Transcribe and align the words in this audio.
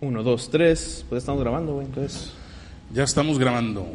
Uno, 0.00 0.22
dos, 0.22 0.50
tres. 0.50 1.04
Pues 1.08 1.22
estamos 1.22 1.40
grabando, 1.40 1.74
güey, 1.74 1.86
entonces. 1.86 2.30
Ya 2.92 3.04
estamos 3.04 3.38
grabando. 3.38 3.86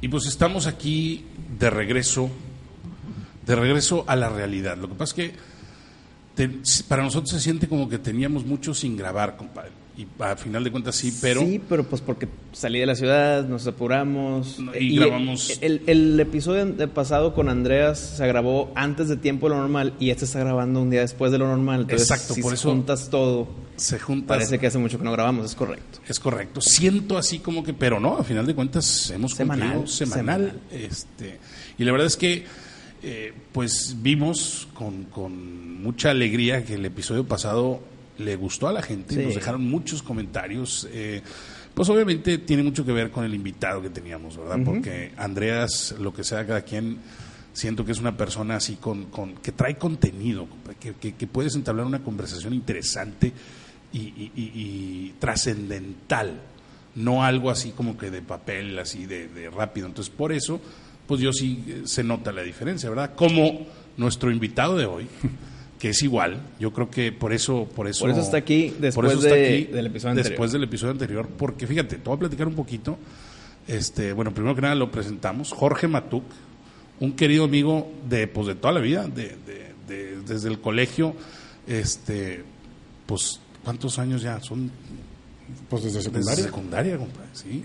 Y 0.00 0.08
pues 0.08 0.26
estamos 0.26 0.66
aquí 0.66 1.24
de 1.58 1.70
regreso, 1.70 2.30
de 3.46 3.56
regreso 3.56 4.04
a 4.06 4.14
la 4.16 4.28
realidad. 4.28 4.76
Lo 4.76 4.88
que 4.88 4.94
pasa 4.94 5.10
es 5.10 5.14
que 5.14 5.32
te- 6.34 6.50
para 6.86 7.02
nosotros 7.02 7.30
se 7.30 7.40
siente 7.40 7.66
como 7.68 7.88
que 7.88 7.98
teníamos 7.98 8.44
mucho 8.46 8.74
sin 8.74 8.96
grabar, 8.96 9.36
compadre. 9.36 9.70
Y 9.96 10.06
a 10.22 10.36
final 10.36 10.62
de 10.62 10.70
cuentas 10.70 10.94
sí, 10.94 11.12
pero 11.20 11.40
Sí, 11.40 11.60
pero 11.68 11.82
pues 11.82 12.00
porque 12.00 12.28
salí 12.52 12.78
de 12.78 12.86
la 12.86 12.94
ciudad, 12.94 13.44
nos 13.48 13.66
apuramos. 13.66 14.56
Y 14.78 14.94
grabamos- 14.96 15.58
El, 15.60 15.82
el 15.88 16.20
episodio 16.20 16.64
de 16.66 16.86
pasado 16.86 17.34
con 17.34 17.48
Andreas 17.48 17.98
se 17.98 18.24
grabó 18.28 18.70
antes 18.76 19.08
de 19.08 19.16
tiempo 19.16 19.48
de 19.48 19.56
lo 19.56 19.60
normal 19.62 19.94
y 19.98 20.10
este 20.10 20.24
está 20.26 20.38
grabando 20.38 20.80
un 20.80 20.90
día 20.90 21.00
después 21.00 21.32
de 21.32 21.38
lo 21.38 21.48
normal. 21.48 21.80
Entonces, 21.80 22.08
Exacto, 22.08 22.34
si 22.34 22.42
por 22.42 22.54
eso- 22.54 22.70
juntas 22.70 23.08
todo, 23.10 23.48
se 23.78 23.98
junta. 23.98 24.28
parece 24.34 24.58
que 24.58 24.66
hace 24.66 24.78
mucho 24.78 24.98
que 24.98 25.04
no 25.04 25.12
grabamos, 25.12 25.46
es 25.46 25.54
correcto. 25.54 26.00
Es 26.06 26.20
correcto. 26.20 26.60
Siento 26.60 27.16
así 27.18 27.38
como 27.38 27.62
que, 27.62 27.72
pero 27.74 27.98
no, 28.00 28.18
a 28.18 28.24
final 28.24 28.46
de 28.46 28.54
cuentas 28.54 29.10
hemos 29.10 29.32
Semanal, 29.34 29.68
cumplido 29.74 29.86
semanal. 29.86 30.60
Este, 30.70 31.38
y 31.78 31.84
la 31.84 31.92
verdad 31.92 32.06
es 32.06 32.16
que, 32.16 32.44
eh, 33.02 33.32
pues 33.52 33.96
vimos 34.02 34.68
con, 34.74 35.04
con 35.04 35.82
mucha 35.82 36.10
alegría 36.10 36.64
que 36.64 36.74
el 36.74 36.84
episodio 36.84 37.24
pasado 37.26 37.80
le 38.18 38.34
gustó 38.36 38.66
a 38.68 38.72
la 38.72 38.82
gente. 38.82 39.14
Sí. 39.14 39.20
Nos 39.22 39.34
dejaron 39.36 39.62
muchos 39.68 40.02
comentarios. 40.02 40.88
eh, 40.92 41.22
pues 41.74 41.88
obviamente 41.90 42.38
tiene 42.38 42.64
mucho 42.64 42.84
que 42.84 42.90
ver 42.90 43.12
con 43.12 43.24
el 43.24 43.32
invitado 43.34 43.80
que 43.80 43.88
teníamos, 43.90 44.36
¿verdad? 44.36 44.58
Porque 44.64 45.12
Andreas, 45.16 45.94
lo 46.00 46.12
que 46.12 46.24
sea 46.24 46.44
cada 46.44 46.62
quien, 46.62 46.98
siento 47.52 47.84
que 47.84 47.92
es 47.92 48.00
una 48.00 48.16
persona 48.16 48.56
así 48.56 48.74
con, 48.74 49.04
con 49.06 49.34
que 49.36 49.52
trae 49.52 49.76
contenido, 49.76 50.48
que- 50.80 51.12
que 51.14 51.26
puedes 51.28 51.54
entablar 51.54 51.86
una 51.86 52.02
conversación 52.02 52.52
interesante 52.52 53.32
y, 53.92 53.98
y- 53.98 54.32
y- 54.36 54.52
y 54.54 55.14
trascendental, 55.18 56.40
no 56.94 57.24
algo 57.24 57.50
así 57.50 57.70
como 57.70 57.96
que 57.96 58.10
de 58.10 58.22
papel, 58.22 58.78
así 58.78 59.06
de, 59.06 59.28
de 59.28 59.50
rápido. 59.50 59.86
Entonces, 59.86 60.12
por 60.14 60.32
eso, 60.32 60.60
pues 61.06 61.20
yo 61.20 61.32
sí 61.32 61.64
eh, 61.68 61.82
se 61.84 62.02
nota 62.04 62.32
la 62.32 62.42
diferencia, 62.42 62.88
¿verdad? 62.90 63.14
Como 63.14 63.66
nuestro 63.96 64.30
invitado 64.30 64.76
de 64.76 64.86
hoy, 64.86 65.06
que 65.78 65.90
es 65.90 66.02
igual, 66.02 66.40
yo 66.58 66.72
creo 66.72 66.90
que 66.90 67.12
por 67.12 67.32
eso, 67.32 67.66
por 67.74 67.86
eso, 67.86 68.00
Por 68.04 68.10
eso 68.10 68.20
está 68.20 68.36
aquí 68.38 68.70
por 68.70 68.80
después 68.80 69.12
eso 69.12 69.20
está 69.22 69.34
de- 69.36 69.46
aquí 69.56 69.64
del 69.72 69.86
episodio 69.86 70.14
después 70.16 70.32
anterior. 70.34 70.50
del 70.52 70.62
episodio 70.64 70.92
anterior, 70.92 71.28
porque 71.38 71.66
fíjate, 71.66 71.96
te 71.96 72.02
voy 72.04 72.16
a 72.16 72.20
platicar 72.20 72.48
un 72.48 72.54
poquito. 72.54 72.98
Este, 73.68 74.12
bueno, 74.12 74.32
primero 74.32 74.54
que 74.54 74.62
nada 74.62 74.74
lo 74.74 74.90
presentamos, 74.90 75.52
Jorge 75.52 75.86
Matuk, 75.88 76.24
un 77.00 77.12
querido 77.12 77.44
amigo 77.44 77.92
de 78.08 78.26
pues 78.26 78.46
de 78.48 78.54
toda 78.56 78.72
la 78.72 78.80
vida, 78.80 79.06
de, 79.06 79.36
de- 79.46 79.68
de- 79.86 80.20
desde 80.26 80.48
el 80.48 80.58
colegio, 80.60 81.14
este, 81.66 82.42
pues 83.06 83.40
¿cuántos 83.68 83.98
años 83.98 84.22
ya? 84.22 84.40
Son 84.40 84.70
Pues 85.68 85.82
desde 85.84 85.98
desde 85.98 86.10
secundaria. 86.10 86.44
secundaria, 86.44 86.96
compadre, 86.96 87.28
sí. 87.34 87.62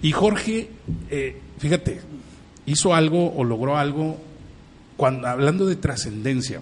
Y 0.00 0.12
Jorge, 0.12 0.68
eh, 1.10 1.40
fíjate, 1.58 2.00
hizo 2.66 2.94
algo 2.94 3.34
o 3.34 3.42
logró 3.42 3.76
algo 3.76 4.16
cuando 4.96 5.26
hablando 5.26 5.66
de 5.66 5.74
trascendencia. 5.74 6.60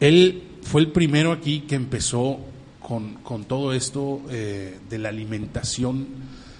Él 0.00 0.42
fue 0.62 0.80
el 0.80 0.88
primero 0.90 1.30
aquí 1.30 1.60
que 1.60 1.76
empezó 1.76 2.40
con, 2.80 3.14
con 3.22 3.44
todo 3.44 3.72
esto 3.74 4.20
eh, 4.28 4.76
de 4.90 4.98
la 4.98 5.10
alimentación 5.10 6.08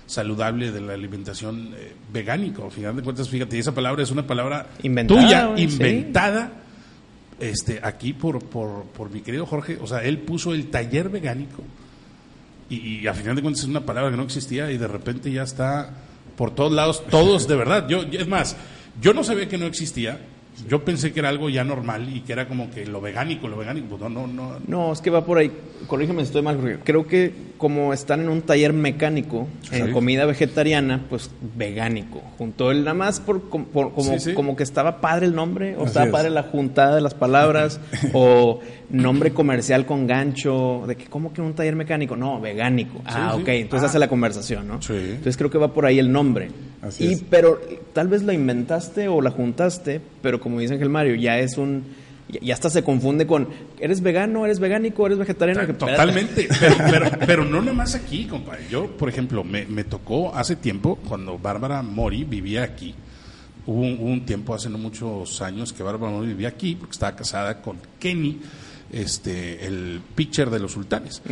saludable, 0.07 0.71
de 0.71 0.83
la 0.83 0.93
alimentación 0.93 1.73
eh, 1.77 1.95
vegánica. 2.13 2.63
Al 2.63 2.71
final 2.71 2.95
de 2.95 3.03
cuentas, 3.03 3.29
fíjate, 3.29 3.59
esa 3.59 3.75
palabra 3.75 4.05
es 4.05 4.13
una 4.13 4.25
palabra 4.25 4.69
Inventada, 4.85 5.21
tuya, 5.21 5.53
sí. 5.57 5.63
Este, 7.43 7.81
aquí 7.83 8.13
por, 8.13 8.45
por, 8.45 8.85
por 8.85 9.11
mi 9.11 9.21
querido 9.21 9.47
Jorge. 9.47 9.79
O 9.81 9.87
sea, 9.87 10.03
él 10.03 10.19
puso 10.19 10.55
el 10.55 10.71
taller 10.71 11.09
vegánico 11.09 11.63
y, 12.71 13.01
y 13.01 13.07
a 13.07 13.15
final 13.15 13.37
de 13.37 13.43
cuentas 13.43 13.65
es 13.65 13.69
una 13.69 13.85
palabra 13.85 14.11
que 14.11 14.17
no 14.17 14.23
existía 14.23 14.71
y 14.71 14.79
de 14.79 14.89
repente 14.89 15.31
ya 15.31 15.43
está 15.43 15.91
por 16.37 16.55
todos 16.55 16.73
lados, 16.73 17.05
todos 17.11 17.49
de 17.49 17.57
verdad. 17.57 17.89
Yo, 17.89 18.03
es 18.03 18.29
más, 18.29 18.57
yo 19.01 19.13
no 19.13 19.25
sabía 19.25 19.49
que 19.49 19.59
no 19.59 19.67
existía. 19.67 20.21
Yo 20.69 20.85
pensé 20.85 21.13
que 21.13 21.21
era 21.21 21.29
algo 21.29 21.51
ya 21.51 21.65
normal 21.65 22.09
y 22.15 22.21
que 22.21 22.33
era 22.33 22.47
como 22.49 22.71
que 22.71 22.87
lo 22.87 23.01
vegánico, 23.01 23.49
lo 23.49 23.57
vegánico. 23.57 23.97
Pues 23.97 24.01
no, 24.03 24.09
no, 24.09 24.27
no. 24.27 24.57
No, 24.67 24.93
es 24.93 25.01
que 25.01 25.11
va 25.11 25.25
por 25.25 25.39
ahí. 25.39 25.51
Corrígeme 25.87 26.21
si 26.23 26.27
estoy 26.27 26.43
mal, 26.43 26.57
porque 26.57 26.79
creo 26.85 27.07
que 27.07 27.33
como 27.59 27.93
están 27.93 28.21
en 28.21 28.29
un 28.29 28.43
taller 28.43 28.73
mecánico, 28.73 29.49
en 29.71 29.87
Sí. 29.87 29.93
comida 29.93 30.25
vegetariana, 30.27 31.05
pues 31.09 31.31
vegánico. 31.57 32.21
Juntó 32.39 32.71
el 32.71 32.81
nada 32.85 32.95
más 32.95 33.21
por, 33.21 33.41
por- 33.43 33.93
como, 33.93 34.13
Sí, 34.15 34.21
sí. 34.21 34.35
como 34.35 34.57
que 34.57 34.63
estaba 34.63 35.01
padre 35.01 35.27
el 35.27 35.35
nombre, 35.35 35.75
o 35.77 35.81
Así 35.81 35.87
estaba 35.89 36.07
es. 36.07 36.13
padre 36.13 36.31
la 36.31 36.45
juntada 36.45 36.95
de 36.95 37.01
las 37.01 37.15
palabras, 37.15 37.81
o 38.13 38.61
nombre 38.91 39.33
comercial 39.33 39.87
con 39.87 40.07
gancho, 40.07 40.85
de 40.87 40.97
que 40.97 41.07
como 41.07 41.33
que 41.33 41.41
un 41.41 41.55
taller 41.55 41.77
mecánico, 41.77 42.17
no, 42.17 42.41
vegánico. 42.41 43.01
ah, 43.05 43.33
sí. 43.35 43.43
ok, 43.43 43.49
entonces 43.49 43.85
Ah. 43.85 43.91
hace 43.91 43.99
la 43.99 44.09
conversación, 44.09 44.69
¿no? 44.69 44.81
Sí. 44.83 44.95
Entonces 44.95 45.37
creo 45.37 45.51
que 45.51 45.59
va 45.59 45.73
por 45.73 45.87
ahí 45.87 45.99
el 45.99 46.11
nombre. 46.13 46.49
Así 46.83 47.05
y 47.05 47.13
es. 47.13 47.25
pero 47.31 47.61
tal 47.93 48.09
vez 48.09 48.23
la 48.25 48.35
inventaste 48.35 49.09
o 49.09 49.21
la 49.23 49.31
juntaste, 49.31 50.01
pero 50.21 50.41
como 50.41 50.59
dice 50.61 50.75
Ángel 50.75 50.89
Mario, 50.91 51.15
ya 51.15 51.39
es 51.39 51.57
un 51.57 51.85
ya- 52.29 52.41
ya 52.41 52.55
hasta 52.55 52.71
se 52.71 52.83
confunde 52.83 53.27
con 53.27 53.49
¿eres 53.79 54.01
vegano, 54.01 54.45
eres 54.45 54.59
vegánico, 54.59 55.07
eres 55.07 55.19
vegetariano? 55.19 55.67
Totalmente, 55.75 56.49
pero, 56.61 56.75
pero, 56.91 57.11
pero 57.27 57.45
no 57.45 57.63
nomás 57.63 57.95
aquí, 57.95 58.25
compadre. 58.25 58.65
Yo, 58.71 58.89
por 58.97 59.09
ejemplo, 59.09 59.45
me, 59.45 59.65
me 59.67 59.85
tocó 59.85 60.35
hace 60.35 60.57
tiempo, 60.57 60.97
cuando 61.09 61.39
Bárbara 61.39 61.83
Mori 61.83 62.25
vivía 62.25 62.63
aquí, 62.65 62.95
hubo 63.67 63.81
un, 63.81 63.93
hubo 64.01 64.07
un 64.11 64.25
tiempo, 64.27 64.55
hace 64.55 64.69
no 64.69 64.79
muchos 64.79 65.41
años, 65.43 65.73
que 65.73 65.83
Bárbara 65.83 66.13
Mori 66.13 66.29
vivía 66.29 66.49
aquí, 66.49 66.75
porque 66.75 66.93
estaba 66.93 67.15
casada 67.15 67.61
con 67.63 67.77
Kenny, 68.01 68.41
este, 68.93 69.67
el 69.67 70.01
pitcher 70.15 70.51
de 70.51 70.61
los 70.61 70.73
sultanes. 70.73 71.23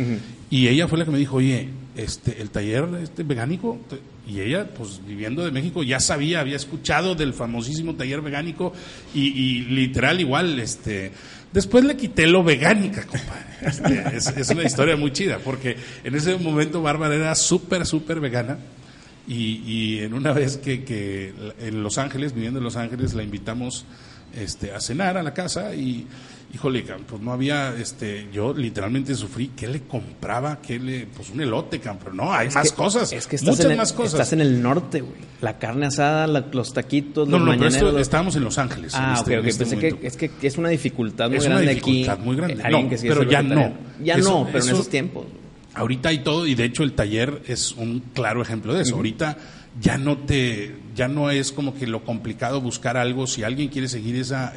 Y 0.49 0.67
ella 0.67 0.87
fue 0.87 0.97
la 0.97 1.05
que 1.05 1.11
me 1.11 1.19
dijo, 1.19 1.37
oye, 1.37 1.69
este, 1.95 2.41
el 2.41 2.49
taller 2.49 2.87
este 3.01 3.23
vegánico, 3.23 3.79
y 4.27 4.39
ella, 4.39 4.67
pues 4.73 5.01
viviendo 5.05 5.43
de 5.43 5.51
México, 5.51 5.83
ya 5.83 5.99
sabía, 5.99 6.39
había 6.39 6.55
escuchado 6.55 7.15
del 7.15 7.33
famosísimo 7.33 7.95
taller 7.95 8.21
vegánico, 8.21 8.73
y, 9.13 9.27
y 9.27 9.61
literal 9.61 10.19
igual, 10.19 10.59
este, 10.59 11.11
después 11.53 11.85
le 11.85 11.95
quité 11.95 12.27
lo 12.27 12.43
vegánica, 12.43 13.05
compadre. 13.05 13.45
Este, 13.61 14.03
es, 14.17 14.27
es 14.27 14.49
una 14.49 14.63
historia 14.63 14.97
muy 14.97 15.11
chida, 15.11 15.39
porque 15.39 15.77
en 16.03 16.15
ese 16.15 16.37
momento 16.37 16.81
Bárbara 16.81 17.15
era 17.15 17.35
súper, 17.35 17.85
súper 17.85 18.19
vegana. 18.19 18.57
Y, 19.27 19.61
y 19.65 19.99
en 19.99 20.15
una 20.15 20.33
vez 20.33 20.57
que, 20.57 20.83
que 20.83 21.31
en 21.59 21.83
Los 21.83 21.99
Ángeles, 21.99 22.33
viviendo 22.33 22.57
en 22.57 22.63
Los 22.63 22.75
Ángeles, 22.75 23.13
la 23.13 23.21
invitamos 23.21 23.85
este, 24.35 24.71
a 24.73 24.79
cenar 24.79 25.17
a 25.17 25.23
la 25.23 25.33
casa 25.33 25.73
y, 25.75 26.07
híjole, 26.53 26.83
pues 27.07 27.21
no 27.21 27.31
había, 27.31 27.73
este, 27.75 28.27
yo 28.33 28.53
literalmente 28.53 29.15
sufrí, 29.15 29.51
¿qué 29.55 29.67
le 29.67 29.81
compraba? 29.83 30.59
¿Qué 30.61 30.79
le, 30.79 31.05
pues 31.07 31.29
un 31.29 31.41
elote, 31.41 31.79
pero 31.79 32.13
no, 32.13 32.33
hay 32.33 32.47
Es 32.47 32.55
más 32.55 32.71
que- 32.71 32.75
cosas, 32.77 33.11
Es 33.13 33.27
que 33.27 33.35
estás, 33.37 33.49
muchas 33.51 33.65
en 33.65 33.71
el, 33.71 33.77
más 33.77 33.93
cosas. 33.93 34.13
estás 34.13 34.33
en 34.33 34.41
el 34.41 34.61
norte, 34.61 35.01
güey. 35.01 35.15
La 35.41 35.57
carne 35.57 35.85
asada, 35.87 36.27
la- 36.27 36.45
los 36.51 36.73
taquitos, 36.73 37.27
no, 37.27 37.39
los 37.39 37.47
no, 37.47 37.53
pero 37.53 37.67
esto, 37.67 37.99
estábamos 37.99 38.35
en 38.35 38.43
Los 38.43 38.57
Ángeles. 38.57 38.93
Ah, 38.95 39.15
este- 39.17 39.39
ok, 39.39 39.45
este 39.45 39.65
Pensé 39.65 39.77
que 39.79 40.07
es 40.07 40.17
que 40.17 40.31
es 40.47 40.57
una 40.57 40.69
dificultad 40.69 41.29
muy 41.29 41.37
Es 41.37 41.45
una 41.45 41.55
grande 41.55 41.73
dificultad 41.75 42.13
aquí. 42.15 42.23
muy 42.23 42.35
grande. 42.35 42.55
No, 42.69 42.89
que 42.89 42.97
pero 42.97 43.23
ya 43.23 43.41
no. 43.41 43.73
Ya 44.03 44.15
Eso- 44.15 44.29
no, 44.29 44.45
pero 44.47 44.57
en 44.59 44.63
eso- 44.65 44.73
esos 44.73 44.89
tiempos. 44.89 45.25
Ahorita 45.73 46.09
hay 46.09 46.19
todo 46.19 46.45
y 46.47 46.53
de 46.55 46.65
hecho 46.65 46.83
el 46.83 46.91
taller 46.93 47.43
es 47.47 47.71
un 47.71 48.01
claro 48.13 48.41
ejemplo 48.41 48.73
de 48.73 48.81
eso. 48.81 48.95
Ahorita 48.95 49.37
ya 49.79 49.97
no 49.97 50.17
te 50.17 50.75
ya 50.95 51.07
no 51.07 51.29
es 51.29 51.51
como 51.51 51.73
que 51.73 51.87
lo 51.87 52.03
complicado 52.03 52.61
buscar 52.61 52.97
algo 52.97 53.27
si 53.27 53.43
alguien 53.43 53.69
quiere 53.69 53.87
seguir 53.87 54.15
esa 54.15 54.53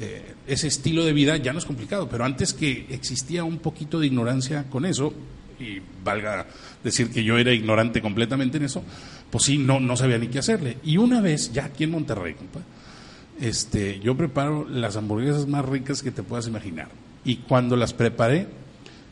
eh, 0.00 0.34
ese 0.46 0.66
estilo 0.66 1.04
de 1.04 1.12
vida 1.12 1.36
ya 1.36 1.52
no 1.52 1.58
es 1.58 1.66
complicado, 1.66 2.08
pero 2.08 2.24
antes 2.24 2.54
que 2.54 2.86
existía 2.88 3.44
un 3.44 3.58
poquito 3.58 4.00
de 4.00 4.06
ignorancia 4.06 4.64
con 4.70 4.86
eso 4.86 5.12
y 5.58 5.78
valga 6.02 6.46
decir 6.82 7.10
que 7.10 7.22
yo 7.22 7.36
era 7.36 7.52
ignorante 7.52 8.00
completamente 8.00 8.56
en 8.56 8.64
eso, 8.64 8.82
pues 9.30 9.44
sí 9.44 9.58
no 9.58 9.78
no 9.78 9.98
sabía 9.98 10.16
ni 10.16 10.28
qué 10.28 10.38
hacerle. 10.38 10.78
Y 10.84 10.96
una 10.96 11.20
vez 11.20 11.52
ya 11.52 11.66
aquí 11.66 11.84
en 11.84 11.90
Monterrey, 11.90 12.32
compa, 12.32 12.60
este, 13.38 14.00
yo 14.00 14.16
preparo 14.16 14.66
las 14.66 14.96
hamburguesas 14.96 15.46
más 15.46 15.66
ricas 15.66 16.02
que 16.02 16.10
te 16.10 16.22
puedas 16.22 16.48
imaginar. 16.48 16.88
Y 17.22 17.36
cuando 17.36 17.76
las 17.76 17.92
preparé, 17.92 18.48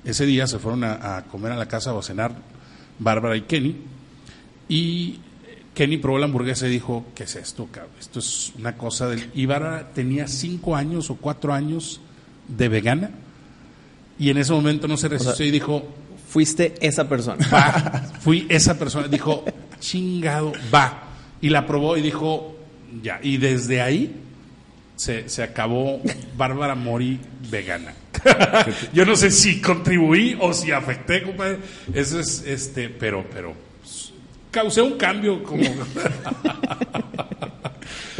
ese 0.07 0.25
día 0.25 0.47
se 0.47 0.59
fueron 0.59 0.85
a, 0.85 1.19
a 1.19 1.25
comer 1.25 1.53
a 1.53 1.57
la 1.57 1.69
casa 1.69 1.93
o 1.93 1.99
a 1.99 2.03
cenar 2.03 2.33
Bárbara 2.99 3.37
y 3.37 3.43
Kenny. 3.43 3.77
Y 4.71 5.21
Kenny 5.79 5.99
probó 5.99 6.19
la 6.19 6.25
hamburguesa 6.25 6.67
y 6.67 6.71
dijo, 6.71 7.07
¿qué 7.15 7.23
es 7.23 7.37
esto, 7.37 7.69
cabrón? 7.71 7.93
Esto 8.01 8.19
es 8.19 8.53
una 8.59 8.77
cosa 8.77 9.07
del... 9.07 9.31
Y 9.33 9.47
Bárbara 9.47 9.93
tenía 9.95 10.27
cinco 10.27 10.75
años 10.75 11.09
o 11.09 11.15
cuatro 11.15 11.55
años 11.55 12.01
de 12.49 12.69
vegana. 12.69 13.11
Y 14.19 14.31
en 14.31 14.39
ese 14.39 14.53
momento 14.53 14.89
no 14.89 14.97
se 14.97 15.07
resistió 15.07 15.47
y 15.47 15.53
dijo, 15.53 15.87
Fuiste 16.29 16.75
esa 16.81 17.09
persona. 17.09 17.47
va, 17.55 18.11
fui 18.21 18.45
esa 18.49 18.77
persona, 18.77 19.07
dijo, 19.07 19.45
chingado, 19.79 20.53
va. 20.75 21.05
Y 21.41 21.49
la 21.49 21.65
probó 21.65 21.97
y 21.97 22.03
dijo, 22.03 22.57
ya. 23.01 23.21
Y 23.23 23.37
desde 23.37 23.81
ahí 23.81 24.17
se, 24.97 25.29
se 25.29 25.45
acabó 25.45 26.03
Bárbara 26.37 26.75
Mori 26.75 27.21
vegana. 27.49 27.95
Yo 28.93 29.07
no 29.07 29.15
sé 29.15 29.31
si 29.31 29.61
contribuí 29.61 30.37
o 30.41 30.53
si 30.53 30.73
afecté, 30.73 31.23
compadre. 31.23 31.61
Eso 31.95 32.19
es, 32.19 32.43
este, 32.45 32.89
pero, 32.89 33.25
pero 33.33 33.68
causé 34.51 34.83
un 34.83 34.93
cambio 34.97 35.43
como... 35.43 35.63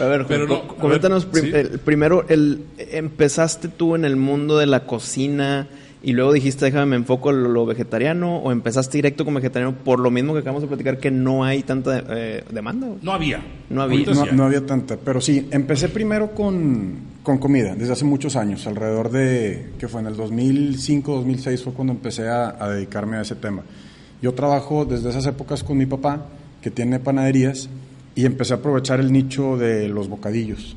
A 0.01 0.05
ver, 0.05 0.27
Pero 0.29 0.47
no, 0.47 0.69
coméntanos 0.69 1.25
a 1.25 1.27
ver, 1.27 1.33
prim- 1.43 1.53
sí. 1.53 1.59
el- 1.59 1.81
primero, 1.81 2.25
el, 2.29 2.65
empezaste 2.79 3.67
tú 3.69 3.97
en 3.97 4.05
el 4.05 4.15
mundo 4.17 4.57
de 4.57 4.67
la 4.67 4.85
cocina 4.87 5.67
y 6.05 6.13
luego 6.13 6.33
dijiste, 6.33 6.67
déjame, 6.67 6.87
me 6.87 6.97
enfoco 6.97 7.31
en 7.31 7.53
lo 7.53 7.67
vegetariano, 7.67 8.37
o 8.39 8.53
empezaste 8.53 8.99
directo 8.99 9.25
con 9.25 9.35
vegetariano 9.35 9.75
por 9.75 9.99
lo 9.99 10.13
mismo 10.13 10.33
que 10.35 10.39
acabamos 10.41 10.63
de 10.63 10.69
platicar, 10.69 10.99
que 10.99 11.11
no 11.11 11.43
hay 11.45 11.65
tanta 11.65 12.05
eh, 12.11 12.45
demanda. 12.53 12.87
No 13.03 13.11
había. 13.13 13.43
No 13.69 13.83
había. 13.83 14.07
No, 14.13 14.25
no 14.27 14.45
había 14.45 14.65
tanta, 14.65 14.97
pero 14.97 15.21
sí, 15.21 15.49
empecé 15.51 15.89
primero 15.89 16.31
con, 16.31 16.95
con 17.25 17.39
comida, 17.39 17.75
desde 17.75 17.95
hace 17.95 18.05
muchos 18.05 18.37
años, 18.37 18.69
alrededor 18.69 19.11
de, 19.11 19.71
que 19.81 19.89
fue 19.89 20.01
en 20.01 20.07
el 20.07 20.17
2005, 20.17 21.13
2006 21.17 21.65
fue 21.65 21.73
cuando 21.73 21.93
empecé 21.93 22.29
a, 22.29 22.57
a 22.63 22.69
dedicarme 22.71 23.17
a 23.17 23.23
ese 23.23 23.35
tema. 23.35 23.65
Yo 24.23 24.35
trabajo 24.35 24.85
desde 24.85 25.11
esas 25.11 25.27
épocas 25.27 25.63
con 25.63 25.79
mi 25.79 25.87
papá, 25.87 26.27
que 26.61 26.71
tiene 26.71 26.99
panaderías, 26.99 27.69
y 28.15 28.27
empecé 28.27 28.55
a 28.55 28.57
aprovechar 28.57 28.99
el 29.01 29.13
nicho 29.13 29.57
de 29.57 29.89
los 29.89 30.09
bocadillos 30.09 30.77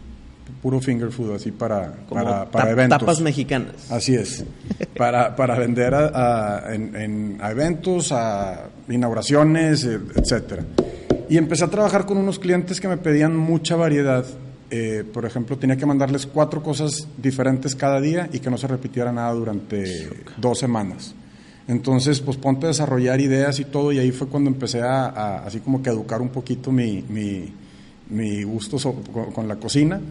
puro 0.61 0.79
finger 0.79 1.09
food, 1.11 1.33
así 1.33 1.49
para, 1.51 1.93
Como 2.07 2.23
para, 2.23 2.45
para 2.51 2.69
eventos. 2.71 2.99
tapas 2.99 3.19
mexicanas. 3.19 3.89
Así 3.89 4.13
es. 4.13 4.43
Para, 4.97 5.35
para 5.35 5.57
vender 5.57 5.95
a, 5.95 6.57
a- 6.67 6.75
en, 6.75 6.95
en- 6.95 7.37
a 7.41 7.49
eventos, 7.49 8.11
a 8.11 8.69
inauguraciones, 8.87 9.83
eh, 9.85 9.97
etcétera. 10.15 10.63
Y 11.29 11.37
empecé 11.37 11.63
a 11.63 11.67
trabajar 11.69 12.05
con 12.05 12.17
unos 12.17 12.37
clientes 12.37 12.79
que 12.79 12.87
me 12.87 12.97
pedían 12.97 13.35
mucha 13.35 13.75
variedad. 13.75 14.23
Eh, 14.69 15.03
por 15.11 15.25
ejemplo, 15.25 15.57
tenía 15.57 15.77
que 15.77 15.85
mandarles 15.87 16.27
cuatro 16.27 16.61
cosas 16.61 17.07
diferentes 17.17 17.75
cada 17.75 17.99
día 17.99 18.29
y 18.31 18.37
que 18.39 18.51
no 18.51 18.57
se 18.59 18.67
repitiera 18.67 19.11
nada 19.11 19.31
durante 19.33 20.09
dos 20.37 20.59
semanas. 20.59 21.15
Entonces, 21.67 22.19
pues 22.21 22.37
ponte 22.37 22.65
a 22.65 22.69
desarrollar 22.69 23.21
ideas 23.21 23.59
y 23.59 23.65
todo, 23.65 23.91
y 23.91 23.99
ahí 23.99 24.11
fue 24.11 24.27
cuando 24.27 24.49
empecé 24.49 24.81
a, 24.81 25.43
así 25.45 25.59
como 25.59 25.81
que 25.81 25.89
educar 25.89 26.21
un 26.21 26.29
poquito 26.29 26.71
mi, 26.71 27.03
mi, 27.07 27.53
mi 28.09 28.43
gusto 28.43 28.77
con, 29.33 29.47
la 29.47 29.55
cocina. 29.57 30.01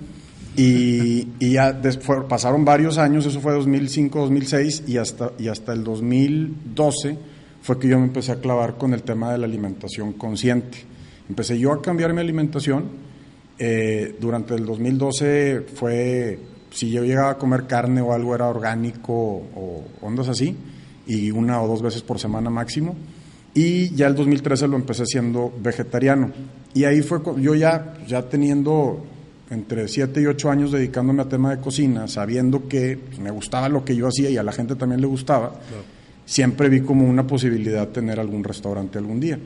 Y, 0.56 1.26
ya 1.38 1.80
pasaron 2.28 2.64
varios 2.64 2.98
años, 2.98 3.26
eso 3.26 3.40
fue 3.40 3.52
2005, 3.52 4.20
2006, 4.20 4.84
y 4.86 4.96
hasta, 4.96 5.32
y 5.38 5.48
hasta 5.48 5.72
el 5.72 5.84
2012 5.84 7.16
fue 7.62 7.78
que 7.78 7.88
yo 7.88 7.98
me 7.98 8.06
empecé 8.06 8.32
a 8.32 8.36
clavar 8.36 8.76
con 8.78 8.94
el 8.94 9.02
tema 9.02 9.32
de 9.32 9.38
la 9.38 9.46
alimentación 9.46 10.14
consciente. 10.14 10.78
Empecé 11.28 11.58
yo 11.58 11.72
a 11.72 11.82
cambiar 11.82 12.12
mi 12.12 12.20
alimentación. 12.20 13.10
eh, 13.58 14.16
durante 14.18 14.54
el 14.54 14.64
2012 14.64 15.66
fue, 15.74 16.38
si 16.70 16.90
yo 16.90 17.04
llegaba 17.04 17.32
a 17.32 17.38
comer 17.38 17.66
carne 17.66 18.00
o 18.00 18.14
algo 18.14 18.34
era 18.34 18.48
orgánico 18.48 19.12
o 19.12 19.84
ondas 20.00 20.28
así, 20.28 20.56
y 21.06 21.30
una 21.30 21.60
o 21.62 21.68
dos 21.68 21.82
veces 21.82 22.02
por 22.02 22.18
semana 22.18 22.50
máximo. 22.50 22.94
Y 23.54 23.90
ya 23.94 24.06
el 24.06 24.14
2013 24.14 24.68
lo 24.68 24.76
empecé 24.76 25.04
siendo 25.06 25.52
vegetariano. 25.62 26.30
Y 26.72 26.84
ahí 26.84 27.02
fue, 27.02 27.20
yo 27.40 27.54
ya, 27.54 27.94
ya 28.06 28.22
teniendo 28.28 29.04
entre 29.50 29.88
7 29.88 30.20
y 30.22 30.26
8 30.26 30.50
años 30.50 30.70
dedicándome 30.70 31.22
a 31.22 31.28
tema 31.28 31.50
de 31.54 31.60
cocina, 31.60 32.06
sabiendo 32.06 32.68
que 32.68 32.96
pues, 32.96 33.18
me 33.18 33.32
gustaba 33.32 33.68
lo 33.68 33.84
que 33.84 33.96
yo 33.96 34.06
hacía 34.06 34.30
y 34.30 34.36
a 34.36 34.44
la 34.44 34.52
gente 34.52 34.76
también 34.76 35.00
le 35.00 35.08
gustaba, 35.08 35.54
siempre 36.24 36.68
vi 36.68 36.82
como 36.82 37.08
una 37.08 37.26
posibilidad 37.26 37.88
tener 37.88 38.20
algún 38.20 38.44
restaurante 38.44 38.98
algún 38.98 39.18
día. 39.18 39.38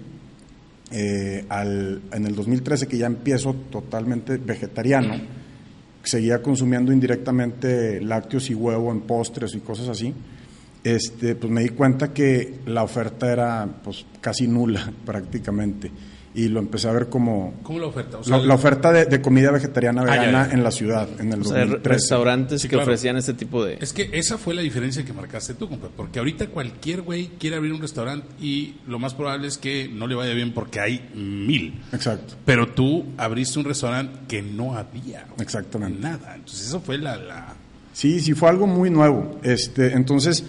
Eh, 0.91 1.47
al- 1.49 2.03
en 2.13 2.27
el 2.27 2.35
2013, 2.35 2.87
que 2.87 2.99
ya 2.99 3.07
empiezo 3.07 3.55
totalmente 3.71 4.37
vegetariano, 4.37 5.15
seguía 6.03 6.43
consumiendo 6.43 6.93
indirectamente 6.93 8.01
lácteos 8.03 8.51
y 8.51 8.55
huevo 8.55 8.93
en 8.93 9.01
postres 9.01 9.55
y 9.55 9.61
cosas 9.61 9.89
así, 9.89 10.13
este, 10.85 11.35
pues 11.35 11.51
me 11.53 11.63
di 11.63 11.71
cuenta 11.71 12.13
que 12.13 12.61
la 12.67 12.83
oferta 12.83 13.33
era 13.33 13.67
pues 13.83 14.05
casi 14.21 14.47
nula 14.47 14.93
prácticamente 15.05 15.91
y 16.37 16.49
lo 16.49 16.59
empecé 16.59 16.89
a 16.89 16.93
ver 16.93 17.09
como 17.09 17.55
¿Cómo 17.63 17.79
la 17.79 17.87
oferta? 17.87 18.19
O 18.19 18.25
sea, 18.25 18.39
la, 18.39 18.45
la 18.45 18.55
oferta 18.55 18.91
de, 18.93 19.05
de 19.05 19.21
comida 19.23 19.53
vegetariana 19.53 20.03
Ah, 20.03 20.07
ya, 20.07 20.21
vegana 20.21 20.49
ya. 20.49 20.55
en 20.55 20.65
la 20.65 20.71
ciudad 20.73 21.09
en 21.21 21.33
el 21.33 21.43
O 21.43 21.45
sea, 21.45 21.55
re- 21.59 21.61
2013. 21.67 21.89
restaurantes 21.89 22.61
Sí, 22.63 22.69
que 22.69 22.75
claro. 22.75 22.83
ofrecían 22.91 23.17
este 23.17 23.35
tipo 23.35 23.65
de... 23.65 23.79
Es 23.81 23.93
que 23.93 24.11
esa 24.13 24.37
fue 24.37 24.53
la 24.53 24.61
diferencia 24.63 25.05
que 25.05 25.13
marcaste 25.13 25.55
tú, 25.55 25.69
compa. 25.69 25.87
Porque 25.97 26.19
ahorita 26.19 26.49
cualquier 26.49 27.03
güey 27.03 27.29
quiere 27.39 27.55
abrir 27.55 27.73
un 27.73 27.81
restaurante 27.81 28.27
y 28.41 28.75
lo 28.89 28.99
más 28.99 29.15
probable 29.15 29.47
es 29.47 29.59
que 29.59 29.89
no 29.89 30.09
le 30.09 30.17
vaya 30.17 30.35
bien 30.35 30.53
porque 30.53 30.81
hay 30.81 31.09
mil. 31.15 31.81
Exacto. 31.93 32.35
Pero 32.45 32.67
tú 32.67 33.05
abriste 33.17 33.61
un 33.61 33.67
restaurante 33.67 34.19
que 34.27 34.43
no 34.43 34.77
había. 34.77 35.27
Exactamente. 35.39 36.01
Nada. 36.01 36.35
Entonces, 36.35 36.67
eso 36.67 36.81
fue 36.81 36.99
la. 36.99 37.17
la... 37.17 37.55
Sí, 37.93 38.19
sí, 38.19 38.35
fue 38.35 38.49
algo 38.49 38.67
muy 38.67 38.91
nuevo. 38.91 39.39
Este, 39.45 39.93
entonces, 39.93 40.43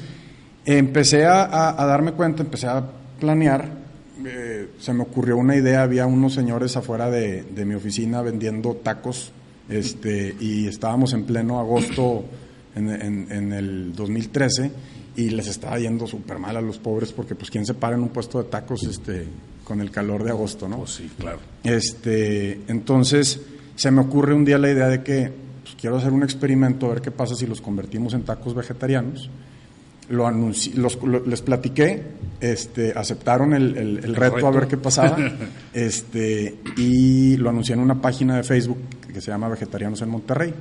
empecé 0.65 1.25
a, 1.25 1.43
a- 1.43 1.81
a 1.81 1.85
darme 1.85 2.11
cuenta, 2.13 2.43
empecé 2.43 2.67
a 2.67 2.83
planear. 3.19 3.83
eh, 4.25 4.69
se 4.79 4.93
me 4.93 5.03
ocurrió 5.03 5.37
una 5.37 5.55
idea, 5.55 5.83
había 5.83 6.05
unos 6.07 6.33
señores 6.33 6.75
afuera 6.77 7.09
de, 7.11 7.43
de 7.43 7.65
mi 7.65 7.75
oficina 7.75 8.21
vendiendo 8.21 8.73
tacos, 8.75 9.31
este, 9.69 10.35
y 10.39 10.67
estábamos 10.67 11.13
en 11.13 11.25
pleno 11.25 11.59
agosto 11.59 12.23
en, 12.75 12.89
en- 12.89 13.31
en 13.31 13.53
el 13.53 13.93
2013 13.95 14.71
y 15.17 15.29
les 15.29 15.47
estaba 15.47 15.77
yendo 15.79 16.07
súper 16.07 16.39
mal 16.39 16.57
a 16.57 16.61
los 16.61 16.77
pobres 16.79 17.11
porque, 17.11 17.35
pues, 17.35 17.49
¿quién 17.51 17.65
se 17.65 17.73
para 17.73 17.95
en 17.95 18.01
un 18.03 18.09
puesto 18.09 18.41
de 18.41 18.49
tacos 18.49 18.83
este, 18.83 19.27
con 19.63 19.79
el 19.81 19.91
calor 19.91 20.23
de 20.23 20.31
agosto, 20.31 20.67
no? 20.67 20.77
Pues 20.79 20.91
sí, 20.91 21.09
claro. 21.19 21.39
Este, 21.63 22.61
entonces 22.67 23.41
se 23.75 23.91
me 23.91 24.01
ocurre 24.01 24.33
un 24.33 24.45
día 24.45 24.57
la 24.57 24.71
idea 24.71 24.87
de 24.87 25.03
que 25.03 25.31
pues, 25.63 25.75
quiero 25.79 25.97
hacer 25.97 26.11
un 26.13 26.23
experimento 26.23 26.85
a 26.87 26.89
ver 26.89 27.01
qué 27.01 27.11
pasa 27.11 27.35
si 27.35 27.45
los 27.45 27.61
convertimos 27.61 28.13
en 28.13 28.23
tacos 28.23 28.55
vegetarianos. 28.55 29.29
Lo 30.09 30.27
anunci- 30.27 30.73
los- 30.75 31.01
lo- 31.03 31.25
les 31.25 31.41
platiqué, 31.41 32.03
este, 32.39 32.93
aceptaron 32.95 33.53
el, 33.53 33.75
el- 33.77 33.97
el 34.03 34.15
reto, 34.15 34.35
reto. 34.35 34.47
a 34.47 34.51
ver 34.51 34.67
qué 34.67 34.77
pasaba, 34.77 35.17
este, 35.73 36.55
y 36.77 37.37
lo 37.37 37.49
anuncié 37.49 37.73
en 37.73 37.81
una 37.81 37.99
página 38.01 38.37
de 38.37 38.43
Facebook 38.43 38.77
que 39.11 39.19
se 39.21 39.31
llama 39.31 39.47
Vegetarianos 39.49 40.01
en 40.01 40.09
Monterrey, 40.09 40.53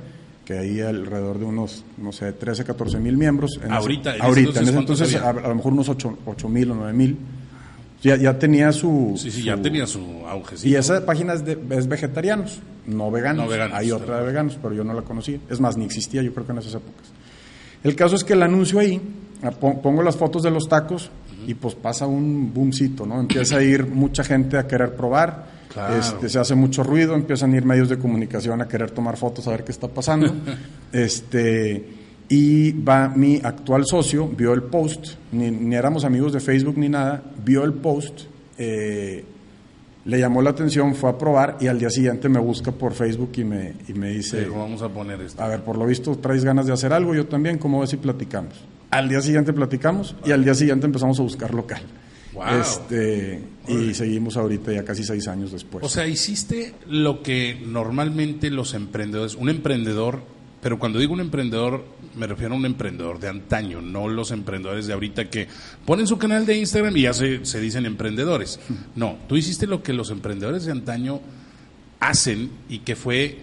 que 0.45 0.57
hay 0.57 0.81
alrededor 0.81 1.37
de 1.39 1.45
unos, 1.45 1.83
no 1.97 2.11
sé, 2.11 2.31
13, 2.33 2.63
14 2.63 2.99
mil 2.99 3.17
miembros. 3.17 3.57
En 3.57 3.65
ese- 3.65 3.73
Ahorita, 3.73 4.15
en 4.15 4.21
ese 4.21 4.39
entonces, 4.39 4.57
en 4.57 4.63
ese 4.63 4.73
¿cuántos 4.73 5.01
entonces 5.01 5.21
a, 5.21 5.47
lo 5.49 5.55
mejor 5.55 5.73
unos 5.73 5.89
8, 5.89 6.49
mil 6.49 6.71
o 6.71 6.75
9 6.75 6.93
mil. 6.93 7.17
Ya, 8.03 8.15
ya 8.17 8.37
tenía 8.37 8.71
su... 8.71 9.13
Sí, 9.17 9.31
sí, 9.31 9.41
su- 9.41 9.45
ya 9.47 9.57
tenía 9.59 9.87
su 9.87 9.99
auge. 10.27 10.55
y 10.67 10.75
esa 10.75 11.03
página 11.05 11.33
es, 11.33 11.43
de, 11.45 11.57
es 11.71 11.87
vegetarianos, 11.87 12.59
no 12.85 13.09
veganos. 13.09 13.45
No 13.45 13.49
veganos, 13.51 13.77
Hay 13.77 13.91
otra 13.91 14.19
de 14.19 14.25
veganos, 14.27 14.57
pero 14.61 14.73
yo 14.75 14.83
no 14.83 14.93
la 14.93 15.01
conocía. 15.01 15.39
Es 15.49 15.59
más, 15.59 15.75
ni 15.77 15.85
existía, 15.85 16.21
yo 16.21 16.31
creo 16.33 16.45
que 16.45 16.51
en 16.51 16.57
esas 16.59 16.75
épocas. 16.75 17.07
El 17.83 17.95
caso 17.95 18.15
es 18.15 18.23
que 18.23 18.33
el 18.33 18.43
anuncio 18.43 18.79
ahí, 18.79 18.99
ah, 18.99 19.24
pongo 19.51 20.01
las 20.01 20.15
fotos 20.15 20.43
de 20.43 20.51
los 20.51 20.67
tacos 20.67 21.09
y 21.47 21.53
pues 21.53 21.75
pasa 21.75 22.07
un 22.07 22.53
boomcito, 22.53 23.05
¿no? 23.05 23.19
Empieza 23.19 23.57
a 23.57 23.63
ir 23.63 23.87
mucha 23.87 24.23
gente 24.23 24.57
a 24.57 24.67
querer 24.67 24.95
probar. 24.95 25.55
Claro. 25.71 25.95
Este, 25.95 26.29
se 26.29 26.39
hace 26.39 26.55
mucho 26.55 26.83
ruido, 26.83 27.15
empiezan 27.15 27.53
a 27.53 27.57
ir 27.57 27.65
medios 27.65 27.89
de 27.89 27.97
comunicación 27.97 28.61
a 28.61 28.67
querer 28.67 28.91
tomar 28.91 29.17
fotos 29.17 29.47
a 29.47 29.51
ver 29.51 29.63
qué 29.63 29.71
está 29.71 29.87
pasando. 29.87 30.33
este, 30.93 31.85
y 32.29 32.71
va 32.71 33.09
mi 33.09 33.41
actual 33.43 33.85
socio, 33.85 34.27
vio 34.27 34.53
el 34.53 34.63
post, 34.63 35.15
ni, 35.31 35.51
ni 35.51 35.75
éramos 35.75 36.05
amigos 36.05 36.33
de 36.33 36.39
Facebook 36.39 36.77
ni 36.77 36.89
nada, 36.89 37.21
vio 37.43 37.63
el 37.63 37.73
post, 37.73 38.21
eh, 38.57 39.25
le 40.05 40.19
llamó 40.19 40.41
la 40.41 40.51
atención, 40.51 40.93
fue 40.95 41.09
a 41.09 41.17
probar 41.17 41.57
y 41.59 41.67
al 41.67 41.79
día 41.79 41.89
siguiente 41.89 42.29
me 42.29 42.39
busca 42.39 42.71
por 42.71 42.93
Facebook 42.93 43.31
y 43.37 43.43
me, 43.43 43.73
y 43.87 43.93
me 43.93 44.11
dice, 44.11 44.41
Dijo, 44.41 44.59
vamos 44.59 44.81
a 44.83 44.89
poner 44.89 45.19
esto. 45.21 45.41
a 45.43 45.47
ver, 45.47 45.63
por 45.63 45.77
lo 45.77 45.85
visto 45.85 46.15
traes 46.17 46.45
ganas 46.45 46.67
de 46.67 46.73
hacer 46.73 46.93
algo, 46.93 47.15
yo 47.15 47.25
también, 47.25 47.57
¿cómo 47.57 47.79
ves 47.81 47.89
si 47.89 47.97
platicamos? 47.97 48.53
Al 48.91 49.09
día 49.09 49.19
siguiente 49.21 49.51
platicamos 49.51 50.15
y 50.23 50.31
al 50.31 50.43
día 50.43 50.53
siguiente 50.53 50.85
empezamos 50.85 51.19
a 51.19 51.23
buscar 51.23 51.53
local. 51.53 51.81
Wow. 52.33 52.43
Este, 52.61 53.41
y 53.67 53.93
seguimos 53.93 54.37
ahorita 54.37 54.73
ya 54.73 54.83
casi 54.83 55.03
seis 55.03 55.27
años 55.27 55.51
después. 55.51 55.83
O 55.83 55.89
sea, 55.89 56.05
hiciste 56.05 56.73
lo 56.87 57.23
que 57.23 57.59
normalmente 57.65 58.51
los 58.51 58.73
emprendedores, 58.73 59.35
un 59.35 59.49
emprendedor, 59.49 60.21
pero 60.65 60.79
cuando 60.79 60.97
digo 60.97 61.13
un 61.13 61.19
emprendedor, 61.19 61.85
me 62.15 62.25
refiero 62.25 62.55
a 62.55 62.57
un 62.57 62.65
emprendedor 62.65 63.19
de 63.19 63.27
antaño, 63.27 63.83
no 63.83 64.07
los 64.07 64.31
emprendedores 64.31 64.87
de 64.87 64.93
ahorita 64.93 65.29
que 65.29 65.47
ponen 65.85 66.07
su 66.07 66.17
canal 66.17 66.47
de 66.47 66.57
Instagram 66.57 66.97
y 66.97 67.03
ya 67.03 67.13
se, 67.13 67.45
se 67.45 67.61
dicen 67.61 67.85
emprendedores. 67.85 68.59
No, 68.95 69.19
tú 69.29 69.37
hiciste 69.37 69.67
lo 69.67 69.83
que 69.83 69.93
los 69.93 70.09
emprendedores 70.09 70.65
de 70.65 70.71
antaño 70.71 71.21
hacen 71.99 72.49
y 72.67 72.79
que 72.79 72.95
fue, 72.95 73.41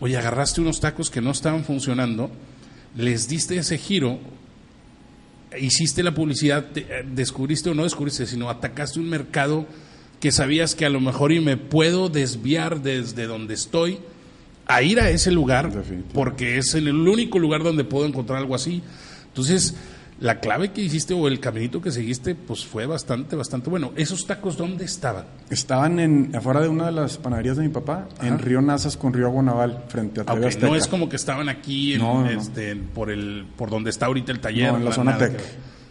oye, 0.00 0.16
agarraste 0.16 0.62
unos 0.62 0.80
tacos 0.80 1.10
que 1.10 1.20
no 1.20 1.32
estaban 1.32 1.62
funcionando, 1.62 2.30
les 2.96 3.28
diste 3.28 3.58
ese 3.58 3.76
giro, 3.76 4.18
hiciste 5.60 6.02
la 6.02 6.14
publicidad, 6.14 6.64
eh, 6.74 7.04
descubriste 7.06 7.68
o 7.68 7.74
no 7.74 7.82
descubriste, 7.82 8.24
sino 8.24 8.48
atacaste 8.48 8.98
un 8.98 9.10
mercado 9.10 9.66
que 10.20 10.32
sabías 10.32 10.74
que 10.74 10.86
a 10.86 10.88
lo 10.88 11.00
mejor 11.00 11.32
y 11.32 11.40
me 11.40 11.58
puedo 11.58 12.08
desviar 12.08 12.80
desde 12.80 13.26
donde 13.26 13.52
estoy 13.52 13.98
a 14.66 14.82
ir 14.82 15.00
a 15.00 15.10
ese 15.10 15.30
lugar 15.30 15.70
porque 16.14 16.58
es 16.58 16.74
el 16.74 16.88
único 16.88 17.38
lugar 17.38 17.62
donde 17.62 17.84
puedo 17.84 18.06
encontrar 18.06 18.38
algo 18.38 18.54
así. 18.54 18.82
Entonces, 19.28 19.74
la 20.20 20.38
clave 20.38 20.70
que 20.70 20.80
hiciste 20.82 21.14
o 21.14 21.26
el 21.26 21.40
caminito 21.40 21.82
que 21.82 21.90
seguiste, 21.90 22.34
pues 22.36 22.64
fue 22.64 22.86
bastante, 22.86 23.34
bastante 23.34 23.70
bueno. 23.70 23.92
¿Esos 23.96 24.24
tacos 24.26 24.56
dónde 24.56 24.84
estaban? 24.84 25.24
Estaban 25.50 25.98
en, 25.98 26.34
afuera 26.36 26.60
de 26.60 26.68
una 26.68 26.86
de 26.86 26.92
las 26.92 27.16
panaderías 27.18 27.56
de 27.56 27.64
mi 27.64 27.70
papá, 27.70 28.08
en 28.22 28.38
Río 28.38 28.62
Nazas 28.62 28.96
con 28.96 29.12
Río 29.12 29.26
Aguanaval, 29.26 29.84
frente 29.88 30.20
a 30.20 30.24
TV 30.24 30.38
ok, 30.40 30.46
Azteca. 30.46 30.66
No 30.68 30.76
es 30.76 30.86
como 30.86 31.08
que 31.08 31.16
estaban 31.16 31.48
aquí 31.48 31.94
en, 31.94 32.00
No, 32.02 32.22
no, 32.22 32.30
no. 32.30 32.40
este, 32.40 32.76
por 32.76 33.10
el 33.10 33.46
por 33.56 33.68
donde 33.70 33.90
está 33.90 34.06
ahorita 34.06 34.30
el 34.30 34.38
taller. 34.40 34.70
No, 34.70 34.78
en 34.78 34.84
la 34.84 34.90
na- 34.90 34.96
zona 34.96 35.10
nada 35.12 35.28
tech. 35.28 35.40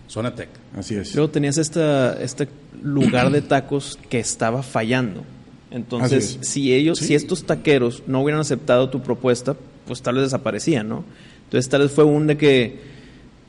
Zona 0.07 0.35
Tech. 0.35 0.49
Así 0.77 0.95
es. 0.95 1.15
Luego 1.15 1.29
tenías 1.31 1.57
esta, 1.57 2.21
este 2.21 2.47
lugar 2.83 3.31
de 3.31 3.41
tacos 3.41 3.97
que 4.09 4.19
estaba 4.19 4.61
fallando. 4.61 5.23
Entonces, 5.71 6.37
si 6.41 6.73
ellos, 6.73 6.99
Sí. 6.99 7.07
si 7.07 7.15
estos 7.15 7.43
taqueros 7.45 8.03
no 8.05 8.21
hubieran 8.21 8.41
aceptado 8.41 8.89
tu 8.89 9.01
propuesta, 9.01 9.55
pues 9.87 10.01
tal 10.01 10.15
vez 10.15 10.25
desaparecían, 10.25 10.89
¿no? 10.89 11.03
Entonces 11.45 11.69
tal 11.69 11.81
vez 11.81 11.91
fue 11.91 12.03
un 12.03 12.27
de 12.27 12.37
que 12.37 12.91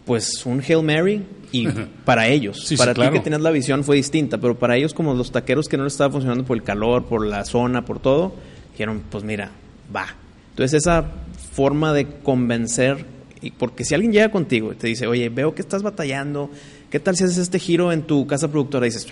pues 0.04 0.44
un 0.46 0.60
Hail 0.60 0.82
Mary 0.82 1.22
y 1.52 1.68
para 2.04 2.26
ellos. 2.28 2.60
Sí, 2.62 2.68
sí, 2.68 2.76
para 2.76 2.92
ti 2.92 3.00
claro. 3.00 3.12
que 3.12 3.20
tenías 3.20 3.40
la 3.42 3.50
visión 3.50 3.84
fue 3.84 3.96
distinta, 3.96 4.38
pero 4.38 4.58
para 4.58 4.76
ellos 4.76 4.94
como 4.94 5.14
los 5.14 5.30
taqueros 5.30 5.68
que 5.68 5.76
no 5.76 5.84
les 5.84 5.92
estaba 5.92 6.10
funcionando 6.12 6.44
por 6.44 6.56
el 6.56 6.62
calor, 6.64 7.04
por 7.04 7.24
la 7.26 7.44
zona, 7.44 7.84
por 7.84 8.00
todo, 8.00 8.34
dijeron, 8.72 9.02
pues 9.10 9.22
mira, 9.22 9.50
va. 9.94 10.06
Entonces 10.50 10.82
esa 10.82 11.04
forma 11.52 11.92
de 11.92 12.06
convencer, 12.22 13.04
y 13.40 13.50
porque 13.52 13.84
si 13.84 13.94
alguien 13.94 14.12
llega 14.12 14.30
contigo 14.30 14.72
y 14.72 14.76
te 14.76 14.86
dice, 14.88 15.06
oye, 15.06 15.28
veo 15.28 15.54
que 15.54 15.62
estás 15.62 15.82
batallando, 15.82 16.50
¿qué 16.90 16.98
tal 16.98 17.16
si 17.16 17.24
haces 17.24 17.38
este 17.38 17.58
giro 17.60 17.92
en 17.92 18.02
tu 18.02 18.26
casa 18.26 18.48
productora? 18.48 18.86
Y 18.86 18.90
dices, 18.90 19.06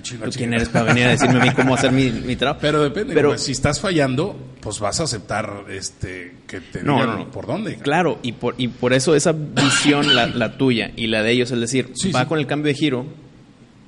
"Chinga, 0.00 0.02
chinga, 0.02 0.26
Ah, 0.26 0.30
¿tú 0.30 0.36
quién 0.38 0.54
eres 0.54 0.68
para 0.68 0.84
venir 0.86 1.04
a 1.04 1.10
decirme 1.10 1.40
a 1.40 1.44
mí 1.44 1.50
cómo 1.52 1.74
hacer 1.74 1.92
mi, 1.92 2.10
mi 2.10 2.36
trabajo? 2.36 2.60
Pero 2.62 2.82
depende, 2.82 3.14
Pero- 3.14 3.30
pues, 3.30 3.42
si 3.42 3.52
estás 3.52 3.80
fallando, 3.80 4.36
pues 4.60 4.78
vas 4.80 5.00
a 5.00 5.04
aceptar 5.04 5.64
este 5.70 6.34
que 6.46 6.60
te 6.60 6.82
No, 6.82 6.94
digan 6.94 7.08
no, 7.10 7.18
no. 7.24 7.30
por 7.30 7.46
dónde. 7.46 7.76
Claro, 7.76 8.18
y 8.22 8.32
por, 8.32 8.54
y 8.58 8.68
por 8.68 8.92
eso 8.92 9.14
esa 9.14 9.32
visión, 9.32 10.14
la, 10.14 10.26
la 10.26 10.56
tuya 10.56 10.92
y 10.96 11.08
la 11.08 11.22
de 11.22 11.32
ellos, 11.32 11.50
es 11.50 11.60
decir, 11.60 11.90
Sí, 11.94 12.10
va 12.12 12.22
sí. 12.22 12.26
con 12.26 12.38
el 12.38 12.46
cambio 12.46 12.68
de 12.72 12.74
giro, 12.78 13.06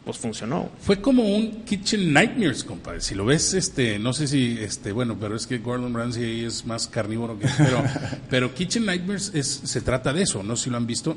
pues 0.05 0.19
funcionó. 0.19 0.69
Fue 0.81 1.01
como 1.01 1.23
un 1.23 1.63
Kitchen 1.65 2.13
Nightmares, 2.13 2.63
compadre. 2.65 3.01
Si 3.01 3.15
lo 3.15 3.25
ves, 3.25 3.55
este, 3.55 3.99
no 3.99 4.13
sé 4.13 4.27
si, 4.29 4.59
este, 4.61 4.93
bueno, 4.93 5.17
pero 5.19 5.35
es 5.35 5.47
que 5.47 5.59
Gordon 5.59 5.95
Ramsay 5.95 6.45
es 6.45 6.67
más 6.67 6.89
carnívoro 6.89 7.39
que, 7.39 7.47
pero, 7.57 7.83
pero 8.29 8.55
Kitchen 8.55 8.85
Nightmares 8.85 9.31
es, 9.35 9.63
se 9.65 9.81
trata 9.81 10.13
de 10.13 10.23
eso, 10.25 10.43
no 10.43 10.57
sé 10.57 10.65
si 10.65 10.71
lo 10.71 10.77
han 10.77 10.87
visto. 10.87 11.17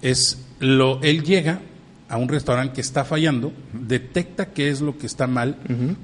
Es 0.00 0.38
lo, 0.60 1.00
él 1.02 1.22
llega 1.22 1.60
a 2.12 2.18
un 2.18 2.28
restaurante 2.28 2.74
que 2.74 2.80
está 2.82 3.04
fallando, 3.06 3.52
detecta 3.72 4.52
qué 4.52 4.68
es 4.68 4.82
lo 4.82 4.98
que 4.98 5.06
está 5.06 5.26
mal, 5.26 5.56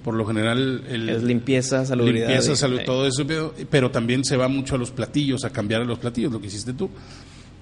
por 0.03 0.15
lo 0.15 0.25
general 0.25 0.85
el, 0.89 1.09
Es 1.11 1.23
limpieza, 1.23 1.85
salubridad. 1.85 2.29
limpieza, 2.29 2.53
y- 2.53 2.57
salud, 2.57 2.81
todo 2.87 3.07
eso, 3.07 3.27
pero, 3.27 3.55
pero 3.71 3.91
también 3.91 4.25
se 4.25 4.37
va 4.39 4.49
mucho 4.49 4.75
a 4.75 4.79
los 4.79 4.91
platillos, 4.91 5.45
a 5.45 5.51
cambiar 5.51 5.83
a 5.83 5.85
los 5.85 5.99
platillos, 5.99 6.33
lo 6.33 6.41
que 6.41 6.47
hiciste 6.47 6.73
tú. 6.73 6.89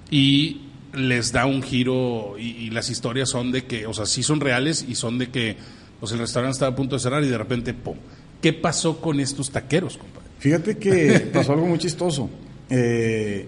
Y 0.09 0.61
les 0.93 1.33
da 1.33 1.45
un 1.45 1.61
giro 1.61 2.35
y, 2.39 2.43
y 2.51 2.69
las 2.69 2.89
historias 2.89 3.29
son 3.29 3.51
de 3.51 3.65
que, 3.65 3.85
o 3.85 3.93
sea, 3.93 4.05
sí 4.05 4.23
son 4.23 4.39
reales 4.39 4.85
y 4.87 4.95
son 4.95 5.17
de 5.17 5.27
que 5.29 5.57
pues 5.99 6.13
el 6.13 6.19
restaurante 6.19 6.53
estaba 6.53 6.71
a 6.71 6.75
punto 6.75 6.95
de 6.95 7.01
cerrar 7.01 7.23
y 7.23 7.27
de 7.27 7.37
repente, 7.37 7.73
¡pum! 7.73 7.97
¿Qué 8.41 8.53
pasó 8.53 9.01
con 9.01 9.19
estos 9.19 9.51
taqueros, 9.51 9.97
compadre? 9.97 10.27
Fíjate 10.39 10.77
que 10.77 11.27
pasó 11.33 11.51
algo 11.51 11.65
muy 11.65 11.79
chistoso. 11.79 12.29
Eh, 12.69 13.45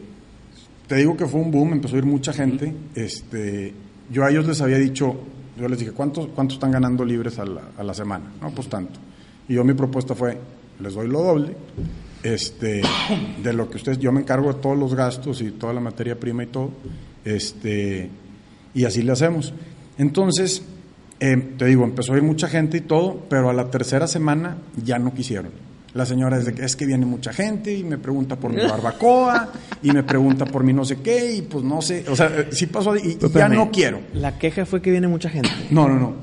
te 0.87 0.95
digo 0.95 1.15
que 1.15 1.25
fue 1.25 1.39
un 1.39 1.51
boom, 1.51 1.71
empezó 1.73 1.95
a 1.95 1.99
ir 1.99 2.05
mucha 2.05 2.33
gente. 2.33 2.73
Este, 2.95 3.73
yo 4.11 4.23
a 4.23 4.29
ellos 4.29 4.47
les 4.47 4.61
había 4.61 4.77
dicho, 4.77 5.15
yo 5.57 5.67
les 5.67 5.79
dije, 5.79 5.91
¿cuántos, 5.91 6.27
cuántos 6.27 6.55
están 6.55 6.71
ganando 6.71 7.05
libres 7.05 7.39
a 7.39 7.45
la, 7.45 7.61
a 7.77 7.83
la 7.83 7.93
semana? 7.93 8.25
No, 8.41 8.51
pues 8.51 8.67
tanto. 8.67 8.99
Y 9.47 9.55
yo 9.55 9.63
mi 9.63 9.73
propuesta 9.73 10.15
fue, 10.15 10.37
les 10.79 10.93
doy 10.93 11.07
lo 11.07 11.21
doble, 11.21 11.55
este, 12.23 12.81
de 13.43 13.53
lo 13.53 13.69
que 13.69 13.77
ustedes, 13.77 13.99
yo 13.99 14.11
me 14.11 14.21
encargo 14.21 14.53
de 14.53 14.59
todos 14.59 14.77
los 14.77 14.93
gastos 14.93 15.41
y 15.41 15.51
toda 15.51 15.73
la 15.73 15.81
materia 15.81 16.19
prima 16.19 16.43
y 16.43 16.47
todo, 16.47 16.71
este, 17.23 18.09
y 18.73 18.85
así 18.85 19.01
le 19.01 19.11
hacemos. 19.11 19.53
Entonces, 19.97 20.63
eh, 21.19 21.53
te 21.57 21.65
digo, 21.65 21.83
empezó 21.83 22.13
a 22.13 22.17
ir 22.17 22.23
mucha 22.23 22.47
gente 22.47 22.77
y 22.77 22.81
todo, 22.81 23.25
pero 23.29 23.49
a 23.49 23.53
la 23.53 23.69
tercera 23.69 24.07
semana 24.07 24.57
ya 24.83 24.99
no 24.99 25.13
quisieron. 25.13 25.51
La 25.93 26.05
señora 26.05 26.37
es 26.37 26.45
de 26.45 26.53
que 26.53 26.63
es 26.63 26.75
que 26.75 26.85
viene 26.85 27.05
mucha 27.05 27.33
gente 27.33 27.73
y 27.73 27.83
me 27.83 27.97
pregunta 27.97 28.35
por 28.35 28.51
mi 28.53 28.61
barbacoa 28.61 29.51
y 29.81 29.91
me 29.91 30.03
pregunta 30.03 30.45
por 30.45 30.63
mi 30.63 30.71
no 30.71 30.85
sé 30.85 30.97
qué 31.01 31.33
y 31.35 31.41
pues 31.41 31.63
no 31.63 31.81
sé, 31.81 32.05
o 32.07 32.15
sea, 32.15 32.27
eh, 32.27 32.47
sí 32.51 32.67
pasó 32.67 32.95
y, 32.95 33.17
y 33.21 33.29
ya 33.33 33.49
no 33.49 33.71
quiero. 33.71 33.99
La 34.13 34.37
queja 34.37 34.65
fue 34.67 34.81
que 34.81 34.91
viene 34.91 35.07
mucha 35.07 35.29
gente. 35.29 35.49
No, 35.71 35.87
no, 35.87 35.95
no. 35.99 36.13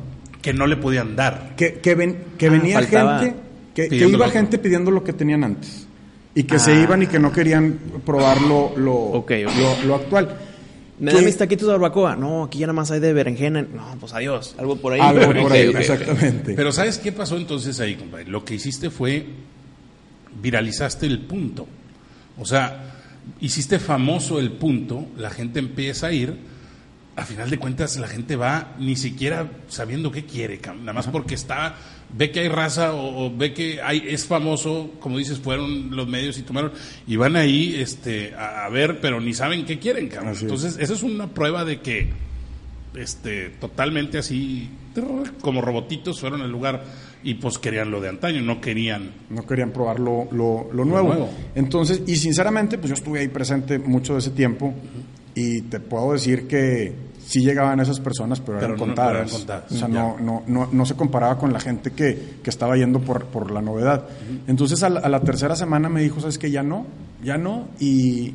Que 0.40 0.52
no 0.52 0.66
le 0.68 0.76
podían 0.76 1.16
dar. 1.16 1.54
Que, 1.56 1.74
que, 1.80 1.94
ven- 1.96 2.16
que 2.38 2.46
Ah, 2.46 2.50
venía 2.50 2.80
gente, 2.82 3.34
que, 3.74 3.88
iba 4.06 4.28
gente 4.28 4.58
pidiendo 4.58 4.90
lo 4.92 5.02
que 5.02 5.12
tenían 5.12 5.42
antes 5.42 5.88
y 6.34 6.44
que 6.44 6.56
Ah. 6.56 6.60
se 6.60 6.80
iban 6.80 7.02
y 7.02 7.08
que 7.08 7.18
no 7.18 7.32
querían 7.32 7.76
probar 8.04 8.40
lo, 8.42 8.72
lo, 8.76 9.24
lo, 9.26 9.84
lo 9.84 9.94
actual. 9.96 10.36
¿Me 11.00 11.12
da 11.12 11.20
mis 11.20 11.36
taquitos 11.36 11.66
de 11.66 11.72
barbacoa? 11.72 12.14
No, 12.16 12.44
aquí 12.44 12.60
ya 12.60 12.66
nada 12.68 12.74
más 12.74 12.90
hay 12.92 13.00
de 13.00 13.12
berenjena. 13.12 13.62
No, 13.62 13.96
pues 13.98 14.14
adiós. 14.14 14.54
Algo 14.58 14.76
por 14.76 14.92
ahí. 14.94 15.00
Algo 15.00 15.42
por 15.42 15.52
ahí, 15.52 15.72
exactamente. 15.76 16.54
Pero 16.54 16.70
¿sabes 16.72 16.98
qué 16.98 17.10
pasó 17.12 17.36
entonces 17.36 17.78
ahí, 17.80 17.96
compadre? 17.96 18.26
Lo 18.28 18.44
que 18.44 18.54
hiciste 18.54 18.88
fue 18.88 19.26
viralizaste 20.40 21.06
el 21.06 21.20
punto. 21.20 21.66
O 22.38 22.44
sea, 22.44 22.94
hiciste 23.40 23.78
famoso 23.78 24.38
el 24.38 24.52
punto, 24.52 25.06
la 25.16 25.30
gente 25.30 25.58
empieza 25.58 26.08
a 26.08 26.12
ir, 26.12 26.36
a 27.16 27.24
final 27.24 27.48
de 27.48 27.58
cuentas 27.58 27.96
la 27.96 28.08
gente 28.08 28.36
va 28.36 28.74
ni 28.78 28.94
siquiera 28.94 29.50
sabiendo 29.68 30.12
qué 30.12 30.26
quiere, 30.26 30.60
nada 30.80 30.92
más 30.92 31.06
porque 31.06 31.34
está, 31.34 31.76
ve 32.14 32.30
que 32.30 32.40
hay 32.40 32.48
raza 32.48 32.92
o, 32.92 33.26
o 33.26 33.36
ve 33.36 33.54
que 33.54 33.80
hay, 33.80 34.04
es 34.06 34.26
famoso, 34.26 34.92
como 35.00 35.16
dices, 35.16 35.38
fueron 35.38 35.96
los 35.96 36.06
medios 36.06 36.38
y 36.38 36.42
tomaron, 36.42 36.72
y 37.06 37.16
van 37.16 37.36
ahí 37.36 37.74
este, 37.78 38.34
a, 38.34 38.66
a 38.66 38.68
ver, 38.68 39.00
pero 39.00 39.20
ni 39.20 39.32
saben 39.32 39.64
qué 39.64 39.78
quieren, 39.78 40.08
cabrón. 40.08 40.36
Entonces, 40.38 40.76
esa 40.78 40.92
es 40.92 41.02
una 41.02 41.28
prueba 41.28 41.64
de 41.64 41.80
que 41.80 42.10
este, 42.96 43.50
totalmente 43.50 44.18
así, 44.18 44.68
como 45.40 45.60
robotitos 45.60 46.20
fueron 46.20 46.42
al 46.42 46.50
lugar 46.50 46.84
y 47.28 47.34
pues 47.34 47.58
querían 47.58 47.90
lo 47.90 48.00
de 48.00 48.08
antaño, 48.08 48.40
no 48.40 48.60
querían. 48.60 49.10
no 49.30 49.44
querían 49.46 49.70
probar 49.72 49.98
lo, 50.00 50.28
lo- 50.32 50.68
lo 50.72 50.84
nuevo. 50.84 51.08
nuevo. 51.08 51.30
Entonces, 51.54 52.02
y 52.06 52.16
sinceramente, 52.16 52.78
pues 52.78 52.88
yo 52.90 52.94
estuve 52.94 53.20
ahí 53.20 53.28
presente 53.28 53.78
mucho 53.78 54.12
de 54.14 54.20
ese 54.20 54.30
tiempo 54.30 54.72
y 55.34 55.62
te 55.62 55.80
puedo 55.80 56.12
decir 56.12 56.46
que 56.46 56.92
sí 57.26 57.40
llegaban 57.40 57.80
esas 57.80 57.98
personas, 58.00 58.40
pero, 58.40 58.58
Pero 58.58 58.74
eran, 58.74 58.78
no- 58.78 58.86
contadas. 58.86 59.12
eran 59.14 59.28
contadas, 59.28 59.72
O 59.72 59.74
sea, 59.74 59.88
no, 59.88 60.16
no, 60.20 60.42
no, 60.46 60.68
no 60.70 60.86
se 60.86 60.94
comparaba 60.94 61.36
con 61.38 61.52
la 61.52 61.58
gente 61.60 61.90
que, 61.90 62.36
que 62.42 62.50
estaba 62.50 62.76
yendo 62.76 63.00
por, 63.00 63.24
por 63.26 63.50
la 63.50 63.60
novedad. 63.60 64.04
Entonces, 64.46 64.82
a 64.82 64.88
la, 64.88 65.00
a 65.00 65.08
la 65.08 65.20
tercera 65.20 65.56
semana 65.56 65.88
me 65.88 66.02
dijo, 66.02 66.20
¿sabes 66.20 66.38
qué? 66.38 66.50
Ya 66.50 66.62
no, 66.62 66.86
ya 67.24 67.36
no. 67.36 67.66
Y, 67.80 68.32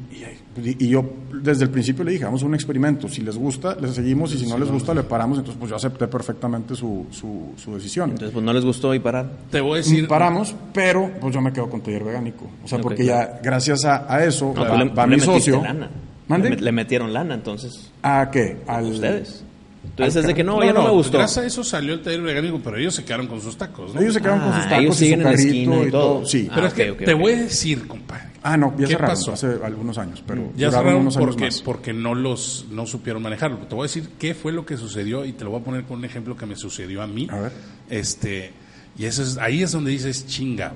y, 0.58 0.86
y 0.86 0.90
yo 0.90 1.06
desde 1.42 1.64
el 1.64 1.70
principio 1.70 2.04
le 2.04 2.12
dije, 2.12 2.26
vamos 2.26 2.44
a 2.44 2.46
un 2.46 2.54
experimento. 2.54 3.08
Si 3.08 3.22
les 3.22 3.38
gusta, 3.38 3.76
les 3.80 3.92
seguimos 3.96 4.34
y 4.34 4.38
si 4.38 4.46
no 4.48 4.58
les 4.58 4.70
gusta, 4.70 4.94
le 4.94 5.04
paramos. 5.04 5.38
Entonces, 5.38 5.58
pues 5.58 5.70
yo 5.70 5.78
acepté 5.78 6.08
perfectamente 6.10 6.76
su, 6.76 7.06
su, 7.12 7.54
su 7.56 7.74
decisión. 7.74 8.10
Entonces, 8.12 8.34
pues 8.34 8.44
no 8.44 8.52
les 8.52 8.66
gustó 8.66 8.94
y 8.94 9.00
parar. 9.00 9.32
Te 9.50 9.62
voy 9.62 9.74
a 9.74 9.78
decir. 9.78 10.06
Paramos, 10.08 10.54
pero 10.74 11.10
pues 11.22 11.34
yo 11.34 11.40
me 11.40 11.54
quedo 11.54 11.70
con 11.70 11.80
taller 11.82 12.04
vegánico. 12.04 12.46
O 12.64 12.68
sea, 12.68 12.80
porque 12.80 13.04
claro. 13.06 13.32
ya 13.36 13.40
gracias 13.42 13.86
a, 13.86 14.14
a 14.14 14.24
eso 14.26 14.52
No, 14.54 14.62
va, 14.66 14.84
le, 14.84 14.90
va 14.90 15.08
mi 15.08 15.20
socio. 15.20 15.62
Lana. 15.64 15.90
¿Mande? 16.32 16.50
Le, 16.50 16.56
met- 16.58 16.62
le 16.62 16.72
metieron 16.72 17.14
lana, 17.14 17.36
entonces. 17.36 17.92
¿A 18.02 18.30
qué? 18.32 18.58
Al, 18.68 18.86
Ustedes. 18.86 19.44
Entonces, 19.84 20.16
es 20.22 20.28
de 20.28 20.34
que 20.36 20.44
no, 20.44 20.58
No, 20.58 20.64
ya 20.64 20.74
no, 20.74 20.84
me 20.84 20.90
gustó. 20.92 21.18
Gracias 21.18 21.44
a 21.44 21.48
eso 21.48 21.64
salió 21.64 21.94
el 21.96 22.02
taller 22.02 22.22
vegánico, 22.22 22.60
pero 22.64 22.78
ellos 22.78 22.94
se 22.96 23.04
quedaron 23.04 23.28
con 23.28 23.42
sus 23.42 23.58
tacos, 23.58 23.94
¿no? 23.94 24.00
Ellos 24.02 24.14
se 24.14 24.22
quedaron 24.22 24.42
con 24.42 24.50
Ah, 24.54 24.62
sus 24.62 24.70
tacos 24.70 24.80
ellos 24.84 24.96
y 24.96 24.98
su 24.98 25.04
siguen 25.04 25.20
en 25.22 25.26
la 25.26 25.32
esquina 25.34 25.54
y 25.56 25.88
y 25.88 25.92
todo. 25.92 26.14
todo. 26.20 26.26
Sí. 26.26 26.48
pero 26.54 26.66
Ah, 26.66 26.68
es 26.68 26.74
que 26.74 26.92
te 26.94 27.14
voy 27.16 27.32
a 27.34 27.36
decir, 27.38 27.88
compadre. 27.88 28.24
Ah, 28.44 28.58
no, 28.58 28.72
ya 28.78 28.78
¿Qué 28.86 28.88
cerraron 28.94 29.16
pasó? 29.16 29.34
hace 29.34 29.48
algunos 29.64 29.98
años, 29.98 30.24
pero 30.26 30.52
Ya 30.56 30.72
cerraron 30.72 31.02
unos 31.02 31.18
años 31.18 31.28
porque, 31.30 31.46
más. 31.46 31.62
porque 31.62 31.94
no 31.94 32.16
los 32.16 32.66
no 32.72 32.86
supieron 32.86 33.22
manejarlo. 33.24 33.58
Te 33.58 33.76
voy 33.76 33.82
a 33.82 33.88
decir 33.88 34.10
qué 34.18 34.34
fue 34.34 34.52
lo 34.52 34.66
que 34.66 34.78
sucedió 34.78 35.26
y 35.26 35.34
te 35.34 35.44
lo 35.44 35.50
voy 35.52 35.62
a 35.62 35.64
poner 35.64 35.84
con 35.84 35.98
un 36.00 36.06
ejemplo 36.06 36.38
que 36.38 36.46
me 36.46 36.56
sucedió 36.56 37.02
a 37.02 37.08
mí. 37.08 37.28
A 37.30 37.40
ver. 37.40 37.52
Este, 37.90 38.52
y 38.98 39.06
eso 39.06 39.24
es, 39.24 39.38
ahí 39.40 39.62
es 39.64 39.72
donde 39.72 39.92
dices 39.92 40.26
chinga. 40.28 40.74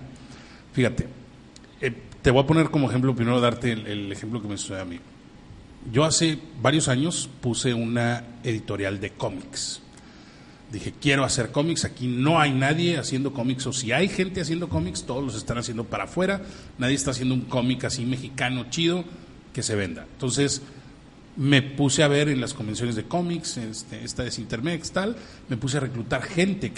Fíjate, 0.73 1.07
eh, 1.81 1.93
te 2.21 2.31
voy 2.31 2.43
a 2.43 2.47
poner 2.47 2.69
como 2.69 2.89
ejemplo, 2.89 3.15
primero 3.15 3.39
darte 3.39 3.71
el, 3.71 3.85
el 3.87 4.11
ejemplo 4.11 4.41
que 4.41 4.47
me 4.47 4.57
sucedió 4.57 4.81
a 4.81 4.85
mí. 4.85 4.99
Yo 5.91 6.03
hace 6.03 6.39
varios 6.61 6.87
años 6.87 7.29
puse 7.41 7.73
una 7.73 8.23
editorial 8.43 8.99
de 8.99 9.11
cómics. 9.11 9.81
Dije, 10.71 10.93
quiero 10.99 11.23
hacer 11.23 11.51
cómics, 11.51 11.85
aquí 11.85 12.07
no 12.07 12.39
hay 12.39 12.51
nadie 12.51 12.97
haciendo 12.97 13.33
cómics, 13.33 13.67
o 13.67 13.73
si 13.73 13.91
hay 13.91 14.09
gente 14.09 14.41
haciendo 14.41 14.67
cómics, 14.67 15.03
todos 15.03 15.23
los 15.23 15.35
están 15.35 15.57
haciendo 15.57 15.85
para 15.85 16.05
afuera, 16.05 16.41
nadie 16.79 16.95
está 16.95 17.11
haciendo 17.11 17.35
un 17.35 17.41
cómic 17.41 17.83
así 17.85 18.03
mexicano 18.03 18.65
chido 18.69 19.05
que 19.53 19.61
se 19.61 19.75
venda. 19.75 20.07
Entonces, 20.11 20.63
me 21.37 21.61
puse 21.61 22.01
a 22.01 22.07
ver 22.07 22.29
en 22.29 22.41
las 22.41 22.53
convenciones 22.53 22.95
de 22.95 23.03
cómics, 23.03 23.57
este, 23.57 24.03
esta 24.03 24.25
es 24.25 24.39
Intermex, 24.39 24.91
tal, 24.91 25.15
me 25.49 25.57
puse 25.57 25.77
a 25.77 25.81
reclutar 25.81 26.23
gente. 26.23 26.73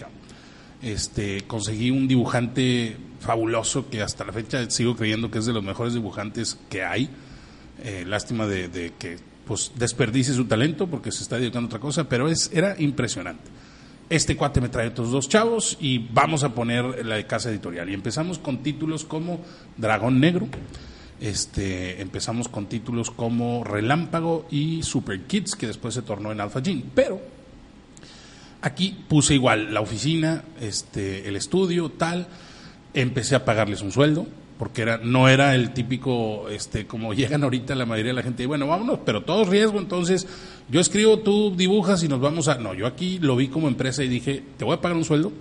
Este, 0.81 1.41
conseguí 1.47 1.89
un 1.89 2.07
dibujante 2.07 2.97
fabuloso 3.19 3.89
que 3.89 4.01
hasta 4.01 4.25
la 4.25 4.33
fecha 4.33 4.69
sigo 4.69 4.95
creyendo 4.95 5.31
que 5.31 5.39
es 5.39 5.45
de 5.45 5.53
los 5.53 5.63
mejores 5.63 5.93
dibujantes 5.93 6.57
que 6.69 6.83
hay. 6.83 7.09
Eh, 7.83 8.03
lástima 8.07 8.47
de, 8.47 8.93
que 8.97 9.17
pues 9.45 9.71
desperdicie 9.75 10.33
su 10.33 10.45
talento 10.45 10.87
porque 10.87 11.11
se 11.11 11.23
está 11.23 11.37
dedicando 11.37 11.67
a 11.67 11.69
otra 11.69 11.79
cosa, 11.79 12.09
pero 12.09 12.27
es, 12.27 12.49
era 12.53 12.75
impresionante. 12.79 13.49
Este 14.09 14.35
cuate 14.35 14.61
me 14.61 14.69
trae 14.69 14.87
otros 14.87 15.11
dos 15.11 15.27
chavos 15.29 15.77
y 15.79 15.99
vamos 15.99 16.43
a 16.43 16.53
poner 16.53 17.05
la 17.05 17.15
de 17.15 17.27
casa 17.27 17.49
editorial. 17.49 17.89
Y 17.89 17.93
empezamos 17.93 18.39
con 18.39 18.63
títulos 18.63 19.03
como 19.03 19.41
Dragón 19.77 20.19
Negro, 20.19 20.47
este, 21.19 22.01
empezamos 22.01 22.47
con 22.47 22.67
títulos 22.67 23.11
como 23.11 23.63
Relámpago 23.63 24.47
y 24.51 24.83
Super 24.83 25.21
Kids, 25.23 25.55
que 25.55 25.67
después 25.67 25.93
se 25.93 26.03
tornó 26.03 26.31
en 26.31 26.41
Alpha 26.41 26.61
Gene. 26.61 26.83
Pero 26.93 27.21
aquí 28.61 28.97
puse 29.07 29.33
igual 29.33 29.73
la 29.73 29.81
oficina, 29.81 30.43
este, 30.61 31.27
el 31.27 31.35
estudio, 31.35 31.89
tal. 31.89 32.27
Empecé 32.93 33.35
a 33.35 33.45
pagarles 33.45 33.81
un 33.81 33.91
sueldo, 33.91 34.27
porque 34.57 34.81
era, 34.81 34.97
no 34.97 35.29
era 35.29 35.55
el 35.55 35.71
típico, 35.73 36.49
este, 36.49 36.87
como 36.87 37.13
llegan 37.15 37.43
ahorita 37.43 37.75
la 37.75 37.85
mayoría 37.85 38.11
de 38.11 38.15
la 38.15 38.23
gente, 38.23 38.43
y 38.43 38.45
bueno, 38.45 38.67
vámonos, 38.67 38.99
pero 39.05 39.23
todo 39.23 39.43
es 39.43 39.49
riesgo, 39.49 39.79
entonces 39.79 40.27
yo 40.69 40.79
escribo, 40.79 41.19
tú 41.19 41.55
dibujas 41.55 42.03
y 42.03 42.07
nos 42.07 42.19
vamos 42.19 42.47
a... 42.47 42.55
No, 42.55 42.73
yo 42.73 42.87
aquí 42.87 43.19
lo 43.19 43.35
vi 43.35 43.47
como 43.47 43.67
empresa 43.67 44.03
y 44.03 44.07
dije, 44.07 44.43
te 44.57 44.65
voy 44.65 44.75
a 44.75 44.81
pagar 44.81 44.97
un 44.97 45.05
sueldo, 45.05 45.31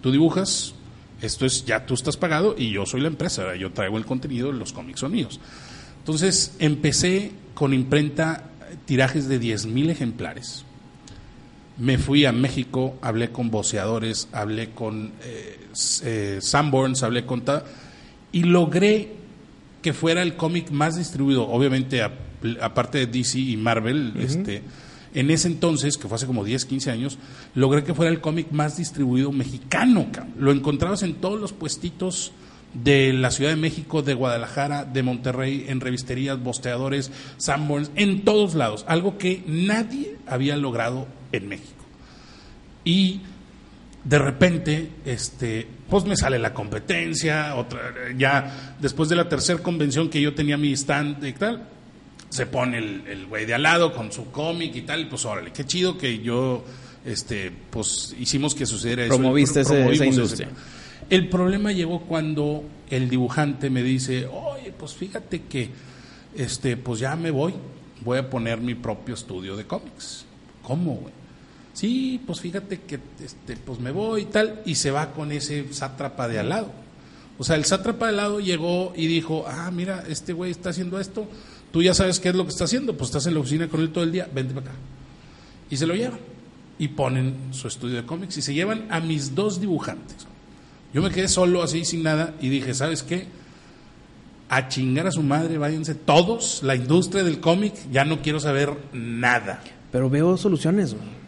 tú 0.00 0.10
dibujas, 0.10 0.74
esto 1.20 1.46
es, 1.46 1.64
ya 1.64 1.86
tú 1.86 1.94
estás 1.94 2.16
pagado 2.16 2.54
y 2.58 2.70
yo 2.70 2.84
soy 2.84 3.00
la 3.00 3.08
empresa, 3.08 3.54
yo 3.56 3.72
traigo 3.72 3.96
el 3.96 4.04
contenido, 4.04 4.52
los 4.52 4.72
cómics 4.72 5.00
son 5.00 5.12
míos. 5.12 5.40
Entonces 5.98 6.56
empecé 6.58 7.32
con 7.54 7.72
imprenta 7.72 8.50
tirajes 8.86 9.28
de 9.28 9.40
10.000 9.40 9.90
ejemplares. 9.90 10.64
Me 11.78 11.96
fui 11.96 12.26
a 12.26 12.32
México, 12.32 12.96
hablé 13.00 13.30
con 13.30 13.50
voceadores, 13.50 14.28
hablé 14.32 14.70
con 14.70 15.12
eh, 15.22 15.60
eh, 16.04 16.38
Sanborns, 16.40 17.02
hablé 17.02 17.24
con... 17.24 17.42
y 18.32 18.44
logré 18.44 19.10
que 19.82 19.92
fuera 19.92 20.22
el 20.22 20.36
cómic 20.36 20.70
más 20.70 20.96
distribuido, 20.96 21.48
obviamente 21.48 22.02
aparte 22.60 22.98
de 22.98 23.06
DC 23.06 23.38
y 23.38 23.56
Marvel, 23.56 24.14
este, 24.18 24.62
en 25.14 25.30
ese 25.30 25.48
entonces, 25.48 25.98
que 25.98 26.08
fue 26.08 26.16
hace 26.16 26.26
como 26.26 26.44
10, 26.44 26.64
15 26.64 26.90
años, 26.90 27.18
logré 27.54 27.84
que 27.84 27.94
fuera 27.94 28.10
el 28.10 28.20
cómic 28.20 28.50
más 28.50 28.76
distribuido 28.76 29.30
mexicano. 29.32 30.06
cabrón. 30.10 30.34
Lo 30.38 30.52
encontrabas 30.52 31.02
en 31.02 31.14
todos 31.14 31.38
los 31.38 31.52
puestitos 31.52 32.32
de 32.72 33.12
la 33.12 33.30
Ciudad 33.30 33.50
de 33.50 33.56
México, 33.56 34.02
de 34.02 34.14
Guadalajara, 34.14 34.84
de 34.84 35.02
Monterrey, 35.02 35.66
en 35.68 35.80
revisterías, 35.80 36.42
bosteadores, 36.42 37.10
Sanborns, 37.36 37.90
en 37.96 38.24
todos 38.24 38.54
lados, 38.54 38.84
algo 38.88 39.18
que 39.18 39.42
nadie 39.46 40.16
había 40.26 40.56
logrado 40.56 41.06
en 41.32 41.48
México. 41.48 41.84
Y 42.84 43.20
de 44.04 44.18
repente, 44.18 44.88
este, 45.04 45.66
pues 45.88 46.04
me 46.04 46.16
sale 46.16 46.38
la 46.38 46.52
competencia, 46.52 47.54
otra, 47.54 47.80
ya 48.16 48.74
después 48.80 49.08
de 49.08 49.16
la 49.16 49.28
tercera 49.28 49.62
convención 49.62 50.08
que 50.10 50.20
yo 50.20 50.34
tenía 50.34 50.56
mi 50.56 50.72
stand 50.72 51.24
y 51.24 51.32
tal, 51.32 51.68
se 52.28 52.46
pone 52.46 52.78
el, 52.78 53.26
güey 53.26 53.44
de 53.46 53.54
al 53.54 53.62
lado 53.62 53.92
con 53.94 54.10
su 54.10 54.30
cómic 54.30 54.74
y 54.74 54.82
tal, 54.82 55.02
y 55.02 55.04
pues 55.04 55.24
órale, 55.24 55.52
qué 55.52 55.64
chido 55.64 55.96
que 55.98 56.18
yo, 56.20 56.64
este, 57.04 57.52
pues 57.70 58.14
hicimos 58.18 58.54
que 58.54 58.66
sucediera 58.66 59.04
eso. 59.04 59.16
Promoviste 59.16 59.60
ese- 59.60 59.82
esa 59.82 59.92
ese- 59.92 60.06
industria. 60.06 60.48
El 61.10 61.28
problema 61.28 61.72
llegó 61.72 62.00
cuando 62.02 62.64
el 62.88 63.08
dibujante 63.10 63.68
me 63.70 63.82
dice, 63.82 64.26
oye, 64.26 64.72
pues 64.76 64.94
fíjate 64.94 65.42
que, 65.42 65.68
este, 66.36 66.76
pues 66.76 67.00
ya 67.00 67.14
me 67.16 67.30
voy, 67.30 67.54
voy 68.00 68.18
a 68.18 68.30
poner 68.30 68.60
mi 68.60 68.74
propio 68.74 69.14
estudio 69.14 69.54
de 69.56 69.64
cómics. 69.66 70.24
¿Cómo, 70.62 70.94
güey? 70.94 71.12
Sí, 71.72 72.20
pues 72.26 72.40
fíjate 72.40 72.80
que, 72.80 73.00
este, 73.24 73.56
pues 73.56 73.80
me 73.80 73.92
voy 73.92 74.22
y 74.22 74.24
tal, 74.26 74.60
y 74.66 74.74
se 74.74 74.90
va 74.90 75.12
con 75.12 75.32
ese 75.32 75.72
sátrapa 75.72 76.28
de 76.28 76.38
al 76.38 76.50
lado. 76.50 76.70
O 77.38 77.44
sea, 77.44 77.56
el 77.56 77.64
sátrapa 77.64 78.06
de 78.06 78.10
al 78.10 78.16
lado 78.16 78.40
llegó 78.40 78.92
y 78.94 79.06
dijo, 79.06 79.44
ah, 79.48 79.70
mira, 79.70 80.04
este 80.08 80.32
güey 80.32 80.50
está 80.50 80.70
haciendo 80.70 81.00
esto, 81.00 81.26
tú 81.72 81.82
ya 81.82 81.94
sabes 81.94 82.20
qué 82.20 82.28
es 82.28 82.34
lo 82.34 82.44
que 82.44 82.50
está 82.50 82.64
haciendo, 82.64 82.96
pues 82.96 83.08
estás 83.08 83.26
en 83.26 83.34
la 83.34 83.40
oficina 83.40 83.68
con 83.68 83.80
él 83.80 83.90
todo 83.90 84.04
el 84.04 84.12
día, 84.12 84.28
vente 84.32 84.54
para 84.54 84.66
acá. 84.70 84.78
Y 85.70 85.76
se 85.76 85.86
lo 85.86 85.94
llevan. 85.94 86.20
Y 86.78 86.88
ponen 86.88 87.36
su 87.52 87.68
estudio 87.68 87.96
de 87.96 88.04
cómics 88.04 88.36
y 88.38 88.42
se 88.42 88.54
llevan 88.54 88.86
a 88.90 89.00
mis 89.00 89.34
dos 89.34 89.60
dibujantes. 89.60 90.26
Yo 90.92 91.00
me 91.00 91.10
quedé 91.10 91.28
solo 91.28 91.62
así 91.62 91.84
sin 91.84 92.02
nada 92.02 92.34
y 92.40 92.48
dije, 92.48 92.74
¿sabes 92.74 93.02
qué? 93.02 93.26
A 94.48 94.68
chingar 94.68 95.06
a 95.06 95.12
su 95.12 95.22
madre, 95.22 95.56
váyanse 95.58 95.94
todos, 95.94 96.62
la 96.62 96.74
industria 96.74 97.24
del 97.24 97.40
cómic, 97.40 97.74
ya 97.90 98.04
no 98.04 98.20
quiero 98.20 98.40
saber 98.40 98.76
nada. 98.92 99.62
Pero 99.90 100.10
veo 100.10 100.36
soluciones, 100.36 100.94
güey. 100.94 101.21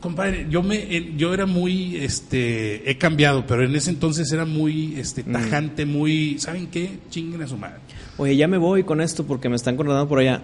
Compadre, 0.00 0.46
yo 0.48 0.62
me 0.62 0.76
eh, 0.96 1.12
yo 1.16 1.34
era 1.34 1.44
muy 1.44 1.96
este 1.96 2.90
he 2.90 2.96
cambiado, 2.96 3.44
pero 3.46 3.64
en 3.64 3.74
ese 3.76 3.90
entonces 3.90 4.32
era 4.32 4.46
muy 4.46 4.94
este 4.98 5.22
Mm. 5.24 5.32
tajante, 5.32 5.84
muy, 5.84 6.38
¿saben 6.38 6.68
qué? 6.68 6.90
Chinguen 7.10 7.42
a 7.42 7.46
su 7.46 7.56
madre. 7.58 7.76
Oye, 8.16 8.34
ya 8.36 8.48
me 8.48 8.56
voy 8.56 8.82
con 8.84 9.00
esto 9.02 9.24
porque 9.26 9.48
me 9.50 9.56
están 9.56 9.76
contratando 9.76 10.08
por 10.08 10.18
allá. 10.20 10.42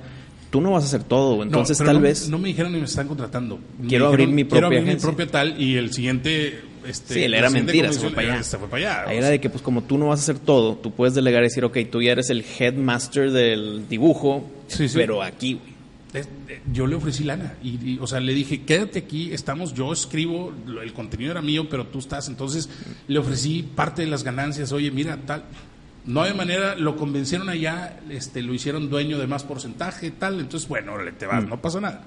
Tú 0.50 0.60
no 0.60 0.72
vas 0.72 0.84
a 0.84 0.86
hacer 0.86 1.02
todo. 1.04 1.36
No, 1.38 1.42
entonces 1.42 1.78
tal 1.78 1.96
no, 1.96 2.00
vez... 2.02 2.28
no 2.28 2.38
me 2.38 2.48
dijeron 2.48 2.72
ni 2.72 2.78
me 2.78 2.84
están 2.84 3.08
contratando. 3.08 3.58
Me 3.80 3.88
Quiero 3.88 4.08
abrir 4.08 4.28
mi 4.28 4.44
quiero 4.44 4.50
propia 4.60 4.66
abrir 4.66 4.82
mi 4.82 4.88
agencia". 4.90 5.08
propia 5.08 5.26
tal 5.26 5.60
y 5.60 5.76
el 5.76 5.92
siguiente 5.92 6.60
este 6.86 7.14
Sí, 7.14 7.22
él 7.24 7.34
era 7.34 7.50
mentira, 7.50 7.92
se 7.92 7.98
fue 8.00 8.10
para 8.10 8.34
allá. 8.34 8.42
Se 8.44 8.58
fue 8.58 8.68
para 8.68 9.02
allá. 9.02 9.08
Ahí 9.10 9.16
era 9.18 9.28
de 9.30 9.40
que, 9.40 9.50
pues, 9.50 9.62
como 9.62 9.82
tú 9.82 9.98
no 9.98 10.08
vas 10.08 10.20
a 10.20 10.22
hacer 10.22 10.38
todo, 10.38 10.76
tú 10.76 10.92
puedes 10.92 11.14
delegar 11.14 11.42
y 11.42 11.46
decir, 11.46 11.64
ok, 11.64 11.78
tú 11.90 12.00
ya 12.00 12.12
eres 12.12 12.30
el 12.30 12.44
headmaster 12.58 13.32
del 13.32 13.88
dibujo, 13.88 14.44
Sí, 14.68 14.88
sí. 14.88 14.96
pero 14.96 15.20
aquí, 15.22 15.54
güey. 15.54 15.75
Eh, 16.14 16.24
yo 16.72 16.86
le 16.86 16.94
ofrecí 16.94 17.24
lana 17.24 17.54
y, 17.62 17.94
y, 17.94 17.98
o 18.00 18.06
sea 18.06 18.20
le 18.20 18.32
dije 18.32 18.62
quédate 18.62 19.00
aquí 19.00 19.32
estamos 19.32 19.74
yo 19.74 19.92
escribo 19.92 20.52
el 20.80 20.92
contenido 20.92 21.32
era 21.32 21.42
mío 21.42 21.68
pero 21.68 21.88
tú 21.88 21.98
estás 21.98 22.28
entonces 22.28 22.70
le 23.08 23.18
ofrecí 23.18 23.62
parte 23.62 24.02
de 24.02 24.08
las 24.08 24.22
ganancias 24.22 24.70
oye 24.72 24.90
mira 24.92 25.18
tal 25.26 25.44
no 26.04 26.22
hay 26.22 26.32
manera 26.32 26.76
lo 26.76 26.96
convencieron 26.96 27.48
allá 27.48 27.98
este 28.08 28.40
lo 28.40 28.54
hicieron 28.54 28.88
dueño 28.88 29.18
de 29.18 29.26
más 29.26 29.42
porcentaje 29.42 30.12
tal 30.12 30.38
entonces 30.38 30.68
bueno 30.68 30.94
órale 30.94 31.12
te 31.12 31.26
vas 31.26 31.44
no 31.44 31.60
pasa 31.60 31.80
nada 31.80 32.04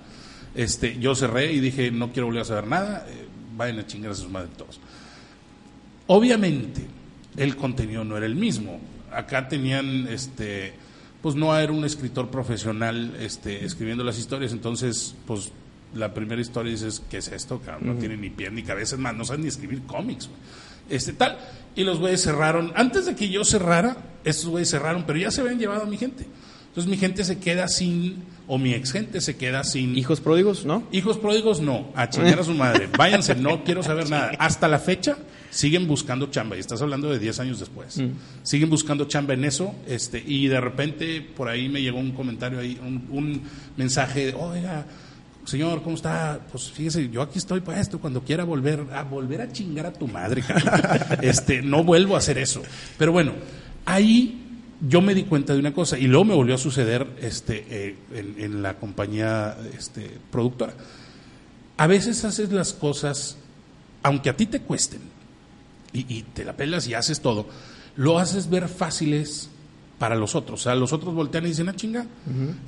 este 0.56 0.98
yo 0.98 1.14
cerré 1.14 1.52
y 1.52 1.60
dije 1.60 1.92
no 1.92 2.12
quiero 2.12 2.28
volver 2.28 2.44
a 2.44 2.46
saber 2.46 2.68
nada 2.68 3.06
eh, 3.10 3.28
vayan 3.58 3.80
a 3.80 3.86
chingar 3.86 4.14
a 4.14 4.16
sus 4.16 4.30
madres 4.30 4.56
todos 4.56 4.80
Obviamente, 6.12 6.82
el 7.38 7.56
contenido 7.56 8.04
no 8.04 8.18
era 8.18 8.26
el 8.26 8.36
mismo. 8.36 8.80
Acá 9.12 9.48
tenían, 9.48 10.08
este, 10.08 10.74
pues 11.22 11.36
no 11.36 11.58
era 11.58 11.72
un 11.72 11.84
escritor 11.84 12.30
profesional 12.30 13.16
este, 13.20 13.66
escribiendo 13.66 14.04
las 14.04 14.18
historias, 14.18 14.52
entonces, 14.52 15.16
pues 15.28 15.52
la 15.94 16.14
primera 16.14 16.42
historia 16.42 16.72
dices, 16.72 17.02
¿qué 17.10 17.18
es 17.18 17.28
esto? 17.30 17.60
cabrón? 17.60 17.88
No 17.88 18.00
tiene 18.00 18.16
ni 18.16 18.30
pie 18.30 18.50
ni 18.52 18.64
cabeza, 18.64 18.96
es 18.96 19.02
más, 19.02 19.16
no 19.16 19.26
saben 19.26 19.42
ni 19.42 19.48
escribir 19.48 19.84
cómics. 19.84 20.30
Este, 20.90 21.14
tal. 21.14 21.38
Y 21.76 21.84
los 21.84 22.00
güeyes 22.00 22.22
cerraron. 22.22 22.72
Antes 22.76 23.06
de 23.06 23.16
que 23.16 23.30
yo 23.30 23.44
cerrara, 23.44 23.98
estos 24.24 24.48
güeyes 24.48 24.70
cerraron, 24.70 25.06
pero 25.06 25.20
ya 25.20 25.32
se 25.32 25.42
habían 25.42 25.60
llevado 25.60 25.84
a 25.84 25.86
mi 25.86 25.98
gente. 25.98 26.26
Entonces 26.68 26.90
mi 26.90 26.98
gente 26.98 27.24
se 27.24 27.40
queda 27.40 27.68
sin, 27.68 28.24
o 28.50 28.58
mi 28.58 28.74
ex 28.74 28.92
gente 28.92 29.22
se 29.22 29.38
queda 29.38 29.64
sin 29.64 29.96
Hijos 29.96 30.20
pródigos, 30.20 30.66
¿no? 30.66 30.84
Hijos 30.92 31.20
pródigos, 31.20 31.62
no. 31.62 31.90
A 31.96 32.10
chingar 32.10 32.40
a 32.40 32.44
su 32.44 32.56
madre. 32.56 32.90
Váyanse, 32.98 33.36
no 33.36 33.64
quiero 33.64 33.84
saber 33.84 34.10
nada. 34.10 34.32
Hasta 34.40 34.68
la 34.68 34.80
fecha 34.80 35.18
siguen 35.52 35.88
buscando 35.88 36.32
chamba. 36.32 36.58
Y 36.58 36.60
estás 36.60 36.82
hablando 36.82 37.12
de 37.12 37.20
10 37.20 37.40
años 37.42 37.60
después. 37.60 38.02
Siguen 38.42 38.70
buscando 38.72 39.06
chamba 39.06 39.36
en 39.36 39.46
eso. 39.46 39.76
este 39.88 40.24
Y 40.26 40.48
de 40.48 40.60
repente 40.60 41.22
por 41.22 41.48
ahí 41.48 41.70
me 41.70 41.80
llegó 41.80 42.00
un 42.00 42.12
comentario 42.12 42.60
ahí, 42.60 42.80
un, 42.84 43.08
un 43.12 43.42
mensaje 43.78 44.26
de, 44.26 44.34
oiga, 44.34 44.84
señor, 45.46 45.84
¿cómo 45.84 45.96
está? 45.96 46.40
Pues 46.52 46.72
fíjese, 46.72 47.08
yo 47.10 47.22
aquí 47.22 47.38
estoy 47.38 47.62
para 47.62 47.80
esto. 47.80 48.00
Cuando 48.00 48.24
quiera 48.24 48.46
volver, 48.46 48.84
a 48.92 49.04
volver 49.04 49.42
a 49.42 49.52
chingar 49.52 49.86
a 49.86 49.94
tu 49.94 50.08
madre, 50.08 50.44
este 51.22 51.62
No 51.62 51.84
vuelvo 51.84 52.16
a 52.16 52.18
hacer 52.18 52.40
eso. 52.40 52.64
Pero 52.98 53.12
bueno, 53.12 53.34
ahí 53.86 54.39
yo 54.82 55.02
me 55.02 55.14
di 55.14 55.24
cuenta 55.24 55.54
de 55.54 55.60
una 55.60 55.74
cosa 55.74 55.98
y 55.98 56.08
luego 56.08 56.26
me 56.26 56.36
volvió 56.36 56.56
a 56.56 56.58
suceder 56.58 57.08
este, 57.22 57.66
eh, 57.70 57.96
en, 58.14 58.36
en 58.38 58.62
la 58.62 58.78
compañía 58.78 59.58
este, 59.78 60.10
productora. 60.32 60.74
A 61.78 61.88
veces 61.88 62.24
haces 62.26 62.52
las 62.52 62.74
cosas, 62.74 63.38
aunque 64.04 64.30
a 64.30 64.38
ti 64.38 64.46
te 64.46 64.62
cuesten, 64.62 65.02
y, 65.94 66.06
y 66.14 66.24
te 66.24 66.46
la 66.46 66.54
pelas 66.56 66.88
y 66.88 66.94
haces 66.94 67.22
todo, 67.22 67.48
lo 67.96 68.20
haces 68.20 68.50
ver 68.50 68.68
fáciles 68.68 69.50
para 69.98 70.16
los 70.16 70.36
otros. 70.36 70.62
O 70.62 70.64
sea, 70.64 70.76
los 70.76 70.94
otros 70.94 71.14
voltean 71.14 71.46
y 71.46 71.50
dicen, 71.50 71.70
ah, 71.70 71.76
chinga, 71.76 72.06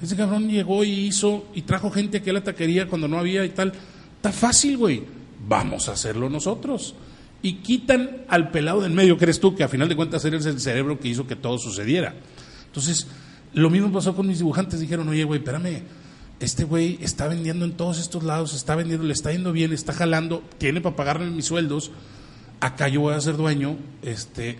ese 0.02 0.15
cabrón 0.15 0.50
llegó 0.50 0.84
y 0.84 0.91
hizo 0.91 1.45
y 1.54 1.62
trajo 1.63 1.89
gente 1.89 2.17
aquí 2.17 2.30
a 2.30 2.34
la 2.34 2.43
taquería 2.43 2.88
cuando 2.88 3.08
no 3.08 3.17
había 3.17 3.45
y 3.45 3.50
tal. 3.50 3.74
Está 4.17 4.32
fácil, 4.32 4.78
güey. 4.78 5.04
Vamos 5.47 5.89
a 5.89 5.93
hacerlo 5.93 6.30
nosotros. 6.30 6.93
Y 7.41 7.56
quitan 7.56 8.23
al 8.27 8.51
pelado 8.51 8.82
del 8.82 8.91
medio, 8.91 9.17
que 9.17 9.25
eres 9.25 9.39
tú, 9.39 9.56
que 9.56 9.63
a 9.63 9.67
final 9.67 9.89
de 9.89 9.95
cuentas 9.95 10.23
eres 10.25 10.45
el 10.45 10.60
cerebro 10.60 10.99
que 10.99 11.08
hizo 11.08 11.25
que 11.25 11.36
todo 11.36 11.58
sucediera. 11.58 12.13
Entonces, 12.67 13.08
lo 13.54 13.69
mismo 13.69 13.91
pasó 13.91 14.15
con 14.15 14.27
mis 14.27 14.38
dibujantes. 14.38 14.80
Dijeron, 14.80 15.10
oye, 15.10 15.23
güey, 15.23 15.39
espérame, 15.39 15.84
este 16.39 16.63
güey 16.63 16.99
está 17.01 17.27
vendiendo 17.27 17.65
en 17.65 17.73
todos 17.73 17.99
estos 17.99 18.23
lados, 18.23 18.54
está 18.54 18.75
vendiendo, 18.75 19.06
le 19.06 19.13
está 19.13 19.32
yendo 19.32 19.51
bien, 19.51 19.73
está 19.73 19.93
jalando, 19.93 20.43
tiene 20.58 20.82
para 20.82 20.95
pagarme 20.95 21.30
mis 21.32 21.45
sueldos. 21.45 21.91
Acá 22.60 22.88
yo 22.88 23.01
voy 23.01 23.15
a 23.15 23.21
ser 23.21 23.38
dueño, 23.38 23.75
este, 24.04 24.58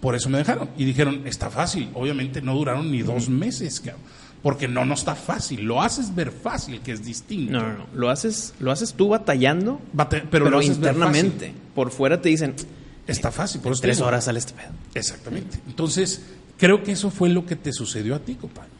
por 0.00 0.14
eso 0.14 0.28
me 0.28 0.38
dejaron. 0.38 0.70
Y 0.76 0.84
dijeron, 0.84 1.22
está 1.26 1.50
fácil. 1.50 1.90
Obviamente 1.94 2.42
no 2.42 2.54
duraron 2.54 2.90
ni 2.90 3.02
dos 3.02 3.28
meses, 3.28 3.80
cabrón. 3.80 4.02
Porque 4.42 4.68
no, 4.68 4.84
no 4.86 4.94
está 4.94 5.14
fácil. 5.14 5.62
Lo 5.64 5.82
haces 5.82 6.14
ver 6.14 6.30
fácil, 6.32 6.80
que 6.80 6.92
es 6.92 7.04
distinto. 7.04 7.52
No, 7.52 7.60
no, 7.60 7.78
no. 7.78 7.86
Lo 7.94 8.08
haces, 8.10 8.54
lo 8.58 8.70
haces 8.72 8.94
tú 8.94 9.08
batallando, 9.08 9.80
Bate- 9.92 10.20
pero, 10.20 10.30
pero 10.30 10.50
lo 10.50 10.58
haces 10.60 10.78
ver 10.80 10.92
internamente. 10.94 11.52
Por 11.74 11.90
fuera 11.90 12.20
te 12.22 12.28
dicen, 12.30 12.54
Está 13.06 13.32
fácil, 13.32 13.60
por 13.60 13.72
eso 13.72 13.80
te 13.82 13.88
tres 13.88 13.96
digo. 13.98 14.06
horas 14.08 14.24
sale 14.24 14.38
este 14.38 14.52
pedo. 14.54 14.70
Exactamente. 14.94 15.58
Entonces, 15.66 16.22
creo 16.58 16.82
que 16.84 16.92
eso 16.92 17.10
fue 17.10 17.28
lo 17.28 17.44
que 17.44 17.56
te 17.56 17.72
sucedió 17.72 18.14
a 18.14 18.20
ti, 18.20 18.34
compadre. 18.36 18.70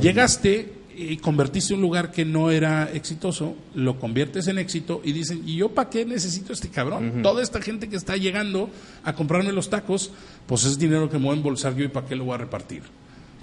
Llegaste 0.00 0.72
y 0.96 1.16
convertiste 1.18 1.74
un 1.74 1.80
lugar 1.82 2.10
que 2.12 2.24
no 2.24 2.50
era 2.50 2.90
exitoso, 2.92 3.54
lo 3.74 3.98
conviertes 3.98 4.46
en 4.46 4.58
éxito 4.58 5.02
y 5.04 5.12
dicen, 5.12 5.42
¿y 5.44 5.56
yo 5.56 5.70
para 5.70 5.90
qué 5.90 6.04
necesito 6.06 6.52
este 6.52 6.68
cabrón? 6.68 7.20
Toda 7.22 7.42
esta 7.42 7.60
gente 7.60 7.88
que 7.88 7.96
está 7.96 8.16
llegando 8.16 8.70
a 9.02 9.14
comprarme 9.14 9.52
los 9.52 9.68
tacos, 9.70 10.12
pues 10.46 10.64
es 10.64 10.78
dinero 10.78 11.10
que 11.10 11.18
me 11.18 11.24
voy 11.26 11.34
a 11.34 11.36
embolsar 11.36 11.74
yo 11.76 11.84
y 11.84 11.88
para 11.88 12.06
qué 12.06 12.16
lo 12.16 12.24
voy 12.24 12.34
a 12.34 12.38
repartir. 12.38 12.82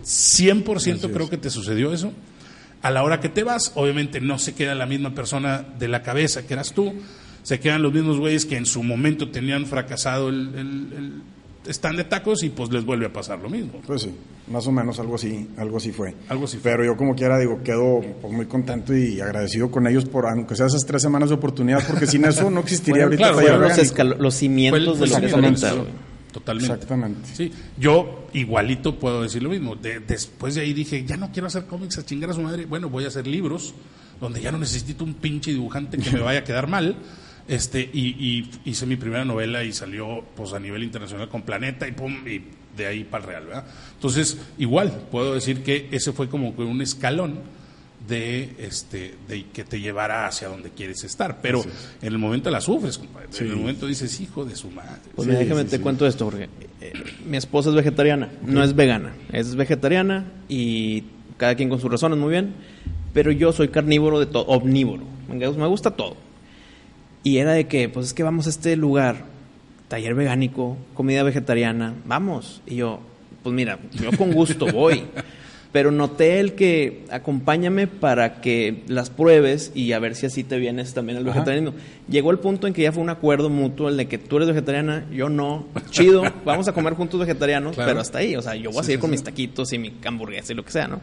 100% 0.03 1.11
creo 1.11 1.29
que 1.29 1.37
te 1.37 1.49
sucedió 1.49 1.93
eso. 1.93 2.11
A 2.81 2.89
la 2.91 3.03
hora 3.03 3.19
que 3.19 3.29
te 3.29 3.43
vas, 3.43 3.71
obviamente 3.75 4.21
no 4.21 4.39
se 4.39 4.53
queda 4.55 4.73
la 4.75 4.85
misma 4.87 5.13
persona 5.13 5.63
de 5.77 5.87
la 5.87 6.01
cabeza 6.01 6.45
que 6.47 6.53
eras 6.53 6.73
tú, 6.73 6.93
se 7.43 7.59
quedan 7.59 7.81
los 7.83 7.93
mismos 7.93 8.17
güeyes 8.19 8.45
que 8.45 8.57
en 8.57 8.65
su 8.65 8.81
momento 8.83 9.29
tenían 9.29 9.65
fracasado 9.65 10.29
el, 10.29 10.53
el- 10.55 10.93
el 10.97 11.21
stand 11.71 11.97
de 11.97 12.03
tacos 12.05 12.41
y 12.41 12.49
pues 12.49 12.71
les 12.71 12.83
vuelve 12.83 13.05
a 13.05 13.13
pasar 13.13 13.37
lo 13.39 13.47
mismo. 13.47 13.73
Pues 13.85 14.01
sí, 14.01 14.11
más 14.47 14.65
o 14.65 14.71
menos 14.71 14.99
algo 14.99 15.13
así, 15.13 15.47
algo 15.57 15.77
así 15.77 15.91
fue. 15.91 16.15
Algo 16.27 16.45
así 16.45 16.57
fue. 16.57 16.71
Pero 16.71 16.83
yo 16.83 16.97
como 16.97 17.13
quiera 17.13 17.37
digo, 17.37 17.61
quedo 17.63 18.01
pues, 18.19 18.33
muy 18.33 18.47
contento 18.47 18.95
y 18.97 19.21
agradecido 19.21 19.69
con 19.69 19.85
ellos 19.85 20.05
por, 20.05 20.25
aunque 20.25 20.55
sea 20.55 20.65
esas 20.65 20.83
tres 20.87 21.03
semanas 21.03 21.29
de 21.29 21.35
oportunidad, 21.35 21.85
porque 21.85 22.07
sin 22.07 22.25
eso 22.25 22.49
no 22.49 22.61
existiría 22.61 23.03
ahorita 23.03 23.31
claro, 23.33 23.41
los, 23.41 23.49
Orgánico. 23.51 23.81
escalo- 23.81 24.17
los 24.17 24.33
cimientos 24.33 24.97
Fue 24.97 25.05
el- 25.05 25.11
de 25.11 25.15
lo 25.15 25.19
que 25.21 25.25
es 25.27 25.33
ahorita. 25.63 25.91
Totalmente. 26.31 26.73
Exactamente. 26.73 27.29
Sí, 27.33 27.51
yo 27.77 28.27
igualito 28.33 28.97
puedo 28.97 29.21
decir 29.21 29.43
lo 29.43 29.49
mismo. 29.49 29.75
De- 29.75 29.99
después 29.99 30.55
de 30.55 30.61
ahí 30.61 30.73
dije, 30.73 31.03
ya 31.05 31.17
no 31.17 31.31
quiero 31.31 31.47
hacer 31.47 31.65
cómics 31.65 31.97
a 31.97 32.05
chingar 32.05 32.29
a 32.29 32.33
su 32.33 32.41
madre. 32.41 32.65
Bueno, 32.65 32.89
voy 32.89 33.03
a 33.05 33.09
hacer 33.09 33.27
libros 33.27 33.73
donde 34.19 34.41
ya 34.41 34.51
no 34.51 34.57
necesito 34.57 35.03
un 35.03 35.15
pinche 35.15 35.51
dibujante 35.51 35.97
que 35.97 36.11
me 36.11 36.19
vaya 36.19 36.39
a 36.39 36.43
quedar 36.43 36.67
mal. 36.67 36.95
Este, 37.47 37.81
y, 37.81 38.15
y 38.19 38.51
hice 38.65 38.85
mi 38.85 38.95
primera 38.95 39.25
novela 39.25 39.63
y 39.63 39.73
salió 39.73 40.23
pues 40.35 40.53
a 40.53 40.59
nivel 40.59 40.83
internacional 40.83 41.27
con 41.27 41.41
Planeta 41.41 41.87
y 41.87 41.91
pum, 41.91 42.15
y 42.27 42.41
de 42.77 42.85
ahí 42.87 43.03
para 43.03 43.23
el 43.23 43.29
Real, 43.29 43.45
¿verdad? 43.47 43.65
Entonces, 43.95 44.37
igual, 44.57 45.07
puedo 45.11 45.33
decir 45.33 45.63
que 45.63 45.89
ese 45.91 46.13
fue 46.13 46.29
como 46.29 46.55
que 46.55 46.61
un 46.61 46.81
escalón 46.81 47.39
de 48.07 48.55
este 48.59 49.13
de 49.27 49.45
que 49.53 49.63
te 49.63 49.79
llevara 49.79 50.25
hacia 50.25 50.47
donde 50.47 50.71
quieres 50.71 51.03
estar 51.03 51.39
pero 51.41 51.59
es. 51.59 51.67
en 52.01 52.07
el 52.07 52.17
momento 52.17 52.49
la 52.49 52.59
sufres 52.59 52.97
compadre 52.97 53.27
Sí. 53.31 53.43
en 53.43 53.51
el 53.51 53.55
momento 53.57 53.85
dices 53.85 54.19
hijo 54.19 54.43
de 54.43 54.55
su 54.55 54.71
madre 54.71 55.01
Pues 55.15 55.25
Sí, 55.25 55.29
mira, 55.29 55.39
déjame 55.39 55.61
sí, 55.63 55.67
te 55.69 55.77
sí. 55.77 55.83
cuento 55.83 56.07
esto, 56.07 56.25
porque 56.25 56.49
eh, 56.81 56.93
mi 57.27 57.37
esposa 57.37 57.69
es 57.69 57.75
vegetariana, 57.75 58.29
no 58.43 58.63
es 58.63 58.75
vegana, 58.75 59.13
es 59.31 59.55
vegetariana 59.55 60.25
y 60.49 61.03
cada 61.37 61.55
quien 61.55 61.69
con 61.69 61.79
sus 61.79 61.91
razones, 61.91 62.17
muy 62.17 62.29
bien, 62.31 62.53
pero 63.13 63.31
yo 63.31 63.51
soy 63.53 63.67
carnívoro 63.69 64.19
de 64.19 64.25
todo, 64.25 64.45
omnívoro, 64.45 65.03
me 65.29 65.35
me 65.49 65.67
gusta 65.67 65.91
todo. 65.91 66.17
Y 67.23 67.37
era 67.37 67.51
de 67.53 67.67
que, 67.67 67.87
pues 67.87 68.07
es 68.07 68.13
que 68.13 68.23
vamos 68.23 68.47
a 68.47 68.49
este 68.49 68.75
lugar, 68.75 69.25
taller 69.87 70.15
vegánico, 70.15 70.77
comida 70.95 71.21
vegetariana, 71.23 71.93
vamos. 72.05 72.61
Y 72.65 72.77
yo, 72.77 72.99
pues 73.43 73.53
mira, 73.53 73.77
yo 73.91 74.11
con 74.17 74.31
gusto 74.33 74.65
voy. 74.71 75.03
Pero 75.71 75.89
noté 75.91 76.41
el 76.41 76.53
que 76.53 77.05
acompáñame 77.11 77.87
para 77.87 78.41
que 78.41 78.83
las 78.87 79.09
pruebes 79.09 79.71
y 79.73 79.93
a 79.93 79.99
ver 79.99 80.15
si 80.15 80.25
así 80.25 80.43
te 80.43 80.57
vienes 80.57 80.93
también 80.93 81.17
el 81.17 81.23
Ajá. 81.25 81.33
vegetarianismo. 81.39 81.77
Llegó 82.09 82.31
el 82.31 82.39
punto 82.39 82.67
en 82.67 82.73
que 82.73 82.81
ya 82.81 82.91
fue 82.91 83.01
un 83.01 83.09
acuerdo 83.09 83.49
mutuo 83.49 83.87
el 83.87 83.95
de 83.95 84.07
que 84.09 84.17
tú 84.17 84.35
eres 84.37 84.49
vegetariana, 84.49 85.05
yo 85.13 85.29
no. 85.29 85.65
Chido, 85.89 86.23
vamos 86.45 86.67
a 86.67 86.73
comer 86.73 86.93
juntos 86.95 87.21
vegetarianos, 87.21 87.75
Claro. 87.75 87.89
pero 87.89 88.01
hasta 88.01 88.17
ahí. 88.17 88.35
O 88.35 88.41
sea, 88.41 88.55
yo 88.55 88.69
voy 88.71 88.81
a 88.81 88.83
seguir 88.83 88.97
sí, 88.97 89.01
con 89.01 89.09
sí. 89.09 89.11
mis 89.11 89.23
taquitos 89.23 89.71
y 89.71 89.77
mi 89.77 89.93
hamburguesa 90.05 90.51
y 90.51 90.55
lo 90.57 90.65
que 90.65 90.71
sea, 90.71 90.87
¿no? 90.89 90.99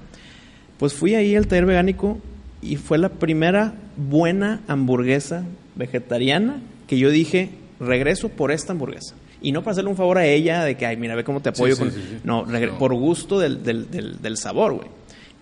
Pues 0.77 0.93
fui 0.93 1.15
ahí 1.15 1.35
al 1.35 1.47
taller 1.47 1.65
vegánico 1.65 2.19
y 2.61 2.77
fue 2.77 2.99
la 2.99 3.09
primera 3.09 3.73
buena 3.97 4.61
hamburguesa 4.69 5.45
vegetariana 5.77 6.61
que 6.87 6.99
yo 6.99 7.11
dije, 7.11 7.51
regreso 7.81 8.29
por 8.29 8.53
esta 8.53 8.73
hamburguesa. 8.73 9.15
Y 9.41 9.53
no 9.53 9.63
para 9.63 9.73
hacerle 9.73 9.91
un 9.91 9.97
favor 9.97 10.19
a 10.19 10.27
ella 10.27 10.65
de 10.65 10.77
que, 10.77 10.87
ay, 10.87 10.97
mira, 10.97 11.15
ve 11.15 11.25
cómo 11.25 11.41
te 11.41 11.51
apoyo. 11.51 11.75
Sí, 11.75 11.79
con... 11.81 11.91
sí, 11.93 12.01
sí. 12.01 12.19
No, 12.25 12.45
No. 12.45 12.79
por 12.79 12.95
gusto 12.95 13.39
del, 13.39 13.63
del, 13.63 13.91
del, 13.91 14.21
del 14.21 14.37
sabor, 14.37 14.75
güey. 14.75 14.89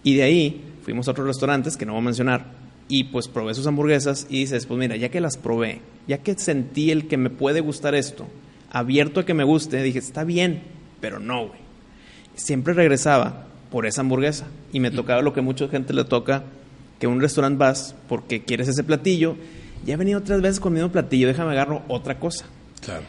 Y 0.03 0.15
de 0.15 0.23
ahí 0.23 0.65
fuimos 0.83 1.09
a 1.09 1.13
otros 1.13 1.27
restaurantes 1.27 1.77
que 1.77 1.87
no 1.87 1.93
voy 1.93 2.03
a 2.03 2.05
mencionar 2.05 2.45
y 2.89 3.05
pues 3.05 3.27
probé 3.27 3.55
sus 3.55 3.67
hamburguesas 3.67 4.27
y 4.31 4.41
dices, 4.41 4.67
pues 4.67 4.79
mira, 4.79 4.97
ya 4.97 5.09
que 5.09 5.21
las 5.21 5.37
probé, 5.37 5.81
ya 6.07 6.19
que 6.19 6.39
sentí 6.39 6.91
el 6.91 7.09
que 7.09 7.17
me 7.17 7.31
puede 7.31 7.61
gustar 7.61 7.95
esto, 7.95 8.27
abierto 8.71 9.21
a 9.21 9.25
que 9.27 9.35
me 9.35 9.43
guste, 9.45 9.83
dije, 9.83 9.99
está 9.99 10.23
bien, 10.25 10.63
pero 11.01 11.19
no, 11.19 11.49
güey 11.49 11.67
siempre 12.37 12.75
regresaba 12.75 13.47
por 13.71 13.87
esa 13.87 14.03
hamburguesa 14.03 14.47
y 14.73 14.79
me 14.81 14.91
tocaba 14.91 15.23
lo 15.23 15.33
que 15.33 15.41
mucha 15.41 15.69
gente 15.69 15.95
le 15.95 16.05
toca, 16.05 16.45
que 17.01 17.07
a 17.07 17.09
un 17.09 17.21
restaurante 17.21 17.59
vas 17.59 17.95
porque 18.09 18.45
quieres 18.45 18.69
ese 18.69 18.85
platillo, 18.85 19.37
ya 19.85 19.95
he 19.95 19.97
venido 19.97 20.23
tres 20.23 20.41
veces 20.43 20.61
con 20.61 20.73
el 20.73 20.83
mismo 20.83 20.93
platillo, 20.93 21.27
déjame 21.29 21.53
agarro 21.53 21.83
otra 21.89 22.19
cosa. 22.19 22.45
claro 22.85 23.03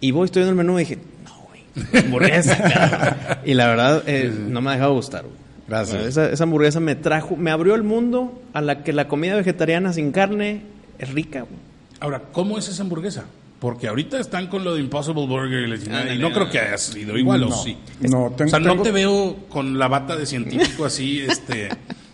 Y 0.00 0.10
voy, 0.12 0.24
estoy 0.26 0.42
en 0.42 0.48
el 0.50 0.54
menú 0.54 0.76
y 0.78 0.82
dije, 0.84 0.98
no, 1.24 1.32
güey, 1.48 2.04
hamburguesa, 2.04 2.56
cabrón". 2.72 3.38
Y 3.44 3.54
la 3.54 3.66
verdad, 3.68 4.02
eh, 4.06 4.32
no 4.48 4.60
me 4.60 4.70
ha 4.70 4.72
dejado 4.74 4.94
gustar, 4.94 5.22
güey. 5.22 5.34
Gracias. 5.68 6.04
Esa, 6.04 6.30
esa 6.30 6.44
hamburguesa 6.44 6.80
me 6.80 6.96
trajo, 6.96 7.36
me 7.36 7.50
abrió 7.50 7.74
el 7.74 7.82
mundo 7.84 8.42
a 8.52 8.60
la 8.60 8.82
que 8.82 8.92
la 8.92 9.06
comida 9.08 9.36
vegetariana 9.36 9.92
sin 9.92 10.10
carne 10.10 10.62
es 10.98 11.10
rica, 11.12 11.40
güey. 11.42 11.54
Ahora, 12.00 12.22
¿cómo 12.32 12.58
es 12.58 12.68
esa 12.68 12.82
hamburguesa? 12.82 13.24
Porque 13.60 13.88
ahorita 13.88 14.18
están 14.18 14.46
con 14.48 14.64
lo 14.64 14.74
de 14.74 14.80
Impossible 14.80 15.26
Burger 15.26 15.60
y, 15.60 15.70
la 15.70 15.78
chingada, 15.78 16.14
y 16.14 16.18
no 16.18 16.32
creo 16.32 16.48
que 16.50 16.58
haya 16.58 16.78
sido 16.78 17.16
igual, 17.18 17.44
¿o 17.44 17.50
no, 17.50 17.56
sí? 17.56 17.76
no, 18.00 18.32
tengo, 18.34 18.48
o 18.48 18.48
sea, 18.48 18.58
no 18.58 18.80
te 18.80 18.90
veo 18.90 19.36
con 19.50 19.78
la 19.78 19.86
bata 19.86 20.16
de 20.16 20.24
científico 20.24 20.86
así, 20.86 21.20
este... 21.28 21.68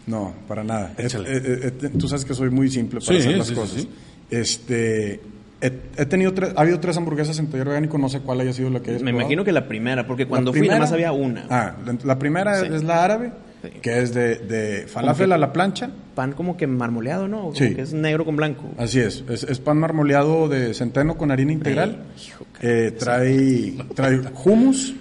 No, 0.08 0.34
para 0.46 0.62
nada. 0.64 0.92
Échale. 0.98 1.30
Eh, 1.30 1.40
eh, 1.44 1.72
eh, 1.82 1.88
tú 1.98 2.08
sabes 2.08 2.24
que 2.24 2.34
soy 2.34 2.50
muy 2.50 2.68
simple 2.70 3.00
para 3.00 3.12
Sí, 3.12 3.18
hacer 3.26 3.38
las 3.38 3.46
sí, 3.46 3.54
cosas. 3.54 3.80
sí. 3.80 3.88
Este, 4.30 5.20
he, 5.60 5.72
he 5.96 6.06
tenido 6.06 6.32
tres, 6.34 6.52
ha 6.56 6.60
habido 6.60 6.78
tres 6.80 6.96
hamburguesas 6.96 7.38
en 7.38 7.46
taller 7.48 7.68
orgánico, 7.68 7.98
no 7.98 8.08
sé 8.08 8.20
cuál 8.20 8.40
haya 8.40 8.52
sido 8.52 8.70
la 8.70 8.80
que 8.80 8.90
hayas 8.90 9.02
Me 9.02 9.10
probado. 9.10 9.22
imagino 9.28 9.44
que 9.44 9.52
la 9.52 9.66
primera, 9.68 10.06
porque 10.06 10.26
cuando 10.26 10.52
fui 10.52 10.66
nada 10.68 10.80
más 10.80 10.92
había 10.92 11.12
una. 11.12 11.46
Ah, 11.50 11.76
la, 12.04 12.18
primera 12.18 12.60
Sí. 12.60 12.68
es 12.72 12.82
la 12.84 13.04
árabe, 13.04 13.32
Sí. 13.62 13.70
que 13.80 14.00
es 14.00 14.12
de, 14.14 14.36
de 14.36 14.86
falafel 14.86 15.32
a 15.32 15.38
la 15.38 15.52
plancha. 15.52 15.90
Pan 16.14 16.32
como 16.32 16.56
que 16.56 16.66
marmoleado, 16.66 17.26
¿no? 17.28 17.40
Como 17.40 17.54
Sí. 17.54 17.74
que 17.74 17.82
es 17.82 17.92
negro 17.92 18.24
con 18.24 18.36
blanco. 18.36 18.64
Así 18.78 19.00
es, 19.00 19.24
es, 19.28 19.42
es 19.44 19.58
pan 19.60 19.78
marmoleado 19.78 20.48
de 20.48 20.72
centeno 20.74 21.16
con 21.16 21.30
harina 21.30 21.52
integral. 21.52 22.04
Hijo, 22.26 22.46
Eh, 22.62 22.92
trae, 22.98 23.74
trae 23.94 24.20
hummus, 24.44 24.94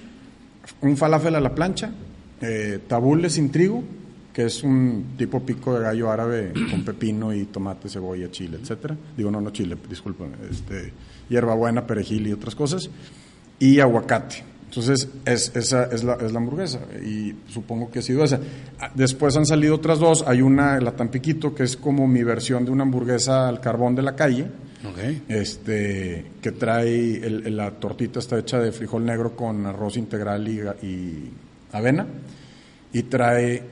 un 0.82 0.98
falafel 0.98 1.36
a 1.36 1.40
la 1.42 1.54
plancha, 1.56 1.92
eh, 2.42 2.80
tabule 2.88 3.30
sin 3.30 3.50
trigo, 3.52 3.84
que 4.36 4.44
es 4.48 4.64
un 4.64 5.14
tipo 5.18 5.40
pico 5.46 5.74
de 5.76 5.80
gallo 5.86 6.12
árabe 6.12 6.52
con 6.70 6.84
pepino 6.84 7.34
y 7.34 7.46
tomate, 7.46 7.88
cebolla, 7.88 8.30
chile, 8.30 8.58
etcétera. 8.62 8.98
Digo, 9.16 9.32
no, 9.32 9.40
no 9.40 9.50
chile, 9.52 9.78
disculpen, 9.90 10.34
este, 10.52 10.92
hierbabuena, 11.30 11.88
perejil 11.88 12.28
y 12.28 12.34
otras 12.34 12.54
cosas. 12.54 12.90
Y 13.60 13.80
aguacate. 13.80 14.44
Entonces, 14.66 15.08
es, 15.24 15.56
esa 15.56 15.86
es 15.86 16.04
la, 16.04 16.16
es 16.16 16.34
la 16.34 16.40
hamburguesa 16.40 16.82
y 17.02 17.34
supongo 17.48 17.90
que 17.90 18.00
ha 18.00 18.02
sido 18.02 18.26
esa. 18.26 18.42
Después 18.94 19.38
han 19.38 19.46
salido 19.46 19.76
otras 19.76 20.00
dos. 20.00 20.26
Hay 20.28 20.42
una, 20.42 20.82
la 20.82 20.92
Tampiquito, 20.92 21.56
que 21.56 21.64
es 21.64 21.78
como 21.78 22.06
mi 22.06 22.22
versión 22.24 22.66
de 22.66 22.72
una 22.72 22.84
hamburguesa 22.84 23.48
al 23.48 23.62
carbón 23.62 23.96
de 23.96 24.02
la 24.02 24.18
calle 24.18 24.48
Ok. 24.86 25.00
este 25.30 26.26
que 26.42 26.52
trae 26.52 27.26
el- 27.26 27.56
la 27.56 27.72
tortita 27.72 28.20
está 28.20 28.38
hecha 28.38 28.60
de 28.60 28.74
frijol 28.74 29.06
negro 29.06 29.34
con 29.34 29.66
arroz 29.66 29.96
integral 29.96 30.46
y, 30.50 30.60
y 30.86 31.32
avena 31.72 32.06
y 32.92 33.04
trae 33.04 33.64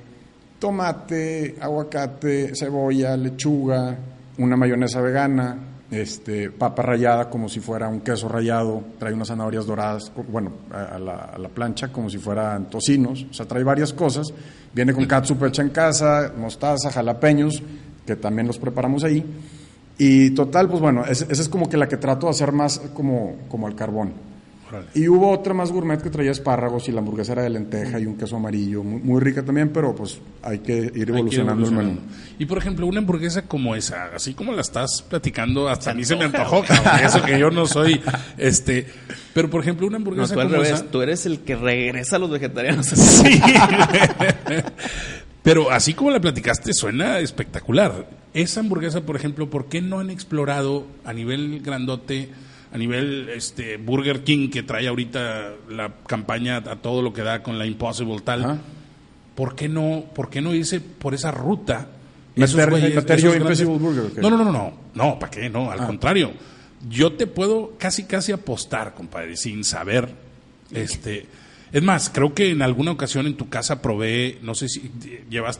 tomate, 0.63 1.57
aguacate, 1.59 2.55
cebolla, 2.55 3.17
lechuga, 3.17 3.97
una 4.37 4.55
mayonesa 4.55 5.01
vegana, 5.01 5.57
este 5.91 6.51
papa 6.51 6.81
rallada 6.81 7.29
como 7.29 7.49
si 7.49 7.59
fuera 7.59 7.89
un 7.89 7.99
queso 7.99 8.29
rallado, 8.29 8.81
trae 8.97 9.13
unas 9.13 9.27
zanahorias 9.27 9.65
doradas, 9.65 10.09
bueno, 10.29 10.53
a, 10.71 10.97
la, 10.97 11.15
a 11.15 11.37
la 11.37 11.49
plancha 11.49 11.89
como 11.89 12.09
si 12.09 12.17
fueran 12.17 12.69
tocinos, 12.69 13.25
o 13.29 13.33
sea, 13.33 13.45
trae 13.45 13.61
varias 13.61 13.91
cosas, 13.91 14.33
viene 14.73 14.93
con 14.93 15.05
catsup 15.05 15.43
hecha 15.43 15.63
en 15.63 15.71
casa, 15.71 16.31
mostaza, 16.37 16.89
jalapeños, 16.93 17.61
que 18.05 18.15
también 18.15 18.47
los 18.47 18.57
preparamos 18.57 19.03
ahí. 19.03 19.21
Y 19.97 20.29
total, 20.29 20.69
pues 20.69 20.79
bueno, 20.79 21.03
esa 21.03 21.25
esa 21.25 21.41
es 21.41 21.49
como 21.49 21.67
que 21.67 21.75
la 21.75 21.89
que 21.89 21.97
trato 21.97 22.27
de 22.27 22.31
hacer 22.31 22.53
más 22.53 22.79
como, 22.93 23.35
como 23.49 23.67
al 23.67 23.75
carbón. 23.75 24.13
Órale. 24.73 24.87
Y 24.95 25.07
hubo 25.07 25.29
otra 25.29 25.53
más 25.53 25.71
gourmet 25.71 26.01
que 26.01 26.09
traía 26.09 26.31
espárragos 26.31 26.87
y 26.89 26.91
la 26.91 26.99
hamburguesa 26.99 27.33
era 27.33 27.43
de 27.43 27.49
lenteja 27.51 27.99
y 27.99 28.05
un 28.05 28.17
queso 28.17 28.37
amarillo, 28.37 28.83
muy, 28.83 28.99
muy 29.01 29.21
rica 29.21 29.43
también, 29.43 29.69
pero 29.69 29.93
pues 29.93 30.17
hay 30.41 30.59
que 30.59 30.91
ir 30.95 31.09
evolucionando 31.09 31.67
el 31.67 31.71
menú. 31.71 31.99
Y 32.39 32.45
por 32.45 32.57
ejemplo, 32.57 32.87
una 32.87 32.99
hamburguesa 32.99 33.43
como 33.43 33.75
esa, 33.75 34.05
así 34.15 34.33
como 34.33 34.51
la 34.53 34.61
estás 34.61 35.03
platicando, 35.07 35.69
hasta 35.69 35.91
a 35.91 35.93
mí 35.93 36.03
se 36.03 36.15
me 36.15 36.25
antojó, 36.25 36.63
cabrón, 36.63 37.05
eso 37.05 37.21
que 37.21 37.37
yo 37.37 37.51
no 37.51 37.67
soy, 37.67 38.01
este, 38.37 38.87
pero 39.33 39.49
por 39.49 39.61
ejemplo, 39.61 39.85
una 39.85 39.99
No, 39.99 40.03
hamburguesa 40.03 40.33
tú 40.33 40.39
al 40.39 40.47
como 40.47 40.63
revés, 40.63 40.79
esa, 40.79 40.89
tú 40.89 41.01
eres 41.01 41.25
el 41.25 41.41
que 41.41 41.55
regresa 41.55 42.15
a 42.15 42.19
los 42.19 42.31
vegetarianos. 42.31 42.87
Sí. 42.93 43.41
Pero 45.43 45.71
así 45.71 45.93
como 45.93 46.09
la 46.09 46.21
platicaste, 46.21 46.73
suena 46.73 47.19
espectacular. 47.19 48.07
Esa 48.33 48.61
hamburguesa, 48.61 49.01
por 49.01 49.15
ejemplo, 49.17 49.49
¿por 49.49 49.65
qué 49.65 49.81
no 49.81 49.99
han 49.99 50.09
explorado 50.09 50.87
a 51.03 51.11
nivel 51.13 51.59
grandote, 51.61 52.29
a 52.73 52.77
nivel 52.77 53.29
este 53.29 53.77
Burger 53.77 54.23
King 54.23 54.49
que 54.49 54.63
trae 54.63 54.87
ahorita 54.87 55.51
la 55.69 55.93
campaña 56.07 56.57
a 56.57 56.75
todo 56.77 57.01
lo 57.03 57.13
que 57.13 57.21
da 57.21 57.43
con 57.43 57.59
la 57.59 57.65
Impossible 57.67 58.19
tal? 58.23 58.61
¿Por 59.35 59.55
qué 59.55 59.69
no, 59.69 60.05
por 60.13 60.29
qué 60.29 60.41
no 60.41 60.53
irse 60.53 60.81
por 60.81 61.13
esa 61.13 61.31
ruta? 61.31 61.87
Meter- 62.35 62.69
güeyes- 62.71 62.95
meter 62.95 63.19
yo 63.21 63.31
grandes- 63.31 63.59
Impossible 63.61 63.77
Burger. 64.01 64.21
No, 64.23 64.29
no, 64.31 64.37
no, 64.43 64.51
no, 64.51 64.73
no, 64.95 65.19
¿para 65.19 65.29
qué? 65.31 65.49
No, 65.49 65.69
al 65.71 65.81
Ah. 65.81 65.85
contrario. 65.85 66.31
Yo 66.89 67.13
te 67.13 67.27
puedo 67.27 67.73
casi, 67.77 68.03
casi 68.05 68.31
apostar, 68.31 68.93
compadre, 68.95 69.37
sin 69.37 69.63
saber. 69.63 70.09
Este, 70.71 71.27
es 71.73 71.81
más, 71.81 72.11
creo 72.11 72.35
que 72.35 72.51
en 72.51 72.61
alguna 72.61 72.91
ocasión 72.91 73.25
en 73.25 73.35
tu 73.35 73.49
casa 73.49 73.81
probé, 73.81 74.37
no 74.43 74.53
sé 74.53 74.69
si 74.69 74.91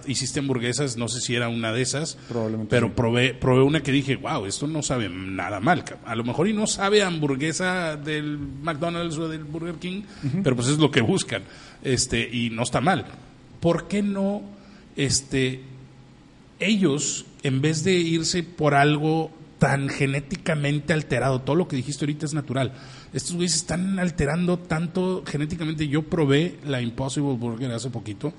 hiciste 0.06 0.40
hamburguesas, 0.40 0.96
no 0.96 1.08
sé 1.08 1.20
si 1.20 1.36
era 1.36 1.50
una 1.50 1.74
de 1.74 1.82
esas, 1.82 2.20
Probablemente 2.30 2.70
pero 2.70 2.88
sí. 2.88 2.94
probé, 2.96 3.34
probé 3.34 3.64
una 3.64 3.82
que 3.82 3.92
dije, 3.92 4.16
wow, 4.18 4.46
esto 4.46 4.68
no 4.68 4.84
sabe 4.84 5.10
nada 5.10 5.60
mal. 5.60 5.84
A 6.06 6.16
lo 6.16 6.24
mejor 6.24 6.48
y 6.48 6.54
no 6.54 6.68
sabe 6.68 7.02
a 7.02 7.08
hamburguesa 7.08 7.96
del 7.98 8.38
McDonald's 8.38 9.18
o 9.18 9.28
del 9.28 9.44
Burger 9.44 9.76
King, 9.76 10.04
pero 10.44 10.56
pues 10.56 10.68
es 10.68 10.78
lo 10.78 10.92
que 10.92 11.02
buscan, 11.02 11.42
este, 11.84 12.30
y 12.32 12.52
no 12.52 12.62
está 12.62 12.80
mal. 12.80 13.06
¿Por 13.60 13.88
qué 13.88 14.04
no, 14.04 14.44
este, 14.96 15.62
ellos, 16.60 17.26
en 17.42 17.60
vez 17.60 17.84
de 17.84 17.94
irse 17.94 18.44
por 18.44 18.76
algo 18.76 19.32
tan 19.64 19.88
genéticamente 19.88 20.92
alterado, 20.92 21.40
todo 21.40 21.56
lo 21.56 21.70
que 21.70 21.78
dijiste 21.78 22.04
ahorita 22.04 22.26
es 22.26 22.34
natural. 22.34 22.74
Estos 23.14 23.34
güeyes 23.38 23.56
están 23.56 23.98
alterando 23.98 24.60
tanto 24.60 25.24
genéticamente. 25.26 25.88
Yo 25.88 26.04
probé 26.04 26.58
la 26.66 26.82
Impossible 26.82 27.38
Burger 27.38 27.72
hace 27.72 27.90
poquito 27.90 28.34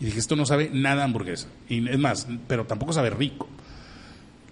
y 0.00 0.06
dije, 0.06 0.18
esto 0.18 0.34
no 0.34 0.46
sabe 0.46 0.70
nada 0.72 1.02
a 1.02 1.04
hamburguesa. 1.04 1.48
Y 1.68 1.86
es 1.86 1.98
más, 1.98 2.26
pero 2.48 2.64
tampoco 2.64 2.94
sabe 2.94 3.10
rico. 3.10 3.50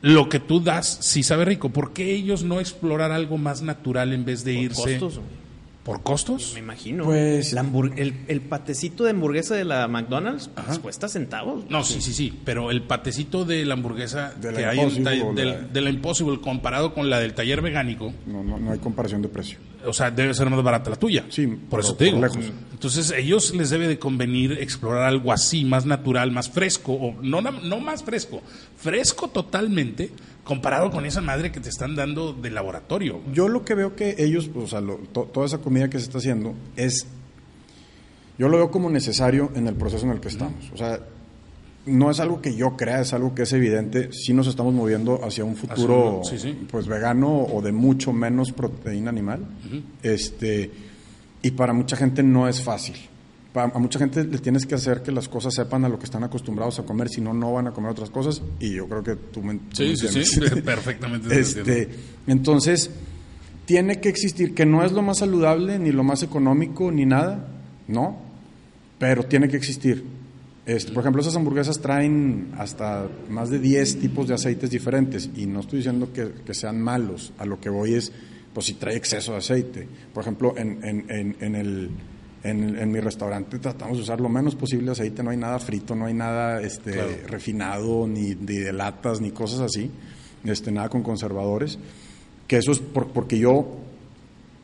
Lo 0.02 0.28
que 0.28 0.40
tú 0.40 0.61
das 0.61 0.98
sí 1.00 1.22
sabe 1.22 1.46
rico. 1.46 1.70
¿Por 1.70 1.94
qué 1.94 2.12
ellos 2.12 2.44
no 2.44 2.61
explorar 2.61 3.12
algo 3.12 3.38
más 3.38 3.62
natural 3.62 4.12
en 4.12 4.26
vez 4.26 4.44
de 4.44 4.52
irse? 4.52 4.98
costos. 4.98 5.22
¿Por 5.85 6.03
costos? 6.03 6.51
Me 6.53 6.61
imagino. 6.61 7.05
Pues- 7.05 7.55
La 7.55 7.62
el, 7.97 8.14
el 8.29 8.40
patecito 8.43 9.05
de 9.05 9.11
hamburguesa 9.11 9.55
de 9.55 9.64
la 9.64 9.88
McDonald's 9.88 10.51
pues, 10.66 10.79
cuesta 10.79 11.09
centavos. 11.09 11.64
No, 11.71 11.83
sí, 11.85 12.03
sí, 12.03 12.12
sí, 12.12 12.38
pero 12.45 12.71
el 12.71 12.83
patecito 12.83 13.47
de 13.47 13.64
la 13.64 13.75
hamburguesa 13.75 14.35
De 14.38 14.53
la 14.53 14.59
que 14.59 14.66
hay 14.66 14.79
en 14.79 15.05
la- 15.05 15.57
de 15.62 15.81
la 15.81 15.88
Impossible 15.90 16.38
comparado 16.40 16.93
con 16.93 17.09
la 17.09 17.19
del 17.19 17.33
taller 17.33 17.62
vegánico, 17.62 18.12
No, 18.27 18.45
no, 18.45 18.59
no 18.59 18.73
hay 18.73 18.79
comparación 18.79 19.23
de 19.23 19.29
precio. 19.29 19.59
o 19.87 19.93
sea, 19.95 20.11
debe 20.11 20.35
ser 20.35 20.51
más 20.51 20.62
barata 20.62 20.90
la 20.90 20.97
tuya. 20.97 21.25
Sí, 21.31 21.47
por 21.47 21.81
eso 21.81 21.95
te 21.95 22.05
digo. 22.05 22.21
lejos. 22.21 22.38
Entonces, 22.73 23.11
ellos 23.16 23.55
les 23.55 23.71
debe 23.71 23.88
de 23.88 23.99
convenir 23.99 24.53
explorar 24.53 25.05
algo 25.05 25.33
así, 25.33 25.64
más 25.64 25.87
natural, 25.87 26.31
más 26.31 26.51
fresco, 26.51 26.93
o 26.93 27.23
no, 27.23 27.40
no 27.40 27.81
más 27.81 28.03
fresco, 28.03 28.43
fresco 28.77 29.29
totalmente, 29.29 30.11
comparado 30.44 30.90
con 30.90 31.05
esa 31.07 31.20
madre 31.20 31.53
que 31.53 31.61
te 31.61 31.68
están 31.68 31.94
dando 31.94 32.33
de 32.33 32.50
laboratorio. 32.50 33.20
Yo 33.33 33.48
lo 33.48 33.64
que 33.64 33.74
veo 33.74 33.94
que 33.96 34.16
ellos, 34.18 34.50
o 34.55 34.66
sea, 34.66 34.81
lo- 34.81 34.96
to- 34.96 35.29
toda 35.33 35.46
esa 35.46 35.59
comida 35.59 35.88
que 35.90 35.98
se 35.98 36.05
está 36.05 36.18
haciendo 36.18 36.55
es, 36.76 37.07
yo 38.38 38.48
lo 38.48 38.57
veo 38.57 38.70
como 38.70 38.90
necesario 38.90 39.50
en 39.55 39.66
el 39.68 39.74
proceso 39.74 40.07
en 40.07 40.12
el 40.12 40.20
que 40.20 40.29
estamos. 40.29 40.70
O 40.72 40.76
sea, 40.76 41.00
no 41.87 42.11
es 42.11 42.20
algo 42.20 42.40
que 42.42 42.55
yo 42.55 42.76
crea, 42.76 43.00
es 43.00 43.12
algo 43.12 43.35
que 43.35 43.42
es 43.42 43.53
evidente. 43.53 44.12
Si 44.12 44.33
nos 44.33 44.46
estamos 44.46 44.72
moviendo 44.74 45.24
hacia 45.24 45.44
un 45.44 45.57
futuro, 45.57 46.20
sí, 46.24 46.38
sí. 46.38 46.66
pues 46.70 46.87
vegano 46.87 47.31
o 47.44 47.62
de 47.62 47.72
mucho 47.72 48.12
menos 48.12 48.53
proteína 48.53 49.11
animal. 49.11 49.40
Este, 50.03 50.70
y 51.42 51.50
para 51.53 51.72
mucha 51.72 51.96
gente 51.96 52.22
no 52.22 52.48
es 52.48 52.62
fácil. 52.62 52.96
A 53.52 53.78
mucha 53.80 53.98
gente 53.98 54.22
le 54.22 54.38
tienes 54.38 54.64
que 54.64 54.76
hacer 54.76 55.02
que 55.02 55.10
las 55.10 55.28
cosas 55.28 55.54
sepan 55.54 55.84
a 55.84 55.88
lo 55.88 55.98
que 55.98 56.04
están 56.04 56.22
acostumbrados 56.22 56.78
a 56.78 56.84
comer, 56.84 57.08
si 57.08 57.20
no, 57.20 57.34
no 57.34 57.52
van 57.52 57.66
a 57.66 57.72
comer 57.72 57.90
otras 57.90 58.10
cosas. 58.10 58.42
Y 58.60 58.74
yo 58.74 58.86
creo 58.86 59.02
que 59.02 59.16
tú 59.16 59.42
me, 59.42 59.58
Sí, 59.72 59.96
sí, 59.96 60.40
perfectamente. 60.64 61.28
te 61.28 61.40
Este, 61.40 61.88
entonces, 62.28 62.90
tiene 63.64 64.00
que 64.00 64.08
existir, 64.08 64.54
que 64.54 64.66
no 64.66 64.84
es 64.84 64.92
lo 64.92 65.02
más 65.02 65.18
saludable, 65.18 65.78
ni 65.78 65.90
lo 65.90 66.04
más 66.04 66.22
económico, 66.22 66.92
ni 66.92 67.06
nada, 67.06 67.48
no, 67.88 68.18
pero 68.98 69.24
tiene 69.24 69.48
que 69.48 69.56
existir. 69.56 70.04
Este, 70.66 70.92
por 70.92 71.02
ejemplo, 71.02 71.22
esas 71.22 71.34
hamburguesas 71.34 71.80
traen 71.80 72.52
hasta 72.56 73.08
más 73.28 73.50
de 73.50 73.58
10 73.58 73.98
tipos 73.98 74.28
de 74.28 74.34
aceites 74.34 74.70
diferentes 74.70 75.30
y 75.34 75.46
no 75.46 75.60
estoy 75.60 75.78
diciendo 75.78 76.12
que, 76.12 76.30
que 76.46 76.54
sean 76.54 76.80
malos, 76.80 77.32
a 77.38 77.44
lo 77.46 77.60
que 77.60 77.70
voy 77.70 77.94
es, 77.94 78.12
pues 78.52 78.66
si 78.66 78.74
trae 78.74 78.96
exceso 78.96 79.32
de 79.32 79.38
aceite. 79.38 79.88
Por 80.12 80.22
ejemplo, 80.22 80.54
en, 80.56 80.84
en, 80.84 81.10
en, 81.10 81.36
en 81.40 81.54
el... 81.56 81.90
En, 82.42 82.76
en 82.79 82.90
mi 82.90 83.00
restaurante 83.00 83.59
tratamos 83.59 83.98
de 83.98 84.03
usar 84.03 84.18
lo 84.20 84.31
menos 84.31 84.55
posible 84.55 84.90
aceite, 84.92 85.22
no 85.22 85.29
hay 85.31 85.37
nada 85.37 85.59
frito, 85.59 85.94
no 85.94 86.07
hay 86.07 86.14
nada 86.14 86.62
este, 86.62 86.92
Claro. 86.92 87.11
refinado, 87.29 88.07
ni, 88.07 88.31
ni 88.35 88.57
de 88.57 88.72
latas, 88.72 89.20
ni 89.20 89.31
cosas 89.31 89.61
así, 89.61 89.90
este, 90.44 90.70
nada 90.72 90.88
con 90.88 91.03
conservadores, 91.03 91.79
que 92.46 92.57
eso 92.57 92.72
es 92.72 92.79
por- 92.79 93.09
porque 93.09 93.38
yo, 93.38 93.76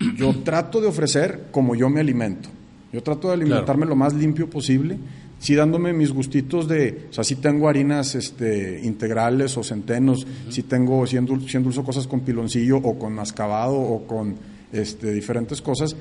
yo 0.17 0.35
trato 0.45 0.81
de 0.81 0.87
ofrecer 0.87 1.49
como 1.51 1.75
yo 1.75 1.91
me 1.91 2.01
alimento. 2.01 2.49
Yo 2.93 3.03
trato 3.03 3.29
de 3.29 3.35
alimentarme 3.35 3.85
lo 3.85 3.95
más 3.97 4.15
limpio 4.15 4.49
posible, 4.49 4.97
sí 5.39 5.55
dándome 5.55 5.93
mis 5.93 6.13
gustitos 6.13 6.67
de, 6.69 7.09
o 7.11 7.13
sea, 7.13 7.25
sí 7.25 7.37
tengo 7.37 7.69
harinas 7.69 8.15
este, 8.15 8.81
integrales 8.85 9.55
o 9.59 9.63
centenos, 9.63 10.27
sí 10.49 10.63
tengo, 10.63 11.07
sí 11.07 11.17
endul- 11.17 11.47
sí 11.47 11.59
endulzo 11.59 11.85
cosas 11.85 12.07
con 12.07 12.21
piloncillo 12.21 12.79
o 12.79 12.99
con 12.99 13.13
mascabado 13.13 13.75
o 13.77 14.07
con 14.07 14.35
este, 14.73 15.13
diferentes 15.13 15.61
cosas, 15.61 15.95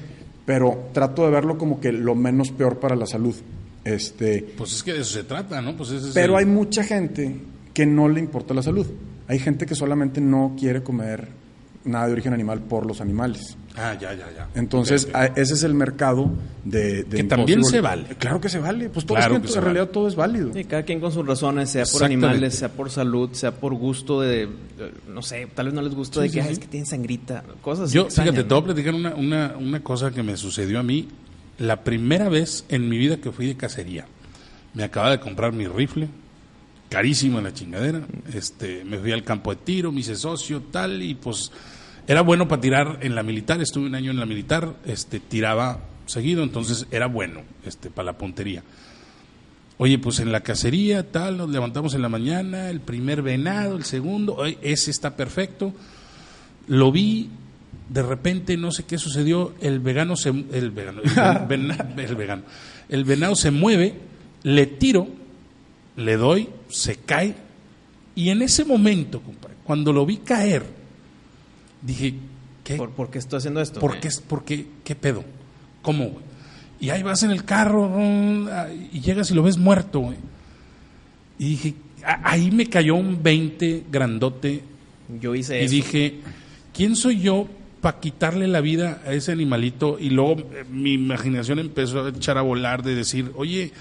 pero 0.46 0.90
trato 0.94 1.26
de 1.26 1.32
verlo 1.32 1.58
como 1.58 1.80
que 1.80 1.92
lo 1.92 2.16
menos 2.16 2.52
peor 2.52 2.80
para 2.80 2.96
la 2.96 3.06
salud. 3.06 3.36
Este, 3.84 4.46
Pues 4.58 4.74
es 4.74 4.84
que 4.84 4.94
de 4.94 5.02
eso 5.02 5.14
se 5.14 5.24
trata, 5.24 5.62
¿no? 5.62 5.76
Pues 5.78 5.92
ese 5.92 6.08
es 6.10 6.14
pero 6.14 6.34
el- 6.34 6.40
hay 6.40 6.46
mucha 6.46 6.84
gente 6.84 7.36
que 7.74 7.86
no 7.86 8.08
le 8.10 8.20
importa 8.20 8.54
la 8.54 8.64
salud. 8.64 8.86
Hay 9.28 9.40
gente 9.40 9.66
que 9.66 9.76
solamente 9.76 10.22
no 10.22 10.56
quiere 10.60 10.82
comer 10.84 11.28
nada 11.86 12.08
de 12.08 12.14
origen 12.14 12.34
animal 12.34 12.60
por 12.62 12.86
los 12.86 13.00
animales. 13.02 13.58
Ah, 13.78 13.94
ya, 14.00 14.14
ya, 14.14 14.26
ya. 14.34 14.48
Entonces, 14.56 15.08
ese 15.36 15.54
es 15.54 15.64
el 15.64 15.74
mercado 15.74 16.32
de... 16.64 17.04
de 17.04 17.18
Que 17.18 17.24
también 17.26 17.64
se 17.66 17.82
vale. 17.82 18.06
Claro 18.18 18.40
que 18.40 18.48
se 18.48 18.60
vale. 18.60 18.90
Pues 18.90 19.06
todo 19.06 19.18
Claro 19.18 19.36
es 19.36 19.42
que 19.42 19.48
que 19.48 19.52
se 19.52 19.58
en 19.60 19.64
realidad 19.66 19.84
vale. 19.84 19.94
todo 19.94 20.08
es 20.08 20.16
válido. 20.16 20.54
Sí, 20.54 20.64
cada 20.64 20.84
quien 20.84 21.00
con 21.02 21.12
sus 21.12 21.26
razones, 21.28 21.70
sea 21.70 21.84
por 21.86 22.04
animales, 22.06 22.56
sea 22.56 22.70
por 22.70 22.90
salud, 22.90 23.32
sea 23.34 23.52
por 23.52 23.74
gusto 23.76 24.22
de, 24.22 24.48
no 25.10 25.22
sé, 25.22 25.48
tal 25.54 25.66
vez 25.66 25.74
no 25.76 25.82
les 25.82 25.94
gusta 25.94 26.22
de 26.22 26.30
Sí, 26.30 26.36
que, 26.36 26.42
sí, 26.42 26.48
"Ay, 26.48 26.48
sí. 26.48 26.54
es 26.54 26.60
que 26.60 26.68
tienen 26.72 26.88
sangrita, 26.88 27.44
cosas 27.62 27.86
así 27.90 27.96
Yo, 27.96 28.04
extrañas, 28.04 28.34
fíjate, 28.36 28.48
te 28.48 28.54
voy 28.54 28.62
a 28.62 28.66
platicar 28.66 28.94
una, 28.94 29.16
una, 29.16 29.56
una 29.60 29.80
cosa 29.84 30.12
que 30.12 30.24
me 30.24 30.38
sucedió 30.38 30.80
a 30.80 30.84
mí 30.84 31.10
la 31.58 31.84
primera 31.84 32.30
vez 32.30 32.64
en 32.70 32.88
mi 32.88 32.98
vida 32.98 33.18
que 33.18 33.32
fui 33.32 33.46
de 33.46 33.56
cacería. 33.58 34.06
Me 34.74 34.84
acababa 34.86 35.12
de 35.12 35.20
comprar 35.20 35.52
mi 35.54 35.68
rifle, 35.68 36.08
carísimo 36.90 37.42
la 37.42 37.54
chingadera. 37.54 38.06
Este, 38.34 38.84
me 38.86 38.98
fui 39.00 39.12
al 39.12 39.24
campo 39.24 39.52
de 39.52 39.58
tiro, 39.62 39.92
me 39.92 40.02
hice 40.02 40.16
socio, 40.16 40.62
tal, 40.72 41.02
y 41.02 41.16
pues 41.16 41.52
era 42.08 42.22
bueno 42.22 42.48
para 42.48 42.62
tirar 42.62 43.00
en 43.02 43.16
la 43.16 43.24
militar. 43.24 43.62
Estuve 43.62 43.88
un 43.88 43.96
año 43.96 44.12
en 44.12 44.20
la 44.20 44.26
militar, 44.26 44.76
este, 44.86 45.20
tiraba 45.20 45.82
seguido, 46.06 46.44
entonces 46.44 46.86
era 46.92 47.08
bueno 47.08 47.42
este, 47.66 47.90
para 47.90 48.08
la 48.08 48.18
puntería. 48.18 48.64
Oye, 49.78 50.00
pues 50.00 50.20
en 50.20 50.32
la 50.32 50.40
cacería, 50.42 51.12
tal, 51.12 51.38
nos 51.38 51.50
levantamos 51.50 51.94
en 51.96 52.02
la 52.02 52.08
mañana, 52.10 52.70
el 52.70 52.80
primer 52.80 53.22
venado, 53.22 53.76
el 53.76 53.84
segundo, 53.84 54.46
ese 54.62 54.90
está 54.90 55.18
perfecto. 55.18 55.74
Lo 56.68 56.94
vi, 56.94 57.30
de 57.90 58.02
repente, 58.02 58.56
no 58.56 58.72
sé 58.72 58.86
qué 58.86 58.98
sucedió, 58.98 59.54
el 59.60 59.80
vegano 59.80 60.16
se, 60.16 60.30
el 60.30 60.72
vegano, 60.72 61.02
el, 61.04 61.10
ven- 61.50 61.68
vena- 61.68 61.94
el 61.98 62.16
vegano, 62.16 62.44
el 62.88 63.04
venado 63.04 63.36
se 63.36 63.52
mueve, 63.52 63.96
le 64.44 64.66
tiro, 64.66 65.10
le 65.96 66.18
doy, 66.18 66.50
se 66.70 66.96
cae, 66.98 67.36
y 68.16 68.30
en 68.30 68.42
ese 68.42 68.66
momento, 68.66 69.22
compadre, 69.22 69.56
cuando 69.64 69.92
lo 69.92 70.06
vi 70.06 70.18
caer, 70.18 70.64
dije, 71.82 72.16
¿qué? 72.64 72.76
¿Por, 72.76 72.92
por 72.92 73.10
qué 73.10 73.20
estoy 73.20 73.38
haciendo 73.38 73.62
esto? 73.62 73.80
¿Por 73.80 74.00
qué, 74.00 74.10
por 74.28 74.44
qué, 74.46 74.68
qué 74.84 74.96
pedo? 74.96 75.24
¿Cómo, 75.82 76.06
güey? 76.06 76.26
Y 76.80 76.90
ahí 76.90 77.04
vas 77.04 77.24
en 77.24 77.32
el 77.32 77.46
carro 77.46 77.90
ah, 78.52 78.68
y 78.92 79.00
llegas 79.00 79.32
y 79.32 79.34
lo 79.34 79.44
ves 79.44 79.58
muerto, 79.58 80.00
güey. 80.00 80.18
Y 81.40 81.50
dije, 81.50 81.74
ahí 82.04 82.52
me 82.52 82.68
cayó 82.68 82.96
un 82.96 83.22
20 83.22 83.86
grandote 83.92 84.62
Yo 85.22 85.36
hice 85.36 85.62
y 85.62 85.66
eso. 85.66 85.74
dije, 85.74 86.20
¿quién 86.74 86.96
soy 86.96 87.20
yo 87.20 87.48
para 87.82 88.00
quitarle 88.00 88.48
la 88.48 88.62
vida 88.62 89.02
a 89.06 89.14
ese 89.14 89.32
animalito? 89.32 89.98
Y 90.00 90.10
luego 90.10 90.42
eh, 90.54 90.66
mi 90.70 90.94
imaginación 90.94 91.60
empezó 91.60 92.06
a 92.06 92.10
echar 92.10 92.38
a 92.38 92.42
volar 92.42 92.84
de 92.84 92.96
decir, 92.96 93.32
oye, 93.36 93.72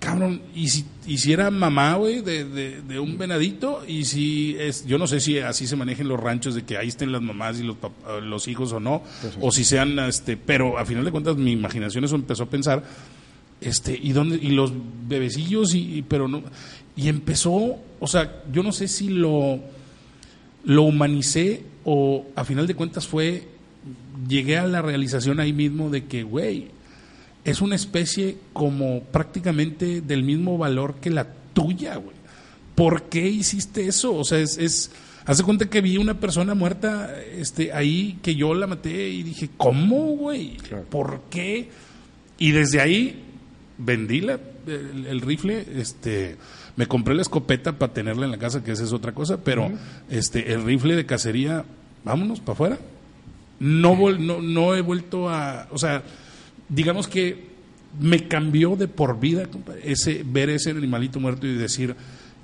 cabrón, 0.00 0.40
¿y 0.54 0.68
si, 0.68 0.84
y 1.06 1.18
si 1.18 1.32
era 1.32 1.50
mamá, 1.50 1.94
güey, 1.94 2.22
de, 2.22 2.44
de- 2.44 2.80
de 2.82 2.98
un 2.98 3.16
venadito? 3.18 3.82
Y 3.86 4.04
si 4.06 4.56
es, 4.58 4.84
yo 4.86 4.96
no 4.98 5.06
sé 5.06 5.20
si 5.20 5.38
así 5.38 5.66
se 5.66 5.76
manejen 5.76 6.08
los 6.08 6.18
ranchos 6.18 6.54
de 6.54 6.62
que 6.64 6.76
ahí 6.78 6.88
estén 6.88 7.12
las 7.12 7.22
mamás 7.22 7.60
y 7.60 7.62
los, 7.62 7.76
eh, 7.76 8.20
los 8.22 8.48
hijos 8.48 8.72
o 8.72 8.80
no, 8.80 9.02
o 9.40 9.52
si 9.52 9.62
sean, 9.62 9.98
este, 10.00 10.36
pero 10.36 10.78
a 10.78 10.84
final 10.86 11.04
de 11.04 11.10
cuentas 11.12 11.36
mi 11.36 11.52
imaginación 11.52 12.02
eso 12.04 12.16
empezó 12.16 12.44
a 12.44 12.50
pensar, 12.50 12.82
este, 13.60 13.98
y 14.02 14.12
dónde, 14.12 14.36
y 14.36 14.48
los 14.52 14.72
bebecillos, 15.06 15.74
y, 15.74 15.98
y- 15.98 16.02
pero 16.02 16.26
no, 16.28 16.42
y 16.96 17.08
empezó, 17.08 17.76
o 18.00 18.06
sea, 18.06 18.42
yo 18.52 18.62
no 18.62 18.72
sé 18.72 18.88
si 18.88 19.08
lo, 19.10 19.60
lo 20.64 20.82
humanicé 20.82 21.62
o 21.84 22.26
a 22.36 22.44
final 22.44 22.66
de 22.66 22.74
cuentas 22.74 23.06
fue, 23.06 23.48
llegué 24.28 24.56
a 24.58 24.66
la 24.66 24.80
realización 24.82 25.40
ahí 25.40 25.52
mismo 25.52 25.90
de 25.90 26.04
que, 26.06 26.22
güey, 26.22 26.68
es 27.44 27.60
una 27.60 27.74
especie 27.76 28.36
como 28.52 29.00
prácticamente 29.04 30.00
del 30.00 30.22
mismo 30.22 30.58
valor 30.58 30.96
que 30.96 31.10
la 31.10 31.26
tuya, 31.52 31.96
güey. 31.96 32.16
¿Por 32.74 33.04
qué 33.04 33.28
hiciste 33.28 33.86
eso? 33.86 34.14
O 34.14 34.24
sea, 34.24 34.38
es, 34.38 34.56
es 34.58 34.90
hace 35.26 35.42
cuenta 35.42 35.68
que 35.68 35.80
vi 35.80 35.96
una 35.96 36.18
persona 36.20 36.54
muerta 36.54 37.14
este, 37.36 37.72
ahí 37.72 38.18
que 38.22 38.34
yo 38.34 38.54
la 38.54 38.66
maté 38.66 39.08
y 39.10 39.22
dije, 39.22 39.50
¿cómo, 39.56 40.16
güey? 40.16 40.56
Claro. 40.56 40.84
¿Por 40.84 41.22
qué? 41.30 41.68
Y 42.38 42.52
desde 42.52 42.80
ahí 42.80 43.22
vendí 43.78 44.20
la- 44.20 44.40
el, 44.66 45.06
el 45.06 45.20
rifle, 45.22 45.66
este, 45.76 46.36
me 46.76 46.86
compré 46.86 47.14
la 47.14 47.22
escopeta 47.22 47.72
para 47.78 47.92
tenerla 47.92 48.26
en 48.26 48.30
la 48.30 48.38
casa, 48.38 48.62
que 48.62 48.72
esa 48.72 48.84
es 48.84 48.92
otra 48.92 49.12
cosa, 49.12 49.38
pero 49.42 49.70
este, 50.10 50.52
el 50.52 50.62
rifle 50.64 50.96
de 50.96 51.06
cacería, 51.06 51.64
vámonos 52.04 52.40
para 52.40 52.52
afuera. 52.52 52.78
No, 53.58 53.94
no, 54.18 54.40
no 54.40 54.74
he 54.74 54.80
vuelto 54.80 55.28
a, 55.28 55.68
o 55.70 55.78
sea, 55.78 56.02
digamos 56.70 57.06
que 57.08 57.50
me 58.00 58.28
cambió 58.28 58.76
de 58.76 58.88
por 58.88 59.20
vida 59.20 59.48
ese 59.82 60.22
ver 60.24 60.48
ese 60.48 60.70
animalito 60.70 61.20
muerto 61.20 61.46
y 61.46 61.54
decir, 61.54 61.96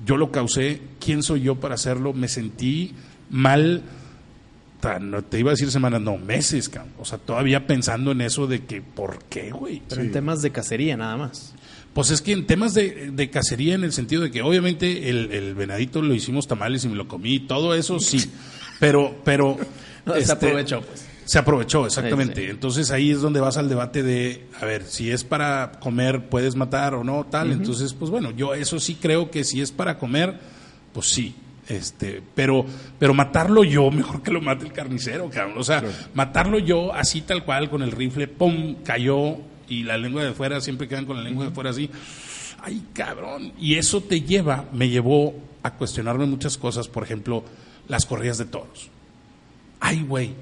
yo 0.04 0.16
lo 0.16 0.30
causé, 0.30 0.82
¿quién 1.00 1.22
soy 1.22 1.42
yo 1.42 1.54
para 1.54 1.76
hacerlo? 1.76 2.12
Me 2.12 2.28
sentí 2.28 2.92
mal, 3.30 3.82
no 5.00 5.22
te 5.22 5.38
iba 5.38 5.50
a 5.50 5.54
decir 5.54 5.70
semanas, 5.70 6.00
no, 6.00 6.18
meses, 6.18 6.68
cabrón. 6.68 6.92
o 6.98 7.04
sea, 7.04 7.18
todavía 7.18 7.66
pensando 7.66 8.12
en 8.12 8.20
eso 8.20 8.46
de 8.46 8.64
que, 8.64 8.82
¿por 8.82 9.24
qué, 9.24 9.50
güey? 9.50 9.82
Pero 9.88 10.02
en 10.02 10.12
temas 10.12 10.42
de 10.42 10.50
cacería 10.50 10.96
nada 10.96 11.16
más. 11.16 11.54
Pues 11.94 12.10
es 12.10 12.20
que 12.20 12.32
en 12.32 12.46
temas 12.46 12.74
de, 12.74 13.10
de 13.10 13.30
cacería, 13.30 13.74
en 13.74 13.82
el 13.82 13.92
sentido 13.92 14.22
de 14.22 14.30
que 14.30 14.42
obviamente 14.42 15.08
el, 15.08 15.32
el 15.32 15.54
venadito 15.54 16.02
lo 16.02 16.12
hicimos 16.14 16.46
tamales 16.46 16.84
y 16.84 16.88
me 16.88 16.94
lo 16.94 17.08
comí, 17.08 17.40
todo 17.40 17.74
eso 17.74 17.98
sí, 18.00 18.30
pero, 18.80 19.16
pero 19.24 19.56
No, 20.04 20.12
se 20.14 20.20
este, 20.20 20.32
aprovechó, 20.32 20.82
pues. 20.82 21.05
Se 21.26 21.38
aprovechó, 21.38 21.84
exactamente. 21.84 22.36
Sí, 22.36 22.42
sí. 22.46 22.50
Entonces 22.50 22.90
ahí 22.92 23.10
es 23.10 23.20
donde 23.20 23.40
vas 23.40 23.56
al 23.56 23.68
debate 23.68 24.02
de, 24.02 24.46
a 24.60 24.64
ver, 24.64 24.84
si 24.84 25.10
es 25.10 25.24
para 25.24 25.72
comer, 25.80 26.28
puedes 26.28 26.56
matar 26.56 26.94
o 26.94 27.04
no, 27.04 27.26
tal. 27.26 27.52
Entonces, 27.52 27.92
pues 27.92 28.10
bueno, 28.10 28.30
yo 28.30 28.54
eso 28.54 28.80
sí 28.80 28.94
creo 28.94 29.30
que 29.30 29.44
si 29.44 29.60
es 29.60 29.72
para 29.72 29.98
comer, 29.98 30.38
pues 30.92 31.08
sí. 31.08 31.34
Este, 31.68 32.22
pero, 32.34 32.64
pero 32.98 33.12
matarlo 33.12 33.64
yo, 33.64 33.90
mejor 33.92 34.22
que 34.22 34.30
lo 34.30 34.40
mate 34.40 34.64
el 34.64 34.72
carnicero, 34.72 35.28
cabrón. 35.28 35.58
O 35.58 35.64
sea, 35.64 35.82
matarlo 36.14 36.60
yo 36.60 36.94
así 36.94 37.22
tal 37.22 37.44
cual, 37.44 37.68
con 37.68 37.82
el 37.82 37.90
rifle, 37.90 38.28
pum, 38.28 38.76
cayó, 38.84 39.38
y 39.68 39.82
la 39.82 39.98
lengua 39.98 40.24
de 40.24 40.32
fuera, 40.32 40.60
siempre 40.60 40.88
quedan 40.88 41.06
con 41.06 41.16
la 41.16 41.22
lengua 41.22 41.46
de 41.46 41.50
fuera 41.50 41.70
así. 41.70 41.90
Ay, 42.62 42.84
cabrón. 42.92 43.52
Y 43.58 43.74
eso 43.74 44.00
te 44.00 44.22
lleva, 44.22 44.66
me 44.72 44.88
llevó 44.88 45.34
a 45.62 45.72
cuestionarme 45.74 46.26
muchas 46.26 46.56
cosas, 46.56 46.88
por 46.88 47.02
ejemplo, 47.02 47.44
las 47.88 48.06
corridas 48.06 48.38
de 48.38 48.44
toros. 48.46 48.90
Ay, 49.80 50.02
güey. 50.02 50.34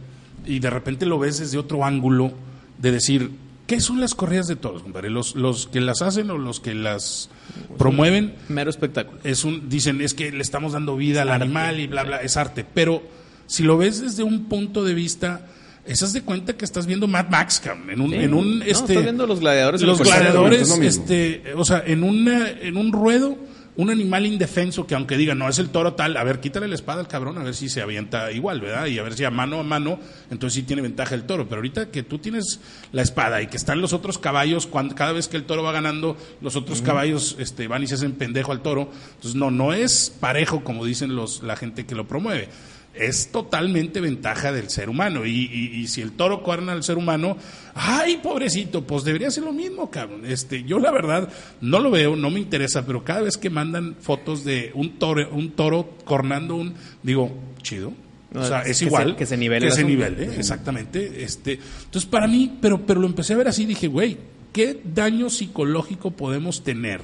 Y 0.47 0.59
de 0.59 0.71
repente 0.71 1.07
lo 1.07 1.19
ves 1.19 1.39
desde 1.39 1.59
otro 1.59 1.85
ángulo 1.85 2.33
de 2.79 2.93
decir, 2.93 3.31
¿qué 3.67 3.81
son 3.81 4.01
las 4.01 4.15
corridas 4.15 4.47
de 4.47 4.57
toros, 4.57 4.83
compadre? 4.83 5.11
Los, 5.11 5.35
los 5.37 5.67
que 5.67 5.81
las 5.81 6.03
hacen 6.03 6.31
o 6.31 6.39
los 6.39 6.61
que 6.61 6.75
las 6.75 7.31
promueven. 7.79 8.35
Mero 8.49 8.71
espectáculo. 8.71 9.19
Es 9.25 9.45
un, 9.45 9.69
dicen, 9.69 10.01
es 10.01 10.15
que 10.15 10.33
le 10.33 10.43
estamos 10.43 10.73
dando 10.73 10.97
vida 10.97 11.23
al 11.23 11.31
animal 11.31 11.81
y 11.81 11.87
bla, 11.87 12.05
bla, 12.05 12.19
es 12.19 12.37
arte. 12.37 12.65
Pero 12.75 13.03
si 13.47 13.63
lo 13.63 13.79
ves 13.79 14.01
desde 14.01 14.23
un 14.23 14.45
punto 14.45 14.85
de 14.85 14.95
vista 14.95 15.47
esas 15.87 16.13
de 16.15 16.23
cuenta 16.23 16.57
que 16.57 16.65
estás 16.65 16.87
viendo 16.87 17.07
Mad 17.07 17.29
Max, 17.29 17.61
en 17.91 18.01
un, 18.01 18.15
en 18.15 18.33
un 18.33 18.63
este, 18.63 18.71
estás 18.71 19.03
viendo 19.03 19.27
los 19.27 19.41
gladiadores. 19.41 19.83
Los 19.83 20.01
gladiadores, 20.01 20.71
este, 20.81 21.53
o 21.57 21.65
sea, 21.65 21.83
en 21.87 22.03
una, 22.03 22.49
en 22.49 22.77
un 22.77 22.91
ruedo, 22.91 23.37
un 23.77 23.91
animal 23.91 24.25
indefenso 24.27 24.87
que 24.87 24.95
aunque 24.95 25.17
diga 25.17 25.35
no 25.35 25.49
es 25.49 25.59
el 25.59 25.71
toro 25.71 25.95
tal, 25.95 26.17
a 26.17 26.25
ver, 26.25 26.41
quítale 26.41 26.69
la 26.69 26.75
espada 26.75 27.01
al 27.01 27.09
cabrón, 27.09 27.39
a 27.39 27.43
ver 27.43 27.55
si 27.55 27.69
se 27.69 27.83
avienta 27.83 28.31
igual, 28.31 28.61
¿verdad? 28.61 28.87
Y 28.87 28.99
a 28.99 29.03
ver 29.03 29.15
si 29.15 29.25
a 29.25 29.31
mano 29.31 29.59
a 29.59 29.63
mano, 29.63 29.99
entonces 30.31 30.55
sí 30.55 30.63
tiene 30.63 30.83
ventaja 30.83 31.15
el 31.15 31.25
toro. 31.25 31.49
Pero 31.49 31.57
ahorita 31.57 31.91
que 31.91 32.03
tú 32.03 32.19
tienes 32.19 32.61
la 32.93 33.03
espada 33.03 33.43
y 33.43 33.49
que 33.49 33.57
están 33.57 33.81
los 33.81 33.93
otros 33.93 34.19
caballos, 34.19 34.67
cuando, 34.67 34.95
cada 34.95 35.13
vez 35.13 35.29
que 35.29 35.37
el 35.37 35.45
toro 35.45 35.63
va 35.63 35.73
ganando, 35.73 36.17
los 36.41 36.57
otros 36.57 36.83
caballos 36.83 37.37
este, 37.39 37.67
van 37.67 37.83
y 37.83 37.87
se 37.87 37.95
hacen 37.95 38.13
pendejo 38.13 38.53
al 38.53 38.63
toro. 38.63 38.91
Entonces 39.17 39.35
no, 39.35 39.51
no 39.51 39.73
es 39.73 40.15
parejo 40.21 40.63
como 40.63 40.85
dicen 40.85 41.17
los, 41.17 41.43
la 41.43 41.57
gente 41.57 41.85
que 41.85 41.95
lo 41.95 42.07
promueve 42.07 42.49
es 42.95 43.29
totalmente 43.29 44.01
ventaja 44.01 44.53
del 44.53 44.71
ser 44.71 44.89
humano. 44.89 45.27
Y, 45.27 45.87
si 45.89 46.01
el 46.01 46.13
toro 46.13 46.43
cuerna 46.43 46.73
al 46.73 46.83
ser 46.83 46.97
humano, 46.97 47.37
ay, 47.75 48.19
pobrecito, 48.23 48.85
pues 48.85 49.05
debería 49.05 49.31
ser 49.31 49.45
lo 49.45 49.53
mismo, 49.53 49.91
cabrón. 49.91 50.25
Este, 50.25 50.65
yo 50.65 50.79
la 50.79 50.91
verdad 50.91 51.29
no 51.61 51.81
lo 51.81 51.91
veo, 51.91 52.17
no 52.17 52.31
me 52.31 52.41
interesa, 52.41 52.87
pero 52.87 53.05
cada 53.05 53.23
vez 53.23 53.37
que 53.37 53.51
mandan 53.51 53.97
fotos 54.01 54.45
de 54.45 54.71
un 54.75 54.99
toro, 54.99 55.29
un 55.31 55.53
toro 55.53 55.97
cornando 56.05 56.57
un, 56.57 56.75
digo, 57.03 57.33
chido. 57.63 57.93
o 58.35 58.45
sea, 58.45 58.63
es 58.63 58.81
igual. 58.83 59.17
que 59.17 59.27
se 59.27 59.37
nivele. 59.37 59.67
Que 59.67 59.73
se 59.73 59.85
nivele, 59.85 60.37
exactamente. 60.37 61.23
Este, 61.25 61.59
entonces, 61.85 62.09
para 62.09 62.27
mí, 62.27 62.59
pero, 62.61 62.87
pero 62.87 63.01
lo 63.01 63.07
empecé 63.07 63.35
a 63.35 63.37
ver 63.37 63.49
así, 63.49 63.67
dije, 63.67 63.89
güey, 63.89 64.17
¿qué 64.53 64.81
daño 64.85 65.31
psicológico 65.31 66.13
podemos 66.13 66.63
tener? 66.63 67.01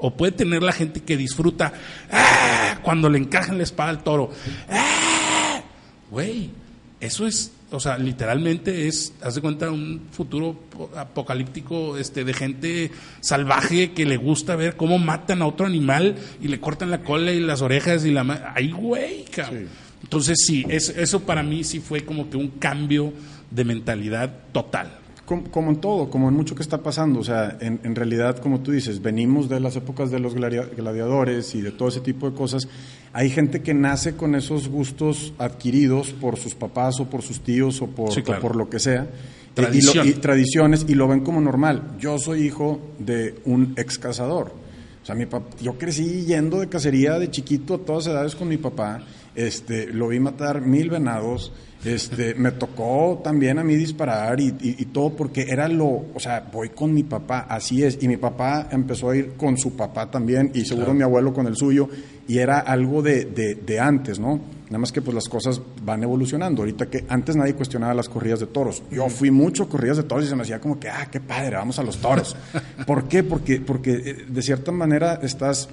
O 0.00 0.14
puede 0.14 0.32
tener 0.32 0.62
la 0.62 0.72
gente 0.72 1.00
que 1.00 1.16
disfruta 1.16 1.72
¡ah! 2.10 2.78
cuando 2.82 3.08
le 3.08 3.18
encajan 3.18 3.58
la 3.58 3.64
espada 3.64 3.90
al 3.90 4.02
toro. 4.02 4.30
¡Ah! 4.68 5.62
Güey, 6.10 6.50
eso 7.00 7.26
es, 7.26 7.52
o 7.70 7.78
sea, 7.78 7.98
literalmente 7.98 8.88
es, 8.88 9.12
haz 9.22 9.36
de 9.36 9.40
cuenta, 9.40 9.70
un 9.70 10.08
futuro 10.10 10.58
apocalíptico 10.96 11.96
este, 11.96 12.24
de 12.24 12.34
gente 12.34 12.90
salvaje 13.20 13.92
que 13.92 14.06
le 14.06 14.16
gusta 14.16 14.56
ver 14.56 14.76
cómo 14.76 14.98
matan 14.98 15.42
a 15.42 15.46
otro 15.46 15.66
animal 15.66 16.16
y 16.40 16.48
le 16.48 16.60
cortan 16.60 16.90
la 16.90 17.02
cola 17.02 17.32
y 17.32 17.40
las 17.40 17.62
orejas 17.62 18.04
y 18.04 18.10
la... 18.10 18.52
¡Ay, 18.54 18.70
güey! 18.70 19.24
Entonces 20.02 20.38
sí, 20.44 20.66
eso 20.68 21.20
para 21.20 21.42
mí 21.42 21.62
sí 21.62 21.80
fue 21.80 22.04
como 22.04 22.28
que 22.28 22.36
un 22.36 22.48
cambio 22.48 23.12
de 23.50 23.64
mentalidad 23.64 24.32
total 24.52 24.99
como, 25.50 25.70
en 25.70 25.76
todo, 25.76 26.10
como 26.10 26.28
en 26.28 26.34
mucho 26.34 26.54
que 26.54 26.62
está 26.62 26.82
pasando. 26.82 27.20
O 27.20 27.24
sea, 27.24 27.56
en, 27.60 27.94
realidad, 27.94 28.38
como 28.38 28.60
tú 28.60 28.72
dices, 28.72 29.00
venimos 29.00 29.48
de 29.48 29.60
las 29.60 29.76
épocas 29.76 30.10
de 30.10 30.18
los 30.18 30.34
gladiadores 30.34 31.54
y 31.54 31.60
de 31.60 31.70
todo 31.70 31.88
ese 31.88 32.00
tipo 32.00 32.28
de 32.28 32.36
cosas. 32.36 32.68
Hay 33.12 33.30
gente 33.30 33.62
que 33.62 33.74
nace 33.74 34.16
con 34.16 34.34
esos 34.34 34.68
gustos 34.68 35.32
adquiridos 35.38 36.12
por 36.12 36.36
sus 36.36 36.54
papás 36.54 37.00
o 37.00 37.08
por 37.08 37.22
sus 37.22 37.40
tíos 37.40 37.80
o 37.82 37.86
por, 37.86 38.10
por 38.40 38.56
lo 38.56 38.68
que 38.68 38.78
sea. 38.78 39.08
Y, 40.04 40.12
tradiciones 40.14 40.86
y 40.88 40.94
lo 40.94 41.08
ven 41.08 41.20
como 41.20 41.40
normal. 41.40 41.96
Yo 41.98 42.18
soy 42.18 42.46
hijo 42.46 42.80
de 42.98 43.36
un 43.44 43.74
ex 43.76 43.98
cazador. 43.98 44.52
O 45.02 45.06
sea, 45.06 45.14
mi 45.14 45.26
yo 45.60 45.78
crecí 45.78 46.24
yendo 46.24 46.60
de 46.60 46.68
cacería 46.68 47.18
de 47.18 47.30
chiquito 47.30 47.74
a 47.74 47.78
todas 47.78 48.06
edades 48.06 48.34
con 48.34 48.48
mi 48.48 48.58
papá. 48.58 49.02
Este, 49.34 49.86
lo 49.86 50.08
vi 50.08 50.20
matar 50.20 50.60
mil 50.60 50.90
venados. 50.90 51.52
Este, 51.84 52.34
me 52.34 52.52
tocó 52.52 53.22
también 53.24 53.58
a 53.58 53.64
mí 53.64 53.74
disparar 53.74 54.38
y, 54.38 54.50
todo 54.92 55.16
porque 55.16 55.46
era 55.48 55.66
lo, 55.66 55.86
o 56.14 56.18
sea, 56.18 56.46
voy 56.52 56.68
con 56.70 56.92
mi 56.92 57.04
papá, 57.04 57.46
así 57.48 57.82
es, 57.82 58.02
y 58.02 58.08
mi 58.08 58.18
papá 58.18 58.68
empezó 58.70 59.08
a 59.08 59.16
ir 59.16 59.32
con 59.32 59.56
su 59.56 59.76
papá 59.76 60.10
también 60.10 60.50
y 60.52 60.66
seguro 60.66 60.92
mi 60.92 61.02
abuelo 61.02 61.32
con 61.32 61.46
el 61.46 61.56
suyo 61.56 61.88
y 62.28 62.36
era 62.36 62.58
algo 62.58 63.00
de, 63.00 63.24
de, 63.24 63.80
antes, 63.80 64.18
¿no? 64.18 64.40
Nada 64.66 64.78
más 64.78 64.92
que 64.92 65.00
pues 65.00 65.14
las 65.14 65.28
cosas 65.28 65.60
van 65.82 66.02
evolucionando. 66.02 66.62
Ahorita 66.62 66.86
que 66.86 67.04
antes 67.08 67.34
nadie 67.34 67.54
cuestionaba 67.54 67.94
las 67.94 68.08
corridas 68.08 68.40
de 68.40 68.46
toros. 68.46 68.82
Yo 68.90 69.08
fui 69.08 69.30
mucho 69.30 69.64
a 69.64 69.68
corridas 69.68 69.96
de 69.96 70.04
toros 70.04 70.26
y 70.26 70.28
se 70.28 70.36
me 70.36 70.42
hacía 70.42 70.60
como 70.60 70.78
que, 70.78 70.88
ah, 70.88 71.08
qué 71.10 71.18
padre, 71.18 71.56
vamos 71.56 71.78
a 71.78 71.82
los 71.82 71.96
toros. 71.96 72.36
¿Por 72.86 73.08
qué? 73.08 73.24
Porque, 73.24 73.60
porque 73.60 73.92
eh, 73.94 74.16
de 74.28 74.42
cierta 74.42 74.70
manera 74.70 75.18
estás 75.22 75.68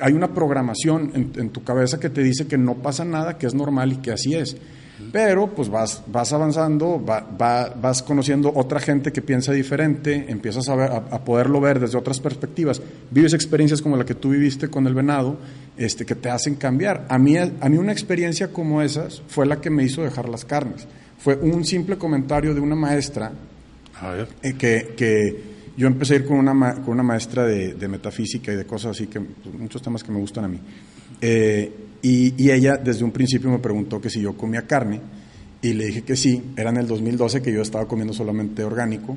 hay 0.00 0.12
una 0.12 0.34
programación 0.34 1.12
en, 1.14 1.32
en, 1.36 1.50
tu 1.50 1.62
cabeza 1.62 2.00
que 2.00 2.08
te 2.08 2.22
dice 2.22 2.46
que 2.46 2.58
no 2.58 2.76
pasa 2.76 3.04
nada, 3.04 3.38
que 3.38 3.46
es 3.46 3.54
normal 3.54 3.92
y 3.92 3.96
que 3.96 4.10
así 4.10 4.34
es. 4.34 4.56
Pero 5.12 5.48
pues 5.48 5.68
vas, 5.68 6.02
vas 6.06 6.32
avanzando, 6.32 6.98
vas 7.00 8.02
conociendo 8.02 8.52
otra 8.54 8.80
gente 8.80 9.12
que 9.12 9.22
piensa 9.22 9.52
diferente, 9.52 10.26
empiezas 10.28 10.68
a, 10.68 10.96
a, 10.96 11.24
poderlo 11.24 11.60
ver 11.60 11.80
desde 11.80 11.98
otras 11.98 12.20
perspectivas, 12.20 12.80
vives 13.10 13.34
experiencias 13.34 13.82
como 13.82 13.96
la 13.96 14.04
que 14.04 14.14
tú 14.14 14.30
viviste 14.30 14.68
con 14.68 14.86
el 14.86 14.94
venado, 14.94 15.38
este, 15.76 16.06
que 16.06 16.14
te 16.14 16.30
hacen 16.30 16.54
cambiar. 16.54 17.06
A 17.08 17.18
mí, 17.18 17.36
a 17.36 17.68
mí 17.68 17.76
una 17.76 17.92
experiencia 17.92 18.52
como 18.52 18.82
esas 18.82 19.22
fue 19.28 19.46
la 19.46 19.60
que 19.60 19.70
me 19.70 19.82
hizo 19.82 20.02
dejar 20.02 20.28
las 20.28 20.44
carnes. 20.44 20.86
Fue 21.18 21.36
un 21.36 21.64
simple 21.64 21.98
comentario 21.98 22.54
de 22.54 22.60
una 22.60 22.76
maestra 22.76 23.32
eh, 24.42 24.54
que, 24.58 24.94
que 24.96 25.42
yo 25.76 25.86
empecé 25.86 26.14
a 26.14 26.16
ir 26.16 26.26
con 26.26 26.38
una, 26.38 26.74
con 26.76 26.90
una 26.90 27.02
maestra 27.02 27.44
de, 27.44 27.74
de, 27.74 27.88
metafísica 27.88 28.52
y 28.52 28.56
de 28.56 28.64
cosas 28.64 28.92
así, 28.92 29.06
que 29.06 29.20
pues, 29.20 29.54
muchos 29.54 29.82
temas 29.82 30.02
que 30.02 30.12
me 30.12 30.18
gustan 30.18 30.44
a 30.44 30.48
mí. 30.48 30.58
Eh, 31.20 31.72
y, 32.02 32.50
ella 32.50 32.76
desde 32.76 33.04
un 33.04 33.10
principio 33.10 33.50
me 33.50 33.58
preguntó 33.58 34.00
que 34.00 34.10
si 34.10 34.20
yo 34.20 34.36
comía 34.36 34.66
carne 34.66 35.00
y 35.62 35.74
le 35.74 35.86
dije 35.86 36.02
que 36.02 36.16
sí, 36.16 36.42
era 36.56 36.70
en 36.70 36.78
el 36.78 36.86
2012 36.86 37.42
que 37.42 37.52
yo 37.52 37.62
estaba 37.62 37.86
comiendo 37.86 38.14
solamente 38.14 38.64
orgánico 38.64 39.16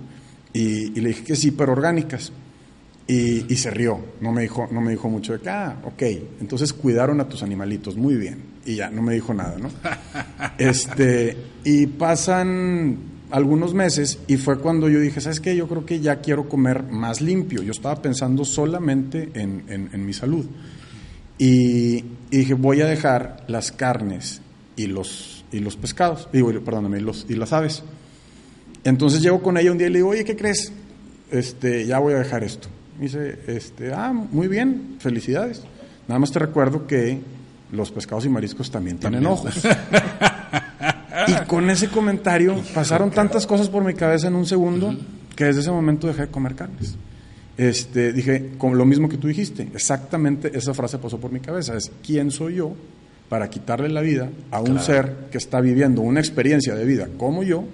y, 0.51 0.89
le 0.99 1.09
dije 1.09 1.23
que 1.23 1.35
sí, 1.35 1.51
pero 1.51 1.71
orgánicas. 1.71 2.31
Y, 3.05 3.55
se 3.55 3.69
rió, 3.69 3.99
no 4.21 4.31
me, 4.31 4.43
dijo, 4.43 4.67
no 4.71 4.79
me 4.79 4.91
dijo 4.91 5.09
mucho 5.09 5.33
de 5.33 5.39
que, 5.39 5.49
ah, 5.49 5.77
ok, 5.83 6.03
entonces 6.39 6.71
cuidaron 6.71 7.19
a 7.19 7.27
tus 7.27 7.43
animalitos, 7.43 7.97
muy 7.97 8.15
bien. 8.15 8.39
Y 8.65 8.75
ya, 8.75 8.89
no 8.89 9.01
me 9.01 9.13
dijo 9.13 9.33
nada, 9.33 9.57
¿no? 9.57 9.69
este, 10.57 11.35
y 11.65 11.87
pasan 11.87 12.97
algunos 13.29 13.73
meses 13.73 14.19
y 14.27 14.37
fue 14.37 14.59
cuando 14.59 14.87
yo 14.89 14.99
dije, 14.99 15.19
¿sabes 15.19 15.41
qué? 15.41 15.55
Yo 15.55 15.67
creo 15.67 15.85
que 15.85 15.99
ya 15.99 16.21
quiero 16.21 16.47
comer 16.47 16.83
más 16.83 17.19
limpio. 17.19 17.61
Yo 17.61 17.71
estaba 17.71 18.01
pensando 18.01 18.45
solamente 18.45 19.31
en, 19.33 19.65
en 19.67 20.05
mi 20.05 20.13
salud. 20.13 20.45
Y, 21.45 22.05
dije, 22.31 22.53
voy 22.53 22.79
a 22.79 22.85
dejar 22.85 23.43
las 23.47 23.73
carnes 23.73 24.39
y 24.77 24.87
los, 24.87 25.43
y 25.51 25.59
los 25.59 25.75
pescados, 25.75 26.29
digo, 26.31 26.49
perdóname, 26.63 26.99
y, 26.99 27.01
los, 27.01 27.25
y 27.27 27.35
las 27.35 27.51
aves. 27.51 27.83
Entonces 28.85 29.21
llego 29.21 29.41
con 29.41 29.57
ella 29.57 29.73
un 29.73 29.77
día 29.77 29.87
y 29.87 29.89
le 29.89 29.97
digo, 29.97 30.07
oye, 30.07 30.23
¿qué 30.23 30.37
crees? 30.37 30.71
Este, 31.31 31.85
ya 31.85 31.99
voy 31.99 32.13
a 32.13 32.19
dejar 32.19 32.45
esto. 32.45 32.69
Me 32.97 33.07
dice, 33.07 33.39
este, 33.47 33.91
ah, 33.91 34.13
muy 34.13 34.47
bien, 34.47 34.95
felicidades. 34.99 35.63
Nada 36.07 36.17
más 36.17 36.31
te 36.31 36.39
recuerdo 36.39 36.87
que 36.87 37.19
los 37.73 37.91
pescados 37.91 38.23
y 38.23 38.29
mariscos 38.29 38.71
también 38.71 38.97
tienen 38.97 39.25
ojos. 39.25 39.53
y 41.27 41.45
con 41.45 41.69
ese 41.69 41.89
comentario 41.89 42.55
pasaron 42.73 43.11
tantas 43.11 43.45
cosas 43.45 43.67
por 43.67 43.83
mi 43.83 43.95
cabeza 43.95 44.29
en 44.29 44.35
un 44.35 44.45
segundo 44.45 44.95
que 45.35 45.43
desde 45.43 45.59
ese 45.59 45.71
momento 45.71 46.07
dejé 46.07 46.21
de 46.21 46.27
comer 46.29 46.55
carnes 46.55 46.95
este, 47.57 48.13
dije, 48.13 48.51
con 48.57 48.77
lo 48.77 48.85
mismo 48.85 49.09
que 49.09 49.17
tú 49.17 49.27
dijiste, 49.27 49.67
exactamente 49.73 50.51
esa 50.57 50.73
frase 50.73 50.97
pasó 50.97 51.19
por 51.19 51.31
mi 51.31 51.39
cabeza, 51.39 51.75
es 51.75 51.91
¿quién 52.03 52.31
soy 52.31 52.55
yo 52.55 52.73
para 53.29 53.49
quitarle 53.49 53.89
la 53.89 54.01
vida 54.01 54.29
a 54.51 54.61
un 54.61 54.79
ser 54.79 55.27
que 55.31 55.37
está 55.37 55.59
viviendo 55.61 56.01
una 56.01 56.19
experiencia 56.19 56.75
de 56.75 56.85
vida 56.85 57.07
como 57.17 57.43
yo, 57.43 57.65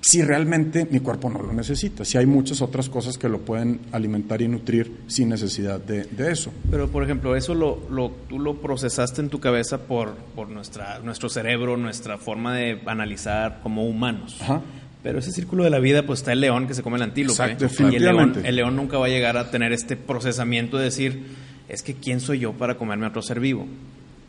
si 0.00 0.22
realmente 0.22 0.86
mi 0.90 1.00
cuerpo 1.00 1.28
no 1.28 1.42
lo 1.42 1.52
necesita, 1.52 2.04
si 2.04 2.18
hay 2.18 2.26
muchas 2.26 2.62
otras 2.62 2.88
cosas 2.88 3.18
que 3.18 3.28
lo 3.28 3.40
pueden 3.40 3.80
alimentar 3.92 4.40
y 4.42 4.48
nutrir 4.48 5.02
sin 5.06 5.28
necesidad 5.28 5.80
de, 5.80 6.06
eso. 6.30 6.52
Pero, 6.70 6.88
por 6.88 7.02
ejemplo, 7.02 7.36
eso 7.36 7.54
lo, 7.54 7.82
lo, 7.90 8.10
tú 8.28 8.38
lo 8.38 8.60
procesaste 8.60 9.20
en 9.20 9.28
tu 9.28 9.40
cabeza 9.40 9.78
por, 9.78 10.14
por 10.34 10.48
nuestra, 10.48 11.00
nuestro 11.00 11.28
cerebro, 11.28 11.76
nuestra 11.76 12.16
forma 12.16 12.56
de 12.56 12.80
analizar 12.86 13.60
como 13.62 13.86
humanos. 13.86 14.38
Ajá. 14.40 14.62
Pero 15.02 15.20
ese 15.20 15.30
círculo 15.32 15.64
de 15.64 15.70
la 15.70 15.78
vida, 15.78 16.02
pues 16.04 16.20
está 16.20 16.32
el 16.32 16.40
león 16.40 16.66
que 16.66 16.74
se 16.74 16.82
come 16.82 16.96
el 16.96 17.02
antílope. 17.02 17.32
Exacto, 17.52 17.66
y 17.90 17.96
el 17.96 18.02
león, 18.02 18.34
el 18.44 18.56
león 18.56 18.74
nunca 18.76 18.98
va 18.98 19.06
a 19.06 19.08
llegar 19.08 19.36
a 19.36 19.50
tener 19.50 19.72
este 19.72 19.96
procesamiento 19.96 20.76
de 20.76 20.84
decir, 20.84 21.22
es 21.68 21.82
que 21.82 21.94
¿quién 21.94 22.20
soy 22.20 22.40
yo 22.40 22.52
para 22.52 22.76
comerme 22.76 23.06
a 23.06 23.10
otro 23.10 23.22
ser 23.22 23.38
vivo? 23.40 23.66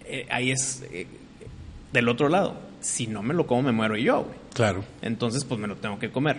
Eh, 0.05 0.27
ahí 0.29 0.51
es 0.51 0.83
eh, 0.91 1.07
del 1.91 2.07
otro 2.09 2.29
lado. 2.29 2.55
Si 2.81 3.07
no 3.07 3.23
me 3.23 3.33
lo 3.33 3.45
como, 3.47 3.63
me 3.63 3.71
muero 3.71 3.97
yo, 3.97 4.27
Claro. 4.53 4.83
Entonces, 5.01 5.43
pues 5.45 5.59
me 5.59 5.67
lo 5.67 5.75
tengo 5.75 5.99
que 5.99 6.11
comer. 6.11 6.37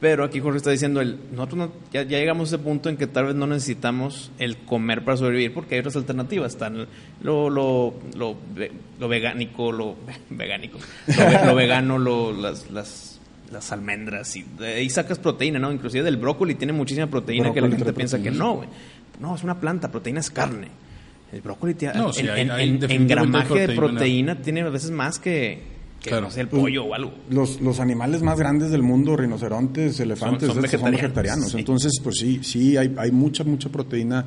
Pero 0.00 0.24
aquí 0.24 0.40
Jorge 0.40 0.58
está 0.58 0.70
diciendo, 0.70 1.00
el, 1.00 1.18
nosotros 1.32 1.56
no- 1.58 1.72
ya, 1.92 2.02
ya 2.02 2.18
llegamos 2.18 2.52
a 2.52 2.56
ese 2.56 2.64
punto 2.64 2.88
en 2.90 2.96
que 2.96 3.06
tal 3.06 3.26
vez 3.26 3.34
no 3.34 3.46
necesitamos 3.46 4.30
el 4.38 4.56
comer 4.58 5.02
para 5.04 5.16
sobrevivir 5.16 5.54
porque 5.54 5.74
hay 5.76 5.80
otras 5.80 5.96
alternativas. 5.96 6.52
Están 6.52 6.86
lo, 7.22 7.48
lo, 7.50 7.94
lo, 8.14 8.36
lo 8.98 9.08
vegánico, 9.08 9.72
lo 9.72 9.96
vegánico, 10.30 10.78
lo, 11.06 11.46
lo 11.46 11.54
vegano, 11.54 11.98
lo, 11.98 12.32
las, 12.32 12.70
las, 12.70 13.13
las 13.54 13.72
almendras. 13.72 14.36
Y 14.36 14.44
de 14.58 14.74
ahí 14.74 14.90
sacas 14.90 15.18
proteína, 15.18 15.58
¿no? 15.58 15.72
Inclusive 15.72 16.04
del 16.04 16.16
brócoli 16.18 16.54
tiene 16.56 16.72
muchísima 16.74 17.06
proteína 17.06 17.52
que 17.52 17.60
la 17.60 17.68
gente 17.70 17.92
piensa 17.94 18.18
que 18.22 18.30
no, 18.30 18.56
güey. 18.56 18.68
No, 19.20 19.34
es 19.34 19.42
una 19.44 19.58
planta, 19.60 19.90
proteína 19.90 20.20
es 20.20 20.30
carne. 20.30 20.68
El 21.32 21.40
brócoli 21.40 21.74
tiene, 21.74 21.94
No, 21.94 22.12
sí, 22.12 22.20
en, 22.20 22.30
hay- 22.30 22.40
en- 22.42 22.50
hay 22.50 22.68
en- 22.68 22.74
en 22.74 22.80
definitivamente 22.80 23.38
gramaje 23.38 23.66
de 23.66 23.74
proteína. 23.74 24.36
tiene 24.42 24.60
a 24.60 24.68
veces 24.68 24.90
más 24.90 25.18
que, 25.18 25.62
que, 26.00 26.10
Claro. 26.10 26.26
no 26.26 26.30
sé, 26.30 26.42
el 26.42 26.48
pollo 26.48 26.84
o 26.84 26.94
algo. 26.94 27.12
Los, 27.30 27.60
los 27.60 27.80
animales 27.80 28.22
más 28.22 28.38
grandes 28.38 28.70
del 28.70 28.82
mundo, 28.82 29.16
rinocerontes, 29.16 29.98
elefantes, 30.00 30.48
son 30.48 30.60
vegetarianos, 30.62 31.00
vegetarianos. 31.00 31.50
sí. 31.52 31.58
Entonces, 31.58 31.92
pues 32.02 32.16
sí, 32.18 32.40
sí, 32.42 32.76
hay, 32.76 32.94
hay 32.98 33.10
mucha, 33.10 33.42
mucha 33.42 33.68
proteína 33.68 34.24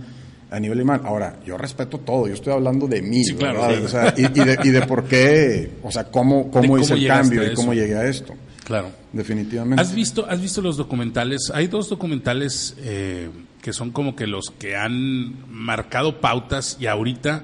a 0.49 0.59
nivel 0.59 0.79
animal. 0.79 1.01
Ahora, 1.05 1.39
yo 1.45 1.57
respeto 1.57 1.99
todo, 1.99 2.27
yo 2.27 2.33
estoy 2.33 2.53
hablando 2.53 2.87
de 2.87 3.01
mí, 3.01 3.23
Sí, 3.23 3.35
claro, 3.35 3.61
¿verdad? 3.61 3.77
sí. 3.77 3.83
O 3.85 3.87
sea, 3.89 4.13
y, 4.17 4.21
y 4.25 4.43
de, 4.45 4.57
y 4.63 4.69
de 4.69 4.81
por 4.83 5.03
qué, 5.05 5.71
o 5.83 5.91
sea, 5.91 6.05
cómo, 6.05 6.49
cómo 6.49 6.61
cómo 6.67 6.77
hice 6.79 6.93
el 6.95 7.07
cambio 7.07 7.43
y 7.49 7.53
cómo 7.53 7.73
llegué 7.73 7.95
a 7.95 8.05
esto. 8.07 8.33
Claro. 8.65 8.89
Definitivamente. 9.17 9.81
¿Has 9.81 9.95
visto, 9.95 10.27
¿Has 10.29 10.39
visto 10.39 10.61
los 10.61 10.77
documentales? 10.77 11.51
Hay 11.51 11.65
dos 11.65 11.89
documentales 11.89 12.75
eh, 12.77 13.31
que 13.63 13.73
son 13.73 13.89
como 13.89 14.15
que 14.15 14.27
los 14.27 14.51
que 14.59 14.75
han 14.75 15.51
marcado 15.51 16.21
pautas 16.21 16.77
y 16.79 16.85
ahorita 16.85 17.43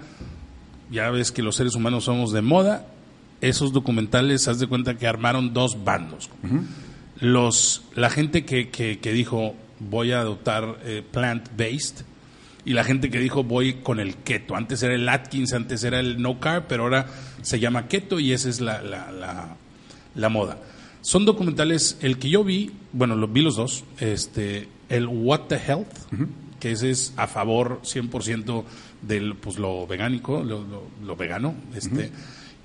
ya 0.91 1.09
ves 1.09 1.31
que 1.31 1.41
los 1.41 1.55
seres 1.55 1.73
humanos 1.73 2.03
somos 2.03 2.31
de 2.31 2.43
moda. 2.43 2.85
Esos 3.41 3.73
documentales, 3.73 4.47
haz 4.47 4.59
de 4.59 4.67
cuenta 4.67 4.99
que 4.99 5.07
armaron 5.07 5.51
dos 5.51 5.83
bandos. 5.83 6.29
Los, 7.19 7.81
la 7.95 8.11
gente 8.11 8.45
que, 8.45 8.69
que, 8.69 8.99
que 8.99 9.11
dijo 9.11 9.55
voy 9.79 10.11
a 10.11 10.19
adoptar 10.19 10.77
eh, 10.85 11.03
plant-based 11.11 12.05
y 12.65 12.73
la 12.73 12.83
gente 12.83 13.09
que 13.09 13.19
dijo 13.19 13.43
voy 13.43 13.81
con 13.81 13.99
el 13.99 14.15
keto. 14.17 14.55
Antes 14.55 14.83
era 14.83 14.93
el 14.93 15.09
Atkins, 15.09 15.53
antes 15.53 15.83
era 15.83 15.99
el 15.99 16.21
no 16.21 16.39
carb, 16.39 16.65
pero 16.67 16.83
ahora 16.83 17.07
se 17.41 17.59
llama 17.59 17.87
keto 17.87 18.19
y 18.19 18.31
esa 18.31 18.47
es 18.47 18.61
la, 18.61 18.83
la, 18.83 19.11
la, 19.11 19.55
la 20.13 20.29
moda. 20.29 20.59
Son 21.03 21.25
documentales, 21.25 21.97
el 22.01 22.17
que 22.17 22.29
yo 22.29 22.43
vi, 22.43 22.71
bueno, 22.93 23.15
lo, 23.15 23.27
vi 23.27 23.41
los 23.41 23.57
dos, 23.57 23.83
este, 23.99 24.67
el 24.89 25.05
What 25.07 25.41
the 25.49 25.57
Health, 25.57 25.91
que 26.59 26.71
ese 26.71 26.89
es 26.91 27.13
a 27.17 27.27
favor 27.27 27.81
100% 27.83 28.63
del 29.01 29.35
pues, 29.35 29.59
lo 29.59 29.85
vegánico, 29.85 30.41
lo, 30.43 30.63
lo- 30.63 30.87
lo 31.05 31.15
vegano, 31.17 31.53
este, 31.75 32.09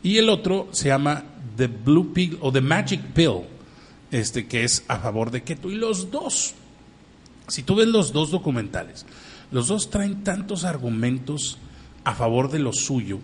y 0.05 0.19
el 0.19 0.29
otro 0.31 0.69
se 0.71 0.89
llama 0.89 1.25
The 1.57 1.67
Blue 1.67 2.13
Pill 2.15 2.39
o 2.41 2.53
The 2.53 2.61
Magic 2.61 3.01
Pill, 3.13 3.41
este, 4.13 4.47
que 4.47 4.63
es 4.65 4.85
a 4.87 4.99
favor 5.01 5.31
de 5.33 5.43
keto. 5.43 5.69
Y 5.69 5.75
los 5.75 6.11
dos, 6.13 6.55
si 7.49 7.65
tú 7.65 7.75
ves 7.75 7.89
los 7.89 8.13
dos 8.13 8.31
documentales, 8.31 9.05
los 9.51 9.67
dos 9.67 9.91
traen 9.91 10.23
tantos 10.23 10.63
argumentos 10.65 11.59
a 12.05 12.15
favor 12.15 12.51
de 12.53 12.61
lo 12.61 12.73
suyo 12.73 13.19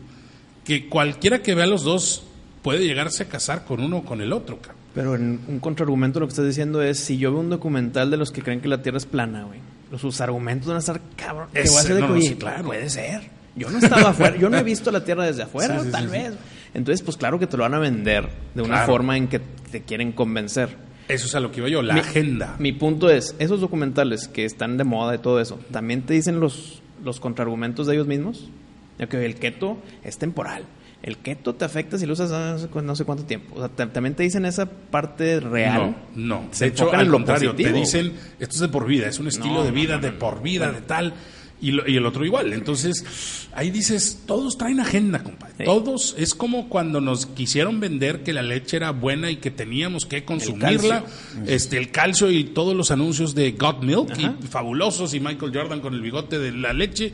que 0.64 0.88
cualquiera 0.88 1.40
que 1.42 1.54
vea 1.54 1.66
los 1.66 1.84
dos 1.84 2.24
puede 2.62 2.84
llegarse 2.84 3.22
a 3.22 3.28
casar 3.28 3.64
con 3.66 3.80
uno 3.80 3.98
o 3.98 4.04
con 4.04 4.20
el 4.22 4.32
otro. 4.32 4.58
cabrón. 4.60 4.82
Pero 4.94 5.14
en 5.16 5.40
un 5.48 5.58
contraargumento 5.60 6.20
lo 6.20 6.26
que 6.26 6.30
estás 6.30 6.46
diciendo 6.46 6.80
es, 6.82 6.98
si 7.00 7.18
yo 7.18 7.32
veo 7.32 7.40
un 7.40 7.50
documental 7.50 8.10
de 8.10 8.16
los 8.16 8.30
que 8.30 8.42
creen 8.42 8.60
que 8.60 8.68
la 8.68 8.80
Tierra 8.82 8.98
es 8.98 9.06
plana, 9.06 9.44
güey, 9.44 9.58
los- 9.90 10.00
sus 10.00 10.20
argumentos 10.20 10.68
van 10.68 10.76
a 10.76 10.80
estar 10.80 11.00
cabrón. 11.16 11.48
Que 11.52 11.60
Ese- 11.62 11.70
voy 11.70 11.78
a 11.78 11.80
hacer 11.80 11.94
de 11.96 12.00
no, 12.02 12.06
que, 12.08 12.12
oye, 12.14 12.28
sí, 12.28 12.34
claro. 12.36 12.64
puede 12.64 12.88
ser. 12.90 13.22
Yo 13.56 13.70
no 13.70 13.78
estaba 13.78 14.10
afuera, 14.10 14.36
yo 14.36 14.48
no 14.50 14.56
he 14.56 14.62
visto 14.62 14.90
la 14.90 15.04
Tierra 15.04 15.24
desde 15.26 15.42
afuera, 15.42 15.78
Sí, 15.80 15.86
sí, 15.86 15.92
tal 15.92 16.08
vez. 16.08 16.32
Entonces, 16.74 17.02
pues 17.02 17.16
claro 17.16 17.38
que 17.38 17.46
te 17.46 17.56
lo 17.56 17.62
van 17.64 17.74
a 17.74 17.78
vender 17.78 18.28
de 18.54 18.62
una 18.62 18.74
Claro. 18.74 18.92
forma 18.92 19.16
en 19.16 19.28
que 19.28 19.40
te 19.70 19.82
quieren 19.82 20.12
convencer. 20.12 20.76
Eso 21.08 21.26
es 21.26 21.34
a 21.34 21.40
lo 21.40 21.50
que 21.52 21.60
iba 21.60 21.68
yo, 21.68 21.82
la 21.82 21.94
Mi- 21.94 22.00
agenda. 22.00 22.56
Mi 22.58 22.72
punto 22.72 23.10
es, 23.10 23.34
esos 23.38 23.60
documentales 23.60 24.26
que 24.28 24.44
están 24.44 24.76
de 24.78 24.84
moda 24.84 25.14
y 25.14 25.18
todo 25.18 25.38
eso, 25.40 25.58
¿también 25.70 26.02
te 26.02 26.14
dicen 26.14 26.40
los, 26.40 26.82
los 27.04 27.20
contraargumentos 27.20 27.86
de 27.86 27.94
ellos 27.94 28.06
mismos? 28.06 28.48
Ya 28.98 29.06
que 29.08 29.24
el 29.24 29.34
keto 29.36 29.76
es 30.02 30.18
temporal. 30.18 30.64
El 31.04 31.18
keto 31.18 31.54
te 31.54 31.66
afecta 31.66 31.98
si 31.98 32.06
lo 32.06 32.14
usas 32.14 32.30
no 32.74 32.96
sé, 32.96 33.04
cuánto 33.04 33.24
tiempo. 33.24 33.54
O 33.56 33.58
sea, 33.58 33.68
te- 33.68 33.86
también 33.86 34.14
te 34.14 34.22
dicen 34.22 34.46
esa 34.46 34.64
parte 34.66 35.38
real. 35.38 35.94
No, 36.14 36.40
no. 36.40 36.48
Se 36.50 36.64
De 36.64 36.70
hecho, 36.70 36.90
al 36.92 37.02
en 37.02 37.06
lo 37.08 37.18
contrario, 37.18 37.54
te 37.54 37.72
dicen, 37.72 38.14
esto 38.40 38.54
es 38.54 38.60
de 38.60 38.68
por 38.68 38.86
vida, 38.86 39.06
es 39.06 39.18
un 39.18 39.28
estilo 39.28 39.56
No, 39.56 39.64
de 39.64 39.70
vida 39.70 39.96
no, 39.96 40.00
de 40.02 40.12
por 40.12 40.42
vida, 40.42 40.72
de 40.72 40.80
tal. 40.80 41.12
Y, 41.60 41.70
lo- 41.72 41.86
y 41.88 41.96
el 41.96 42.04
otro 42.06 42.24
igual. 42.24 42.52
Entonces, 42.54 43.48
ahí 43.54 43.70
dices, 43.70 44.22
todos 44.26 44.56
traen 44.58 44.80
agenda, 44.80 45.22
compadre. 45.22 45.54
Sí. 45.58 45.64
Todos, 45.64 46.14
es 46.18 46.34
como 46.34 46.68
cuando 46.70 47.00
nos 47.02 47.26
quisieron 47.26 47.80
vender 47.80 48.22
que 48.22 48.32
la 48.32 48.42
leche 48.42 48.76
era 48.78 48.90
buena 48.90 49.30
y 49.30 49.36
que 49.36 49.50
teníamos 49.50 50.06
que 50.06 50.24
consumirla. 50.24 51.04
este, 51.46 51.76
el 51.78 51.90
calcio 51.90 52.30
y 52.30 52.44
todos 52.44 52.74
los 52.74 52.90
anuncios 52.90 53.34
de 53.34 53.52
God 53.52 53.82
Milk 53.82 54.18
y 54.18 54.46
fabulosos 54.46 55.12
y 55.14 55.20
Michael 55.20 55.52
Jordan 55.54 55.80
con 55.80 55.92
el 55.94 56.00
bigote 56.00 56.38
de 56.38 56.50
la 56.52 56.72
leche. 56.72 57.12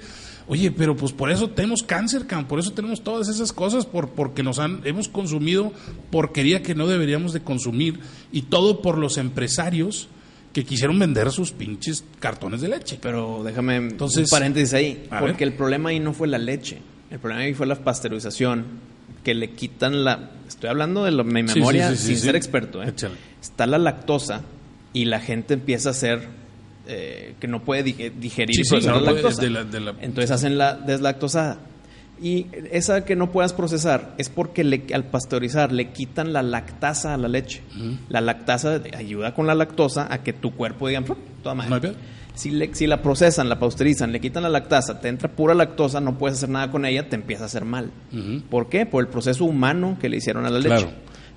Oye, 0.51 0.71
pero 0.73 0.97
pues 0.97 1.13
por 1.13 1.31
eso 1.31 1.49
tenemos 1.49 1.83
cáncer, 1.85 2.27
cabrón, 2.27 2.47
por 2.49 2.59
eso 2.59 2.73
tenemos 2.73 3.03
todas 3.03 3.29
esas 3.29 3.53
cosas, 3.53 3.87
por, 3.87 4.11
porque 4.11 4.43
nos 4.43 4.59
han, 4.59 4.81
hemos 4.85 5.09
consumido 5.09 5.73
porquería 6.11 6.61
que 6.63 6.75
no 6.75 6.87
deberíamos 6.89 7.33
de 7.33 7.41
consumir 7.41 8.01
y 8.33 8.43
todo 8.43 8.83
por 8.83 8.99
los 8.99 9.17
empresarios 9.17 10.09
que 10.53 10.65
quisieron 10.65 10.99
vender 10.99 11.31
sus 11.31 11.53
pinches 11.53 12.05
cartones 12.19 12.61
de 12.61 12.69
leche. 12.69 12.99
Pero 13.01 13.43
déjame 13.45 13.77
Entonces, 13.77 14.25
un 14.25 14.37
paréntesis 14.37 14.75
ahí. 14.75 15.07
Porque 15.09 15.45
ver. 15.45 15.53
el 15.53 15.53
problema 15.55 15.91
ahí 15.91 16.01
no 16.01 16.13
fue 16.13 16.27
la 16.27 16.39
leche. 16.39 16.79
El 17.13 17.21
problema 17.21 17.45
ahí 17.45 17.55
fue 17.55 17.67
la 17.69 17.77
pasteurización. 17.77 18.65
Que 19.23 19.35
le 19.35 19.51
quitan 19.51 20.03
la. 20.03 20.31
Estoy 20.49 20.71
hablando 20.71 21.05
de 21.05 21.13
lo- 21.13 21.23
mi 21.25 21.43
memoria 21.45 21.91
sí, 21.91 21.97
sí, 21.97 22.03
sí, 22.03 22.09
sin 22.15 22.19
ser 22.25 22.35
experto. 22.37 22.83
¿eh? 22.83 22.93
Está 23.41 23.67
la 23.67 23.79
lactosa 23.79 24.43
y 24.93 25.05
la 25.05 25.21
gente 25.21 25.55
empieza 25.55 25.91
a 25.91 25.93
hacer. 25.93 26.27
Eh, 26.91 27.35
que 27.41 27.47
no 27.49 27.63
puede 27.63 27.85
dig- 27.85 28.13
digerir 28.19 28.55
Sí, 28.57 28.63
procesar 28.69 28.95
no 28.97 29.01
lactosa. 29.01 29.41
de 29.43 29.51
la- 29.51 29.65
de 29.65 29.81
la- 29.81 29.95
Entonces 30.01 30.31
hacen 30.31 30.59
la 30.59 30.75
deslactosada. 30.75 31.59
Y 32.23 32.49
esa 32.71 33.05
que 33.07 33.17
no 33.17 33.33
puedas 33.33 33.55
procesar 33.55 34.15
es 34.19 34.29
porque 34.29 34.63
le- 34.63 34.85
al 34.93 35.05
pasteurizar 35.05 35.73
le 35.73 35.91
quitan 35.93 36.35
la 36.35 36.43
lactasa 36.43 37.15
a 37.15 37.17
la 37.17 37.29
leche. 37.29 37.63
La 38.11 38.21
lactasa 38.21 38.83
ayuda 38.97 39.35
con 39.35 39.47
la 39.47 39.55
lactosa 39.55 40.07
a 40.13 40.23
que 40.23 40.33
tu 40.35 40.51
cuerpo 40.55 40.89
diga, 40.89 41.01
"Pum, 41.01 41.17
toda 41.43 41.55
madre". 41.55 41.95
Si, 42.35 42.51
le- 42.51 42.75
si 42.75 42.87
la 42.87 43.01
procesan, 43.03 43.49
la 43.49 43.59
pasteurizan, 43.59 44.13
le 44.13 44.21
quitan 44.21 44.43
la 44.43 44.49
lactasa, 44.51 45.01
te 45.01 45.09
entra 45.09 45.31
pura 45.31 45.55
lactosa, 45.55 46.01
no 46.01 46.17
puedes 46.19 46.37
hacer 46.39 46.49
nada 46.51 46.71
con 46.71 46.85
ella, 46.85 47.09
te 47.09 47.17
empieza 47.17 47.45
a 47.45 47.47
hacer 47.47 47.65
mal. 47.65 47.91
Ujú. 48.13 48.43
¿Por 48.51 48.69
qué? 48.69 48.85
Por 48.87 49.03
el 49.03 49.09
proceso 49.11 49.45
humano 49.47 49.97
que 50.01 50.09
le 50.09 50.19
hicieron 50.19 50.45
a 50.45 50.51
la 50.51 50.59
leche. 50.59 50.69
Claro. 50.69 50.91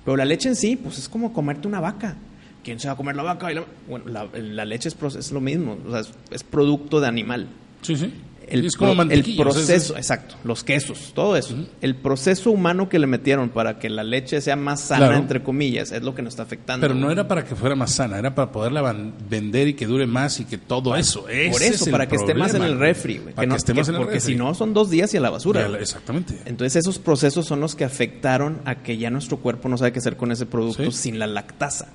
Pero 0.04 0.16
la 0.18 0.24
leche 0.26 0.50
en 0.50 0.56
sí, 0.56 0.76
pues 0.76 0.98
es 0.98 1.08
como 1.08 1.32
comerte 1.32 1.66
una 1.66 1.80
vaca. 1.80 2.16
¿Quién 2.64 2.80
se 2.80 2.88
va 2.88 2.94
a 2.94 2.96
comer 2.96 3.14
la 3.14 3.22
vaca? 3.22 3.52
Y 3.52 3.54
la- 3.54 3.64
Bueno, 3.88 4.06
la, 4.08 4.26
la 4.34 4.64
leche 4.64 4.88
es, 4.88 4.96
es 5.16 5.30
lo 5.32 5.40
mismo, 5.40 5.78
o 5.86 5.90
sea, 5.90 6.00
es, 6.00 6.10
es 6.30 6.42
producto 6.42 7.00
de 7.00 7.06
animal. 7.06 7.46
Sí, 7.82 7.96
sí. 7.96 8.12
El, 8.46 8.66
es 8.66 8.76
como 8.76 9.00
el 9.04 9.10
es- 9.10 9.28
proceso, 9.38 9.96
exacto, 9.96 10.34
los 10.44 10.64
quesos, 10.64 11.12
todo 11.14 11.34
eso. 11.34 11.54
El 11.80 11.94
proceso 11.96 12.50
humano 12.50 12.90
que 12.90 12.98
le 12.98 13.06
metieron 13.06 13.48
para 13.48 13.78
que 13.78 13.88
la 13.88 14.04
leche 14.04 14.38
sea 14.42 14.54
más 14.54 14.82
sana, 14.82 15.06
Claro. 15.06 15.16
entre 15.22 15.42
comillas, 15.42 15.92
es 15.92 16.02
lo 16.02 16.14
que 16.14 16.20
nos 16.20 16.34
está 16.34 16.42
afectando. 16.42 16.86
Pero 16.86 16.94
no 16.94 17.10
era 17.10 17.26
para 17.26 17.42
que 17.42 17.54
fuera 17.56 17.74
más 17.74 17.92
sana, 17.94 18.18
era 18.18 18.34
para 18.34 18.52
poderla 18.52 18.82
vender 19.30 19.68
y 19.68 19.72
que 19.74 19.86
dure 19.86 20.06
más 20.06 20.40
y 20.40 20.44
que 20.44 20.58
todo 20.58 20.94
eso. 20.94 21.22
Por 21.22 21.30
Ese 21.30 21.68
eso, 21.68 21.74
es 21.76 21.86
el 21.86 21.90
para 21.92 22.06
que 22.06 22.16
esté 22.16 22.34
más 22.34 22.52
en 22.52 22.64
el 22.64 22.78
refri, 22.78 23.16
güey. 23.16 23.34
Para 23.34 23.44
que 23.44 23.46
que, 23.46 23.46
no- 23.48 23.56
esté 23.56 23.72
que- 23.72 23.78
más 23.80 23.88
en 23.88 23.94
el 23.94 24.00
porque 24.02 24.14
refri. 24.16 24.32
si 24.34 24.38
no, 24.38 24.54
son 24.54 24.74
dos 24.74 24.90
días 24.90 25.14
y 25.14 25.16
a 25.16 25.20
la 25.20 25.30
basura. 25.30 25.66
Ya. 25.66 25.78
Exactamente. 25.78 26.38
Entonces 26.44 26.76
esos 26.76 26.98
procesos 26.98 27.46
son 27.46 27.60
los 27.60 27.74
que 27.74 27.84
afectaron 27.84 28.60
a 28.66 28.74
que 28.82 28.98
ya 28.98 29.08
nuestro 29.08 29.38
cuerpo 29.38 29.70
no 29.70 29.78
sabe 29.78 29.92
qué 29.92 30.00
hacer 30.00 30.18
con 30.18 30.32
ese 30.32 30.44
producto 30.44 30.90
Sí. 30.90 30.98
sin 30.98 31.18
la 31.18 31.26
lactasa. 31.26 31.88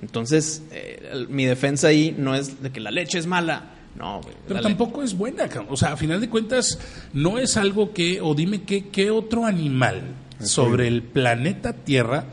Entonces, 0.00 0.62
eh, 0.72 1.26
mi 1.28 1.44
defensa 1.44 1.88
ahí 1.88 2.14
no 2.16 2.34
es 2.34 2.62
de 2.62 2.70
que 2.70 2.80
la 2.80 2.90
leche 2.90 3.18
es 3.18 3.26
mala. 3.26 3.70
No, 3.96 4.22
güey. 4.22 4.34
Pero 4.48 4.60
tampoco 4.62 5.02
es 5.02 5.14
buena, 5.16 5.48
o 5.68 5.76
sea, 5.76 5.92
a 5.92 5.96
final 5.98 6.20
de 6.20 6.30
cuentas, 6.30 6.78
no 7.12 7.38
es 7.38 7.58
algo 7.58 7.92
que, 7.92 8.20
o 8.22 8.34
dime 8.34 8.62
qué, 8.62 8.88
qué 8.88 9.10
otro 9.10 9.44
animal 9.44 10.02
sobre 10.40 10.88
el 10.88 11.02
planeta 11.02 11.74
Tierra, 11.74 12.24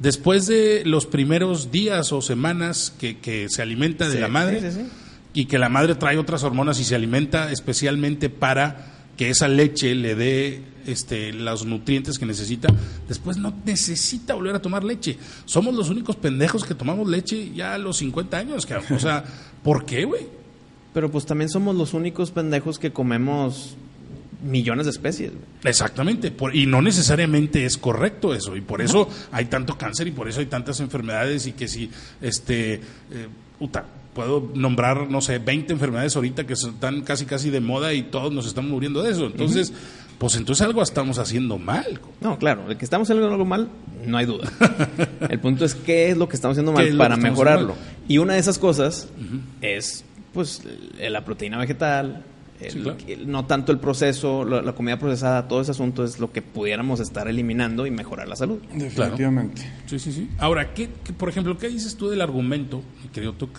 después 0.00 0.46
de 0.48 0.82
los 0.84 1.06
primeros 1.06 1.70
días 1.70 2.12
o 2.12 2.20
semanas 2.20 2.92
que, 2.98 3.18
que 3.18 3.48
se 3.48 3.62
alimenta 3.62 4.06
de 4.08 4.14
Sí, 4.14 4.18
la 4.18 4.28
madre, 4.28 4.60
sí, 4.60 4.70
sí, 4.72 4.80
sí. 4.82 4.90
y 5.34 5.44
que 5.46 5.56
la 5.58 5.68
madre 5.68 5.94
trae 5.94 6.18
otras 6.18 6.42
hormonas 6.42 6.80
y 6.80 6.84
se 6.84 6.96
alimenta 6.96 7.52
especialmente 7.52 8.28
para 8.28 8.93
que 9.16 9.30
esa 9.30 9.48
leche 9.48 9.94
le 9.94 10.14
dé 10.14 10.62
este, 10.86 11.32
los 11.32 11.64
nutrientes 11.64 12.18
que 12.18 12.26
necesita, 12.26 12.68
después 13.08 13.36
no 13.36 13.54
necesita 13.64 14.34
volver 14.34 14.54
a 14.56 14.60
tomar 14.62 14.84
leche. 14.84 15.16
Somos 15.44 15.74
los 15.74 15.88
únicos 15.90 16.16
pendejos 16.16 16.64
que 16.64 16.74
tomamos 16.74 17.08
leche 17.08 17.52
ya 17.54 17.74
a 17.74 17.78
los 17.78 17.96
50 17.98 18.36
años, 18.36 18.66
cabrón. 18.66 18.92
O 18.94 18.98
sea, 18.98 19.24
¿por 19.62 19.84
qué, 19.86 20.04
güey? 20.04 20.26
Pero 20.92 21.10
pues 21.10 21.26
también 21.26 21.48
somos 21.48 21.74
los 21.74 21.94
únicos 21.94 22.30
pendejos 22.30 22.78
que 22.78 22.92
comemos 22.92 23.76
millones 24.44 24.84
de 24.86 24.90
especies. 24.90 25.30
güey. 25.30 25.42
Exactamente, 25.64 26.30
por- 26.30 26.54
y 26.54 26.66
no 26.66 26.82
necesariamente 26.82 27.64
es 27.64 27.78
correcto 27.78 28.34
eso, 28.34 28.56
y 28.56 28.60
por 28.60 28.82
eso 28.82 29.08
hay 29.32 29.46
tanto 29.46 29.78
cáncer 29.78 30.06
y 30.08 30.10
por 30.10 30.28
eso 30.28 30.40
hay 30.40 30.46
tantas 30.46 30.80
enfermedades 30.80 31.46
y 31.46 31.52
que 31.52 31.66
si, 31.66 31.90
este, 32.20 32.74
eh, 32.74 32.80
puta, 33.58 33.86
puedo 34.14 34.50
nombrar, 34.54 35.10
no 35.10 35.20
sé, 35.20 35.38
20 35.38 35.72
enfermedades 35.72 36.14
ahorita 36.16 36.46
que 36.46 36.52
están 36.54 37.02
casi 37.02 37.26
casi 37.26 37.50
de 37.50 37.60
moda 37.60 37.92
y 37.92 38.02
todos 38.04 38.32
nos 38.32 38.46
estamos 38.46 38.70
muriendo 38.70 39.02
de 39.02 39.10
eso. 39.10 39.26
Entonces, 39.26 39.72
pues 40.18 40.36
entonces 40.36 40.64
algo 40.64 40.82
estamos 40.82 41.18
haciendo 41.18 41.58
mal. 41.58 42.00
No, 42.20 42.38
claro, 42.38 42.68
de 42.68 42.76
que 42.76 42.84
estamos 42.84 43.10
haciendo 43.10 43.28
algo 43.28 43.44
mal, 43.44 43.68
no 44.06 44.16
hay 44.16 44.26
duda. 44.26 44.50
el 45.28 45.40
punto 45.40 45.64
es 45.64 45.74
qué 45.74 46.10
es 46.10 46.16
lo 46.16 46.28
que 46.28 46.36
estamos 46.36 46.54
haciendo 46.56 46.72
¿Qué 46.74 46.90
mal 46.90 46.96
para 46.98 47.16
mejorarlo. 47.16 47.74
Y 48.08 48.18
una 48.18 48.34
de 48.34 48.38
esas 48.38 48.58
cosas 48.58 49.08
es, 49.60 50.04
pues, 50.32 50.62
la 50.98 51.24
proteína 51.24 51.58
vegetal, 51.58 52.24
el- 52.60 52.70
Sí, 52.70 52.80
claro. 52.80 52.98
el- 53.08 53.28
no 53.30 53.46
tanto 53.46 53.72
el 53.72 53.78
proceso, 53.80 54.44
la, 54.44 54.62
la 54.62 54.72
comida 54.74 54.96
procesada, 54.98 55.48
todo 55.48 55.60
ese 55.60 55.72
asunto 55.72 56.04
es 56.04 56.20
lo 56.20 56.30
que 56.30 56.40
pudiéramos 56.40 57.00
estar 57.00 57.26
eliminando 57.28 57.84
y 57.86 57.90
mejorar 57.90 58.28
la 58.28 58.36
salud. 58.36 58.58
Definitivamente. 58.72 59.62
Sí, 59.86 59.98
sí, 59.98 60.12
sí. 60.12 60.30
Ahora, 60.38 60.72
¿qué, 60.72 60.88
qué- 61.04 61.12
por 61.12 61.28
ejemplo, 61.28 61.58
¿qué 61.58 61.68
dices 61.68 61.96
tú 61.96 62.08
del 62.08 62.20
argumento, 62.20 62.80
mi 63.02 63.08
querido 63.08 63.32
Tuc, 63.32 63.58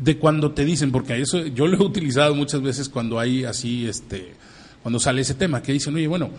de 0.00 0.18
cuando 0.18 0.52
te 0.52 0.64
dicen, 0.64 0.92
porque 0.92 1.20
eso 1.20 1.46
yo 1.46 1.66
lo 1.66 1.78
he 1.78 1.82
utilizado 1.82 2.34
muchas 2.34 2.60
veces 2.62 2.88
cuando 2.88 3.18
hay 3.18 3.44
así, 3.44 3.86
este, 3.86 4.34
cuando 4.82 4.98
sale 5.00 5.22
ese 5.22 5.34
tema, 5.34 5.62
que 5.62 5.72
dicen, 5.72 5.94
oye, 5.94 6.06
bueno, 6.06 6.30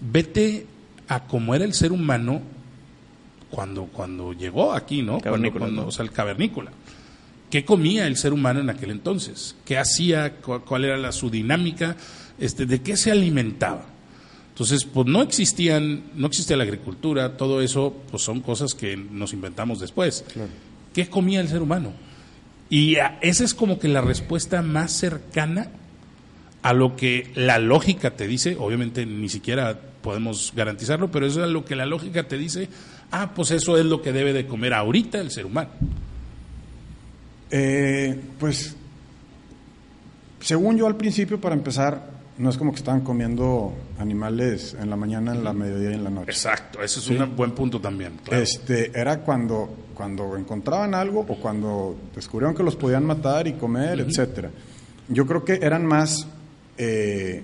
vete 0.00 0.66
a 1.08 1.24
cómo 1.24 1.54
era 1.54 1.64
el 1.64 1.74
ser 1.74 1.92
humano 1.92 2.40
cuando, 3.50 3.84
cuando 3.86 4.32
llegó 4.32 4.72
aquí, 4.72 5.02
¿no? 5.02 5.12
Cuando, 5.14 5.24
Cavernícola, 5.24 5.64
cuando- 5.66 5.86
o 5.86 5.90
sea, 5.90 6.04
el 6.04 6.12
cavernícola. 6.12 6.70
¿Qué 7.50 7.64
comía 7.64 8.06
el 8.06 8.16
ser 8.16 8.32
humano 8.32 8.60
en 8.60 8.70
aquel 8.70 8.92
entonces? 8.92 9.56
¿Qué 9.64 9.76
hacía? 9.76 10.36
¿Cu- 10.36 10.60
¿Cuál 10.60 10.84
era 10.84 10.96
la, 10.96 11.10
su 11.10 11.30
dinámica? 11.30 11.96
Este, 12.38 12.64
¿De 12.64 12.80
qué 12.80 12.96
se 12.96 13.10
alimentaba? 13.10 13.86
Entonces, 14.50 14.84
pues 14.84 15.06
no 15.08 15.20
existían, 15.22 16.02
no 16.14 16.28
existía 16.28 16.56
la 16.56 16.62
agricultura, 16.62 17.36
todo 17.36 17.60
eso, 17.60 17.92
pues 18.10 18.22
son 18.22 18.40
cosas 18.40 18.74
que 18.74 18.96
nos 18.96 19.32
inventamos 19.32 19.80
después. 19.80 20.24
¿Qué 20.94 21.08
comía 21.08 21.40
el 21.40 21.48
ser 21.48 21.60
humano? 21.62 21.92
Y 22.70 22.96
esa 23.20 23.44
es 23.44 23.52
como 23.52 23.80
que 23.80 23.88
la 23.88 24.00
respuesta 24.00 24.62
más 24.62 24.92
cercana 24.92 25.68
a 26.62 26.72
lo 26.72 26.94
que 26.96 27.30
la 27.34 27.58
lógica 27.58 28.12
te 28.12 28.28
dice, 28.28 28.56
obviamente 28.58 29.04
ni 29.06 29.28
siquiera 29.28 29.78
podemos 30.02 30.52
garantizarlo, 30.54 31.10
pero 31.10 31.26
eso 31.26 31.44
es 31.44 31.50
lo 31.50 31.64
que 31.64 31.74
la 31.74 31.84
lógica 31.84 32.28
te 32.28 32.38
dice, 32.38 32.68
ah, 33.10 33.32
pues 33.34 33.50
eso 33.50 33.76
es 33.76 33.84
lo 33.84 34.02
que 34.02 34.12
debe 34.12 34.32
de 34.32 34.46
comer 34.46 34.72
ahorita 34.72 35.20
el 35.20 35.30
ser 35.32 35.46
humano. 35.46 35.70
Eh, 37.50 38.18
pues, 38.38 38.76
según 40.40 40.78
yo 40.78 40.86
al 40.86 40.96
principio, 40.96 41.40
para 41.40 41.56
empezar, 41.56 42.19
no 42.40 42.50
es 42.50 42.56
como 42.56 42.72
que 42.72 42.78
estaban 42.78 43.02
comiendo 43.02 43.72
animales 43.98 44.74
en 44.80 44.88
la 44.90 44.96
mañana, 44.96 45.32
en 45.32 45.44
la 45.44 45.52
mediodía 45.52 45.90
y 45.90 45.94
en 45.94 46.04
la 46.04 46.10
noche. 46.10 46.30
Exacto, 46.30 46.82
ese 46.82 46.98
es 47.00 47.08
un 47.08 47.36
buen 47.36 47.52
punto 47.52 47.80
también. 47.80 48.14
claro. 48.24 48.42
Este, 48.42 48.98
era 48.98 49.20
cuando, 49.20 49.68
cuando 49.94 50.36
encontraban 50.36 50.94
algo 50.94 51.20
o 51.20 51.36
cuando 51.36 51.96
descubrieron 52.14 52.54
que 52.56 52.62
los 52.62 52.76
podían 52.76 53.04
matar 53.04 53.46
y 53.46 53.52
comer, 53.52 54.00
etcétera. 54.00 54.50
Yo 55.08 55.26
creo 55.26 55.44
que 55.44 55.58
eran 55.62 55.84
más, 55.84 56.26
eh, 56.78 57.42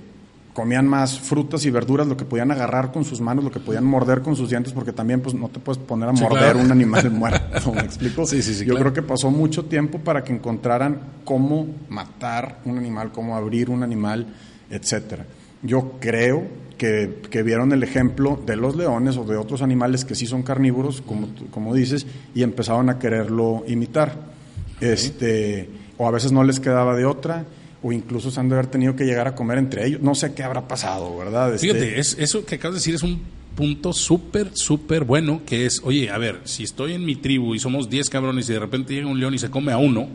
comían 0.55 0.87
más 0.89 1.21
frutas 1.21 1.67
y 1.67 1.71
verduras, 1.71 2.07
lo 2.07 2.17
que 2.17 2.25
podían 2.25 2.51
agarrar 2.51 2.91
con 2.91 3.05
sus 3.05 3.21
manos, 3.21 3.45
lo 3.45 3.51
que 3.51 3.61
podían 3.61 3.85
morder 3.85 4.23
con 4.23 4.35
sus 4.35 4.49
dientes, 4.49 4.73
porque 4.73 4.93
también 4.93 5.21
pues 5.21 5.35
no 5.35 5.49
te 5.51 5.59
puedes 5.61 5.77
poner 5.83 6.09
a 6.09 6.17
Sí, 6.17 6.23
morder 6.23 6.53
claro. 6.53 6.61
un 6.61 6.73
animal 6.73 7.11
muerto, 7.13 7.73
¿me 7.75 7.81
explico? 7.83 8.25
Sí, 8.25 8.41
sí, 8.41 8.55
sí, 8.55 8.65
Yo 8.65 8.75
claro. 8.75 8.93
creo 8.93 8.93
que 8.95 9.03
pasó 9.03 9.31
mucho 9.31 9.67
tiempo 9.67 9.99
para 9.99 10.25
que 10.25 10.33
encontraran 10.33 11.01
cómo 11.25 11.67
matar 11.91 12.61
un 12.65 12.79
animal, 12.79 13.13
cómo 13.13 13.37
abrir 13.37 13.69
un 13.69 13.83
animal, 13.83 14.27
etcétera. 14.71 15.27
Yo 15.63 15.95
creo 16.01 16.45
que, 16.79 17.23
que 17.31 17.43
vieron 17.43 17.73
el 17.73 17.83
ejemplo 17.83 18.41
de 18.45 18.57
los 18.57 18.77
leones 18.77 19.17
o 19.17 19.25
de 19.25 19.37
otros 19.37 19.63
animales 19.63 20.05
que 20.05 20.15
sí 20.15 20.27
son 20.27 20.43
carnívoros, 20.43 21.01
como, 21.01 21.29
como 21.51 21.75
dices, 21.75 22.07
y 22.35 22.43
empezaron 22.43 22.91
a 22.91 22.99
quererlo 22.99 23.65
imitar. 23.67 24.35
Este, 24.81 25.69
o 25.97 26.07
a 26.07 26.11
veces 26.11 26.33
no 26.33 26.45
les 26.45 26.61
quedaba 26.61 26.95
de 26.95 27.07
otra, 27.07 27.47
o 27.83 27.93
incluso 27.93 28.31
se 28.31 28.41
han 28.41 28.49
de 28.49 28.57
haber 28.57 28.67
tenido 28.67 28.95
que 28.97 29.05
llegar 29.05 29.27
a 29.27 29.35
comer 29.35 29.59
entre 29.59 29.87
ellos. 29.87 30.01
No 30.03 30.15
sé 30.15 30.35
qué 30.35 30.43
habrá 30.43 30.69
pasado, 30.69 31.17
¿verdad? 31.17 31.55
Este, 31.55 31.69
Fíjate, 31.69 31.99
es, 31.99 32.17
eso 32.19 32.45
que 32.45 32.57
acabas 32.57 32.75
de 32.75 32.79
decir 32.79 32.95
es 32.95 33.03
un 33.03 33.21
punto 33.55 33.93
súper, 33.93 34.51
súper 34.55 35.05
bueno, 35.05 35.41
que 35.47 35.67
es, 35.67 35.81
oye, 35.83 36.11
a 36.11 36.19
ver, 36.19 36.41
si 36.45 36.65
estoy 36.65 36.93
en 36.93 37.05
mi 37.05 37.17
tribu 37.17 37.55
y 37.55 37.59
somos 37.59 37.89
10 37.89 38.11
cabrones 38.11 38.49
y 38.51 38.53
de 38.53 38.59
repente 38.59 38.93
llega 38.93 39.07
un 39.07 39.19
león 39.19 39.35
y 39.35 39.39
se 39.39 39.51
come 39.51 39.73
a 39.73 39.79
uno, 39.79 40.09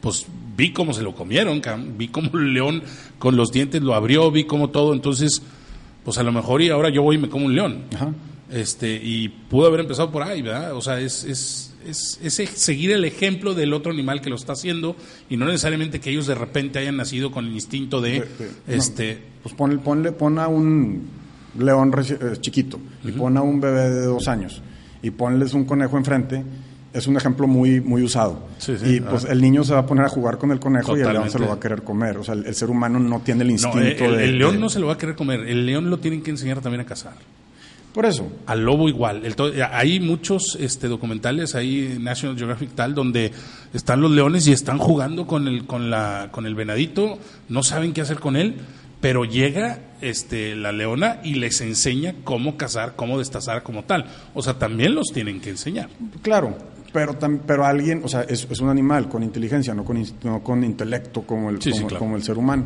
pues 0.00 0.26
vi 0.58 0.72
cómo 0.72 0.92
se 0.92 1.02
lo 1.02 1.14
comieron, 1.14 1.62
vi 1.96 2.08
cómo 2.08 2.28
el 2.34 2.52
león 2.52 2.82
con 3.18 3.36
los 3.36 3.50
dientes 3.52 3.80
lo 3.80 3.94
abrió, 3.94 4.30
vi 4.30 4.44
cómo 4.44 4.68
todo, 4.68 4.92
entonces, 4.92 5.40
pues 6.04 6.18
a 6.18 6.22
lo 6.22 6.32
mejor 6.32 6.60
y 6.60 6.68
ahora 6.68 6.90
yo 6.90 7.02
voy 7.02 7.16
y 7.16 7.18
me 7.20 7.28
como 7.30 7.46
un 7.46 7.54
león. 7.54 7.84
Ajá. 7.94 8.12
Este, 8.50 8.94
y 9.02 9.28
pudo 9.28 9.66
haber 9.68 9.80
empezado 9.80 10.10
por 10.10 10.22
ahí, 10.22 10.40
¿verdad? 10.42 10.74
O 10.74 10.80
sea, 10.80 10.98
es, 11.00 11.22
es, 11.24 11.74
es, 11.86 12.18
es 12.22 12.34
seguir 12.50 12.90
el 12.92 13.04
ejemplo 13.04 13.54
del 13.54 13.72
otro 13.74 13.92
animal 13.92 14.20
que 14.22 14.30
lo 14.30 14.36
está 14.36 14.54
haciendo 14.54 14.96
y 15.30 15.36
no 15.36 15.44
necesariamente 15.46 16.00
que 16.00 16.10
ellos 16.10 16.26
de 16.26 16.34
repente 16.34 16.78
hayan 16.78 16.96
nacido 16.96 17.30
con 17.30 17.46
el 17.46 17.52
instinto 17.52 18.00
de, 18.00 18.10
de- 18.12 18.26
no. 18.66 18.74
este, 18.74 19.18
Pues 19.42 19.54
ponle, 19.54 19.78
ponle, 19.78 20.12
pon 20.12 20.38
a 20.38 20.48
un 20.48 21.08
león 21.58 21.92
eh, 21.98 22.36
chiquito 22.40 22.80
y 23.04 23.12
pon 23.12 23.36
a 23.36 23.42
un 23.42 23.60
bebé 23.60 23.90
de 23.90 24.06
dos 24.06 24.26
años 24.28 24.62
y 25.02 25.10
ponles 25.10 25.52
un 25.54 25.64
conejo 25.66 25.98
enfrente. 25.98 26.42
Es 26.92 27.06
un 27.06 27.16
ejemplo 27.16 27.46
muy, 27.46 27.80
muy 27.80 28.02
usado. 28.02 28.48
Sí, 28.58 28.76
sí, 28.78 28.96
y 28.96 29.00
pues 29.00 29.24
ah. 29.26 29.32
el 29.32 29.42
niño 29.42 29.62
se 29.62 29.74
va 29.74 29.80
a 29.80 29.86
poner 29.86 30.06
a 30.06 30.08
jugar 30.08 30.38
con 30.38 30.50
el 30.52 30.58
conejo 30.58 30.96
y 30.96 31.02
el 31.02 31.12
león 31.12 31.30
se 31.30 31.38
lo 31.38 31.48
va 31.48 31.54
a 31.54 31.60
querer 31.60 31.82
comer. 31.82 32.16
O 32.16 32.24
sea, 32.24 32.34
el, 32.34 32.46
el 32.46 32.54
ser 32.54 32.70
humano 32.70 32.98
no 32.98 33.20
tiene 33.20 33.42
el 33.42 33.48
No, 33.48 33.52
instinto 33.52 34.04
el, 34.06 34.16
de... 34.16 34.24
el 34.24 34.38
león 34.38 34.54
de- 34.54 34.60
no 34.60 34.68
se 34.70 34.80
lo 34.80 34.86
va 34.86 34.94
a 34.94 34.98
querer 34.98 35.14
comer, 35.14 35.40
el 35.40 35.66
león 35.66 35.90
lo 35.90 35.98
tienen 35.98 36.22
que 36.22 36.30
enseñar 36.30 36.60
también 36.60 36.80
a 36.80 36.86
cazar. 36.86 37.12
Por 37.92 38.06
eso. 38.06 38.30
Al 38.46 38.64
lobo 38.64 38.88
igual. 38.88 39.24
El 39.24 39.34
hay 39.72 39.98
muchos 39.98 40.56
este, 40.60 40.88
documentales 40.88 41.54
ahí 41.54 41.96
National 42.00 42.36
Geographic 42.36 42.70
tal 42.74 42.94
donde 42.94 43.32
están 43.74 44.00
los 44.00 44.10
leones 44.10 44.46
y 44.46 44.52
están 44.52 44.78
jugando 44.78 45.26
con 45.26 45.48
el 45.48 45.66
con 45.66 45.90
la 45.90 46.28
con 46.30 46.46
el 46.46 46.54
venadito, 46.54 47.18
no 47.48 47.62
saben 47.62 47.92
qué 47.92 48.02
hacer 48.02 48.20
con 48.20 48.36
él, 48.36 48.56
pero 49.00 49.24
llega 49.24 49.80
este 50.00 50.54
la 50.54 50.70
leona 50.70 51.20
y 51.24 51.34
les 51.34 51.60
enseña 51.60 52.14
cómo 52.24 52.56
cazar, 52.56 52.94
cómo 52.94 53.18
destazar 53.18 53.62
como 53.62 53.82
tal. 53.84 54.04
O 54.34 54.42
sea, 54.42 54.54
también 54.58 54.94
los 54.94 55.06
tienen 55.12 55.40
que 55.40 55.50
enseñar. 55.50 55.88
Claro, 56.22 56.56
pero, 56.98 57.16
pero 57.46 57.64
alguien, 57.64 58.00
o 58.04 58.08
sea, 58.08 58.22
es, 58.22 58.46
es 58.50 58.60
un 58.60 58.68
animal 58.68 59.08
con 59.08 59.22
inteligencia, 59.22 59.72
no 59.74 59.84
con, 59.84 60.02
no 60.24 60.42
con 60.42 60.64
intelecto 60.64 61.22
como 61.22 61.50
el, 61.50 61.62
Sí, 61.62 61.70
sí, 61.72 61.78
como, 61.78 61.88
claro. 61.88 61.98
como 62.04 62.16
el 62.16 62.22
ser 62.24 62.36
humano. 62.38 62.64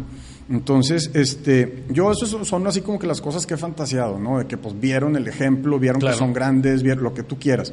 Entonces, 0.51 1.11
este, 1.14 1.85
yo 1.91 2.11
eso 2.11 2.26
son- 2.45 2.66
así 2.66 2.80
como 2.80 2.99
que 2.99 3.07
las 3.07 3.20
cosas 3.20 3.47
que 3.47 3.55
he 3.55 3.57
fantaseado, 3.59 4.18
¿no? 4.18 4.39
De 4.39 4.47
que 4.47 4.57
pues 4.57 4.78
vieron 4.78 5.16
el 5.16 5.28
ejemplo, 5.28 5.78
vieron 5.78 6.01
Claro. 6.01 6.16
que 6.16 6.18
son 6.18 6.33
grandes, 6.33 6.83
vieron 6.83 7.05
lo 7.05 7.12
que 7.14 7.22
tú 7.22 7.39
quieras. 7.39 7.72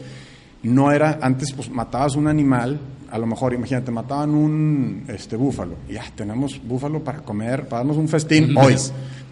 No 0.63 0.91
era, 0.91 1.19
antes 1.21 1.53
pues 1.53 1.69
matabas 1.69 2.15
un 2.15 2.27
animal, 2.27 2.77
a 3.09 3.17
lo 3.17 3.25
mejor, 3.25 3.53
imagínate, 3.53 3.91
mataban 3.91 4.31
un 4.31 5.05
este 5.07 5.35
búfalo, 5.37 5.75
y 5.87 5.93
ya, 5.93 6.03
tenemos 6.15 6.61
búfalo 6.63 7.01
para 7.03 7.19
comer, 7.19 7.67
para 7.67 7.79
darnos 7.79 7.97
un 7.97 8.07
festín 8.09 8.55
hoy. 8.57 8.75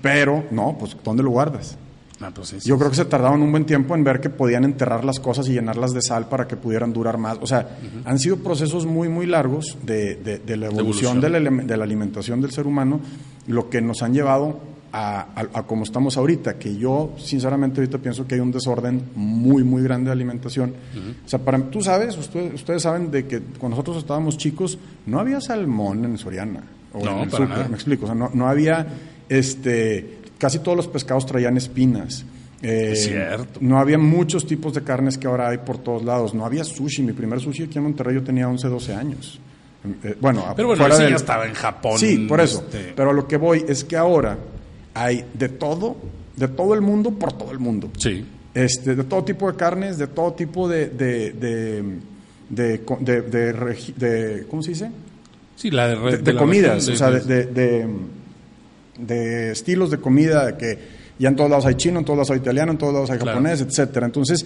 Pero, 0.02 0.46
no, 0.52 0.78
pues, 0.80 0.96
¿dónde 1.04 1.24
lo 1.24 1.32
guardas? 1.32 1.78
Ah, 2.20 2.32
pues 2.34 2.48
sí, 2.50 2.60
sí, 2.60 2.68
Yo 2.68 2.78
creo 2.80 2.90
que 2.90 2.96
se 2.96 3.06
tardaron 3.06 3.42
un 3.44 3.52
buen 3.52 3.66
tiempo 3.66 3.94
en 3.96 4.04
ver 4.04 4.20
que 4.20 4.30
podían 4.32 4.64
enterrar 4.64 5.06
las 5.06 5.20
cosas 5.20 5.48
y 5.50 5.54
llenarlas 5.54 5.94
de 5.94 6.02
sal 6.02 6.28
para 6.28 6.48
que 6.48 6.56
pudieran 6.56 6.92
durar 6.92 7.18
más. 7.20 7.38
O 7.42 7.46
sea, 7.48 7.78
han 8.06 8.18
sido 8.18 8.38
procesos 8.38 8.86
muy, 8.88 9.08
muy 9.08 9.26
largos 9.28 9.78
de, 9.84 10.16
de- 10.16 10.40
de 10.40 10.58
la 10.58 10.66
evolución, 10.68 11.18
evolución. 11.18 11.22
De, 11.22 11.30
la, 11.30 11.40
elem- 11.40 11.66
de 11.66 11.78
la 11.78 11.84
alimentación 11.84 12.42
del 12.42 12.52
ser 12.52 12.66
humano, 12.66 13.00
lo 13.48 13.70
que 13.70 13.82
nos 13.82 14.02
han 14.02 14.14
llevado 14.14 14.60
a, 14.92 15.28
a- 15.36 15.60
a 15.60 15.64
como 15.68 15.84
estamos 15.84 16.18
ahorita, 16.18 16.58
que 16.58 16.76
yo 16.76 17.14
sinceramente 17.18 17.82
ahorita 17.82 18.00
pienso 18.00 18.26
que 18.26 18.34
hay 18.34 18.42
un 18.42 18.52
desorden 18.52 19.04
muy, 19.14 19.64
muy 19.64 19.84
grande 19.84 20.08
de 20.08 20.14
alimentación. 20.14 20.74
O 21.24 21.30
sea, 21.30 21.38
para, 21.38 21.60
tú 21.70 21.82
sabes, 21.84 22.18
ustedes, 22.18 22.52
ustedes 22.56 22.82
saben 22.82 23.12
de 23.12 23.28
que 23.28 23.42
cuando 23.60 23.76
nosotros 23.76 23.98
estábamos 23.98 24.38
chicos, 24.38 24.80
no 25.06 25.20
había 25.20 25.40
salmón 25.40 26.04
en 26.04 26.18
Soriana. 26.18 26.64
O 26.94 27.04
No, 27.06 27.18
en 27.18 27.24
el 27.26 27.30
para 27.30 27.46
nada. 27.46 27.68
me 27.68 27.76
explico. 27.76 28.06
O 28.06 28.08
sea, 28.08 28.16
no, 28.16 28.32
no 28.34 28.48
había, 28.48 28.88
este, 29.30 30.17
casi 30.38 30.60
todos 30.60 30.76
los 30.78 30.88
pescados 30.88 31.26
traían 31.26 31.58
espinas. 31.58 32.26
Eh, 32.62 32.90
Es 32.94 33.04
cierto. 33.06 33.60
No 33.62 33.78
había 33.80 33.98
muchos 33.98 34.46
tipos 34.48 34.74
de 34.74 34.82
carnes 34.84 35.18
que 35.18 35.28
ahora 35.28 35.50
hay 35.50 35.60
por 35.60 35.78
todos 35.78 36.04
lados. 36.04 36.34
No 36.34 36.46
había 36.46 36.64
sushi. 36.64 37.04
Mi 37.04 37.14
primer 37.14 37.40
sushi 37.40 37.64
aquí 37.64 37.78
en 37.78 37.84
Monterrey 37.84 38.16
yo 38.16 38.24
tenía 38.24 38.48
11, 38.50 38.68
12 38.68 38.94
años. 38.96 39.40
Eh, 40.04 40.16
bueno, 40.20 40.44
Pero 40.56 40.70
bueno, 40.70 40.82
fuera 40.82 40.96
ese 40.96 41.04
del- 41.04 41.12
ya 41.12 41.18
estaba 41.18 41.46
en 41.48 41.54
Japón. 41.54 41.98
Sí, 42.00 42.26
por 42.28 42.42
eso. 42.42 42.60
este, 42.66 42.94
Pero 42.96 43.14
lo 43.14 43.28
que 43.28 43.38
voy 43.38 43.64
es 43.68 43.84
que 43.84 43.96
ahora 43.96 44.38
hay 44.96 45.24
de 45.36 45.50
todo, 45.50 45.96
de 46.36 46.48
todo 46.48 46.74
el 46.74 46.82
mundo 46.82 47.12
por 47.12 47.34
todo 47.34 47.52
el 47.52 47.60
mundo. 47.60 47.90
sí. 47.98 48.26
Este, 48.56 48.96
de 48.96 49.04
todo 49.04 49.24
tipo 49.24 49.52
de 49.52 49.56
carnes, 49.56 50.00
de 50.00 50.08
todo 50.08 50.34
tipo 50.34 50.68
de, 50.68 50.90
de, 50.90 51.32
de, 51.34 51.84
de, 52.50 52.82
co- 52.82 52.98
de- 53.00 53.22
de 53.22 53.54
regi- 53.54 53.94
de- 53.94 54.48
¿cómo 54.50 54.64
se 54.64 54.72
dice? 54.72 54.90
Sí, 55.56 55.70
la 55.70 55.90
de, 55.90 55.96
de, 55.96 56.18
de 56.18 56.36
comidas, 56.36 56.88
o 56.88 56.96
sea, 56.96 57.12
de, 57.12 57.88
de- 58.98 59.52
estilos 59.52 59.92
de 59.92 59.98
comida, 60.00 60.46
de 60.46 60.58
que 60.58 60.80
ya 61.20 61.30
en 61.30 61.36
todos 61.36 61.50
lados 61.50 61.66
hay 61.66 61.76
chino, 61.76 62.00
en 62.00 62.06
todos 62.06 62.18
lados 62.18 62.32
hay 62.32 62.38
italiano, 62.38 62.72
en 62.72 62.78
todos 62.78 62.94
lados 62.94 63.10
hay 63.10 63.18
Claro. 63.18 63.38
japonés, 63.40 63.62
etcétera. 63.62 64.06
Entonces, 64.06 64.46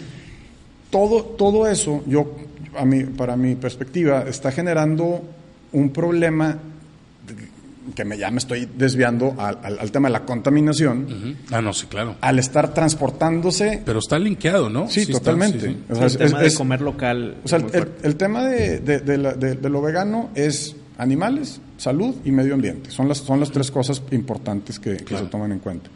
todo, 0.90 1.24
todo 1.24 1.68
eso, 1.68 2.04
yo, 2.06 2.36
a 2.78 2.86
mí, 2.86 3.04
para 3.04 3.36
mi 3.38 3.56
perspectiva, 3.56 4.24
está 4.28 4.52
generando 4.52 5.22
un 5.74 5.90
problema 5.92 6.58
de- 7.28 7.52
que 7.96 8.06
me, 8.06 8.18
ya 8.18 8.30
me 8.30 8.38
estoy 8.38 8.70
desviando 8.78 9.36
al, 9.38 9.58
al- 9.64 9.80
al 9.80 9.92
tema 9.92 10.08
de 10.08 10.14
la 10.14 10.26
contaminación. 10.26 11.36
Ah, 11.52 11.62
no, 11.62 11.74
sí, 11.74 11.88
claro. 11.88 12.16
al 12.22 12.40
estar 12.40 12.74
transportándose. 12.74 13.82
Pero 13.86 14.00
está 14.00 14.20
linkeado, 14.20 14.70
¿no? 14.70 14.88
Sí, 14.90 15.06
totalmente. 15.08 15.60
sí, 15.62 15.68
sí. 15.68 15.84
O 15.90 15.96
sea, 15.96 16.06
el 16.06 16.12
es- 16.12 16.18
tema 16.18 16.44
es- 16.44 16.52
de 16.54 16.58
comer 16.58 16.82
local. 16.82 17.36
O 17.44 17.48
sea, 17.48 17.60
el, 18.04 18.16
tema 18.18 18.46
de, 18.46 18.80
de- 18.80 19.00
de 19.00 19.18
la- 19.18 19.34
de- 19.34 19.56
de 19.56 19.70
lo 19.70 19.82
vegano 19.82 20.30
es 20.36 20.76
animales, 20.98 21.60
salud 21.78 22.16
y 22.26 22.32
medio 22.32 22.54
ambiente. 22.54 22.92
Son 22.92 23.08
las, 23.08 23.20
son 23.20 23.40
las 23.40 23.52
tres 23.52 23.72
cosas 23.72 24.02
importantes 24.12 24.80
que, 24.80 24.98
que 24.98 25.04
Claro. 25.06 25.26
se 25.26 25.32
toman 25.32 25.52
en 25.52 25.60
cuenta. 25.60 25.90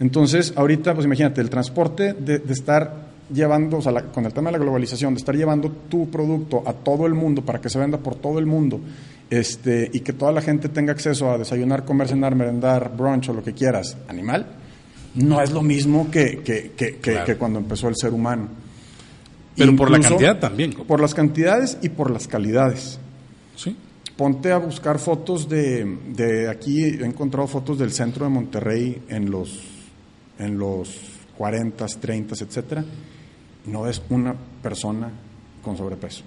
Entonces, 0.00 0.52
ahorita, 0.56 0.94
pues 0.94 1.06
imagínate, 1.06 1.40
el 1.40 1.50
transporte 1.50 2.12
de, 2.14 2.38
de 2.38 2.52
estar 2.52 3.08
llevando, 3.32 3.78
o 3.78 3.82
sea, 3.82 3.92
la- 3.92 4.02
con 4.04 4.24
el 4.26 4.32
tema 4.32 4.50
de 4.50 4.58
la 4.58 4.64
globalización, 4.64 5.14
de 5.14 5.18
estar 5.18 5.36
llevando 5.36 5.70
tu 5.88 6.08
producto 6.08 6.62
a 6.66 6.72
todo 6.72 7.06
el 7.06 7.14
mundo 7.14 7.42
para 7.44 7.60
que 7.60 7.68
se 7.68 7.78
venda 7.78 7.98
por 7.98 8.14
todo 8.14 8.38
el 8.38 8.46
mundo, 8.46 8.80
este, 9.28 9.90
y 9.92 10.00
que 10.00 10.12
toda 10.12 10.32
la 10.32 10.40
gente 10.40 10.68
tenga 10.68 10.92
acceso 10.92 11.30
a 11.30 11.36
desayunar, 11.36 11.84
comer, 11.84 12.08
cenar, 12.08 12.34
merendar, 12.34 12.90
brunch 12.96 13.28
o 13.28 13.34
lo 13.34 13.42
que 13.44 13.52
quieras, 13.52 13.96
animal, 14.08 14.46
no 15.14 15.42
es 15.42 15.50
lo 15.50 15.62
mismo 15.62 16.10
que, 16.10 16.38
que, 16.44 16.72
que, 16.76 16.96
que- 16.96 17.00
Claro. 17.12 17.26
que 17.26 17.36
cuando 17.36 17.58
empezó 17.58 17.88
el 17.88 17.96
ser 17.96 18.12
humano. 18.14 18.48
Pero 19.56 19.74
por 19.74 19.90
la 19.90 19.98
cantidad 20.00 20.38
también. 20.38 20.72
Por 20.72 21.00
las 21.00 21.12
cantidades 21.14 21.78
y 21.82 21.88
por 21.88 22.10
las 22.12 22.28
calidades. 22.28 22.98
Sí. 23.56 23.76
Ponte 24.18 24.50
a 24.50 24.58
buscar 24.58 24.98
fotos 24.98 25.48
de, 25.48 25.96
de 26.08 26.48
aquí, 26.50 26.82
he 26.82 27.04
encontrado 27.06 27.46
fotos 27.46 27.78
del 27.78 27.92
centro 27.92 28.24
de 28.26 28.30
Monterrey 28.32 29.00
en 29.08 29.30
los, 29.30 29.60
en 30.40 30.58
los 30.58 30.90
40, 31.36 31.86
30, 31.86 32.34
etcétera. 32.44 32.84
No 33.66 33.86
es 33.86 34.02
una 34.10 34.34
persona 34.60 35.08
con 35.62 35.76
sobrepeso. 35.76 36.24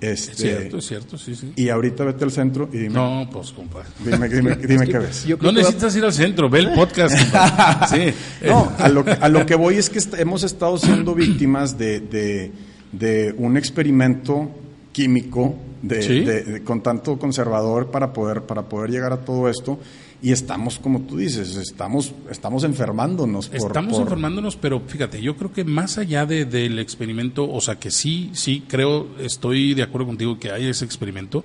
Es 0.00 0.28
Este, 0.30 0.42
cierto, 0.44 0.78
es 0.78 0.86
cierto, 0.86 1.18
sí, 1.18 1.34
sí. 1.34 1.52
Y 1.56 1.68
ahorita 1.68 2.04
vete 2.04 2.24
al 2.24 2.30
centro 2.30 2.70
y 2.72 2.78
dime, 2.78 2.94
No, 2.94 3.28
pues, 3.30 3.50
compa. 3.52 3.82
dime, 4.02 4.28
dime, 4.28 4.56
dime 4.66 4.86
qué 4.86 4.98
ves. 4.98 5.24
Yo 5.26 5.36
No 5.36 5.48
va- 5.48 5.52
necesitas 5.52 5.94
ir 5.96 6.04
al 6.04 6.12
centro, 6.14 6.48
ve 6.48 6.60
el 6.60 6.72
podcast. 6.72 7.14
Sí. 7.90 8.14
No, 8.46 8.72
a 8.78 8.88
lo, 8.88 9.04
que- 9.04 9.10
a 9.10 9.28
lo 9.28 9.44
que 9.44 9.56
voy 9.56 9.74
es 9.74 9.90
que 9.90 9.98
est- 9.98 10.14
hemos 10.14 10.42
estado 10.42 10.78
siendo 10.78 11.14
víctimas 11.14 11.76
de, 11.76 12.00
de- 12.00 12.52
de 12.92 13.34
un 13.36 13.56
experimento 13.58 14.50
químico 14.92 15.54
de, 15.82 16.02
Sí. 16.02 16.20
de- 16.20 16.42
de- 16.42 16.64
con 16.64 16.82
tanto 16.82 17.18
conservador 17.18 17.90
para 17.90 18.12
poder, 18.12 18.42
para 18.42 18.62
poder 18.68 18.90
llegar 18.90 19.12
a 19.12 19.18
todo 19.24 19.48
esto 19.48 19.78
y 20.20 20.32
estamos, 20.32 20.78
como 20.78 21.02
tú 21.02 21.16
dices, 21.18 21.54
estamos, 21.56 22.12
estamos 22.30 22.64
enfermándonos. 22.64 23.48
Por, 23.48 23.56
Estamos 23.68 23.92
por- 23.94 24.02
enfermándonos, 24.02 24.56
pero 24.56 24.80
fíjate, 24.80 25.20
yo 25.22 25.36
creo 25.36 25.52
que 25.52 25.64
más 25.64 25.98
allá 25.98 26.26
de, 26.26 26.44
del 26.44 26.78
experimento, 26.80 27.48
o 27.50 27.60
sea, 27.60 27.76
que 27.76 27.90
sí, 27.90 28.30
sí, 28.32 28.64
creo, 28.66 29.06
estoy 29.20 29.74
de 29.74 29.82
acuerdo 29.84 30.08
contigo 30.08 30.38
que 30.38 30.50
hay 30.50 30.66
ese 30.66 30.84
experimento, 30.84 31.44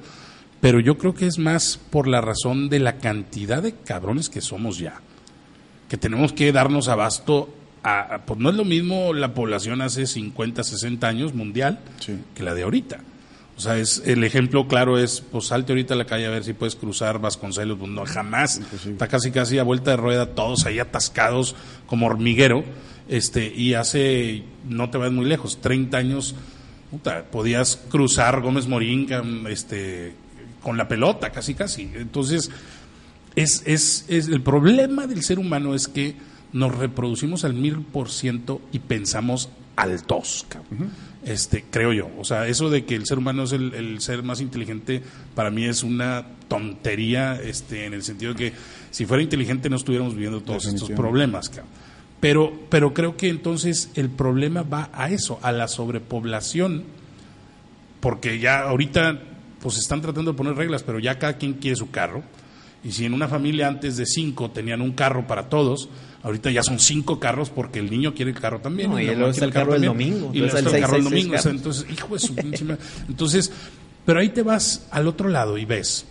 pero 0.62 0.80
yo 0.80 0.98
creo 0.98 1.14
que 1.14 1.28
es 1.28 1.38
más 1.38 1.80
por 1.90 2.08
la 2.08 2.22
razón 2.22 2.70
de 2.70 2.80
la 2.80 2.98
cantidad 2.98 3.62
de 3.62 3.74
cabrones 3.74 4.30
que 4.30 4.42
somos 4.42 4.80
ya, 4.80 5.02
que 5.90 5.98
tenemos 5.98 6.34
que 6.34 6.52
darnos 6.52 6.88
abasto. 6.88 7.50
A, 7.86 8.16
a- 8.16 8.26
pues 8.26 8.40
no 8.40 8.50
es 8.50 8.56
lo 8.56 8.64
mismo 8.64 9.12
la 9.14 9.34
población 9.34 9.82
hace 9.82 10.08
50, 10.08 10.64
60 10.64 11.06
años 11.10 11.34
mundial 11.34 11.80
Sí. 12.00 12.14
que 12.34 12.42
la 12.42 12.54
de 12.54 12.64
ahorita. 12.64 13.02
O 13.64 13.66
sea, 13.66 13.78
es 13.78 14.04
el 14.06 14.26
ejemplo 14.26 14.68
claro 14.68 15.00
es, 15.00 15.22
pues 15.22 15.46
salte 15.46 15.72
ahorita 15.72 15.94
a 15.94 15.98
la 15.98 16.04
calle 16.04 16.26
a 16.26 16.30
ver 16.30 16.44
si 16.44 16.52
puedes 16.52 16.76
cruzar 16.76 17.20
Vasconcelos. 17.20 17.80
Pues 17.80 17.90
no, 17.90 18.06
jamás. 18.06 18.58
Imposible. 18.58 18.92
Está 18.92 19.08
casi 19.08 19.32
casi 19.32 19.58
a 19.58 19.64
vuelta 19.64 19.92
de 19.92 19.98
rueda, 19.98 20.26
todos 20.32 20.66
ahí 20.66 20.80
atascados 20.80 21.56
como 21.88 22.08
hormiguero. 22.08 22.66
Este, 23.08 23.54
y 23.56 23.74
hace, 23.74 24.44
no 24.68 24.90
te 24.90 24.98
vas 24.98 25.14
muy 25.14 25.26
lejos, 25.26 25.62
30 25.62 25.98
años, 25.98 26.36
puta, 26.92 27.24
podías 27.24 27.78
cruzar 27.90 28.42
Gómez 28.42 28.68
Morín 28.68 29.08
este, 29.50 30.14
con 30.62 30.76
la 30.76 30.90
pelota, 30.90 31.32
casi 31.32 31.54
casi. 31.54 31.84
Entonces, 31.96 32.52
es, 33.36 33.64
es, 33.66 34.06
es 34.10 34.28
el 34.28 34.42
problema 34.42 35.08
del 35.08 35.24
ser 35.24 35.40
humano 35.40 35.74
es 35.74 35.88
que 35.88 36.16
nos 36.52 36.76
reproducimos 36.76 37.46
al 37.46 37.54
mil 37.54 37.80
por 37.80 38.10
ciento 38.10 38.62
y 38.74 38.80
pensamos 38.80 39.50
altos, 39.78 40.46
cabrón. 40.50 40.92
Este, 41.26 41.66
creo 41.70 41.94
yo. 41.94 42.10
O 42.18 42.24
sea, 42.24 42.48
eso 42.48 42.70
de 42.70 42.86
que 42.86 42.96
el 42.96 43.06
ser 43.06 43.18
humano 43.18 43.44
es 43.44 43.52
el, 43.52 43.74
el 43.74 44.02
ser 44.02 44.24
más 44.24 44.42
inteligente, 44.42 45.02
para 45.36 45.50
mí 45.50 45.66
es 45.66 45.84
una 45.84 46.26
tontería, 46.48 47.40
este, 47.42 47.86
en 47.86 47.94
el 47.94 48.04
sentido 48.04 48.34
de 48.34 48.38
que 48.38 48.54
si 48.92 49.06
fuera 49.06 49.24
inteligente 49.24 49.70
no 49.70 49.76
estuviéramos 49.76 50.14
viviendo 50.14 50.42
todos 50.42 50.66
estos 50.66 50.90
problemas, 50.92 51.50
cabrón. 51.50 51.72
Pero, 52.20 52.54
pero 52.70 52.94
creo 52.94 53.18
que 53.18 53.28
entonces 53.28 53.90
el 53.96 54.10
problema 54.10 54.64
va 54.64 54.90
a 54.94 55.10
eso, 55.10 55.40
a 55.42 55.52
la 55.52 55.68
sobrepoblación 55.68 56.86
porque 58.04 58.38
ya 58.38 58.64
ahorita 58.64 59.18
pues 59.62 59.78
están 59.78 60.02
tratando 60.02 60.34
de 60.34 60.38
poner 60.38 60.56
reglas, 60.56 60.84
pero 60.84 61.00
ya 61.00 61.18
cada 61.18 61.38
quien 61.38 61.54
quiere 61.54 61.78
su 61.78 61.90
carro. 61.90 62.22
Y 62.84 62.92
si 62.92 63.06
en 63.06 63.14
una 63.14 63.30
familia 63.30 63.70
antes 63.70 63.96
de 63.96 64.06
cinco 64.06 64.52
tenían 64.52 64.82
un 64.82 64.92
carro 64.92 65.26
para 65.26 65.48
todos, 65.48 65.88
ahorita 66.24 66.50
ya 66.52 66.64
son 66.64 66.80
cinco 66.80 67.20
carros 67.20 67.50
porque 67.50 67.80
el 67.80 67.90
niño 67.92 68.14
quiere 68.16 68.32
el 68.32 68.40
carro 68.40 68.60
también. 68.60 68.90
No, 68.92 69.00
y 69.00 69.06
luego 69.06 69.28
está 69.28 69.46
el 69.46 69.52
carro 69.54 69.74
también, 69.74 69.92
domingo, 69.92 70.32
Y 70.34 70.40
luego 70.40 70.58
está 70.58 70.76
el 70.76 70.82
carro 70.82 70.94
seis 70.96 71.04
domingo. 71.04 71.36
entonces, 71.46 71.86
hijo 71.92 72.14
de 72.14 72.20
su. 72.20 72.36
Entonces, 73.08 73.52
pero 74.06 74.20
ahí 74.20 74.30
te 74.30 74.42
vas 74.44 74.88
al 74.92 75.08
otro 75.08 75.30
lado 75.30 75.58
y 75.58 75.66
ves. 75.66 76.06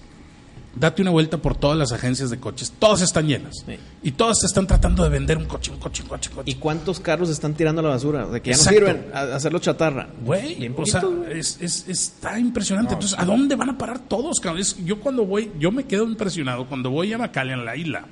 Date 0.75 1.03
una 1.03 1.11
vuelta 1.11 1.37
por 1.37 1.55
todas 1.55 1.77
las 1.77 1.93
agencias 1.93 2.31
de 2.31 2.41
coches. 2.41 2.73
Todas 2.79 3.03
están 3.03 3.27
llenas. 3.27 3.63
Sí. 3.67 3.77
Y 4.05 4.13
todas 4.13 4.39
te 4.41 4.47
están 4.47 4.67
tratando 4.67 5.03
de 5.03 5.11
vender 5.11 5.37
un 5.37 5.45
coche, 5.45 5.71
un 5.71 5.77
coche, 5.79 6.03
un 6.03 6.09
coche, 6.09 6.31
un 6.31 6.37
coche. 6.37 6.51
¿Y 6.51 6.55
cuántos 6.55 6.99
carros 6.99 7.29
están 7.29 7.53
tirando 7.53 7.81
a 7.81 7.85
la 7.85 7.91
basura? 7.91 8.25
De 8.27 8.41
que 8.41 8.53
ya 8.53 8.57
Exacto. 8.57 8.81
no 8.81 8.87
sirven 8.87 9.07
a 9.13 9.21
hacerlo 9.37 9.59
chatarra. 9.59 10.09
Güey, 10.25 10.73
o 10.75 10.87
sea, 10.87 11.03
es, 11.31 11.59
es- 11.61 11.87
está 11.89 12.39
impresionante. 12.39 12.95
Entonces, 12.95 13.19
¿a 13.19 13.27
dónde 13.27 13.55
van 13.55 13.69
a 13.69 13.77
parar 13.77 13.99
todos, 14.09 14.41
cabrón? 14.41 14.65
Yo 14.87 14.99
cuando 14.99 15.27
voy, 15.27 15.51
yo 15.59 15.71
me 15.73 15.85
quedo 15.85 16.05
impresionado 16.05 16.67
cuando 16.67 16.89
voy 16.89 17.13
a 17.13 17.19
McAllen, 17.19 17.59
en 17.59 17.65
la 17.67 17.77
isla, 17.77 18.07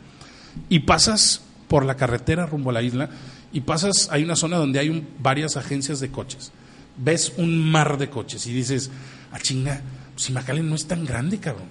y 0.69 0.81
pasas 0.81 1.41
por 1.71 1.85
la 1.87 1.95
carretera 1.97 2.47
rumbo 2.47 2.71
a 2.71 2.73
la 2.73 2.83
isla, 2.83 3.09
y 3.53 3.61
pasas, 3.61 4.09
hay 4.11 4.25
una 4.25 4.35
zona 4.35 4.57
donde 4.57 4.81
hay 4.81 5.07
varias 5.21 5.57
agencias 5.57 6.01
de 6.01 6.11
coches. 6.11 6.51
Ves 6.97 7.33
un 7.37 7.71
mar 7.71 7.97
de 7.97 8.11
coches 8.11 8.45
y 8.49 8.53
dices, 8.53 8.91
a 9.31 9.39
chinga, 9.39 9.81
si 10.17 10.33
McAllen 10.33 10.69
no 10.69 10.75
es 10.75 10.87
tan 10.87 11.05
grande, 11.07 11.39
cabrón. 11.39 11.69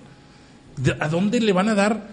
¿De- 0.77 0.95
¿A 1.01 1.09
dónde 1.09 1.41
le 1.41 1.51
van 1.51 1.67
a 1.67 1.75
dar 1.75 2.07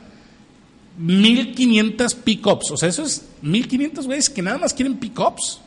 1500 0.99 2.15
pickups? 2.17 2.71
O 2.73 2.77
sea, 2.77 2.89
eso 2.89 3.05
es 3.05 3.25
1500 3.43 4.07
güeyes 4.07 4.31
que 4.31 4.43
nada 4.43 4.59
más 4.59 4.75
quieren 4.75 4.97
pickups 4.97 5.61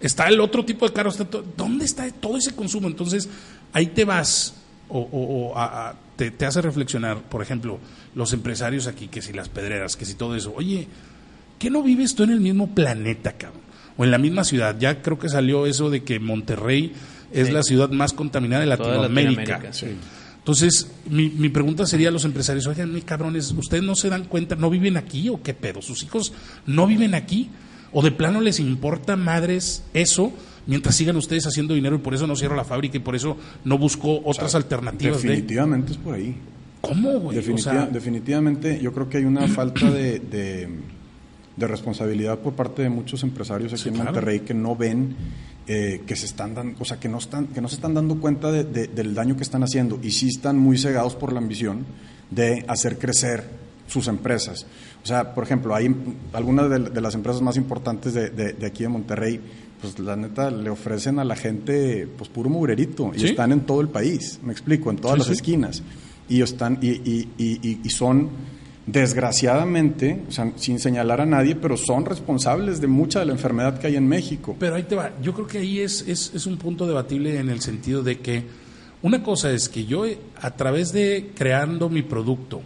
está 0.00 0.28
el 0.28 0.40
otro 0.40 0.64
tipo 0.64 0.86
de 0.86 0.92
carros. 0.92 1.18
¿Dónde 1.56 1.84
está 1.86 2.08
todo 2.10 2.36
ese 2.36 2.54
consumo? 2.54 2.88
Entonces, 2.88 3.28
ahí 3.72 3.86
te 3.86 4.04
vas 4.04 4.54
o, 4.88 5.52
a- 5.56 5.94
te, 6.16 6.30
te 6.30 6.46
hace 6.46 6.62
reflexionar, 6.62 7.20
por 7.22 7.42
ejemplo, 7.42 7.78
los 8.14 8.32
empresarios 8.32 8.86
aquí, 8.86 9.08
que 9.08 9.20
si 9.22 9.32
las 9.32 9.48
pedreras, 9.48 9.96
que 9.96 10.04
si 10.04 10.14
todo 10.14 10.34
eso. 10.36 10.52
Oye, 10.56 10.88
¿qué 11.58 11.70
no 11.70 11.82
vives 11.82 12.14
tú 12.14 12.22
en 12.24 12.30
el 12.30 12.40
mismo 12.40 12.68
planeta, 12.74 13.32
cabrón? 13.32 13.62
O 13.96 14.04
en 14.04 14.10
la 14.10 14.18
misma 14.18 14.44
ciudad. 14.44 14.76
Ya 14.78 15.00
creo 15.02 15.18
que 15.18 15.28
salió 15.28 15.66
eso 15.66 15.88
de 15.90 16.02
que 16.04 16.18
Monterrey 16.20 16.92
es 17.32 17.46
Sí. 17.48 17.52
la 17.52 17.62
ciudad 17.62 17.90
más 17.90 18.12
contaminada 18.12 18.64
de 18.64 18.76
Toda 18.76 18.98
Latinoamérica. 18.98 19.40
Latinoamérica, 19.58 19.72
sí. 19.72 19.86
Entonces, 20.38 20.90
mi, 21.10 21.28
mi 21.30 21.48
pregunta 21.48 21.86
sería 21.86 22.08
a 22.08 22.12
los 22.12 22.24
empresarios, 22.24 22.66
oigan, 22.68 22.92
mi 22.92 23.00
cabrones, 23.02 23.50
¿ustedes 23.52 23.82
no 23.82 23.96
se 23.96 24.08
dan 24.08 24.24
cuenta, 24.26 24.54
no 24.54 24.70
viven 24.70 24.96
aquí 24.96 25.28
o 25.28 25.42
qué 25.42 25.54
pedo? 25.54 25.82
¿Sus 25.82 26.04
hijos 26.04 26.32
no 26.66 26.86
viven 26.86 27.14
aquí? 27.14 27.48
¿O 27.92 28.00
de 28.02 28.12
plano 28.12 28.40
les 28.40 28.60
importa 28.60 29.16
madres 29.16 29.82
eso 29.94 30.32
mientras 30.66 30.94
sigan 30.94 31.16
ustedes 31.16 31.46
haciendo 31.46 31.74
dinero 31.74 31.96
y 31.96 31.98
por 31.98 32.14
eso 32.14 32.26
no 32.28 32.36
cierro 32.36 32.54
la 32.54 32.64
fábrica 32.64 32.96
y 32.96 33.00
por 33.00 33.16
eso 33.16 33.36
no 33.64 33.76
busco 33.78 34.20
otras 34.24 34.54
alternativas 34.54 35.22
de... 35.22 35.28
Definitivamente 35.30 35.92
es 35.92 35.98
por 35.98 36.14
ahí. 36.14 36.36
¿Cómo, 36.80 37.10
güey? 37.18 37.38
O 37.38 37.40
Definitiva- 37.40 37.72
sea, 37.72 37.86
definitivamente, 37.86 38.78
yo 38.80 38.92
creo 38.92 39.08
que 39.08 39.16
hay 39.18 39.24
una 39.24 39.48
falta 39.48 39.90
de, 39.90 40.20
de- 40.20 40.68
de 41.56 41.66
responsabilidad 41.66 42.38
por 42.40 42.52
parte 42.54 42.82
de 42.82 42.88
muchos 42.90 43.22
empresarios 43.22 43.72
aquí 43.72 43.82
Sí, 43.82 43.88
en 43.88 43.94
claro. 43.94 44.10
Monterrey 44.12 44.40
que 44.40 44.54
no 44.54 44.76
ven 44.76 45.16
eh, 45.68 46.02
que 46.06 46.14
se 46.14 46.26
están 46.26 46.54
dando, 46.54 46.76
o 46.80 46.84
sea, 46.84 46.98
que 47.00 47.08
no 47.08 47.18
están, 47.18 47.48
que 47.48 47.60
no 47.60 47.68
se 47.68 47.74
están 47.76 47.92
dando 47.94 48.20
cuenta 48.20 48.52
de- 48.52 48.62
de- 48.64 48.86
del 48.86 49.14
daño 49.14 49.36
que 49.36 49.42
están 49.42 49.62
haciendo 49.64 49.98
y 50.02 50.12
sí 50.12 50.28
están 50.28 50.58
muy 50.58 50.78
cegados 50.78 51.16
por 51.16 51.32
la 51.32 51.38
ambición 51.38 51.84
de 52.30 52.64
hacer 52.68 52.98
crecer 52.98 53.44
sus 53.88 54.06
empresas. 54.08 54.66
O 55.02 55.06
sea, 55.06 55.34
por 55.34 55.42
ejemplo, 55.44 55.74
hay 55.74 55.94
algunas 56.32 56.68
de, 56.70 56.78
de 56.90 57.00
las 57.00 57.14
empresas 57.14 57.40
más 57.42 57.56
importantes 57.56 58.14
de, 58.14 58.30
de- 58.30 58.66
aquí 58.66 58.82
de 58.84 58.88
Monterrey, 58.90 59.40
pues 59.80 59.98
la 59.98 60.14
neta 60.16 60.50
le 60.50 60.70
ofrecen 60.70 61.18
a 61.18 61.24
la 61.24 61.34
gente 61.36 62.06
pues 62.16 62.28
puro 62.30 62.48
mugrerito 62.48 63.12
y 63.14 63.18
Sí. 63.20 63.26
están 63.26 63.50
en 63.52 63.60
todo 63.62 63.80
el 63.80 63.88
país, 63.88 64.38
me 64.42 64.52
explico, 64.52 64.90
en 64.90 64.96
todas 64.98 65.14
Sí, 65.14 65.18
las 65.18 65.26
sí. 65.28 65.32
esquinas 65.34 65.82
y 66.28 66.42
están 66.42 66.78
y- 66.80 66.88
y- 67.38 67.80
y 67.82 67.90
son 67.90 68.30
desgraciadamente, 68.86 70.22
o 70.28 70.32
sea, 70.32 70.52
sin 70.56 70.78
señalar 70.78 71.20
a 71.20 71.26
nadie, 71.26 71.54
pero 71.56 71.76
son 71.76 72.04
responsables 72.04 72.80
de 72.80 72.86
mucha 72.86 73.20
de 73.20 73.26
la 73.26 73.32
enfermedad 73.32 73.78
que 73.78 73.88
hay 73.88 73.96
en 73.96 74.06
México. 74.08 74.56
Pero 74.58 74.76
ahí 74.76 74.84
te 74.84 74.94
va. 74.96 75.10
Yo 75.22 75.32
creo 75.34 75.46
que 75.46 75.58
ahí 75.58 75.80
es, 75.80 76.02
es, 76.06 76.32
es 76.34 76.46
un 76.46 76.56
punto 76.56 76.86
debatible 76.86 77.38
en 77.38 77.48
el 77.48 77.60
sentido 77.60 78.02
de 78.02 78.18
que 78.20 78.44
una 79.02 79.22
cosa 79.22 79.50
es 79.52 79.68
que 79.68 79.84
yo 79.86 80.04
a 80.40 80.50
través 80.52 80.92
de 80.92 81.30
creando 81.34 81.88
mi 81.88 82.02
producto 82.02 82.62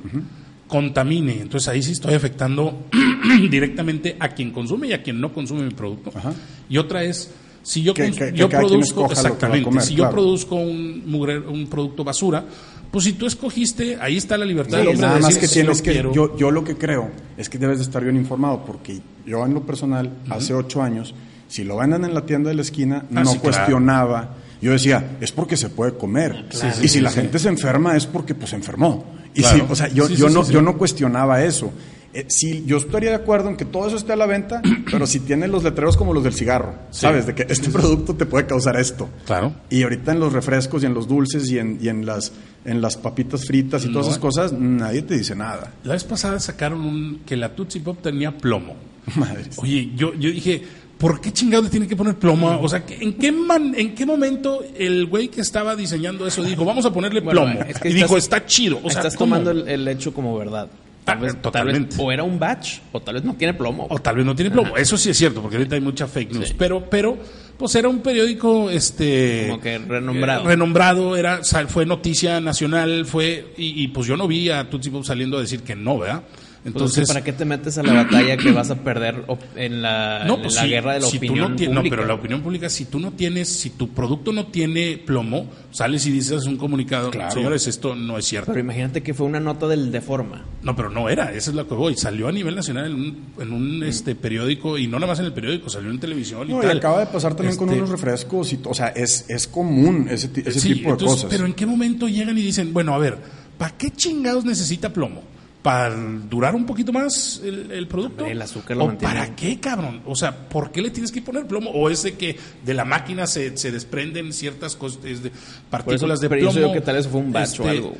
contamine, 0.68 1.40
entonces 1.40 1.68
ahí 1.68 1.82
sí 1.82 1.92
estoy 1.92 2.14
afectando 2.14 2.84
directamente 3.50 4.16
a 4.20 4.28
quien 4.28 4.52
consume 4.52 4.88
y 4.88 4.92
a 4.92 5.02
quien 5.02 5.20
no 5.20 5.32
consume 5.32 5.62
mi 5.64 5.70
producto. 5.74 6.12
Ajá. 6.14 6.32
Y 6.68 6.78
otra 6.78 7.02
es 7.02 7.30
si 7.62 7.82
yo, 7.82 7.92
Que- 7.92 8.10
yo 8.34 8.48
produzco 8.48 9.10
exactamente, 9.10 9.64
comer, 9.64 9.82
si 9.82 9.94
claro. 9.94 10.10
yo 10.10 10.14
produzco 10.16 10.54
un 10.56 11.04
mugre- 11.06 11.44
un 11.46 11.66
producto 11.66 12.04
basura, 12.04 12.44
pues 12.90 13.04
si 13.04 13.12
tú 13.12 13.26
escogiste, 13.26 13.98
ahí 14.00 14.16
está 14.16 14.36
la 14.36 14.44
libertad 14.44 14.80
Sí, 14.80 14.86
hombre 14.86 15.02
nada 15.02 15.14
de 15.16 15.20
más 15.22 15.38
que 15.38 15.46
tienes 15.48 15.78
yo 15.78 15.84
que, 15.84 15.94
yo, 16.14 16.36
yo 16.36 16.50
lo 16.50 16.64
que 16.64 16.76
creo 16.76 17.10
es 17.36 17.48
que 17.48 17.58
debes 17.58 17.78
de 17.78 17.84
estar 17.84 18.02
bien 18.02 18.16
informado, 18.16 18.64
porque 18.64 19.00
yo 19.26 19.44
en 19.46 19.54
lo 19.54 19.62
personal, 19.64 20.10
hace 20.28 20.54
ocho 20.54 20.82
años, 20.82 21.14
si 21.48 21.64
lo 21.64 21.76
venden 21.76 22.04
en 22.04 22.14
la 22.14 22.26
tienda 22.26 22.48
de 22.50 22.56
la 22.56 22.62
esquina, 22.62 23.04
Ah, 23.14 23.22
no 23.22 23.32
sí, 23.32 23.38
claro. 23.38 23.42
cuestionaba. 23.42 24.34
Yo 24.60 24.72
decía, 24.72 25.16
es 25.20 25.32
porque 25.32 25.56
se 25.56 25.68
puede 25.70 25.94
comer. 25.96 26.46
Claro. 26.50 26.74
y 26.82 26.88
si 26.88 27.00
la 27.00 27.10
gente 27.10 27.38
se 27.38 27.48
enferma 27.48 27.96
es 27.96 28.06
porque 28.06 28.34
pues 28.34 28.50
se 28.50 28.56
enfermó. 28.56 29.04
Y 29.34 29.40
Claro. 29.40 29.56
sí, 29.58 29.64
o 29.68 29.74
sea, 29.76 29.88
yo, 29.88 30.08
yo, 30.08 30.28
no, 30.28 30.48
yo 30.50 30.60
no 30.60 30.76
cuestionaba 30.76 31.42
eso. 31.44 31.72
Eh, 32.12 32.24
sí, 32.28 32.64
yo 32.66 32.78
estaría 32.78 33.10
de 33.10 33.16
acuerdo 33.16 33.48
en 33.50 33.56
que 33.56 33.64
todo 33.64 33.86
eso 33.86 33.96
esté 33.96 34.12
a 34.12 34.16
la 34.16 34.26
venta, 34.26 34.60
pero 34.90 35.06
si 35.06 35.20
tiene 35.20 35.46
los 35.46 35.62
letreros 35.62 35.96
como 35.96 36.12
los 36.12 36.24
del 36.24 36.34
cigarro, 36.34 36.74
¿sabes? 36.90 37.26
De 37.26 37.34
que 37.34 37.46
este 37.48 37.70
producto 37.70 38.14
te 38.14 38.26
puede 38.26 38.46
causar 38.46 38.76
esto. 38.78 39.08
Claro. 39.26 39.54
Y 39.70 39.82
ahorita 39.84 40.12
en 40.12 40.20
los 40.20 40.32
refrescos 40.32 40.82
y 40.82 40.86
en 40.86 40.94
los 40.94 41.06
dulces 41.06 41.48
y 41.50 41.58
en, 41.58 41.78
y 41.80 41.88
en 41.88 42.04
las 42.06 42.32
en 42.64 42.82
las 42.82 42.96
papitas 42.98 43.46
fritas 43.46 43.84
y 43.86 43.92
todas 43.92 44.08
esas 44.08 44.18
cosas, 44.18 44.52
nadie 44.52 45.00
te 45.02 45.16
dice 45.16 45.34
nada. 45.34 45.72
La 45.84 45.94
vez 45.94 46.04
pasada 46.04 46.38
sacaron 46.40 46.80
un, 46.82 47.20
que 47.24 47.34
la 47.36 47.54
Tootsie 47.54 47.80
Pop 47.80 47.98
tenía 48.02 48.36
plomo. 48.36 48.76
Madres. 49.16 49.56
Oye, 49.56 49.92
yo, 49.96 50.12
yo 50.14 50.30
dije, 50.30 50.62
¿por 50.98 51.20
qué 51.22 51.32
chingados 51.32 51.64
le 51.64 51.70
tiene 51.70 51.88
que 51.88 51.96
poner 51.96 52.16
plomo? 52.16 52.60
O 52.60 52.68
sea, 52.68 52.84
¿que- 52.84 52.96
¿en 53.02 53.14
qué, 53.14 53.32
man- 53.32 53.72
¿en 53.76 53.94
qué 53.94 54.04
momento 54.04 54.62
el 54.76 55.06
güey 55.06 55.28
que 55.28 55.40
estaba 55.40 55.74
diseñando 55.74 56.26
eso 56.26 56.42
dijo, 56.42 56.64
vamos 56.66 56.84
a 56.84 56.92
ponerle 56.92 57.20
Bueno, 57.20 57.44
plomo? 57.44 57.60
es 57.62 57.78
que 57.78 57.88
y 57.88 57.92
estás- 57.92 58.08
dijo, 58.08 58.16
está 58.18 58.44
chido. 58.44 58.78
O 58.82 58.90
sea, 58.90 59.00
Estás 59.00 59.16
¿cómo? 59.16 59.36
tomando 59.36 59.52
el, 59.52 59.66
el 59.68 59.88
hecho 59.88 60.12
como 60.12 60.36
verdad. 60.36 60.68
Tal 61.14 61.18
vez, 61.20 61.32
tal 61.34 61.42
totalmente. 61.42 61.96
vez 61.96 61.98
o 61.98 62.12
era 62.12 62.22
un 62.22 62.38
batch, 62.38 62.78
o 62.92 63.00
tal 63.00 63.14
vez 63.14 63.24
no 63.24 63.34
tiene 63.34 63.54
plomo. 63.54 63.86
O 63.90 63.98
tal 63.98 64.16
vez 64.16 64.24
no 64.24 64.34
tiene 64.34 64.50
plomo. 64.50 64.76
Eso 64.76 64.96
sí 64.96 65.10
es 65.10 65.16
cierto, 65.16 65.40
porque 65.42 65.56
ahorita 65.56 65.74
hay 65.74 65.80
mucha 65.80 66.06
fake 66.06 66.32
news. 66.32 66.48
Sí. 66.48 66.54
Pero, 66.58 66.88
pero, 66.88 67.16
pues 67.56 67.74
era 67.74 67.88
un 67.88 68.00
periódico, 68.00 68.70
este... 68.70 69.46
Como 69.48 69.60
que 69.60 69.78
renombrado. 69.78 70.44
eh, 70.44 70.46
renombrado, 70.46 71.16
era, 71.16 71.40
fue 71.68 71.86
noticia 71.86 72.40
nacional, 72.40 73.06
fue... 73.06 73.52
Y, 73.56 73.82
y, 73.82 73.88
pues 73.88 74.06
yo 74.06 74.16
no 74.16 74.26
vi 74.26 74.50
a 74.50 74.68
Tootsie 74.68 74.90
Pop 74.92 75.04
saliendo 75.04 75.38
a 75.38 75.40
decir 75.40 75.62
que 75.62 75.76
no, 75.76 75.98
¿verdad? 75.98 76.22
Pues, 76.62 76.74
Entonces... 76.74 77.08
¿para 77.08 77.24
qué 77.24 77.32
te 77.32 77.46
metes 77.46 77.78
a 77.78 77.82
la 77.82 77.94
batalla 77.94 78.36
que 78.36 78.52
vas 78.52 78.70
a 78.70 78.74
perder 78.84 79.24
en 79.56 79.80
la, 79.80 80.24
No, 80.26 80.34
en 80.36 80.42
pues 80.42 80.56
la 80.56 80.62
si- 80.64 80.68
guerra 80.68 80.92
de 80.92 81.00
la 81.00 81.06
si 81.06 81.12
tú 81.18 81.24
opinión 81.24 81.50
no 81.52 81.56
pública? 81.56 81.74
No, 81.74 81.82
pero 81.84 82.04
la 82.04 82.12
opinión 82.14 82.42
pública, 82.42 82.68
si 82.68 82.84
tú 82.84 83.00
no 83.00 83.12
tienes, 83.12 83.48
si 83.48 83.70
tu 83.70 83.88
producto 83.88 84.30
no 84.30 84.48
tiene 84.48 84.98
plomo, 84.98 85.46
sales 85.70 86.04
y 86.04 86.10
dices 86.10 86.44
un 86.44 86.58
comunicado, 86.58 87.10
Claro. 87.10 87.30
señores, 87.32 87.66
esto 87.66 87.94
no 87.94 88.18
es 88.18 88.26
cierto. 88.26 88.52
Pero 88.52 88.60
imagínate 88.60 89.02
que 89.02 89.14
fue 89.14 89.26
una 89.26 89.40
nota 89.40 89.66
del 89.68 89.90
Deforma. 89.90 90.44
No, 90.62 90.76
pero 90.76 90.90
no 90.90 91.08
era, 91.08 91.32
esa 91.32 91.48
es 91.48 91.56
la 91.56 91.64
que 91.64 91.72
voy. 91.72 91.96
Salió 91.96 92.28
a 92.28 92.32
nivel 92.32 92.54
nacional 92.54 92.86
en 92.86 92.94
un, 92.94 93.24
en 93.40 93.52
un 93.52 93.82
este 93.82 94.14
periódico, 94.14 94.76
y 94.76 94.86
no 94.86 94.98
nada 94.98 95.12
más 95.12 95.18
en 95.20 95.24
el 95.24 95.32
periódico, 95.32 95.70
salió 95.70 95.90
en 95.90 95.98
televisión 95.98 96.46
y 96.46 96.52
No, 96.52 96.58
y 96.58 96.66
tal. 96.66 96.76
acaba 96.76 97.00
de 97.00 97.06
pasar 97.06 97.34
también 97.36 97.56
con 97.56 97.68
Este, 97.70 97.78
unos 97.78 97.90
refrescos, 97.90 98.52
y, 98.52 98.60
o 98.62 98.74
sea, 98.74 98.88
es, 98.88 99.24
es 99.30 99.48
común 99.48 100.08
ese, 100.10 100.28
ti- 100.28 100.42
ese 100.44 100.60
sí, 100.60 100.74
tipo 100.74 100.88
de 100.88 100.92
entonces, 100.92 101.16
cosas. 101.22 101.30
Pero 101.30 101.46
¿en 101.46 101.54
qué 101.54 101.64
momento 101.64 102.06
llegan 102.06 102.36
y 102.36 102.42
dicen, 102.42 102.74
bueno, 102.74 102.92
a 102.94 102.98
ver, 102.98 103.16
¿para 103.56 103.78
qué 103.78 103.90
chingados 103.90 104.44
necesita 104.44 104.92
plomo? 104.92 105.22
¿Para 105.62 105.94
durar 105.94 106.54
un 106.54 106.64
poquito 106.64 106.90
más 106.90 107.40
el, 107.44 107.70
el 107.70 107.86
producto? 107.86 108.24
El 108.24 108.40
azúcar 108.40 108.78
lo 108.78 108.84
¿O 108.84 108.86
mantiene. 108.88 109.12
para 109.14 109.36
qué, 109.36 109.60
cabrón? 109.60 110.00
O 110.06 110.16
sea, 110.16 110.48
¿por 110.48 110.72
qué 110.72 110.80
le 110.80 110.88
tienes 110.90 111.12
que 111.12 111.20
poner 111.20 111.46
plomo? 111.46 111.70
¿O 111.70 111.90
es 111.90 112.02
de 112.02 112.14
que 112.14 112.38
de 112.64 112.72
la 112.72 112.86
máquina 112.86 113.26
se, 113.26 113.54
se 113.58 113.70
desprenden 113.70 114.32
ciertas 114.32 114.78
de 115.02 115.12
eso, 115.12 115.30
partículas 115.68 116.20
de 116.20 116.28
pero 116.30 116.50
yo 116.50 116.52
plomo? 116.52 116.72
que 116.72 116.80
tal 116.80 116.96
vez 116.96 117.06
fue 117.08 117.20
un 117.20 117.30
batch 117.32 117.60
o 117.60 117.64
Este, 117.64 117.68
algo. 117.68 117.94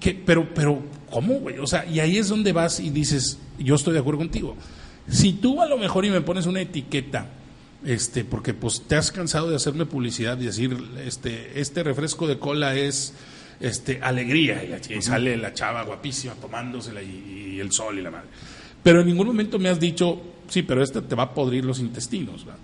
¿Qué? 0.00 0.20
Pero, 0.26 0.48
pero, 0.52 0.82
¿cómo, 1.08 1.34
güey? 1.34 1.58
O 1.58 1.66
sea, 1.68 1.86
y 1.86 2.00
ahí 2.00 2.18
es 2.18 2.28
donde 2.28 2.52
vas 2.52 2.80
y 2.80 2.90
dices, 2.90 3.38
yo 3.60 3.76
estoy 3.76 3.92
de 3.92 4.00
acuerdo 4.00 4.18
contigo. 4.18 4.56
Si 5.08 5.34
tú 5.34 5.62
a 5.62 5.66
lo 5.66 5.78
mejor 5.78 6.04
y 6.04 6.10
me 6.10 6.20
pones 6.20 6.46
una 6.46 6.60
etiqueta, 6.60 7.26
este, 7.84 8.24
porque 8.24 8.54
pues 8.54 8.82
te 8.88 8.96
has 8.96 9.12
cansado 9.12 9.50
de 9.50 9.56
hacerme 9.56 9.86
publicidad 9.86 10.36
y 10.40 10.46
decir, 10.46 10.76
este, 11.06 11.60
este 11.60 11.84
refresco 11.84 12.26
de 12.26 12.38
cola 12.40 12.74
es, 12.74 13.14
este, 13.62 14.00
alegría, 14.02 14.62
y, 14.64 14.68
la 14.68 14.78
y 14.96 15.02
sale 15.02 15.36
la 15.36 15.54
chava 15.54 15.82
guapísima 15.84 16.34
tomándosela 16.34 17.02
y, 17.02 17.54
y 17.54 17.60
el 17.60 17.72
sol 17.72 17.98
y 17.98 18.02
la 18.02 18.10
madre. 18.10 18.28
Pero 18.82 19.00
en 19.00 19.06
ningún 19.06 19.28
momento 19.28 19.58
me 19.58 19.68
has 19.68 19.78
dicho, 19.78 20.20
sí, 20.48 20.62
pero 20.62 20.82
este 20.82 21.00
te 21.02 21.14
va 21.14 21.24
a 21.24 21.34
podrir 21.34 21.64
los 21.64 21.78
intestinos, 21.78 22.44
¿verdad? 22.44 22.60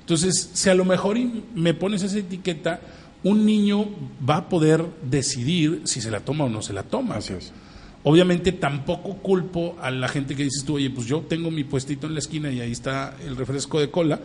Entonces, 0.00 0.50
si 0.52 0.70
a 0.70 0.74
lo 0.74 0.84
mejor 0.84 1.18
me 1.54 1.74
pones 1.74 2.02
esa 2.04 2.18
etiqueta, 2.18 2.80
un 3.24 3.44
niño 3.44 3.88
va 4.28 4.36
a 4.36 4.48
poder 4.48 4.84
decidir 5.02 5.80
si 5.82 6.00
se 6.00 6.12
la 6.12 6.20
toma 6.20 6.44
o 6.44 6.48
no 6.48 6.62
se 6.62 6.72
la 6.72 6.84
toma. 6.84 7.16
Así 7.16 7.32
es. 7.32 7.52
Obviamente 8.04 8.52
tampoco 8.52 9.16
culpo 9.16 9.76
a 9.82 9.90
la 9.90 10.06
gente 10.06 10.36
que 10.36 10.44
dices 10.44 10.64
tú, 10.64 10.76
oye, 10.76 10.90
pues 10.90 11.08
yo 11.08 11.22
tengo 11.22 11.50
mi 11.50 11.64
puestito 11.64 12.06
en 12.06 12.12
la 12.12 12.20
esquina 12.20 12.52
y 12.52 12.60
ahí 12.60 12.70
está 12.70 13.16
el 13.26 13.34
refresco 13.34 13.80
de 13.80 13.90
cola. 13.90 14.20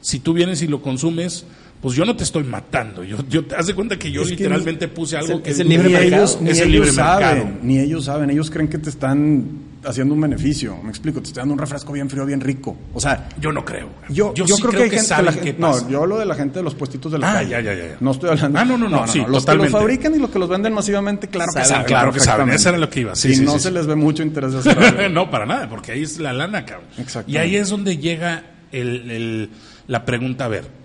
Si 0.00 0.18
tú 0.18 0.32
vienes 0.32 0.62
y 0.62 0.66
lo 0.66 0.82
consumes, 0.82 1.44
pues 1.80 1.94
yo 1.96 2.04
no 2.04 2.14
te 2.14 2.24
estoy 2.24 2.44
matando. 2.44 3.02
Yo, 3.04 3.16
yo 3.28 3.44
te 3.44 3.54
haz 3.56 3.66
de 3.66 3.74
cuenta 3.74 3.98
que 3.98 4.10
yo 4.12 4.22
Es 4.22 4.28
que 4.28 4.34
literalmente 4.36 4.86
puse 4.88 5.16
algo 5.16 5.42
que 5.42 5.50
es 5.50 5.60
el 5.60 5.68
Ni 5.68 5.76
libre 5.76 5.90
mercado. 5.90 6.14
ellos, 6.16 6.38
ni 6.40 6.50
Es 6.50 6.60
el 6.60 6.70
mercado. 6.78 6.94
saben, 6.94 7.58
ni 7.62 7.78
ellos 7.78 8.04
saben, 8.04 8.30
ellos 8.30 8.50
creen 8.50 8.68
que 8.68 8.78
te 8.78 8.90
están 8.90 9.70
haciendo 9.82 10.12
un 10.12 10.20
beneficio. 10.20 10.76
Me 10.82 10.90
explico, 10.90 11.22
te 11.22 11.28
estoy 11.28 11.40
dando 11.40 11.54
un 11.54 11.58
refresco 11.58 11.90
bien 11.94 12.10
frío, 12.10 12.26
bien 12.26 12.42
rico. 12.42 12.76
O 12.92 13.00
sea, 13.00 13.30
yo 13.40 13.50
no 13.50 13.64
creo. 13.64 13.88
yo, 14.10 14.34
yo, 14.34 14.46
sí 14.46 14.60
creo, 14.60 14.72
que 14.72 14.82
hay 14.82 14.90
gente, 14.90 15.04
saben 15.06 15.24
la 15.24 15.32
qué 15.40 15.54
pasa. 15.54 15.82
no, 15.84 15.88
yo 15.90 16.02
hablo 16.02 16.18
de 16.18 16.26
la 16.26 16.34
gente 16.34 16.58
de 16.58 16.62
los 16.64 16.74
puestitos 16.74 17.10
de 17.12 17.18
la 17.18 17.30
Ah, 17.30 17.34
calle. 17.36 17.50
ya, 17.50 17.60
ya, 17.62 17.72
ya, 17.74 17.88
ya. 17.88 17.96
No 17.98 18.10
estoy 18.10 18.28
hablando. 18.28 18.58
Ah, 18.58 18.64
no, 18.66 18.76
no, 18.76 18.88
no, 18.90 19.06
sí, 19.08 19.22
Los 19.26 19.46
que 19.46 19.54
los 19.54 19.70
fabrican 19.70 20.14
y 20.14 20.18
los 20.18 20.28
que 20.28 20.38
los 20.38 20.50
venden 20.50 20.74
masivamente, 20.74 21.28
claro 21.28 21.50
que 21.56 21.64
Saben, 21.64 21.86
claro 21.86 22.12
que 22.12 22.20
saben. 22.20 22.50
Eso 22.50 22.68
era 22.68 22.76
lo 22.76 22.90
que 22.90 23.00
iba. 23.00 23.14
Sí, 23.16 23.28
y 23.30 23.34
sí, 23.36 23.42
no 23.44 23.58
se 23.58 23.70
les 23.70 23.86
ve 23.86 23.94
mucho 23.94 24.22
interés 24.22 24.52
de 24.64 25.08
no, 25.10 25.30
para 25.30 25.46
nada, 25.46 25.66
porque 25.70 25.92
ahí 25.92 26.02
es 26.02 26.18
la 26.18 26.34
lana, 26.34 26.66
cabrón. 26.66 26.86
Exactamente. 26.98 27.32
Y 27.32 27.36
ahí 27.38 27.56
es 27.56 27.70
donde 27.70 27.96
llega 27.96 28.42
el- 28.72 29.48
la 29.86 30.04
pregunta, 30.04 30.44
a 30.44 30.48
ver, 30.48 30.79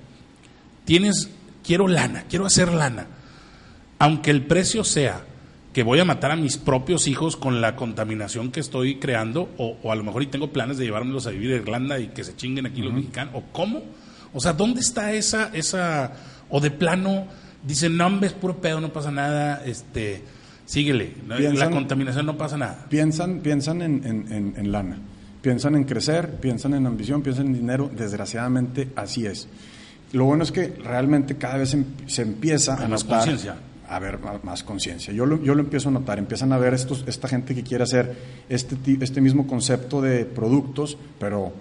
tienes, 0.85 1.29
quiero 1.63 1.87
lana, 1.87 2.23
quiero 2.29 2.45
hacer 2.45 2.71
lana, 2.73 3.07
aunque 3.99 4.31
el 4.31 4.45
precio 4.45 4.83
sea 4.83 5.21
que 5.73 5.83
voy 5.83 5.99
a 5.99 6.05
matar 6.05 6.31
a 6.31 6.35
mis 6.37 6.55
propios 6.57 7.07
hijos 7.07 7.35
con 7.35 7.59
la 7.59 7.75
contaminación 7.75 8.51
que 8.51 8.61
estoy 8.61 8.95
creando, 8.95 9.49
o, 9.57 9.77
o 9.83 9.91
a 9.91 9.95
lo 9.95 10.03
mejor 10.03 10.23
y 10.23 10.27
tengo 10.27 10.51
planes 10.53 10.77
de 10.77 10.85
llevármelos 10.85 11.27
a 11.27 11.31
vivir 11.31 11.51
a 11.53 11.55
Irlanda 11.57 11.99
y 11.99 12.07
que 12.07 12.23
se 12.23 12.35
chinguen 12.35 12.65
aquí 12.65 12.81
los 12.81 12.93
mexicanos, 12.93 13.33
o 13.35 13.43
cómo, 13.51 13.81
o 14.33 14.39
sea, 14.39 14.53
¿dónde 14.53 14.79
está 14.79 15.11
esa, 15.13 15.49
esa, 15.53 16.13
o 16.49 16.61
de 16.61 16.71
plano, 16.71 17.25
dicen, 17.65 17.97
no, 17.97 18.05
hombre, 18.07 18.27
es 18.27 18.33
puro 18.33 18.61
pedo, 18.61 18.79
no 18.79 18.93
pasa 18.93 19.11
nada, 19.11 19.63
este, 19.65 20.23
síguele, 20.65 21.13
la 21.27 21.35
Piensan- 21.37 21.71
contaminación 21.73 22.25
no 22.25 22.37
pasa 22.37 22.55
nada. 22.57 22.85
piensan, 22.89 23.39
piensan 23.41 23.81
en, 23.81 24.01
en- 24.05 24.31
en- 24.31 24.53
en 24.57 24.71
lana, 24.71 24.97
piensan 25.41 25.75
en 25.75 25.83
crecer, 25.83 26.35
piensan 26.39 26.73
en 26.73 26.85
ambición, 26.87 27.21
piensan 27.21 27.47
en 27.47 27.53
dinero. 27.53 27.91
Desgraciadamente, 27.93 28.89
así 28.95 29.25
es. 29.25 29.47
Lo 30.13 30.25
bueno 30.25 30.43
es 30.43 30.51
que 30.51 30.67
realmente 30.83 31.35
cada 31.35 31.57
vez 31.57 31.73
em- 31.73 31.85
se 32.07 32.21
empieza 32.21 32.75
a 32.75 32.87
más 32.87 33.03
notar. 33.03 33.19
A 33.87 33.99
ver, 33.99 34.17
más 34.43 34.63
conciencia. 34.63 35.13
Yo 35.13 35.25
lo, 35.27 35.41
yo 35.43 35.53
lo 35.53 35.61
empiezo 35.61 35.89
a 35.89 35.91
notar. 35.91 36.17
Empiezan 36.17 36.51
a 36.53 36.57
ver 36.57 36.73
estos, 36.73 37.03
esta 37.07 37.27
gente 37.27 37.53
que 37.53 37.63
quiere 37.63 37.83
hacer 37.83 38.15
este, 38.49 38.75
este 39.01 39.21
mismo 39.21 39.45
concepto 39.45 40.01
de 40.01 40.25
productos, 40.25 40.97
pero 41.19 41.53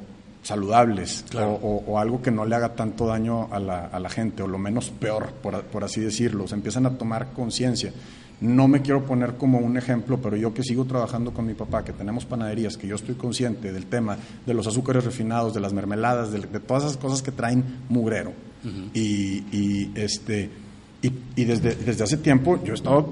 saludables 0.42 1.24
Claro. 1.28 1.53
o, 1.62 1.76
o- 1.86 1.92
o 1.92 1.99
algo 1.99 2.22
que 2.22 2.30
no 2.30 2.45
le 2.45 2.55
haga 2.55 2.74
tanto 2.74 3.07
daño 3.07 3.49
a 3.53 3.59
la, 3.59 3.86
a 3.86 3.99
la 4.01 4.09
gente 4.11 4.42
o 4.42 4.47
lo 4.47 4.59
menos 4.59 4.90
peor, 4.90 5.32
por, 5.42 5.62
por 5.64 5.84
así 5.84 6.01
decirlo. 6.01 6.47
Se 6.49 6.55
empiezan 6.55 6.86
a 6.86 6.90
tomar 6.97 7.32
conciencia. 7.32 7.92
No 8.41 8.68
me 8.68 8.82
quiero 8.82 9.05
poner 9.07 9.35
como 9.35 9.59
un 9.59 9.76
ejemplo, 9.76 10.18
pero 10.20 10.37
yo 10.37 10.53
que 10.53 10.62
sigo 10.62 10.85
trabajando 10.85 11.32
con 11.32 11.47
mi 11.47 11.55
papá, 11.55 11.85
que 11.85 11.93
tenemos 11.93 12.24
panaderías, 12.26 12.76
que 12.76 12.87
yo 12.87 12.97
estoy 12.97 13.14
consciente 13.14 13.72
del 13.72 13.87
tema 13.87 14.16
de 14.45 14.55
los 14.55 14.66
azúcares 14.66 15.05
refinados, 15.05 15.55
de 15.55 15.61
las 15.61 15.72
mermeladas, 15.72 16.30
de, 16.32 16.41
de 16.41 16.61
todas 16.61 16.85
esas 16.85 16.97
cosas 16.97 17.22
que 17.22 17.30
traen 17.32 17.64
mugrero. 17.89 18.32
y, 18.95 19.45
y, 19.53 19.93
este, 19.95 20.51
y, 21.03 21.12
y 21.37 21.45
desde, 21.45 21.74
desde 21.74 22.03
hace 22.05 22.16
tiempo 22.16 22.59
yo 22.64 22.72
he 22.72 22.76
estado 22.76 23.09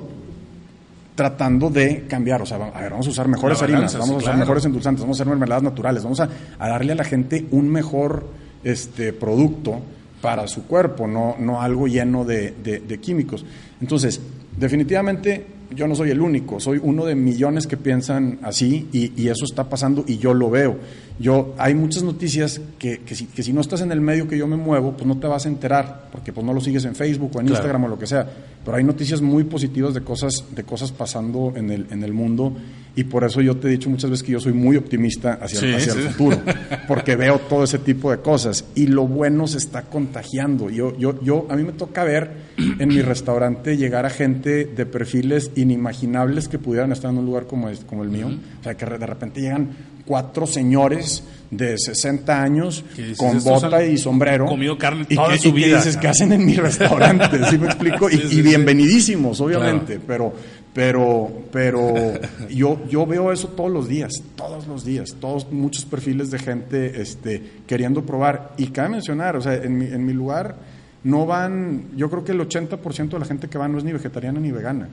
tratando 1.14 1.68
de 1.68 2.06
cambiar, 2.08 2.40
o 2.40 2.46
sea, 2.46 2.56
a 2.56 2.80
ver, 2.80 2.90
vamos 2.90 3.06
a 3.06 3.10
usar 3.10 3.28
mejores 3.28 3.60
harinas, 3.62 3.92
vamos 3.94 4.10
a 4.10 4.16
usar 4.16 4.24
claro. 4.30 4.38
mejores 4.38 4.64
endulzantes, 4.64 5.02
vamos 5.02 5.18
a 5.18 5.22
hacer 5.22 5.30
mermeladas 5.30 5.62
naturales, 5.62 6.02
vamos 6.02 6.20
a, 6.20 6.28
a 6.58 6.68
darle 6.68 6.92
a 6.92 6.96
la 6.96 7.04
gente 7.04 7.46
un 7.50 7.68
mejor 7.68 8.26
este, 8.64 9.12
producto 9.12 9.80
para 10.22 10.46
su 10.48 10.64
cuerpo, 10.66 11.06
no, 11.06 11.36
no 11.38 11.60
algo 11.60 11.86
lleno 11.86 12.24
de, 12.24 12.52
de- 12.64 12.80
de 12.80 12.98
químicos. 12.98 13.44
Entonces, 13.80 14.20
definitivamente 14.56 15.46
yo 15.74 15.88
no 15.88 15.94
soy 15.94 16.10
el 16.10 16.20
único, 16.20 16.60
soy 16.60 16.80
uno 16.82 17.06
de 17.06 17.14
millones 17.14 17.66
que 17.66 17.76
piensan 17.76 18.38
así 18.42 18.88
y, 18.92 19.28
eso 19.28 19.44
está 19.44 19.68
pasando 19.68 20.04
y 20.06 20.18
yo 20.18 20.34
lo 20.34 20.50
veo. 20.50 20.76
Yo, 21.18 21.54
hay 21.58 21.74
muchas 21.74 22.02
noticias 22.02 22.60
que, 22.78 22.98
que, 23.00 23.14
si, 23.14 23.26
que 23.26 23.42
si 23.42 23.52
no 23.52 23.60
estás 23.60 23.80
en 23.82 23.92
el 23.92 24.00
medio 24.00 24.26
que 24.26 24.36
yo 24.36 24.46
me 24.46 24.56
muevo, 24.56 24.92
pues 24.92 25.06
no 25.06 25.18
te 25.18 25.26
vas 25.26 25.46
a 25.46 25.48
enterar, 25.48 26.08
porque 26.10 26.32
pues 26.32 26.44
no 26.44 26.52
lo 26.52 26.60
sigues 26.60 26.84
en 26.84 26.94
Facebook 26.94 27.30
o 27.34 27.40
en 27.40 27.46
Claro. 27.46 27.60
Instagram 27.60 27.84
o 27.84 27.88
lo 27.88 27.98
que 27.98 28.06
sea. 28.06 28.26
Pero 28.64 28.76
hay 28.76 28.84
noticias 28.84 29.20
muy 29.20 29.44
positivas 29.44 29.92
de 29.94 30.02
cosas, 30.02 30.44
de 30.54 30.62
cosas 30.64 30.92
pasando 30.92 31.52
en 31.56 31.70
el, 31.70 31.86
en 31.90 32.02
el 32.02 32.12
mundo 32.12 32.54
y 32.94 33.04
por 33.04 33.24
eso 33.24 33.40
yo 33.40 33.56
te 33.56 33.68
he 33.68 33.70
dicho 33.70 33.88
muchas 33.88 34.10
veces 34.10 34.22
que 34.22 34.32
yo 34.32 34.40
soy 34.40 34.52
muy 34.52 34.76
optimista 34.76 35.34
hacia, 35.40 35.60
Sí, 35.60 35.72
hacia 35.74 35.92
sí. 35.94 35.98
el 36.00 36.08
futuro, 36.10 36.38
porque 36.88 37.16
veo 37.16 37.38
todo 37.48 37.64
ese 37.64 37.78
tipo 37.78 38.10
de 38.10 38.18
cosas 38.18 38.64
y 38.74 38.86
lo 38.86 39.06
bueno 39.06 39.46
se 39.46 39.58
está 39.58 39.82
contagiando. 39.82 40.70
Yo, 40.70 40.96
yo, 40.98 41.20
yo, 41.22 41.46
a 41.50 41.56
mí 41.56 41.62
me 41.64 41.72
toca 41.72 42.04
ver 42.04 42.30
en 42.78 42.88
mi 42.88 43.00
restaurante 43.02 43.76
llegar 43.76 44.06
a 44.06 44.10
gente 44.10 44.66
de 44.66 44.86
perfiles 44.86 45.50
inimaginables 45.56 46.48
que 46.48 46.58
pudieran 46.58 46.92
estar 46.92 47.10
en 47.10 47.18
un 47.18 47.26
lugar 47.26 47.46
como, 47.46 47.68
este, 47.68 47.86
como 47.86 48.02
el 48.04 48.10
mío. 48.10 48.28
O 48.60 48.62
sea, 48.62 48.76
que 48.76 48.84
de 48.86 49.06
repente 49.06 49.40
llegan 49.40 49.70
cuatro 50.04 50.46
señores 50.46 51.22
de 51.50 51.76
60 51.76 52.42
años 52.42 52.82
Que 52.96 53.02
dices, 53.02 53.18
con 53.18 53.36
"Estos 53.36 53.62
bota 53.62 53.84
y 53.84 53.98
sombrero. 53.98 54.46
comido 54.46 54.78
carne 54.78 55.04
y 55.08 55.14
toda 55.14 55.32
que, 55.32 55.38
su 55.38 55.48
y 55.48 55.52
que 55.52 55.56
vida". 55.66 55.76
dices, 55.78 55.96
¿qué 55.98 56.08
hacen 56.08 56.32
en 56.32 56.44
mi 56.46 56.54
restaurante? 56.54 57.38
¿Sí 57.50 57.58
me 57.58 57.66
explico? 57.66 58.08
Y, 58.10 58.16
Sí, 58.16 58.38
y 58.38 58.42
bienvenidísimos, 58.42 59.40
obviamente, 59.40 60.00
pero, 60.06 60.32
pero, 60.72 61.30
pero 61.52 61.92
yo, 62.50 62.80
yo 62.88 63.04
veo 63.06 63.30
eso 63.32 63.48
todos 63.48 63.70
los 63.70 63.86
días, 63.88 64.12
todos 64.34 64.66
los 64.66 64.84
días, 64.84 65.14
todos, 65.20 65.50
muchos 65.52 65.84
perfiles 65.84 66.30
de 66.30 66.38
gente 66.38 67.02
este, 67.02 67.42
queriendo 67.66 68.04
probar. 68.06 68.54
Y 68.56 68.68
cabe 68.68 68.88
mencionar, 68.88 69.36
o 69.36 69.42
sea, 69.42 69.54
en 69.54 69.76
mi, 69.76 69.84
en 69.86 70.06
mi 70.06 70.14
lugar 70.14 70.56
no 71.04 71.26
van, 71.26 71.90
yo 71.96 72.08
creo 72.08 72.24
que 72.24 72.30
el 72.32 72.40
80% 72.40 73.08
de 73.10 73.18
la 73.18 73.24
gente 73.24 73.48
que 73.48 73.58
va 73.58 73.66
no 73.66 73.78
es 73.78 73.84
ni 73.84 73.92
vegetariana 73.92 74.38
ni 74.38 74.52
vegana. 74.52 74.88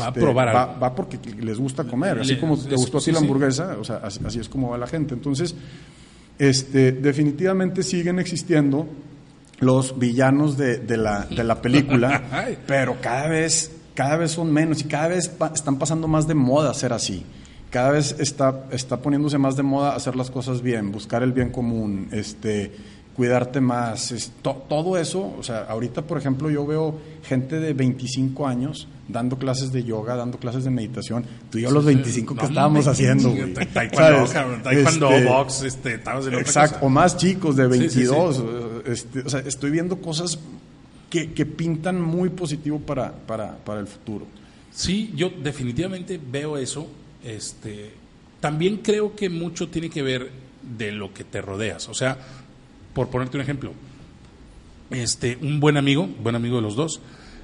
Va 0.00 0.06
a 0.06 0.12
probar 0.12 0.48
va, 0.54 0.62
algo. 0.62 0.80
va, 0.80 0.94
porque 0.94 1.18
les 1.38 1.58
gusta 1.58 1.84
comer, 1.84 2.18
así 2.20 2.36
como 2.36 2.56
te 2.56 2.74
gustó 2.76 2.96
a 2.98 3.00
ti 3.00 3.06
sí, 3.06 3.12
la 3.12 3.18
hamburguesa, 3.18 3.76
o 3.78 3.84
sea, 3.84 3.96
así, 3.96 4.20
así 4.24 4.38
es 4.40 4.48
como 4.48 4.70
va 4.70 4.78
la 4.78 4.86
gente. 4.86 5.12
Entonces, 5.14 5.54
este, 6.38 6.92
definitivamente 6.92 7.82
siguen 7.82 8.18
existiendo 8.18 8.88
los 9.58 9.98
villanos 9.98 10.56
de, 10.56 10.78
de 10.78 10.96
la, 10.96 11.26
de 11.26 11.44
la 11.44 11.60
película, 11.60 12.22
pero 12.66 12.96
cada 13.02 13.28
vez, 13.28 13.70
cada 13.94 14.16
vez 14.16 14.30
son 14.30 14.50
menos 14.52 14.80
y 14.80 14.84
cada 14.84 15.08
vez 15.08 15.28
pa- 15.28 15.52
están 15.54 15.76
pasando 15.78 16.08
más 16.08 16.26
de 16.26 16.34
moda 16.34 16.72
ser 16.72 16.92
así. 16.94 17.24
Cada 17.68 17.90
vez 17.90 18.16
está, 18.18 18.64
está 18.72 18.96
poniéndose 19.00 19.36
más 19.38 19.56
de 19.56 19.62
moda 19.62 19.94
hacer 19.94 20.16
las 20.16 20.30
cosas 20.30 20.62
bien, 20.62 20.90
buscar 20.90 21.22
el 21.22 21.32
bien 21.32 21.50
común, 21.50 22.08
este, 22.10 22.72
cuidarte 23.20 23.60
más, 23.60 24.12
es- 24.12 24.32
to- 24.40 24.64
todo 24.66 24.96
eso, 24.96 25.34
o 25.38 25.42
sea, 25.42 25.64
ahorita 25.68 26.00
por 26.00 26.16
ejemplo 26.16 26.48
yo 26.48 26.64
veo 26.66 26.98
gente 27.22 27.60
de 27.60 27.74
25 27.74 28.46
años 28.46 28.88
dando 29.08 29.36
clases 29.36 29.72
de 29.72 29.84
yoga, 29.84 30.16
dando 30.16 30.38
clases 30.38 30.64
de 30.64 30.70
meditación, 30.70 31.26
tú 31.50 31.58
y 31.58 31.62
yo 31.62 31.70
los 31.70 31.84
25 31.84 32.34
que 32.34 32.40
No, 32.40 32.48
estábamos 32.48 32.86
haciendo, 32.86 33.30
sí, 33.30 33.36
güey. 33.40 33.52
Taekwondo, 33.66 34.24
taekwondo, 34.62 35.10
Este, 35.10 35.24
box, 35.26 35.62
este, 35.64 35.94
estabas 35.96 36.26
en 36.28 36.34
Exacto, 36.34 36.74
cosa. 36.76 36.86
o 36.86 36.88
más 36.88 37.18
chicos 37.18 37.56
de 37.56 37.64
Sí, 37.68 37.72
sí, 37.74 37.88
sí. 37.90 37.96
22. 38.06 38.42
este, 38.86 39.20
o 39.20 39.28
sea, 39.28 39.40
estoy 39.40 39.70
viendo 39.70 40.00
cosas 40.00 40.38
que, 41.10 41.34
que 41.34 41.44
pintan 41.44 42.00
muy 42.00 42.30
positivo 42.30 42.78
para, 42.80 43.12
para, 43.12 43.58
para 43.58 43.80
el 43.80 43.86
futuro. 43.86 44.24
Sí, 44.72 45.12
yo 45.14 45.28
definitivamente 45.42 46.18
veo 46.32 46.56
eso. 46.56 46.86
Este, 47.22 47.90
también 48.40 48.78
creo 48.78 49.14
que 49.14 49.28
mucho 49.28 49.68
tiene 49.68 49.90
que 49.90 50.00
ver 50.02 50.30
de 50.78 50.92
lo 50.92 51.12
que 51.12 51.24
te 51.24 51.42
rodeas. 51.42 51.88
O 51.88 51.94
sea, 51.94 52.16
por 52.92 53.08
ponerte 53.08 53.36
un 53.36 53.42
ejemplo, 53.42 53.72
este, 54.90 55.38
un 55.40 55.60
buen 55.60 55.76
amigo, 55.76 56.08
buen 56.22 56.34
amigo 56.34 56.56
de 56.56 56.62
los 56.62 56.76
dos, 56.76 57.00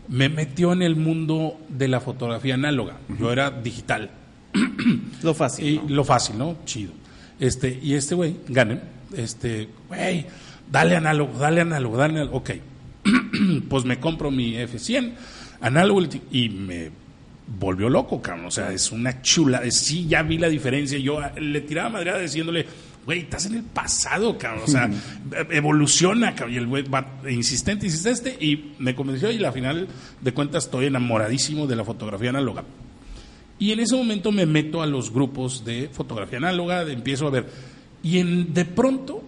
me 0.08 0.28
metió 0.28 0.72
en 0.72 0.82
el 0.82 0.96
mundo 0.96 1.58
de 1.68 1.88
la 1.88 2.00
fotografía 2.00 2.54
análoga. 2.54 2.98
Yo 3.18 3.32
era 3.32 3.50
digital. 3.50 4.10
Lo 5.22 5.34
fácil. 5.34 5.66
Y 5.66 5.76
¿no? 5.78 5.88
lo 5.88 6.04
fácil, 6.04 6.38
¿no? 6.38 6.56
Chido. 6.64 6.92
Este, 7.38 7.78
y 7.82 7.94
este 7.94 8.14
güey, 8.14 8.36
Ganem, 8.48 8.80
este, 9.14 9.68
güey, 9.88 10.26
dale 10.70 10.96
análogo, 10.96 11.38
dale 11.38 11.60
análogo, 11.60 11.96
dale 11.96 12.14
análogo. 12.14 12.38
Ok. 12.38 12.50
pues 13.68 13.84
me 13.84 14.00
compro 14.00 14.30
mi 14.30 14.54
F100 14.54 15.12
análogo 15.60 16.02
y 16.30 16.48
me 16.48 16.90
volvió 17.46 17.88
loco, 17.88 18.22
cabrón. 18.22 18.46
O 18.46 18.50
sea, 18.50 18.72
es 18.72 18.92
una 18.92 19.22
chula. 19.22 19.62
Sí, 19.70 20.06
ya 20.06 20.22
vi 20.22 20.38
la 20.38 20.48
diferencia. 20.48 20.98
Yo 20.98 21.20
ah, 21.20 21.32
le 21.38 21.60
tiraba 21.60 21.90
madreada 21.90 22.20
diciéndole, 22.20 22.66
güey, 23.06 23.20
estás 23.20 23.46
en 23.46 23.54
el 23.54 23.62
pasado, 23.62 24.36
cabrón. 24.36 24.64
O 24.64 24.68
sea, 24.68 24.90
evoluciona, 25.50 26.34
cabrón. 26.34 26.54
Y 26.54 26.58
el 26.58 26.66
güey 26.66 26.82
va 26.82 27.20
insistente, 27.30 27.86
insistente. 27.86 28.36
Y 28.44 28.72
me 28.78 28.94
convenció 28.94 29.30
y 29.30 29.42
al 29.42 29.52
final 29.52 29.88
de 30.20 30.32
cuentas 30.34 30.64
estoy 30.64 30.86
enamoradísimo 30.86 31.66
de 31.66 31.76
la 31.76 31.84
fotografía 31.84 32.30
análoga. 32.30 32.64
Y 33.58 33.72
en 33.72 33.80
ese 33.80 33.96
momento 33.96 34.32
me 34.32 34.44
meto 34.44 34.82
a 34.82 34.86
los 34.86 35.10
grupos 35.12 35.64
de 35.64 35.88
fotografía 35.90 36.38
análoga, 36.38 36.84
de- 36.84 36.92
empiezo 36.92 37.26
a 37.26 37.30
ver. 37.30 37.46
Y 38.02 38.18
en, 38.18 38.52
de 38.52 38.64
pronto 38.66 39.22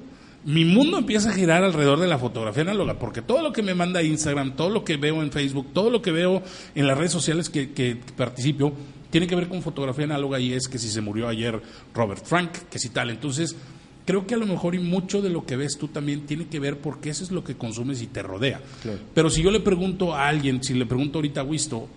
mi 0.44 0.64
mundo 0.64 0.98
empieza 0.98 1.30
a 1.30 1.32
girar 1.32 1.64
alrededor 1.64 1.98
de 1.98 2.06
la 2.06 2.18
fotografía 2.18 2.62
análoga, 2.62 2.98
porque 2.98 3.22
todo 3.22 3.42
lo 3.42 3.52
que 3.52 3.62
me 3.62 3.74
manda 3.74 4.02
Instagram, 4.02 4.54
todo 4.56 4.70
lo 4.70 4.84
que 4.84 4.96
veo 4.96 5.22
en 5.22 5.32
Facebook, 5.32 5.68
todo 5.72 5.90
lo 5.90 6.00
que 6.02 6.10
veo 6.12 6.42
en 6.74 6.86
las 6.86 6.96
redes 6.96 7.12
sociales 7.12 7.50
que, 7.50 7.72
que 7.72 7.96
participo, 8.16 8.72
tiene 9.10 9.26
que 9.26 9.34
ver 9.34 9.48
con 9.48 9.62
fotografía 9.62 10.04
análoga 10.04 10.38
y 10.40 10.52
es 10.52 10.68
que 10.68 10.78
si 10.78 10.88
se 10.88 11.00
murió 11.00 11.28
ayer 11.28 11.60
Robert 11.94 12.24
Frank, 12.24 12.50
que 12.70 12.78
si 12.78 12.90
tal. 12.90 13.10
Entonces, 13.10 13.56
creo 14.04 14.26
que 14.26 14.34
a 14.34 14.38
lo 14.38 14.46
mejor 14.46 14.74
y 14.74 14.78
mucho 14.78 15.22
de 15.22 15.30
lo 15.30 15.44
que 15.44 15.56
ves 15.56 15.78
tú 15.78 15.88
también 15.88 16.26
tiene 16.26 16.46
que 16.46 16.60
ver 16.60 16.78
porque 16.78 17.10
eso 17.10 17.24
es 17.24 17.30
lo 17.30 17.44
que 17.44 17.56
consumes 17.56 18.02
y 18.02 18.06
te 18.06 18.22
rodea. 18.22 18.60
Claro. 18.82 18.98
Pero 19.14 19.30
si 19.30 19.42
yo 19.42 19.50
le 19.50 19.60
pregunto 19.60 20.14
a 20.14 20.28
alguien, 20.28 20.62
si 20.62 20.74
le 20.74 20.86
pregunto 20.86 21.18
ahorita 21.18 21.40
a 21.40 21.44
Wisto, 21.44 21.88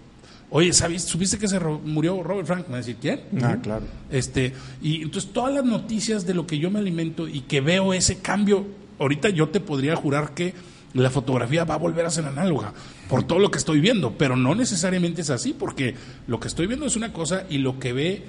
oye, 0.50 0.74
¿sabes, 0.74 1.04
¿supiste 1.04 1.38
que 1.38 1.48
se 1.48 1.60
murió 1.60 2.22
Robert 2.22 2.48
Frank? 2.48 2.66
Me 2.68 2.72
va 2.72 2.76
a 2.76 2.82
decir, 2.82 2.98
¿quién? 3.00 3.22
Ah, 3.42 3.58
claro. 3.62 3.86
Este, 4.10 4.54
y 4.82 5.02
entonces 5.02 5.32
todas 5.32 5.54
las 5.54 5.66
noticias 5.66 6.26
de 6.26 6.34
lo 6.34 6.46
que 6.46 6.60
yo 6.60 6.70
me 6.70 6.80
alimento 6.80 7.28
y 7.28 7.42
que 7.42 7.62
veo 7.62 7.94
ese 7.94 8.20
cambio, 8.20 8.66
ahorita 9.00 9.30
yo 9.30 9.50
te 9.50 9.60
podría 9.60 9.96
jurar 9.96 10.34
que 10.34 10.54
la 10.94 11.10
fotografía 11.10 11.64
va 11.64 11.76
a 11.76 11.78
volver 11.78 12.06
a 12.06 12.10
ser 12.10 12.26
análoga 12.26 12.74
por 13.10 13.24
todo 13.24 13.40
lo 13.40 13.50
que 13.52 13.58
estoy 13.58 13.80
viendo, 13.80 14.14
pero 14.18 14.36
no 14.36 14.56
necesariamente 14.56 15.22
es 15.22 15.30
así, 15.30 15.54
porque 15.54 15.96
lo 16.28 16.40
que 16.40 16.48
estoy 16.48 16.68
viendo 16.68 16.86
es 16.86 16.96
una 16.96 17.14
cosa 17.14 17.44
y 17.50 17.60
lo 17.60 17.80
que 17.80 17.94
ve 17.94 18.24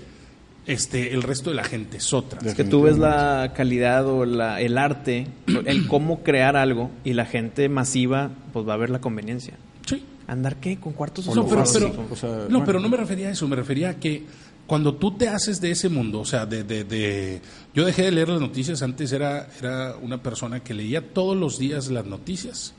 este 0.66 1.12
el 1.12 1.22
resto 1.22 1.50
de 1.50 1.56
la 1.56 1.64
gente 1.64 1.96
es 1.96 2.12
otra. 2.12 2.38
Es 2.44 2.54
que 2.54 2.62
tú 2.64 2.82
ves 2.82 2.98
la 2.98 3.52
calidad 3.56 4.06
o 4.06 4.24
la, 4.24 4.60
el 4.60 4.78
arte, 4.78 5.26
el 5.66 5.88
cómo 5.88 6.22
crear 6.22 6.56
algo 6.56 6.90
y 7.04 7.14
la 7.14 7.24
gente 7.26 7.68
masiva 7.68 8.30
pues 8.52 8.66
va 8.68 8.74
a 8.74 8.76
ver 8.76 8.90
la 8.90 9.00
conveniencia. 9.00 9.54
Sí. 9.86 10.04
¿Andar 10.28 10.56
qué? 10.56 10.76
¿Con 10.78 10.92
cuartos 10.92 11.26
O 11.26 11.34
No, 11.34 11.44
pero, 11.46 11.60
fácil, 11.60 11.88
pero- 11.90 12.06
o 12.10 12.16
sea, 12.16 12.28
no, 12.30 12.36
bueno. 12.48 12.64
pero 12.64 12.78
no 12.80 12.88
me 12.88 12.96
refería 12.96 13.28
a 13.28 13.32
eso, 13.32 13.48
me 13.48 13.56
refería 13.56 13.90
a 13.90 13.94
que 13.94 14.22
cuando 14.66 14.94
tú 14.94 15.16
te 15.16 15.28
haces 15.28 15.60
de 15.60 15.70
ese 15.72 15.88
mundo, 15.88 16.20
o 16.20 16.24
sea, 16.24 16.46
de, 16.46 16.62
de, 16.64 16.84
de- 16.84 17.42
yo 17.74 17.84
dejé 17.84 18.02
de 18.04 18.12
leer 18.12 18.28
las 18.28 18.40
noticias, 18.40 18.80
antes 18.82 19.12
era, 19.12 19.48
era 19.60 19.96
una 20.00 20.22
persona 20.22 20.60
que 20.60 20.72
leía 20.74 21.12
todos 21.12 21.36
los 21.36 21.58
días 21.58 21.88
las 21.90 22.06
noticias 22.06 22.72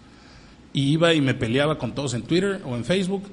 y 0.72 0.92
iba 0.94 1.14
y 1.14 1.22
me 1.22 1.34
peleaba 1.36 1.78
con 1.78 1.94
todos 1.94 2.14
en 2.16 2.24
Twitter 2.24 2.62
o 2.66 2.76
en 2.76 2.84
Facebook 2.86 3.24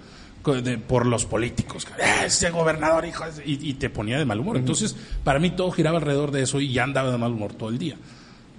de- 0.62 0.78
por 0.78 1.06
los 1.06 1.26
políticos, 1.26 1.86
"Ah, 2.02 2.24
ese 2.26 2.50
gobernador, 2.50 3.04
hijo, 3.06 3.24
de-", 3.30 3.44
y, 3.46 3.70
y 3.70 3.74
te 3.74 3.88
ponía 3.90 4.18
de 4.18 4.24
mal 4.24 4.40
humor. 4.40 4.56
Entonces, 4.56 4.96
para 5.22 5.38
mí 5.38 5.50
todo 5.50 5.70
giraba 5.70 5.98
alrededor 5.98 6.30
de 6.30 6.42
eso 6.42 6.60
y 6.60 6.72
ya 6.72 6.84
andaba 6.84 7.10
de 7.12 7.18
mal 7.18 7.32
humor 7.32 7.54
todo 7.54 7.68
el 7.68 7.78
día. 7.78 7.96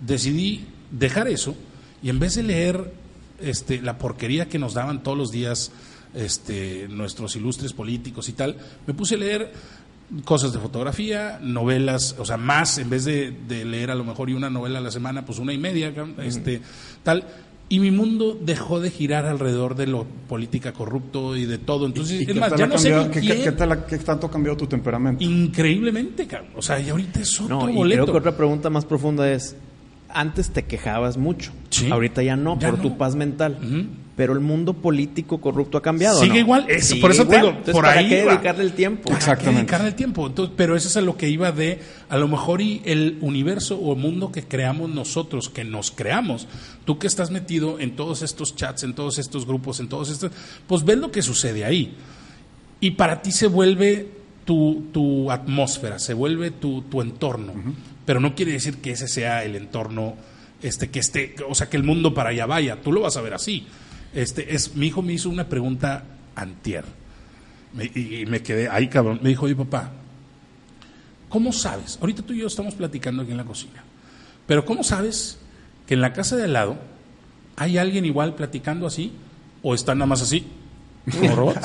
Decidí 0.06 0.66
dejar 0.92 1.28
eso 1.28 1.56
y 2.02 2.10
en 2.10 2.20
vez 2.20 2.36
de 2.36 2.44
leer 2.44 2.94
este, 3.40 3.82
la 3.82 3.98
porquería 3.98 4.48
que 4.48 4.58
nos 4.60 4.74
daban 4.76 5.04
todos 5.04 5.18
los 5.18 5.32
días 5.32 5.72
este, 6.14 6.88
nuestros 6.90 7.36
ilustres 7.36 7.72
políticos 7.74 8.28
y 8.30 8.34
tal, 8.34 8.58
me 8.86 8.94
puse 8.94 9.16
a 9.16 9.18
leer 9.18 9.52
cosas 10.26 10.52
de 10.54 10.60
fotografía, 10.60 11.40
novelas, 11.42 12.16
o 12.20 12.26
sea, 12.26 12.38
más, 12.38 12.78
en 12.78 12.90
vez 12.90 13.06
de, 13.06 13.32
de 13.48 13.64
leer 13.66 13.92
a 13.92 13.96
lo 13.96 14.04
mejor 14.04 14.30
y 14.30 14.34
una 14.34 14.50
novela 14.50 14.80
a 14.80 14.82
la 14.82 14.92
semana, 14.92 15.26
pues 15.26 15.40
una 15.40 15.54
y 15.54 15.58
media, 15.58 15.94
este, 16.24 16.62
tal. 17.04 17.26
Y 17.70 17.80
mi 17.80 17.90
mundo 17.92 18.38
dejó 18.42 18.82
de 18.82 18.92
girar 18.92 19.26
alrededor 19.26 19.76
de 19.76 19.88
lo 19.88 20.06
política 20.28 20.74
corrupto 20.74 21.38
y 21.38 21.46
de 21.46 21.58
todo. 21.58 21.86
Entonces, 21.86 22.20
¿Y 22.20 22.22
es 22.24 22.28
qué 22.28 22.34
más, 22.34 22.50
tal 22.50 22.60
ya 22.60 22.66
ha 22.66 22.68
no 22.68 22.78
sé 22.78 22.90
cambiado- 22.90 23.08
ni 23.08 23.14
qué- 23.14 23.20
quién. 23.22 23.38
qué- 23.38 23.44
qué 23.46 23.52
tal 23.54 23.72
ha- 23.72 23.86
qué 23.86 23.98
tanto 24.00 24.28
ha 24.28 24.32
cambiado 24.32 24.58
tu 24.58 24.68
temperamento? 24.68 25.24
Increíblemente, 25.24 26.28
cabrón. 26.28 26.52
O 26.58 26.62
sea, 26.62 26.82
y 26.82 26.90
ahorita 26.90 27.22
es 27.22 27.40
otro 27.40 27.62
No, 27.62 27.70
y 27.70 27.74
boleto. 27.76 28.04
creo 28.04 28.14
que 28.14 28.20
otra 28.20 28.36
pregunta 28.36 28.70
más 28.70 28.84
profunda 28.84 29.32
es, 29.32 29.56
antes 30.10 30.50
te 30.52 30.64
quejabas 30.64 31.16
mucho, 31.16 31.54
Sí. 31.70 31.90
ahorita 31.90 32.22
ya 32.22 32.36
no, 32.36 32.60
Ya 32.60 32.72
por 32.72 32.80
no. 32.80 32.84
tu 32.84 32.98
paz 32.98 33.16
mental. 33.16 33.58
Ujú. 33.64 33.86
Pero 34.16 34.34
el 34.34 34.42
mundo 34.42 34.74
político 34.74 35.40
corrupto 35.40 35.78
ha 35.78 35.82
cambiado. 35.82 36.20
Sigue 36.20 36.34
¿no? 36.34 36.40
igual, 36.40 36.66
eso, 36.68 36.88
Sigue 36.90 37.02
por 37.02 37.12
eso 37.12 37.26
te 37.26 37.38
igual. 37.38 37.42
digo, 37.42 37.50
Entonces, 37.52 37.74
por 37.74 37.86
¿para 37.86 38.00
ahí 38.00 38.10
qué 38.10 38.24
va. 38.26 38.32
dedicarle 38.34 38.64
el 38.64 38.74
tiempo? 38.74 39.04
¿Para 39.04 39.16
qué 39.16 39.20
Exactamente. 39.24 39.58
dedicarle 39.62 39.88
el 39.88 39.96
tiempo? 39.96 40.28
Entonces, 40.28 40.54
pero 40.58 40.76
eso 40.76 40.88
es 40.90 40.98
a 40.98 41.02
lo 41.02 41.16
que 41.18 41.30
iba 41.30 41.52
de, 41.54 41.80
a 42.10 42.18
lo 42.18 42.28
mejor 42.28 42.62
y 42.62 42.82
el 42.86 43.18
universo 43.22 43.78
o 43.80 43.96
mundo 43.96 44.32
que 44.32 44.44
creamos 44.44 44.90
nosotros, 44.90 45.50
que 45.50 45.64
nos 45.64 45.92
creamos. 45.92 46.48
Tú 46.86 47.00
que 47.00 47.08
estás 47.08 47.32
metido 47.32 47.80
en 47.80 47.96
todos 47.96 48.22
estos 48.22 48.56
chats, 48.56 48.84
en 48.84 48.94
todos 48.94 49.18
estos 49.18 49.48
grupos, 49.48 49.80
en 49.80 49.88
todos 49.88 50.10
estos, 50.10 50.32
pues 50.68 50.84
ves 50.84 50.98
lo 50.98 51.10
que 51.12 51.22
sucede 51.22 51.64
ahí. 51.64 51.96
Y 52.82 52.92
para 52.92 53.22
ti 53.22 53.32
se 53.32 53.48
vuelve 53.48 54.10
tu, 54.44 54.88
tu 54.92 55.32
atmósfera, 55.32 56.00
se 56.00 56.14
vuelve 56.14 56.52
tu, 56.52 56.82
tu 56.82 57.02
entorno. 57.02 57.54
Pero 58.06 58.20
no 58.20 58.36
quiere 58.36 58.52
decir 58.52 58.78
que 58.78 58.92
ese 58.92 59.08
sea 59.08 59.46
el 59.46 59.56
entorno, 59.56 60.16
este, 60.62 60.90
que 60.90 61.00
esté, 61.00 61.36
o 61.48 61.56
sea, 61.56 61.70
que 61.70 61.78
el 61.78 61.84
mundo 61.84 62.14
para 62.14 62.32
allá 62.32 62.46
vaya. 62.46 62.82
Tú 62.82 62.92
lo 62.92 63.02
vas 63.02 63.16
a 63.16 63.22
ver 63.22 63.36
así. 63.36 63.66
Este, 64.14 64.54
es, 64.56 64.76
mi 64.76 64.88
hijo 64.88 65.02
me 65.02 65.14
hizo 65.14 65.30
una 65.30 65.48
pregunta 65.48 66.04
antier. 66.36 66.84
Me- 67.74 67.90
y, 67.94 68.22
y 68.22 68.26
me 68.26 68.42
quedé 68.42 68.68
ahí, 68.70 68.88
cabrón. 68.88 69.20
Me 69.22 69.30
dijo, 69.30 69.46
oye, 69.46 69.56
papá, 69.56 69.92
¿cómo 71.30 71.52
sabes? 71.54 71.98
Ahorita 72.02 72.22
tú 72.24 72.34
y 72.34 72.40
yo 72.40 72.48
estamos 72.48 72.76
platicando 72.76 73.24
aquí 73.24 73.32
en 73.32 73.38
la 73.38 73.46
cocina. 73.46 73.84
Pero 74.48 74.66
¿cómo 74.66 74.84
sabes 74.84 75.38
que 75.88 75.94
en 75.94 76.02
la 76.02 76.14
casa 76.14 76.36
de 76.36 76.44
al 76.44 76.54
lado 76.54 76.78
hay 77.56 77.78
alguien 77.78 78.06
igual 78.06 78.36
platicando 78.36 78.88
así? 78.88 79.14
¿O 79.64 79.74
están 79.76 80.00
nada 80.00 80.08
más 80.08 80.22
así? 80.22 80.46
Como 81.10 81.36
robots. 81.36 81.60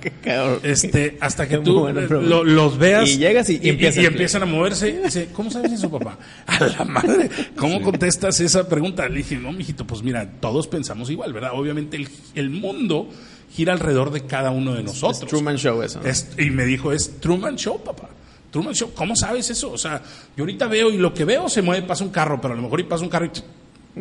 Qué 0.00 0.10
cabrón. 0.22 0.60
Este, 0.62 1.18
hasta 1.20 1.46
que 1.48 1.58
tú 1.58 1.88
lo- 2.22 2.44
los 2.44 2.78
veas 2.78 3.08
Y 3.10 3.18
llegas 3.18 3.50
y- 3.50 3.60
y 3.62 3.68
empiezas. 3.70 4.04
empiezan 4.04 4.42
a 4.42 4.46
moverse. 4.46 5.00
Dice, 5.04 5.28
¿cómo 5.32 5.50
sabes 5.50 5.72
eso, 5.72 5.90
papá? 5.90 6.18
A 6.46 6.64
la 6.66 6.84
madre, 6.84 7.28
¿cómo 7.56 7.82
contestas 7.82 8.40
esa 8.40 8.68
pregunta? 8.68 9.08
Le 9.08 9.16
dije, 9.18 9.36
no, 9.36 9.52
mijito, 9.52 9.86
pues 9.86 10.02
mira, 10.02 10.28
todos 10.40 10.66
pensamos 10.68 11.10
igual, 11.10 11.32
¿verdad? 11.32 11.50
Obviamente 11.54 11.96
el, 11.96 12.08
el 12.34 12.50
mundo 12.50 13.08
gira 13.54 13.74
alrededor 13.74 14.10
de 14.10 14.22
cada 14.22 14.50
uno 14.50 14.74
de 14.74 14.82
nosotros. 14.82 15.22
Es 15.22 15.28
Truman 15.28 15.56
Show 15.58 15.82
eso. 15.82 16.00
¿no? 16.02 16.08
Es- 16.08 16.30
y 16.38 16.50
me 16.50 16.64
dijo, 16.64 16.92
es 16.92 17.20
Truman 17.20 17.56
Show, 17.56 17.82
papá. 17.84 18.08
Truman 18.50 18.74
Show, 18.74 18.92
¿cómo 18.94 19.16
sabes 19.16 19.48
eso? 19.50 19.70
O 19.70 19.78
sea, 19.78 20.02
yo 20.36 20.42
ahorita 20.44 20.66
veo 20.66 20.90
y 20.90 20.96
lo 20.98 21.12
que 21.14 21.24
veo 21.24 21.48
se 21.48 21.62
mueve, 21.62 21.86
pasa 21.86 22.04
un 22.04 22.10
carro, 22.10 22.40
pero 22.40 22.54
a 22.54 22.56
lo 22.56 22.62
mejor 22.62 22.80
y 22.80 22.84
pasa 22.84 23.02
un 23.04 23.10
carro 23.10 23.26
y, 23.26 24.00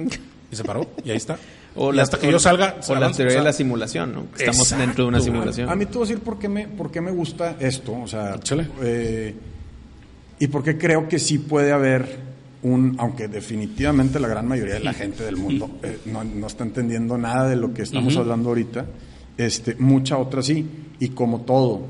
y 0.51 0.55
se 0.55 0.63
paró 0.63 0.89
y 1.03 1.09
ahí 1.11 1.17
está. 1.17 1.37
O 1.75 1.91
la- 1.91 2.03
hasta 2.03 2.19
que 2.19 2.27
o- 2.27 2.31
yo 2.31 2.39
salga, 2.39 2.75
O 2.87 2.95
la 2.95 3.11
teoría 3.11 3.27
o 3.27 3.31
sea, 3.31 3.41
de 3.41 3.45
la 3.45 3.53
simulación, 3.53 4.13
¿no? 4.13 4.21
Que 4.31 4.43
Estamos 4.43 4.61
Exacto. 4.61 4.85
dentro 4.85 5.03
de 5.05 5.07
una 5.09 5.21
simulación. 5.21 5.69
A 5.69 5.75
mí 5.75 5.85
te 5.85 5.93
voy 5.93 6.03
a 6.03 6.07
decir 6.09 6.23
por 6.23 6.37
qué 6.37 6.49
me, 6.49 6.67
por 6.67 6.91
qué 6.91 6.99
me 7.01 7.11
gusta 7.11 7.55
esto, 7.59 7.93
o 7.93 8.07
sea, 8.07 8.37
eh, 8.81 9.33
y 10.39 10.47
por 10.47 10.63
qué 10.63 10.77
creo 10.77 11.07
que 11.07 11.19
sí 11.19 11.37
puede 11.37 11.71
haber 11.71 12.31
un, 12.63 12.95
aunque 12.99 13.27
definitivamente 13.27 14.19
la 14.19 14.27
gran 14.27 14.47
mayoría 14.47 14.75
de 14.75 14.81
la 14.81 14.93
gente 14.93 15.23
del 15.23 15.37
mundo 15.37 15.69
eh, 15.83 15.99
no, 16.05 16.23
no 16.23 16.47
está 16.47 16.63
entendiendo 16.63 17.17
nada 17.17 17.47
de 17.47 17.55
lo 17.55 17.73
que 17.73 17.83
estamos 17.83 18.15
hablando 18.17 18.49
ahorita, 18.49 18.85
este, 19.37 19.75
mucha 19.75 20.17
otra 20.17 20.43
sí, 20.43 20.67
y 20.99 21.09
como 21.09 21.41
todo, 21.41 21.83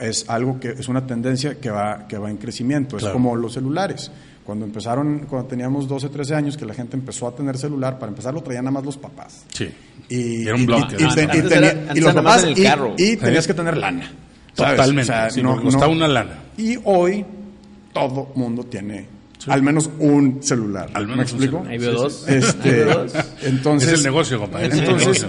es 0.00 0.26
algo 0.30 0.60
que 0.60 0.70
es 0.70 0.86
una 0.88 1.06
tendencia 1.06 1.58
que 1.58 1.70
va, 1.70 2.06
que 2.06 2.16
va 2.18 2.30
en 2.30 2.36
crecimiento, 2.36 2.96
es 2.96 3.04
como 3.06 3.34
los 3.34 3.54
celulares. 3.54 4.10
Cuando 4.48 4.64
empezaron, 4.64 5.26
cuando 5.28 5.46
teníamos 5.46 5.86
12, 5.86 6.08
13 6.08 6.34
años, 6.34 6.56
que 6.56 6.64
la 6.64 6.72
gente 6.72 6.96
empezó 6.96 7.28
a 7.28 7.34
tener 7.34 7.58
celular, 7.58 7.98
para 7.98 8.08
empezar 8.08 8.32
lo 8.32 8.40
traían 8.42 8.64
nada 8.64 8.72
más 8.72 8.82
los 8.86 8.96
papás. 8.96 9.44
Sí. 9.52 9.68
Y, 10.08 10.46
Era 10.46 10.54
un 10.54 10.64
bloque. 10.64 10.96
y- 10.98 11.04
y 11.04 11.08
te- 11.14 11.20
y 11.20 11.24
Antes 11.24 11.48
tenía- 11.50 11.58
era- 11.58 11.80
antes 11.82 11.96
y 11.96 12.00
los 12.00 12.14
papás 12.14 12.42
en 12.44 12.48
el 12.48 12.62
carro. 12.62 12.94
y 12.96 13.16
tenías 13.18 13.46
que 13.46 13.52
tener 13.52 13.76
lana. 13.76 14.10
¿sabes? 14.54 14.76
Totalmente. 14.76 15.02
O 15.12 15.14
sea, 15.14 15.28
sí, 15.30 15.42
no- 15.42 15.56
nos 15.56 15.64
costaba 15.64 15.88
no- 15.88 15.92
una 15.98 16.08
lana. 16.08 16.38
Y 16.56 16.78
hoy 16.84 17.26
todo 17.92 18.32
mundo 18.36 18.64
tiene 18.64 19.06
al 19.48 19.62
menos 19.62 19.90
un 19.98 20.42
celular. 20.42 20.88
Al 20.94 21.04
¿Me 21.06 21.12
menos 21.12 21.30
explico? 21.30 21.62
Ahí 21.68 21.76
veo 21.76 21.92
dos. 21.92 22.24
Este, 22.28 22.68
Ahí 22.70 22.74
veo 22.76 23.04
dos. 23.04 23.12
entonces, 23.42 23.92
Es 23.92 23.98
el 23.98 24.04
negocio, 24.04 24.38
compadre, 24.40 24.66
Entonces, 24.78 25.26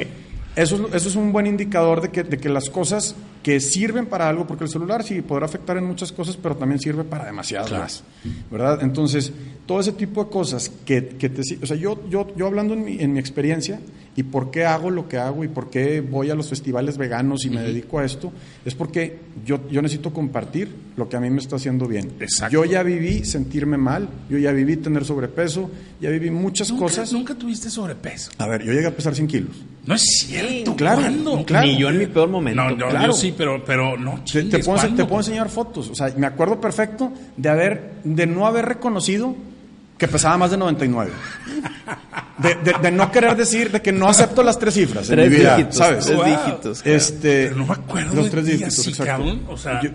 eso, 0.56 0.76
es- 0.88 0.94
eso 0.96 1.10
es 1.10 1.16
un 1.18 1.34
buen 1.34 1.46
indicador 1.46 2.00
de 2.02 2.08
que, 2.10 2.24
de 2.24 2.38
que 2.38 2.48
las 2.48 2.70
cosas 2.70 3.16
que 3.44 3.60
sirven 3.62 4.06
para 4.08 4.28
algo, 4.28 4.46
porque 4.46 4.66
el 4.66 4.70
celular 4.70 5.04
sí 5.04 5.22
podrá 5.22 5.46
afectar 5.46 5.78
en 5.78 5.86
muchas 5.86 6.12
cosas, 6.12 6.36
pero 6.36 6.56
también 6.58 6.80
sirve 6.80 7.04
para 7.04 7.26
demasiadas 7.26 7.68
Claro. 7.70 7.84
más, 7.84 8.04
¿verdad? 8.52 8.80
Entonces, 8.82 9.32
todo 9.66 9.80
ese 9.80 9.94
tipo 9.94 10.24
de 10.26 10.30
cosas 10.30 10.70
que, 10.86 11.08
que 11.08 11.30
te... 11.30 11.42
O 11.62 11.66
sea, 11.66 11.78
yo, 11.78 12.02
yo, 12.10 12.28
yo 12.36 12.48
hablando 12.48 12.74
en 12.74 12.84
mi, 12.84 13.00
en 13.00 13.14
mi 13.14 13.20
experiencia 13.20 13.80
y 14.16 14.24
por 14.24 14.52
qué 14.52 14.66
hago 14.66 14.90
lo 14.90 15.08
que 15.08 15.18
hago 15.18 15.44
y 15.46 15.48
por 15.48 15.70
qué 15.70 16.02
voy 16.02 16.30
a 16.30 16.36
los 16.36 16.50
festivales 16.50 16.98
veganos 16.98 17.46
y 17.46 17.50
me 17.50 17.62
dedico 17.62 18.00
a 18.00 18.04
esto, 18.06 18.34
es 18.66 18.76
porque 18.76 19.20
yo, 19.46 19.62
yo 19.70 19.82
necesito 19.82 20.12
compartir 20.12 20.68
lo 20.98 21.08
que 21.08 21.16
a 21.16 21.22
mí 21.22 21.30
me 21.30 21.40
está 21.40 21.56
haciendo 21.56 21.88
bien. 21.88 22.12
Exacto. 22.20 22.52
Yo 22.54 22.66
ya 22.66 22.84
viví 22.84 23.24
sentirme 23.24 23.78
mal, 23.78 24.10
yo 24.30 24.38
ya 24.38 24.52
viví 24.52 24.76
tener 24.76 25.06
sobrepeso, 25.06 25.70
ya 26.02 26.10
viví 26.10 26.30
muchas 26.32 26.70
Nunca, 26.72 26.84
cosas. 26.84 27.14
nunca 27.14 27.36
tuviste 27.36 27.70
sobrepeso. 27.70 28.32
A 28.40 28.48
ver, 28.48 28.66
yo 28.66 28.74
llegué 28.74 28.88
a 28.88 28.96
pesar 28.96 29.16
100 29.16 29.28
kilos. 29.28 29.52
No 29.86 29.96
es 29.96 30.02
cierto. 30.02 30.76
claro, 30.76 31.02
¿Cuándo? 31.02 31.46
claro. 31.46 31.68
Ni 31.68 31.78
yo 31.78 31.90
en 31.90 32.00
mi 32.00 32.06
peor 32.08 32.30
momento. 32.30 32.62
No, 32.62 32.72
no, 32.72 32.90
claro. 32.90 33.08
yo 33.08 33.14
sí, 33.14 33.29
pero, 33.38 33.64
pero 33.66 33.98
no. 33.98 34.24
Te, 34.32 34.44
te 34.44 34.60
puedo, 34.60 34.82
te 34.96 35.06
puedo 35.06 35.20
enseñar 35.22 35.50
fotos. 35.50 35.90
O 35.90 35.96
sea, 35.96 36.12
me 36.18 36.28
acuerdo 36.28 36.60
perfecto 36.60 37.12
de 37.38 37.50
haber, 37.50 37.92
de 38.04 38.26
no 38.26 38.46
haber 38.48 38.66
reconocido 38.66 39.36
que 39.98 40.08
pesaba 40.08 40.38
más 40.38 40.52
de 40.52 40.58
99. 40.58 41.12
De, 42.38 42.56
de- 42.56 42.76
de 42.82 42.92
no 42.92 43.12
querer 43.12 43.36
decir, 43.36 43.70
de 43.72 43.82
que 43.82 43.92
no 43.92 44.08
acepto 44.08 44.44
las 44.44 44.58
tres 44.58 44.74
cifras 44.74 45.10
en 45.10 45.16
Tres 45.18 45.30
mi 45.30 45.36
vida, 45.38 45.56
dígitos, 45.58 45.76
¿sabes? 45.78 46.06
tres 46.06 46.18
Wow. 46.18 46.26
dígitos. 46.26 46.82
Este, 46.86 47.44
Pero 47.48 47.56
no 47.58 47.66
me 47.66 47.74
acuerdo 47.74 48.16
los 48.16 48.30
tres 48.30 48.46
dígitos, 48.46 48.80
así, 48.80 48.90
exacto. 48.92 49.12
cabrón, 49.12 49.42
o 49.50 49.58
sea- 49.58 49.82
Yo- 49.82 49.90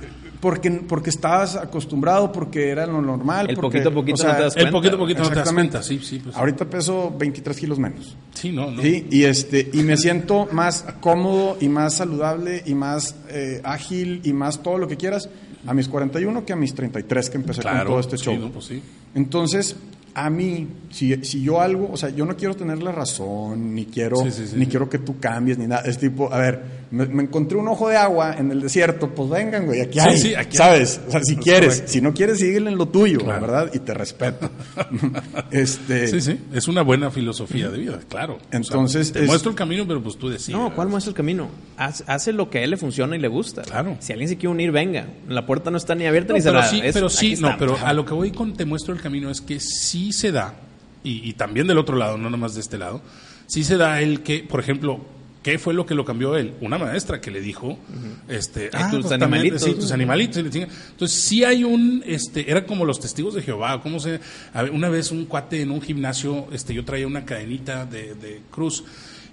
porque, 0.44 0.70
porque 0.70 1.08
estabas 1.08 1.56
acostumbrado, 1.56 2.30
porque 2.30 2.68
era 2.68 2.84
lo 2.84 3.00
normal. 3.00 3.48
El 3.48 3.56
porque, 3.56 3.78
poquito 3.78 3.88
a 3.88 3.92
poquito 3.94 4.14
o 4.14 4.18
sea, 4.18 4.28
no 4.32 4.36
te 4.36 4.42
das 4.42 4.56
El 4.58 4.68
poquito 4.70 4.96
a 4.96 4.98
poquito 4.98 5.18
no 5.22 5.28
te 5.30 5.34
das 5.36 5.38
Exactamente. 5.38 5.72
cuenta, 5.78 5.88
sí, 5.88 5.98
sí. 6.00 6.18
Pues. 6.22 6.36
Ahorita 6.36 6.66
peso 6.66 7.14
23 7.18 7.56
kilos 7.58 7.78
menos. 7.78 8.14
Sí, 8.34 8.52
no, 8.52 8.70
no. 8.70 8.82
Sí, 8.82 9.06
y 9.10 9.24
este 9.24 9.70
y 9.72 9.82
me 9.82 9.96
siento 9.96 10.46
más 10.52 10.84
cómodo 11.00 11.56
y 11.62 11.70
más 11.70 11.94
saludable 11.94 12.62
y 12.66 12.74
más 12.74 13.14
eh, 13.30 13.62
ágil 13.64 14.20
y 14.22 14.34
más 14.34 14.62
todo 14.62 14.76
lo 14.76 14.86
que 14.86 14.98
quieras 14.98 15.30
a 15.66 15.72
mis 15.72 15.88
41 15.88 16.44
que 16.44 16.52
a 16.52 16.56
mis 16.56 16.74
33 16.74 17.30
que 17.30 17.36
empecé 17.38 17.62
con 17.62 17.70
Claro, 17.72 17.88
todo 17.88 18.00
este 18.00 18.18
sí, 18.18 18.24
show. 18.24 18.36
no, 18.38 18.50
pues 18.50 18.66
sí. 18.66 18.82
Entonces, 19.14 19.76
a 20.12 20.28
mí, 20.28 20.68
si, 20.90 21.24
si 21.24 21.42
yo 21.42 21.60
algo, 21.62 21.88
o 21.90 21.96
sea, 21.96 22.10
yo 22.10 22.26
no 22.26 22.36
quiero 22.36 22.54
tener 22.54 22.82
la 22.82 22.92
razón, 22.92 23.74
ni 23.74 23.86
quiero, 23.86 24.16
Sí, 24.18 24.30
sí, 24.30 24.46
sí. 24.46 24.56
ni 24.56 24.66
quiero 24.66 24.90
que 24.90 24.98
tú 24.98 25.18
cambies, 25.18 25.56
ni 25.56 25.66
nada. 25.66 25.82
Es 25.86 25.98
tipo, 25.98 26.30
a 26.32 26.38
ver, 26.38 26.83
me, 26.90 27.06
me 27.06 27.22
encontré 27.24 27.56
un 27.58 27.68
ojo 27.68 27.88
de 27.88 27.96
agua 27.96 28.34
en 28.38 28.50
el 28.50 28.60
desierto, 28.60 29.10
pues 29.14 29.30
vengan, 29.30 29.66
güey, 29.66 29.80
aquí 29.80 29.98
Sí, 30.00 30.08
hay, 30.08 30.18
sí, 30.18 30.34
aquí 30.34 30.50
hay. 30.52 30.56
¿sabes? 30.56 31.00
O 31.06 31.10
sea, 31.10 31.20
si 31.22 31.34
Es 31.34 31.40
quieres, 31.40 31.68
correcto. 31.74 31.92
si 31.92 32.00
no 32.00 32.14
quieres, 32.14 32.38
síguele 32.38 32.70
en 32.70 32.78
lo 32.78 32.86
tuyo, 32.88 33.18
Claro. 33.18 33.40
¿verdad? 33.40 33.70
Y 33.74 33.78
te 33.80 33.94
respeto. 33.94 34.50
este, 35.50 36.08
Sí, 36.08 36.20
sí, 36.20 36.40
es 36.52 36.68
una 36.68 36.82
buena 36.82 37.10
filosofía 37.10 37.68
de 37.68 37.78
vida, 37.78 38.00
claro. 38.08 38.34
O 38.34 38.38
sea, 38.38 38.48
Entonces, 38.58 39.12
te 39.12 39.20
es- 39.20 39.26
muestro 39.26 39.50
el 39.50 39.56
camino, 39.56 39.86
pero 39.86 40.02
pues 40.02 40.16
tú 40.16 40.28
decides. 40.28 40.58
No, 40.58 40.74
¿cuál 40.74 40.88
muestra 40.88 41.10
el 41.10 41.16
camino? 41.16 41.48
Haz- 41.76 42.04
hace 42.06 42.32
lo 42.32 42.50
que 42.50 42.58
a 42.58 42.62
él 42.62 42.70
le 42.70 42.76
funciona 42.76 43.16
y 43.16 43.18
le 43.18 43.28
gusta. 43.28 43.62
Claro. 43.62 43.96
Si 44.00 44.12
alguien 44.12 44.28
se 44.28 44.36
quiere 44.36 44.48
unir, 44.52 44.72
venga. 44.72 45.06
La 45.28 45.46
puerta 45.46 45.70
no 45.70 45.76
está 45.76 45.94
ni 45.94 46.06
abierta 46.06 46.32
No, 46.32 46.38
ni 46.38 46.42
pero 46.44 46.62
cerrada. 46.62 46.70
sí, 46.70 46.80
Es- 46.84 46.94
pero 46.94 47.08
sí, 47.08 47.36
no, 47.40 47.54
pero 47.58 47.76
a 47.84 47.92
lo 47.92 48.04
que 48.04 48.14
voy 48.14 48.30
con 48.30 48.54
te 48.54 48.64
muestro 48.64 48.94
el 48.94 49.00
camino 49.00 49.30
es 49.30 49.40
que 49.40 49.60
sí 49.60 50.12
se 50.12 50.32
da, 50.32 50.54
y, 51.02 51.28
y 51.28 51.32
también 51.34 51.66
del 51.66 51.78
otro 51.78 51.96
lado, 51.96 52.16
no 52.18 52.30
nomás 52.30 52.54
de 52.54 52.60
este 52.60 52.78
lado, 52.78 53.00
sí 53.46 53.64
se 53.64 53.76
da 53.76 54.00
el 54.00 54.22
que, 54.22 54.44
por 54.48 54.60
ejemplo, 54.60 55.00
¿qué 55.44 55.58
fue 55.58 55.74
lo 55.74 55.86
que 55.86 55.94
lo 55.94 56.04
cambió 56.04 56.36
él? 56.36 56.54
Una 56.60 56.78
maestra 56.78 57.20
que 57.20 57.30
le 57.30 57.40
dijo, 57.40 57.78
este, 58.26 58.70
Ay, 58.72 58.90
tus 58.90 59.08
también, 59.08 59.22
animalitos. 59.22 59.62
sí, 59.62 59.74
tus 59.74 59.92
animalitos. 59.92 60.38
Entonces 60.38 61.12
sí 61.12 61.44
hay 61.44 61.62
un, 61.62 62.02
este, 62.06 62.50
era 62.50 62.66
como 62.66 62.84
los 62.84 62.98
testigos 62.98 63.34
de 63.34 63.42
Jehová, 63.42 63.80
¿cómo 63.82 64.00
se? 64.00 64.18
a 64.52 64.62
ver, 64.62 64.72
una 64.72 64.88
vez 64.88 65.12
un 65.12 65.26
cuate 65.26 65.60
en 65.60 65.70
un 65.70 65.80
gimnasio, 65.82 66.48
este, 66.50 66.74
yo 66.74 66.84
traía 66.84 67.06
una 67.06 67.24
cadenita 67.24 67.84
de, 67.86 68.14
de 68.14 68.40
cruz 68.50 68.82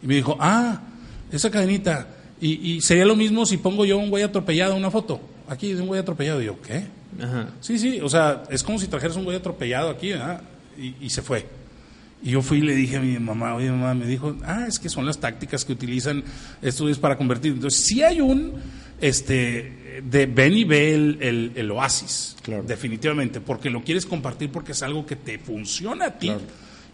y 0.04 0.08
me 0.08 0.16
dijo, 0.16 0.38
ah, 0.40 0.82
esa 1.32 1.50
cadenita, 1.50 2.10
y, 2.42 2.74
y 2.74 2.82
sería 2.82 3.06
lo 3.06 3.16
mismo 3.16 3.46
si 3.46 3.58
pongo 3.58 3.86
yo 3.86 3.98
un 3.98 4.10
güey 4.10 4.24
atropellado, 4.24 4.76
una 4.76 4.92
foto, 4.92 5.22
aquí 5.48 5.74
de 5.74 5.82
un 5.82 5.88
güey 5.88 6.02
atropellado, 6.02 6.42
y 6.42 6.46
yo, 6.46 6.62
¿qué? 6.62 6.84
Ajá. 7.24 7.48
Sí, 7.62 7.80
sí, 7.80 8.02
o 8.02 8.10
sea, 8.10 8.44
es 8.50 8.64
como 8.64 8.78
si 8.80 8.88
trajeras 8.88 9.16
un 9.16 9.24
güey 9.24 9.38
atropellado 9.38 9.90
aquí, 9.90 10.10
¿verdad? 10.10 10.42
Y, 10.78 10.96
y 11.00 11.10
se 11.10 11.22
fue. 11.22 11.61
Y 12.24 12.32
yo 12.32 12.42
fui 12.44 12.60
y 12.60 12.62
le 12.62 12.76
dije 12.76 12.98
a 12.98 13.02
mi 13.02 13.18
mamá, 13.18 13.56
oye 13.56 13.72
mamá, 13.72 13.94
me 13.96 14.06
dijo, 14.06 14.36
ah, 14.44 14.66
es 14.68 14.78
que 14.80 14.90
son 14.90 15.06
las 15.06 15.20
tácticas 15.20 15.66
que 15.66 15.74
utilizan 15.74 16.24
güeyes 16.62 17.00
para 17.00 17.18
convertir. 17.18 17.54
Entonces, 17.54 17.84
sí 17.84 18.04
hay 18.04 18.22
un, 18.22 18.54
este, 19.00 20.02
de 20.08 20.26
ven 20.28 20.54
y 20.54 20.64
ve 20.64 20.94
el, 20.94 21.18
el- 21.22 21.52
el 21.56 21.72
oasis, 21.72 22.36
Claro. 22.44 22.64
definitivamente, 22.64 23.42
porque 23.42 23.70
lo 23.70 23.84
quieres 23.84 24.06
compartir 24.06 24.52
porque 24.52 24.72
es 24.74 24.84
algo 24.84 25.06
que 25.06 25.16
te 25.16 25.40
funciona 25.40 26.06
a 26.06 26.18
ti 26.20 26.28
Claro. 26.28 26.42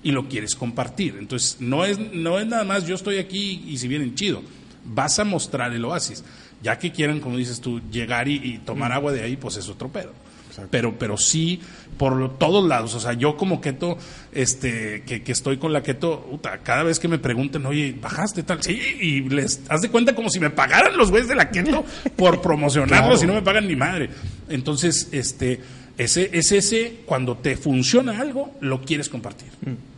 y 0.03 0.11
lo 0.11 0.27
quieres 0.29 0.55
compartir. 0.55 1.15
Entonces, 1.19 1.57
no 1.59 1.83
es, 1.85 1.99
no 2.13 2.39
es 2.39 2.47
nada 2.47 2.63
más 2.63 2.87
yo 2.87 2.95
estoy 2.95 3.17
aquí 3.17 3.63
y 3.67 3.77
si 3.77 3.87
vienen 3.89 4.15
chido, 4.15 4.41
vas 4.85 5.19
a 5.19 5.25
mostrar 5.25 5.73
el 5.73 5.83
oasis. 5.83 6.23
Ya 6.63 6.79
que 6.79 6.91
quieran, 6.91 7.19
como 7.19 7.37
dices 7.37 7.59
tú, 7.61 7.81
llegar 7.91 8.27
y, 8.29 8.35
y 8.35 8.57
tomar 8.59 8.91
agua 8.93 9.11
de 9.11 9.21
ahí, 9.23 9.35
pues 9.35 9.57
es 9.57 9.67
otro 9.69 9.89
pedo. 9.89 10.13
Exacto. 10.57 10.69
Pero, 10.71 10.97
pero 10.97 11.17
sí, 11.17 11.61
por 11.97 12.37
todos 12.39 12.67
lados. 12.67 12.95
O 12.95 12.99
sea, 12.99 13.13
yo 13.13 13.37
como 13.37 13.61
keto, 13.61 13.97
este, 14.31 15.03
que, 15.03 15.21
que 15.21 15.31
estoy 15.31 15.57
con 15.57 15.71
la 15.71 15.83
keto, 15.83 16.21
puta, 16.31 16.57
cada 16.59 16.81
vez 16.83 16.99
que 16.99 17.07
me 17.07 17.19
preguntan, 17.19 17.65
oye, 17.67 17.95
¿bajaste 18.01 18.41
tal? 18.43 18.63
Sí, 18.63 18.79
y 18.99 19.21
les, 19.29 19.61
haz 19.69 19.81
de 19.81 19.89
cuenta 19.89 20.15
como 20.15 20.29
si 20.29 20.39
me 20.39 20.49
pagaran 20.49 20.97
los 20.97 21.11
güeyes 21.11 21.27
de 21.29 21.35
la 21.35 21.49
keto 21.51 21.85
por 22.15 22.41
promocionarlo, 22.41 23.05
Claro. 23.07 23.17
si 23.17 23.27
no 23.27 23.33
me 23.35 23.41
pagan 23.43 23.67
ni 23.67 23.75
madre. 23.75 24.09
Entonces, 24.49 25.09
este, 25.11 25.59
ese, 25.97 26.29
es 26.33 26.51
ese, 26.51 27.01
cuando 27.05 27.37
te 27.37 27.55
funciona 27.57 28.19
algo, 28.19 28.55
lo 28.61 28.81
quieres 28.81 29.09
compartir. 29.09 29.49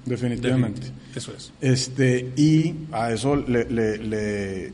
Definitivamente. 0.05 0.82
Eso 1.16 1.34
es. 1.36 1.51
Este, 1.62 2.32
y 2.36 2.74
a 2.91 3.12
eso 3.12 3.36
le, 3.36 3.66
le, 3.70 3.97
le, 3.97 4.74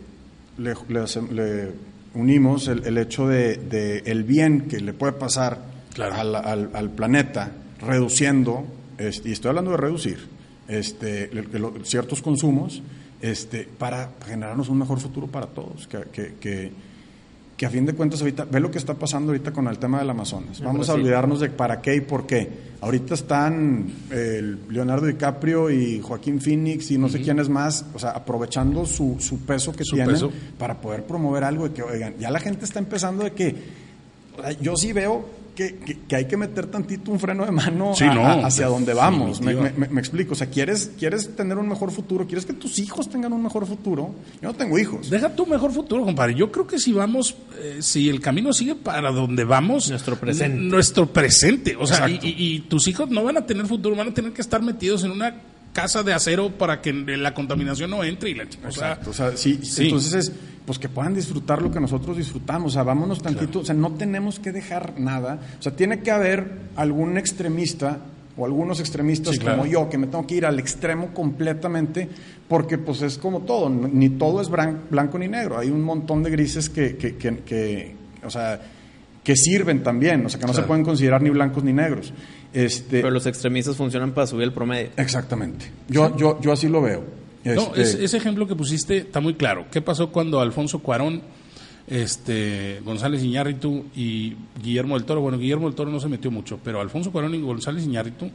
le- 0.57 1.71
unimos 2.13 2.67
el, 2.69 2.85
el 2.85 2.97
hecho 2.97 3.27
de, 3.27 3.57
de 3.57 3.99
el 4.05 4.23
bien 4.23 4.61
que 4.69 4.79
le 4.79 4.93
puede 4.93 5.13
pasar 5.13 5.59
Claro. 5.95 6.13
al, 6.15 6.35
al- 6.35 6.69
al 6.73 6.89
planeta, 6.91 7.51
reduciendo, 7.79 8.63
este, 8.99 9.29
y 9.29 9.31
estoy 9.31 9.49
hablando 9.49 9.71
de 9.71 9.77
reducir, 9.77 10.19
este, 10.67 11.29
ciertos 11.83 12.21
consumos 12.21 12.83
este, 13.21 13.67
para 13.77 14.11
generarnos 14.27 14.69
un 14.69 14.77
mejor 14.77 14.99
futuro 14.99 15.25
para 15.27 15.47
todos. 15.47 15.87
Que, 15.87 15.99
que, 16.11 16.33
que, 16.39 16.71
que 17.57 17.65
a 17.65 17.69
fin 17.69 17.85
de 17.85 17.93
cuentas 17.93 18.19
ahorita, 18.19 18.43
ve 18.45 18.59
lo 18.59 18.69
que 18.69 18.77
está 18.77 18.93
pasando 18.95 19.31
ahorita 19.31 19.51
con 19.53 19.67
el 19.69 19.79
tema 19.79 19.99
del 19.99 20.09
Amazonas. 20.09 20.59
Vamos 20.61 20.89
a 20.89 20.93
olvidarnos 20.95 21.39
de 21.39 21.49
para 21.49 21.81
qué 21.81 21.95
y 21.95 22.01
por 22.01 22.27
qué. 22.27 22.49
Ahorita 22.81 23.13
están 23.13 23.87
el 24.11 24.59
Leonardo 24.69 25.05
DiCaprio 25.07 25.71
y 25.71 26.01
Joaquín 26.01 26.41
Phoenix 26.41 26.91
y 26.91 26.97
no 26.97 27.07
sé 27.07 27.21
quiénes 27.21 27.47
más, 27.47 27.85
o 27.93 27.99
sea, 27.99 28.09
aprovechando 28.11 28.85
su, 28.85 29.15
su 29.19 29.39
peso 29.45 29.71
que 29.71 29.85
Su 29.85 29.95
tienen 29.95 30.13
peso. 30.15 30.31
para 30.59 30.81
poder 30.81 31.03
promover 31.05 31.45
algo 31.45 31.69
de 31.69 31.73
que, 31.73 31.81
oigan, 31.83 32.15
ya 32.19 32.29
la 32.29 32.41
gente 32.41 32.65
está 32.65 32.79
empezando 32.79 33.23
de 33.23 33.31
que, 33.31 33.55
o 34.37 34.41
sea, 34.41 34.51
yo 34.51 34.75
sí 34.75 34.91
veo 34.91 35.25
que, 35.55 35.77
que- 35.77 35.99
que 36.07 36.15
hay 36.15 36.25
que 36.25 36.37
meter 36.37 36.67
tantito 36.67 37.11
un 37.11 37.19
freno 37.19 37.45
de 37.45 37.51
mano 37.51 37.95
Sí, 37.95 38.03
a- 38.03 38.13
no, 38.13 38.25
a- 38.25 38.45
hacia 38.45 38.67
donde 38.67 38.93
vamos. 38.93 39.39
Me, 39.41 39.53
definitiva. 39.53 39.79
me- 39.79 39.87
me- 39.87 39.93
me 39.95 39.99
explico, 40.01 40.33
o 40.33 40.35
sea, 40.35 40.47
¿quieres, 40.49 40.91
quieres 40.99 41.35
tener 41.35 41.57
un 41.57 41.67
mejor 41.67 41.91
futuro, 41.91 42.25
quieres 42.27 42.45
que 42.45 42.53
tus 42.53 42.77
hijos 42.79 43.09
tengan 43.09 43.33
un 43.33 43.41
mejor 43.41 43.65
futuro. 43.65 44.13
Yo 44.41 44.49
no 44.49 44.53
tengo 44.53 44.77
hijos. 44.77 45.09
Deja 45.09 45.33
tu 45.35 45.45
mejor 45.45 45.71
futuro, 45.71 46.03
compadre. 46.05 46.35
Yo 46.35 46.51
creo 46.51 46.67
que 46.67 46.77
si 46.77 46.91
vamos, 46.91 47.35
eh, 47.59 47.77
si 47.79 48.09
el 48.09 48.19
camino 48.21 48.53
sigue 48.53 48.75
para 48.75 49.11
donde 49.11 49.43
vamos, 49.45 49.89
Nuestro 49.89 50.17
presente. 50.17 50.57
nuestro 50.59 51.07
presente. 51.07 51.75
O 51.79 51.87
sea, 51.87 52.09
y- 52.09 52.19
y 52.21 52.59
tus 52.61 52.87
hijos 52.87 53.09
no 53.09 53.23
van 53.23 53.37
a 53.37 53.45
tener 53.45 53.65
futuro, 53.65 53.95
van 53.95 54.09
a 54.09 54.13
tener 54.13 54.33
que 54.33 54.41
estar 54.41 54.61
metidos 54.61 55.03
en 55.03 55.11
una 55.11 55.35
casa 55.75 56.01
de 56.03 56.13
acero 56.13 56.51
para 56.51 56.81
que 56.81 56.93
la 56.93 57.33
contaminación 57.33 57.89
no 57.91 58.01
entre 58.03 58.29
y 58.29 58.33
la. 58.35 58.45
O 58.45 58.71
sea, 58.71 58.93
Exacto, 58.93 59.09
o 59.09 59.13
sea, 59.13 59.35
sí, 59.35 59.59
sí. 59.61 59.83
entonces 59.83 60.13
es, 60.13 60.31
pues 60.65 60.79
que 60.79 60.87
puedan 60.87 61.13
disfrutar 61.13 61.61
lo 61.61 61.69
que 61.69 61.81
nosotros 61.81 62.15
disfrutamos, 62.17 62.71
o 62.71 62.73
sea, 62.73 62.83
vámonos 62.83 63.21
tantito, 63.21 63.59
o 63.59 63.65
sea, 63.65 63.75
no 63.75 63.91
tenemos 63.91 64.39
que 64.39 64.51
dejar 64.53 64.97
nada, 64.99 65.37
o 65.59 65.61
sea, 65.61 65.75
tiene 65.75 65.99
que 65.99 66.11
haber 66.11 66.49
algún 66.77 67.17
extremista 67.17 67.99
o 68.37 68.45
algunos 68.45 68.79
extremistas 68.79 69.33
Sí, 69.35 69.39
claro. 69.39 69.57
como 69.59 69.69
yo, 69.71 69.89
que 69.89 69.97
me 69.97 70.07
tengo 70.07 70.25
que 70.25 70.35
ir 70.35 70.45
al 70.45 70.59
extremo 70.59 71.13
completamente, 71.13 72.07
porque 72.47 72.77
pues 72.77 73.01
es 73.01 73.17
como 73.17 73.41
todo, 73.41 73.69
ni 73.69 74.09
todo 74.09 74.41
es 74.41 74.49
blanco 74.49 75.19
ni 75.19 75.27
negro, 75.27 75.57
hay 75.57 75.69
un 75.69 75.81
montón 75.83 76.23
de 76.23 76.31
grises 76.31 76.69
que, 76.69 76.95
que, 76.95 77.15
que- 77.17 77.37
que, 77.39 77.95
o 78.25 78.29
sea, 78.29 78.59
que 79.23 79.35
sirven 79.35 79.83
también, 79.83 80.25
o 80.25 80.29
sea, 80.29 80.39
que 80.39 80.45
no 80.47 80.53
se 80.53 80.61
pueden 80.63 80.83
considerar 80.85 81.21
ni 81.21 81.29
blancos 81.31 81.63
ni 81.63 81.73
negros. 81.73 82.13
Este, 82.55 83.01
Pero 83.01 83.11
los 83.11 83.25
extremistas 83.25 83.75
funcionan 83.75 84.13
para 84.13 84.25
subir 84.27 84.43
el 84.45 84.53
promedio. 84.53 84.89
Exactamente. 84.97 85.65
Yo, 85.89 86.15
yo, 86.17 86.39
yo 86.41 86.51
así 86.53 86.67
lo 86.69 86.81
veo. 86.81 87.03
No, 87.43 87.51
Este, 87.75 87.81
es- 87.81 87.93
ese 87.95 88.17
ejemplo 88.17 88.47
que 88.47 88.55
pusiste 88.55 88.97
está 88.97 89.19
muy 89.19 89.35
claro. 89.35 89.65
¿Qué 89.71 89.81
pasó 89.81 90.09
cuando 90.11 90.39
Alfonso 90.39 90.79
Cuarón, 90.79 91.21
este, 91.87 92.81
González 92.83 93.23
Iñárritu 93.23 93.85
y 93.95 94.35
Guillermo 94.63 94.95
del 94.95 95.05
Toro, 95.05 95.21
bueno, 95.21 95.37
Guillermo 95.37 95.67
del 95.67 95.75
Toro 95.75 95.91
no 95.91 95.99
se 95.99 96.07
metió 96.07 96.31
mucho, 96.31 96.59
pero 96.63 96.81
Alfonso 96.81 97.11
Cuarón 97.11 97.35
y 97.35 97.41
González 97.41 97.83
Iñárritu 97.85 98.31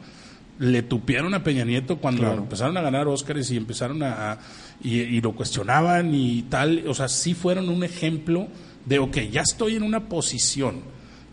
le 0.59 0.83
tupieron 0.83 1.33
a 1.35 1.43
Peña 1.43 1.65
Nieto 1.65 1.97
cuando 1.97 2.21
Claro. 2.23 2.43
empezaron 2.43 2.77
a 2.77 2.83
ganar 2.83 3.09
Óscares 3.09 3.51
y 3.51 3.57
empezaron 3.57 4.03
a, 4.03 4.33
a- 4.33 4.39
y, 4.83 4.99
y 5.01 5.21
lo 5.21 5.33
cuestionaban 5.33 6.15
y 6.15 6.43
tal, 6.43 6.85
o 6.87 6.95
sea, 6.95 7.09
sí 7.09 7.35
fueron 7.35 7.69
un 7.71 7.83
ejemplo 7.83 8.47
de, 8.85 8.99
ok, 8.99 9.17
ya 9.33 9.41
estoy 9.41 9.77
en 9.77 9.83
una 9.83 10.09
posición 10.09 10.81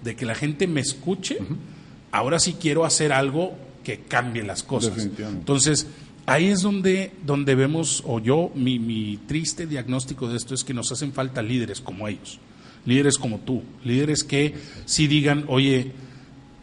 de 0.03 0.15
que 0.15 0.25
la 0.25 0.33
gente 0.35 0.65
me 0.67 0.79
escuche, 0.81 1.37
ahora 2.11 2.39
sí 2.39 2.55
quiero 2.59 2.85
hacer 2.85 3.11
algo 3.11 3.55
que 3.83 4.01
cambie 4.01 4.43
las 4.43 4.63
cosas. 4.63 5.09
Entonces, 5.19 5.87
ahí 6.25 6.47
es 6.47 6.61
donde, 6.61 7.11
donde 7.25 7.55
vemos, 7.55 8.03
o 8.05 8.19
yo, 8.19 8.51
mi, 8.53 8.79
mi 8.79 9.17
triste 9.27 9.65
diagnóstico 9.65 10.27
de 10.27 10.37
esto 10.37 10.53
es 10.53 10.63
que 10.63 10.73
nos 10.73 10.91
hacen 10.91 11.13
falta 11.13 11.41
líderes 11.41 11.81
como 11.81 12.07
ellos, 12.07 12.39
líderes 12.85 13.17
como 13.17 13.39
tú, 13.39 13.63
líderes 13.83 14.23
que 14.23 14.55
sí 14.85 15.07
digan, 15.07 15.45
oye, 15.47 15.93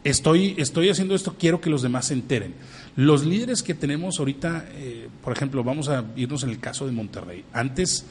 estoy, 0.03 0.55
estoy 0.57 0.89
haciendo 0.89 1.15
esto, 1.15 1.35
quiero 1.37 1.59
que 1.59 1.69
los 1.69 1.81
demás 1.81 2.07
se 2.07 2.13
enteren. 2.13 2.53
Los 2.95 3.25
líderes 3.25 3.63
que 3.63 3.73
tenemos 3.73 4.19
ahorita, 4.19 4.67
eh, 4.73 5.09
por 5.23 5.33
ejemplo, 5.33 5.63
vamos 5.63 5.89
a 5.89 6.05
irnos 6.15 6.43
en 6.43 6.51
el 6.51 6.59
caso 6.59 6.85
de 6.85 6.91
Monterrey. 6.93 7.43
Antes 7.51 8.05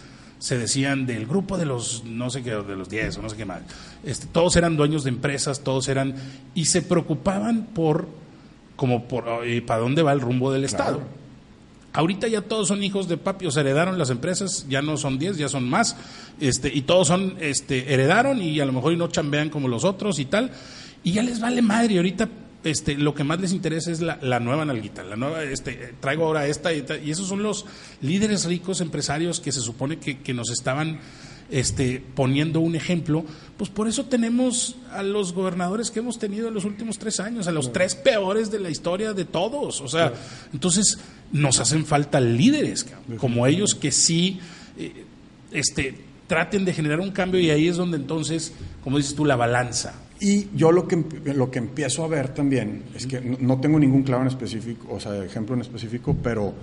se 0.45 0.59
decían 0.59 1.07
del 1.07 1.24
grupo 1.24 1.57
de 1.57 1.64
los, 1.64 2.05
no 2.05 2.28
sé 2.28 2.42
qué, 2.42 2.51
de 2.51 2.76
los 2.76 2.90
10 2.90 3.16
o 3.16 3.22
no 3.22 3.30
sé 3.30 3.36
qué 3.38 3.47
más. 3.47 3.62
Este, 4.05 4.26
todos 4.26 4.55
eran 4.57 4.76
dueños 4.76 5.03
de 5.03 5.09
empresas, 5.09 5.64
todos 5.64 5.88
eran, 5.88 6.16
y 6.55 6.66
se 6.66 6.82
preocupaban 6.82 7.68
por, 7.72 8.07
como 8.76 9.09
por, 9.09 9.24
eh, 9.47 9.62
para 9.62 9.80
dónde 9.80 10.03
va 10.03 10.12
el 10.12 10.20
rumbo 10.20 10.53
del 10.53 10.64
Estado. 10.64 11.01
Ahorita 11.95 12.28
ya 12.28 12.42
todos 12.42 12.68
son 12.68 12.82
hijos 12.82 13.09
de 13.09 13.16
papi, 13.16 13.47
o 13.47 13.51
sea, 13.51 13.62
heredaron 13.62 13.97
las 13.97 14.11
empresas, 14.11 14.66
ya 14.68 14.82
no 14.82 14.99
son 14.99 15.18
10, 15.18 15.38
ya 15.38 15.49
son 15.49 15.66
más, 15.66 15.97
este, 16.38 16.70
y 16.70 16.82
todos 16.82 17.09
son, 17.09 17.38
este, 17.40 17.95
heredaron 17.95 18.42
y 18.42 18.61
a 18.61 18.66
lo 18.66 18.74
mejor 18.74 18.92
y 18.92 18.99
no 18.99 19.09
chambean 19.09 19.49
como 19.49 19.66
los 19.66 19.82
otros 19.82 20.18
y 20.18 20.26
tal, 20.26 20.51
y 21.03 21.12
ya 21.12 21.22
les 21.22 21.40
vale 21.40 21.62
madre, 21.62 21.97
ahorita 21.97 22.28
este, 22.65 22.97
lo 22.97 23.15
que 23.15 23.25
más 23.25 23.41
les 23.41 23.53
interesa 23.53 23.91
es 23.91 24.01
la, 24.01 24.19
la 24.21 24.41
nueva 24.41 24.65
nalguita, 24.65 25.05
la 25.05 25.17
nueva, 25.17 25.43
este, 25.45 25.73
eh, 25.73 25.95
traigo 26.01 26.25
ahora 26.25 26.47
esta 26.47 26.73
y, 26.73 26.85
y 27.05 27.11
esos 27.11 27.29
son 27.29 27.43
los 27.43 27.67
líderes 28.01 28.47
ricos 28.47 28.81
empresarios 28.81 29.41
que 29.41 29.53
se 29.53 29.61
supone 29.61 29.99
que, 29.99 30.19
que 30.19 30.35
nos 30.35 30.51
estaban 30.51 31.01
este, 31.51 32.03
poniendo 32.15 32.61
un 32.61 32.75
ejemplo, 32.75 33.25
pues 33.57 33.71
por 33.71 33.87
eso 33.87 34.07
tenemos 34.07 34.77
a 34.93 35.03
los 35.03 35.33
gobernadores 35.33 35.91
que 35.91 36.01
hemos 36.01 36.19
tenido 36.19 36.49
en 36.49 36.55
los 36.55 36.65
últimos 36.65 36.99
tres 36.99 37.21
años, 37.21 37.47
a 37.47 37.53
los 37.53 37.73
tres 37.73 37.95
peores 37.95 38.51
de 38.51 38.61
la 38.61 38.71
historia 38.71 39.12
de 39.12 39.25
todos. 39.25 39.81
O 39.81 39.89
sea, 39.89 40.12
entonces 40.53 40.99
nos 41.33 41.61
hacen 41.61 41.85
falta 41.85 42.21
líderes 42.21 42.87
como 43.19 43.47
ellos 43.47 43.75
que 43.75 43.93
sí 43.93 44.41
eh, 44.79 45.05
este, 45.53 45.99
traten 46.27 46.65
de 46.65 46.73
generar 46.73 47.01
un 47.01 47.12
cambio 47.12 47.41
y 47.41 47.51
ahí 47.51 47.69
es 47.69 47.77
donde 47.77 47.99
entonces, 47.99 48.53
como 48.83 48.97
dices 48.97 49.15
tú, 49.15 49.25
la 49.25 49.37
balanza. 49.37 49.95
Y 50.21 50.49
yo 50.55 50.71
lo 50.73 50.87
que, 50.87 51.03
lo 51.35 51.51
que 51.51 51.59
empiezo 51.59 52.05
a 52.05 52.09
ver 52.09 52.29
también 52.29 52.85
es 52.95 53.07
que 53.07 53.21
no, 53.21 53.37
no 53.41 53.61
tengo 53.61 53.79
ningún 53.79 54.03
clavo 54.05 54.23
en 54.23 54.29
específico, 54.29 54.87
o 54.95 55.01
sea, 55.01 55.23
ejemplo 55.25 55.55
en 55.57 55.62
específico, 55.62 56.17
pero, 56.23 56.55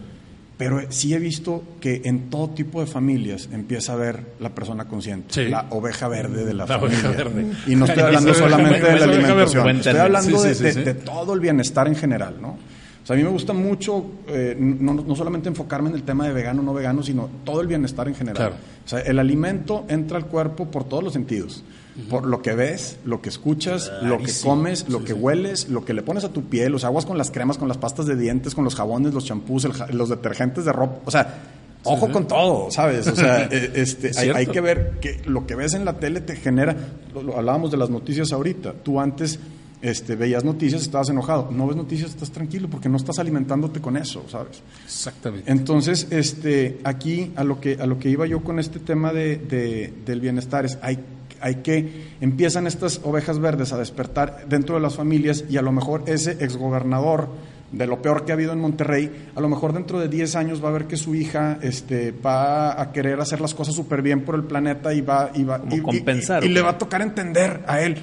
pero 0.57 0.79
sí 0.89 1.13
he 1.13 1.19
visto 1.19 1.61
que 1.81 2.01
en 2.05 2.29
todo 2.29 2.51
tipo 2.51 2.79
de 2.79 2.87
familias 2.87 3.49
empieza 3.51 3.93
a 3.93 3.97
ver 3.97 4.23
la 4.39 4.55
persona 4.55 4.85
consciente, 4.85 5.33
Sí. 5.33 5.49
la 5.49 5.67
oveja 5.71 6.07
verde 6.07 6.45
de 6.45 6.53
la, 6.53 6.65
La 6.65 6.79
familia. 6.79 7.09
oveja 7.09 7.11
verde. 7.23 7.45
Y 7.67 7.75
no 7.75 7.85
estoy 7.85 8.03
hablando 8.05 8.33
solamente 8.33 8.85
de 8.85 8.99
la 8.99 9.05
alimentación, 9.05 9.69
estoy 9.69 9.97
hablando 9.97 10.41
de, 10.43 10.93
todo 10.93 11.33
el 11.33 11.39
bienestar 11.41 11.87
en 11.87 11.95
general, 11.95 12.35
¿no? 12.41 12.57
O 13.03 13.05
sea, 13.05 13.15
a 13.15 13.17
mí 13.17 13.23
me 13.23 13.31
gusta 13.31 13.51
mucho 13.51 14.05
eh, 14.27 14.55
no, 14.57 14.93
no 14.93 15.15
solamente 15.15 15.49
enfocarme 15.49 15.89
en 15.89 15.95
el 15.95 16.03
tema 16.03 16.25
de 16.27 16.33
vegano 16.33 16.61
o 16.61 16.63
no 16.63 16.73
vegano, 16.73 17.01
sino 17.03 17.29
todo 17.43 17.59
el 17.59 17.67
bienestar 17.67 18.07
en 18.07 18.13
general. 18.15 18.37
Claro. 18.37 18.55
O 18.85 18.87
sea, 18.87 18.99
el 18.99 19.17
alimento 19.19 19.85
entra 19.89 20.17
al 20.17 20.27
cuerpo 20.27 20.69
por 20.69 20.83
todos 20.83 21.03
los 21.03 21.11
sentidos. 21.13 21.63
Por 22.09 22.25
lo 22.25 22.41
que 22.41 22.53
ves, 22.55 22.97
lo 23.03 23.21
que 23.21 23.29
escuchas, 23.29 23.91
lo 24.01 24.17
que 24.17 24.31
comes, 24.43 24.87
lo 24.87 25.03
que 25.03 25.13
hueles, 25.13 25.67
lo 25.69 25.83
que 25.83 25.93
le 25.93 26.01
pones 26.01 26.23
a 26.23 26.29
tu 26.29 26.43
piel, 26.45 26.71
los 26.71 26.83
aguas 26.85 27.05
con 27.05 27.17
las 27.17 27.31
cremas, 27.31 27.57
con 27.57 27.67
las 27.67 27.77
pastas 27.77 28.05
de 28.05 28.15
dientes, 28.15 28.55
con 28.55 28.63
los 28.63 28.75
jabones, 28.75 29.13
los 29.13 29.25
champús, 29.25 29.67
los 29.91 30.09
detergentes 30.09 30.63
de 30.65 30.71
ropa. 30.71 30.99
O 31.05 31.11
sea, 31.11 31.41
ojo 31.83 32.09
con 32.11 32.27
todo, 32.27 32.71
¿sabes? 32.71 33.07
O 33.07 33.15
sea, 33.15 33.43
eh, 33.51 33.71
este, 33.75 34.09
Es 34.09 34.17
hay, 34.17 34.47
que 34.47 34.61
ver 34.61 34.99
que 35.01 35.21
lo 35.25 35.45
que 35.45 35.55
ves 35.55 35.73
en 35.73 35.83
la 35.83 35.99
tele 35.99 36.21
te 36.21 36.35
genera. 36.37 36.75
Lo, 37.13 37.23
lo 37.23 37.37
hablábamos 37.37 37.71
de 37.71 37.77
las 37.77 37.89
noticias 37.89 38.31
ahorita. 38.31 38.73
Tú 38.83 38.99
antes 39.01 39.39
este, 39.81 40.15
veías 40.15 40.43
noticias, 40.45 40.81
estabas 40.83 41.09
enojado. 41.09 41.49
No 41.51 41.67
ves 41.67 41.75
noticias, 41.75 42.11
estás 42.11 42.31
tranquilo 42.31 42.69
porque 42.69 42.87
no 42.87 42.97
estás 42.97 43.19
alimentándote 43.19 43.81
con 43.81 43.97
eso, 43.97 44.23
¿sabes? 44.29 44.61
Exactamente. 44.85 45.51
Entonces, 45.51 46.07
este, 46.11 46.79
aquí 46.83 47.33
a 47.35 47.43
lo 47.43 47.59
que 47.59 47.73
a 47.81 47.85
lo 47.85 47.97
que 47.99 48.09
iba 48.09 48.25
yo 48.27 48.43
con 48.43 48.59
este 48.59 48.79
tema 48.79 49.11
de, 49.11 49.37
de- 49.37 49.93
del 50.05 50.21
bienestar 50.21 50.65
es 50.65 50.77
hay 50.81 50.99
hay 51.41 51.55
que 51.55 52.07
empiezan 52.21 52.67
estas 52.67 53.01
ovejas 53.03 53.39
verdes 53.39 53.73
a 53.73 53.77
despertar 53.77 54.45
dentro 54.47 54.75
de 54.75 54.81
las 54.81 54.95
familias 54.95 55.43
y 55.49 55.57
a 55.57 55.61
lo 55.61 55.71
mejor 55.71 56.03
ese 56.05 56.31
exgobernador 56.39 57.29
de 57.71 57.87
lo 57.87 58.01
peor 58.01 58.25
que 58.25 58.33
ha 58.33 58.35
habido 58.35 58.51
en 58.51 58.59
Monterrey, 58.59 59.29
a 59.33 59.39
lo 59.39 59.47
mejor 59.47 59.71
dentro 59.71 59.97
de 59.99 60.09
10 60.09 60.35
años 60.35 60.63
va 60.63 60.67
a 60.67 60.71
ver 60.73 60.87
que 60.87 60.97
su 60.97 61.15
hija 61.15 61.57
este, 61.61 62.11
va 62.11 62.81
a 62.81 62.91
querer 62.91 63.21
hacer 63.21 63.39
las 63.39 63.53
cosas 63.53 63.73
súper 63.75 64.01
bien 64.01 64.21
por 64.25 64.35
el 64.35 64.43
planeta 64.43 64.93
y 64.93 64.99
va, 64.99 65.31
y 65.33 65.43
va 65.45 65.61
y- 65.71 65.79
compensar, 65.79 66.43
y, 66.43 66.47
y 66.47 66.51
¿o 66.51 66.53
le 66.53 66.61
va 66.61 66.71
a 66.71 66.77
tocar 66.77 67.01
entender 67.01 67.61
a 67.67 67.81
él 67.81 67.95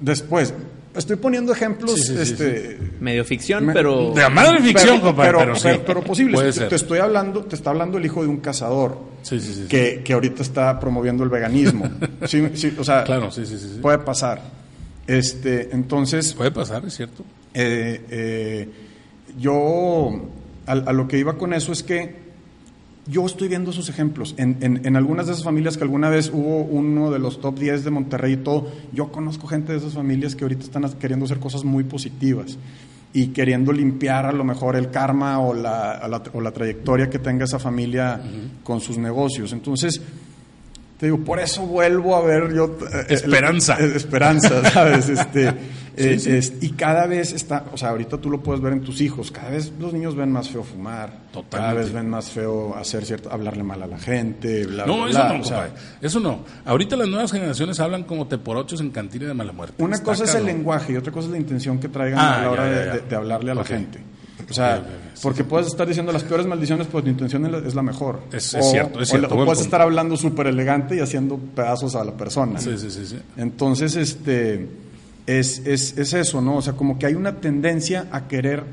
después. 0.00 0.54
Estoy 0.96 1.16
poniendo 1.16 1.52
ejemplos 1.52 1.92
Sí, 1.94 2.02
sí, 2.02 2.14
sí, 2.16 2.20
este, 2.22 2.78
Medio 3.00 3.24
ficción, 3.24 3.66
me- 3.66 3.72
pero... 3.72 4.12
De 4.14 4.22
la 4.22 4.28
madre 4.30 4.60
ficción, 4.62 5.00
compadre, 5.00 5.28
pero, 5.30 5.38
pero 5.38 5.54
sí. 5.56 5.62
pero- 5.64 5.84
pero 5.84 6.02
posible. 6.02 6.34
Puede 6.34 6.48
Te- 6.48 6.52
ser. 6.60 6.68
Te 6.68 6.76
estoy 6.76 6.98
hablando, 7.00 7.44
te 7.44 7.54
está 7.56 7.70
hablando 7.70 7.98
el 7.98 8.04
hijo 8.06 8.22
de 8.22 8.28
un 8.28 8.38
cazador 8.38 8.98
Sí, 9.22 9.38
sí, 9.40 9.46
sí, 9.48 9.62
sí. 9.62 9.68
que, 9.68 10.02
que 10.04 10.12
ahorita 10.12 10.42
está 10.42 10.78
promoviendo 10.80 11.22
el 11.24 11.30
veganismo. 11.30 11.88
Sí, 12.26 12.48
sí, 12.54 12.74
o 12.78 12.84
sea, 12.84 13.04
Claro, 13.04 13.30
sí, 13.30 13.44
sí, 13.46 13.58
sí, 13.58 13.68
sí. 13.74 13.78
puede 13.80 13.98
pasar. 13.98 14.40
Este, 15.06 15.68
entonces, 15.72 16.34
Puede 16.34 16.50
pasar, 16.50 16.84
es 16.84 16.94
cierto. 16.96 17.24
eh, 17.54 18.04
eh, 18.10 18.68
yo 19.38 20.10
a, 20.66 20.72
a 20.72 20.92
lo 20.92 21.06
que 21.06 21.18
iba 21.18 21.36
con 21.38 21.52
eso 21.52 21.72
es 21.72 21.82
que 21.82 22.25
yo 23.08 23.24
estoy 23.26 23.48
viendo 23.48 23.70
esos 23.70 23.88
ejemplos. 23.88 24.34
En, 24.36 24.56
en- 24.60 24.84
en 24.84 24.96
algunas 24.96 25.26
de 25.26 25.32
esas 25.32 25.44
familias 25.44 25.76
que 25.76 25.84
alguna 25.84 26.08
vez 26.08 26.30
hubo 26.32 26.62
uno 26.62 27.10
de 27.10 27.18
los 27.18 27.40
top 27.40 27.58
10 27.58 27.84
de 27.84 27.90
Monterrey 27.90 28.32
y 28.34 28.36
todo, 28.38 28.68
yo 28.92 29.12
conozco 29.12 29.46
gente 29.46 29.72
de 29.72 29.78
esas 29.78 29.94
familias 29.94 30.34
que 30.34 30.44
ahorita 30.44 30.64
están 30.64 30.82
queriendo 30.98 31.24
hacer 31.26 31.38
cosas 31.38 31.64
muy 31.64 31.84
positivas 31.84 32.58
y 33.12 33.28
queriendo 33.28 33.72
limpiar 33.72 34.26
a 34.26 34.32
lo 34.32 34.44
mejor 34.44 34.76
el 34.76 34.90
karma 34.90 35.38
o 35.40 35.54
la- 35.54 36.20
o 36.34 36.40
la 36.40 36.50
trayectoria 36.52 37.08
que 37.08 37.18
tenga 37.18 37.44
esa 37.44 37.58
familia 37.58 38.20
con 38.62 38.80
sus 38.80 38.98
negocios. 38.98 39.52
Entonces, 39.52 40.00
te 40.98 41.06
digo, 41.06 41.18
por 41.24 41.38
eso 41.40 41.62
vuelvo 41.66 42.16
a 42.16 42.22
ver 42.22 42.52
yo... 42.54 42.76
eh, 42.92 43.06
Esperanza. 43.08 43.76
esperanza, 43.78 44.64
¿sabes? 44.70 45.08
Este, 45.08 45.52
eh, 45.96 46.18
sí. 46.18 46.30
es- 46.30 46.52
y 46.62 46.70
cada 46.70 47.06
vez 47.06 47.32
está, 47.32 47.64
o 47.72 47.76
sea, 47.76 47.90
ahorita 47.90 48.18
tú 48.18 48.30
lo 48.30 48.42
puedes 48.42 48.60
ver 48.62 48.72
en 48.74 48.80
tus 48.82 49.00
hijos, 49.00 49.30
cada 49.30 49.50
vez 49.50 49.72
los 49.78 49.92
niños 49.92 50.14
ven 50.16 50.30
más 50.32 50.48
feo 50.50 50.62
fumar, 50.62 51.08
cada 51.10 51.32
Totalmente. 51.32 51.80
vez 51.82 51.92
ven 51.92 52.08
más 52.10 52.30
feo 52.30 52.74
hacer 52.76 53.04
cierto, 53.04 53.30
hablarle 53.30 53.62
mal 53.62 53.82
a 53.82 53.86
la 53.86 53.98
gente, 53.98 54.66
bla, 54.66 54.86
No, 54.86 55.02
bla, 55.02 55.10
eso 55.10 55.18
bla, 55.18 55.32
no, 55.34 55.40
o 55.40 55.44
sea. 55.44 55.70
Eso 56.00 56.20
no. 56.20 56.44
Ahorita 56.64 56.96
las 56.96 57.08
nuevas 57.08 57.30
generaciones 57.32 57.78
hablan 57.80 58.04
como 58.04 58.26
teporochos 58.26 58.80
en 58.80 58.90
cantina 58.90 59.26
de 59.26 59.34
mala 59.34 59.52
muerte. 59.52 59.82
Una 59.82 59.94
Está 59.96 60.04
cosa 60.06 60.24
es 60.24 60.34
el 60.34 60.44
lenguaje 60.46 60.92
y 60.92 60.96
otra 60.96 61.12
cosa 61.12 61.26
es 61.26 61.32
la 61.32 61.38
intención 61.38 61.78
que 61.78 61.88
traigan 61.88 62.18
Ah, 62.18 62.38
a 62.38 62.42
la 62.42 62.50
hora 62.50 62.64
ya, 62.64 62.70
de- 62.78 62.86
ya. 62.86 62.92
De, 62.94 63.00
de 63.00 63.16
hablarle 63.16 63.50
a 63.52 63.54
la 63.54 63.64
gente. 63.64 64.00
O 64.48 64.52
sea. 64.54 64.78
Sí, 65.14 65.20
porque 65.22 65.44
puedes 65.44 65.66
estar 65.66 65.86
diciendo 65.88 66.12
las 66.12 66.22
peores 66.24 66.46
maldiciones, 66.46 66.86
pues 66.86 67.02
tu 67.04 67.10
intención 67.10 67.46
es 67.66 67.74
la, 67.74 67.82
mejor. 67.82 68.20
Es- 68.32 68.44
cierto, 68.70 69.00
es 69.00 69.08
cierto, 69.08 69.26
O, 69.28 69.30
puedes 69.30 69.46
punto. 69.48 69.62
estar 69.62 69.80
hablando 69.80 70.16
súper 70.16 70.46
elegante 70.46 70.94
y 70.96 71.00
haciendo 71.00 71.38
pedazos 71.38 71.94
a 71.96 72.04
la 72.04 72.12
persona. 72.12 72.60
Sí, 72.60 72.76
sí, 72.78 72.90
sí, 72.90 73.06
sí. 73.06 73.18
Entonces, 73.36 73.96
este, 73.96 74.68
es, 75.26 75.60
es, 75.66 75.96
es 75.98 76.12
eso, 76.12 76.40
¿no? 76.42 76.56
O 76.56 76.62
sea, 76.62 76.74
como 76.74 76.98
que 76.98 77.06
hay 77.06 77.14
una 77.14 77.36
tendencia 77.36 78.06
a 78.12 78.28
querer 78.28 78.64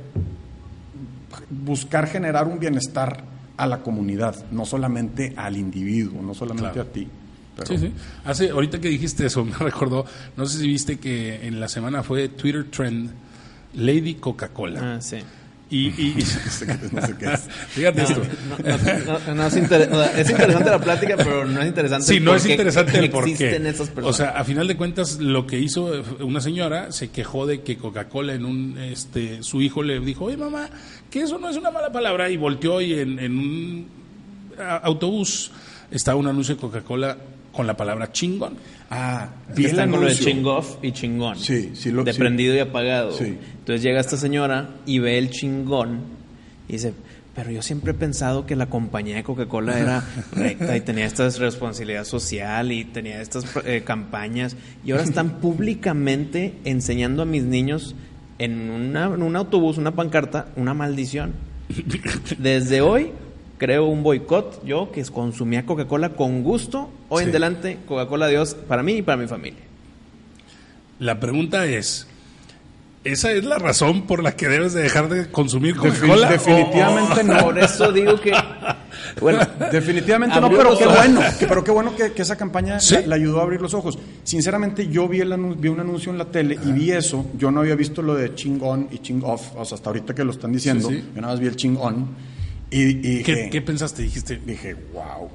buscar 1.50 2.08
generar 2.08 2.48
un 2.48 2.60
bienestar 2.60 3.24
a 3.58 3.68
la 3.68 3.80
comunidad, 3.82 4.36
no 4.52 4.66
solamente 4.66 5.34
al 5.38 5.58
individuo, 5.58 6.22
no 6.22 6.34
solamente 6.34 6.72
Claro. 6.74 6.90
a 6.90 6.94
ti. 6.94 7.08
Pero- 7.56 7.68
Sí, 7.68 7.78
sí. 7.78 7.94
Hace, 8.26 8.50
ahorita 8.50 8.80
que 8.82 8.90
dijiste 8.90 9.26
eso, 9.26 9.46
me 9.46 9.56
recordó, 9.58 10.06
no 10.36 10.46
sé 10.46 10.60
si 10.60 10.68
viste 10.68 10.98
que 11.00 11.46
en 11.48 11.60
la 11.60 11.68
semana 11.68 12.04
fue 12.04 12.30
Twitter 12.30 12.66
Trend 12.70 13.12
Lady 13.76 14.16
Coca-Cola. 14.16 14.96
Ah, 14.96 15.02
sí. 15.02 15.18
Y, 15.70 15.88
y- 15.88 16.16
no 16.92 17.02
sé 17.02 17.16
qué 17.18 17.34
es. 17.34 17.42
fíjate 17.70 18.02
No, 18.04 18.08
esto. 18.08 18.22
no, 19.08 19.20
no, 19.20 19.36
no 19.36 19.48
es, 19.48 19.58
inter- 19.58 19.90
o 19.92 19.96
sea, 20.04 20.20
es 20.20 20.30
interesante 20.30 20.70
la 20.70 20.80
plática, 20.80 21.16
pero 21.18 21.46
no 21.46 21.62
es 21.62 21.68
interesante 21.68 22.06
Sí, 22.06 22.20
no 22.20 22.36
es 22.36 22.46
interesante 22.46 23.00
el 23.00 23.10
por 23.10 23.26
qué. 23.26 23.32
existen 23.32 23.66
esas 23.66 23.90
personas. 23.90 24.10
O 24.10 24.14
sea, 24.18 24.30
a 24.32 24.44
final 24.44 24.68
de 24.68 24.78
cuentas, 24.78 25.20
lo 25.20 25.48
que 25.48 25.58
hizo 25.60 26.04
una 26.20 26.42
señora 26.42 26.92
se 26.92 27.10
quejó 27.10 27.46
de 27.48 27.62
que 27.62 27.78
Coca-Cola 27.78 28.34
en 28.36 28.46
un, 28.46 28.78
este, 28.78 29.42
su 29.42 29.62
hijo 29.62 29.82
le 29.84 30.00
dijo, 30.00 30.26
oye 30.26 30.38
mamá, 30.38 30.70
que 31.10 31.22
eso 31.22 31.40
no 31.40 31.50
es 31.50 31.58
una 31.58 31.72
mala 31.72 31.92
palabra, 31.92 32.30
y 32.30 32.38
volteó 32.38 32.80
y 32.82 32.94
en, 33.00 33.18
en 33.20 33.38
un 33.40 33.88
autobús 34.84 35.52
estaba 35.92 36.18
un 36.18 36.28
anuncio 36.28 36.56
de 36.56 36.62
Coca-Cola 36.62 37.18
con 37.54 37.66
la 37.68 37.78
palabra 37.78 38.12
chingón. 38.12 38.56
Ah, 38.90 39.30
Que 39.50 39.54
vi 39.54 39.66
están 39.68 39.92
con 39.92 40.02
lo 40.02 40.08
de 40.08 40.16
chingoff 40.16 40.78
y 40.84 40.92
chingón. 40.92 41.38
Sí, 41.38 41.72
sí 41.76 41.92
lo- 41.92 42.04
De 42.04 42.12
sí. 42.14 42.20
prendido 42.20 42.54
y 42.56 42.60
apagado. 42.60 43.12
Sí. 43.14 43.38
Entonces 43.60 43.82
llega 43.84 44.00
esta 44.02 44.18
señora 44.18 44.72
y 44.86 45.00
ve 45.00 45.18
el 45.18 45.30
chingón 45.30 46.02
y 46.68 46.74
dice, 46.74 46.94
pero 47.36 47.50
yo 47.52 47.62
siempre 47.64 47.92
he 47.92 47.96
pensado 47.96 48.46
que 48.46 48.56
la 48.56 48.68
compañía 48.68 49.16
de 49.16 49.24
Coca-Cola 49.24 49.80
era 49.80 50.04
recta 50.34 50.76
y 50.78 50.82
tenía 50.82 51.06
esta 51.06 51.28
responsabilidad 51.30 52.04
social 52.06 52.72
y 52.72 52.86
tenía 52.86 53.22
estas 53.22 53.46
eh, 53.66 53.82
campañas 53.86 54.56
y 54.86 54.92
ahora 54.92 55.04
están 55.04 55.30
públicamente 55.42 56.54
enseñando 56.66 57.22
a 57.24 57.26
mis 57.26 57.44
niños 57.44 57.96
en, 58.40 58.70
una- 58.70 59.06
en 59.14 59.22
un 59.24 59.36
autobús, 59.36 59.78
una 59.78 59.92
pancarta, 59.92 60.48
una 60.56 60.74
maldición. 60.74 61.34
Desde 62.38 62.82
hoy 62.82 63.12
creo 63.58 63.86
un 63.86 64.04
boicot, 64.04 64.64
yo 64.66 64.92
que 64.92 65.04
consumía 65.06 65.66
Coca-Cola 65.66 66.10
con 66.10 66.44
gusto, 66.44 66.90
hoy 67.14 67.24
en 67.24 67.30
adelante 67.30 67.78
Coca-Cola 67.88 68.28
Dios 68.28 68.56
para 68.68 68.84
mí 68.84 68.94
y 68.98 69.02
para 69.02 69.18
mi 69.18 69.28
familia. 69.28 69.60
La 71.00 71.20
pregunta 71.20 71.66
es, 71.66 72.08
¿esa 73.04 73.32
es 73.32 73.44
la 73.44 73.58
razón 73.60 74.04
por 74.04 74.24
la 74.24 74.36
que 74.36 74.48
debes 74.48 74.74
de 74.74 74.82
dejar 74.84 75.10
de 75.10 75.30
consumir 75.30 75.76
Coca-Cola? 75.76 76.30
definitivamente 76.30 77.24
no. 77.24 77.38
Por 77.40 77.60
eso 77.60 77.92
digo 77.92 78.20
que. 78.20 78.32
Bueno, 79.20 79.40
Definitivamente 79.72 80.40
no, 80.40 80.50
pero 80.50 80.78
qué 80.78 80.86
bueno, 80.88 81.22
que- 81.38 81.46
pero 81.46 81.64
qué 81.64 81.72
bueno 81.72 81.96
que, 81.96 82.14
que 82.14 82.22
esa 82.22 82.36
campaña 82.36 82.80
Sí. 82.80 82.96
la- 82.96 83.02
le 83.08 83.16
ayudó 83.16 83.40
a 83.40 83.44
abrir 83.44 83.62
los 83.62 83.74
ojos. 83.74 84.00
Sinceramente, 84.24 84.88
yo 84.88 85.08
vi, 85.08 85.20
el 85.20 85.36
vi 85.58 85.68
un 85.68 85.80
anuncio 85.80 86.12
en 86.12 86.18
la 86.18 86.26
tele 86.26 86.58
y 86.64 86.72
vi 86.72 86.92
eso. 86.92 87.26
Yo 87.38 87.52
no 87.52 87.60
había 87.60 87.76
visto 87.76 88.02
lo 88.02 88.16
de 88.16 88.34
ching 88.34 88.60
on 88.62 88.88
y 88.92 89.00
ching 89.00 89.22
off, 89.24 89.52
o 89.56 89.66
sea, 89.66 89.76
hasta 89.76 89.90
ahorita 89.90 90.16
que 90.16 90.24
lo 90.24 90.32
están 90.32 90.52
diciendo. 90.54 90.90
Sí, 90.90 90.96
sí. 90.96 91.10
Yo 91.16 91.22
nada 91.22 91.34
más 91.34 91.40
vi 91.40 91.48
el 91.48 91.56
ching 91.56 91.78
on 91.80 92.08
y, 92.72 93.20
y 93.20 93.24
¿Qué, 93.24 93.50
qué 93.52 93.62
pensaste? 93.62 94.02
Dijiste, 94.04 94.40
dije, 94.44 94.74
wow. 94.94 95.30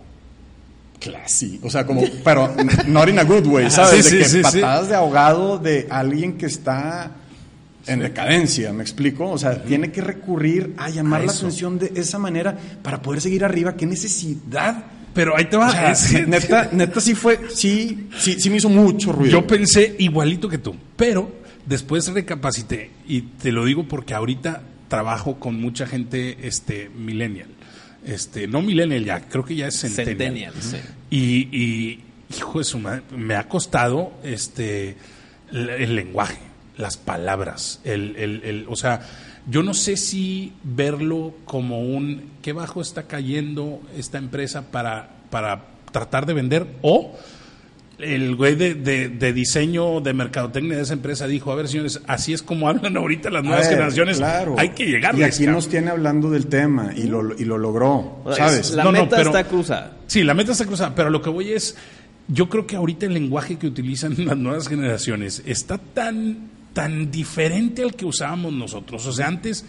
Classy, 1.00 1.60
o 1.62 1.70
sea, 1.70 1.86
como, 1.86 2.02
pero 2.24 2.54
not 2.86 3.08
in 3.08 3.18
a 3.18 3.24
good 3.24 3.46
way, 3.46 3.70
¿sabes? 3.70 4.04
Sí, 4.06 4.10
de 4.10 4.10
sí, 4.10 4.18
que 4.18 4.24
sí, 4.24 4.36
sí. 4.50 4.60
patadas 4.60 4.88
de 4.88 4.94
ahogado 4.96 5.58
de 5.58 5.86
alguien 5.90 6.36
que 6.36 6.46
está 6.46 7.12
en 7.86 8.00
decadencia, 8.00 8.72
¿me 8.72 8.82
explico? 8.82 9.30
O 9.30 9.38
sea, 9.38 9.62
tiene 9.62 9.90
que 9.90 10.00
recurrir 10.00 10.74
a 10.76 10.90
llamar 10.90 11.22
A 11.22 11.26
la 11.26 11.32
atención 11.32 11.78
de 11.78 11.92
esa 11.94 12.18
manera 12.18 12.56
para 12.82 13.00
poder 13.00 13.20
seguir 13.20 13.44
arriba. 13.44 13.76
¿Qué 13.76 13.86
necesidad? 13.86 14.84
pero 15.14 15.36
ahí 15.36 15.46
te 15.46 15.56
va. 15.56 15.68
O 15.68 15.72
sea, 15.72 15.90
es 15.90 16.12
que- 16.12 16.26
neta, 16.26 16.68
neta 16.72 17.00
sí 17.00 17.14
fue, 17.14 17.40
sí, 17.52 18.08
sí, 18.16 18.38
sí 18.38 18.50
me 18.50 18.58
hizo 18.58 18.68
mucho 18.68 19.10
ruido. 19.10 19.32
Yo 19.32 19.46
pensé 19.48 19.96
igualito 19.98 20.48
que 20.48 20.58
tú, 20.58 20.76
pero 20.96 21.32
después 21.66 22.06
recapacité 22.12 22.90
y 23.06 23.22
te 23.22 23.50
lo 23.50 23.64
digo 23.64 23.88
porque 23.88 24.14
ahorita 24.14 24.62
trabajo 24.86 25.40
con 25.40 25.60
mucha 25.60 25.86
gente 25.88 26.46
este 26.46 26.88
millennial. 26.90 27.48
Este, 28.08 28.46
no 28.48 28.62
millennial 28.62 29.04
ya, 29.04 29.20
creo 29.20 29.44
que 29.44 29.54
ya 29.54 29.66
es 29.68 29.78
centennial. 29.80 30.54
Centennial, 30.54 30.54
sí. 30.60 30.76
Y, 31.10 31.56
y, 31.56 32.04
hijo 32.36 32.58
de 32.58 32.64
su 32.64 32.78
madre, 32.78 33.02
me 33.16 33.34
ha 33.36 33.48
costado 33.48 34.12
este 34.22 34.96
el, 35.52 35.68
el 35.70 35.94
lenguaje, 35.94 36.38
las 36.76 36.96
palabras, 36.96 37.80
el, 37.84 38.16
el, 38.16 38.42
el- 38.44 38.66
o 38.68 38.76
sea, 38.76 39.00
yo 39.50 39.62
no 39.62 39.72
sé 39.74 39.96
si 39.96 40.52
verlo 40.62 41.34
como 41.44 41.80
un 41.80 42.30
qué 42.42 42.52
bajo 42.52 42.80
está 42.82 43.04
cayendo 43.04 43.80
esta 43.96 44.18
empresa 44.18 44.70
para, 44.70 45.10
para 45.30 45.64
tratar 45.90 46.26
de 46.26 46.34
vender 46.34 46.66
o 46.82 47.16
el 47.98 48.36
güey 48.36 48.54
de, 48.54 48.74
de- 48.74 49.08
de 49.08 49.32
diseño 49.32 50.00
de 50.00 50.12
mercadotecnia 50.14 50.76
de 50.76 50.82
esa 50.84 50.92
empresa 50.92 51.26
dijo, 51.26 51.50
a 51.50 51.56
ver 51.56 51.66
señores, 51.68 52.00
así 52.06 52.32
es 52.32 52.42
como 52.42 52.68
hablan 52.68 52.96
ahorita 52.96 53.28
las 53.30 53.40
A 53.40 53.42
nuevas 53.42 53.62
ver, 53.66 53.70
generaciones, 53.74 54.18
claro. 54.18 54.54
hay 54.58 54.68
que 54.70 54.86
llegar 54.86 55.18
Y 55.18 55.22
aquí 55.24 55.46
nos 55.46 55.68
tiene 55.68 55.90
hablando 55.90 56.30
del 56.30 56.46
tema 56.46 56.92
y 56.96 57.04
lo, 57.04 57.36
y 57.36 57.44
lo 57.44 57.58
logró, 57.58 58.22
¿sabes? 58.36 58.70
La 58.72 58.84
No, 58.84 58.92
no, 58.92 59.02
meta 59.02 59.16
pero- 59.16 59.30
está 59.30 59.44
cruzada. 59.44 59.96
Sí, 60.06 60.22
la 60.22 60.34
meta 60.34 60.52
está 60.52 60.64
cruzada, 60.64 60.94
pero 60.94 61.10
lo 61.10 61.20
que 61.20 61.30
voy 61.30 61.50
es, 61.52 61.76
yo 62.28 62.48
creo 62.48 62.66
que 62.66 62.76
ahorita 62.76 63.06
el 63.06 63.14
lenguaje 63.14 63.56
que 63.58 63.66
utilizan 63.66 64.14
las 64.24 64.36
nuevas 64.36 64.68
generaciones 64.68 65.42
está 65.44 65.78
tan, 65.78 66.50
tan 66.72 67.10
diferente 67.10 67.82
al 67.82 67.94
que 67.94 68.04
usábamos 68.06 68.52
nosotros. 68.52 69.04
O 69.06 69.12
sea, 69.12 69.26
antes 69.26 69.64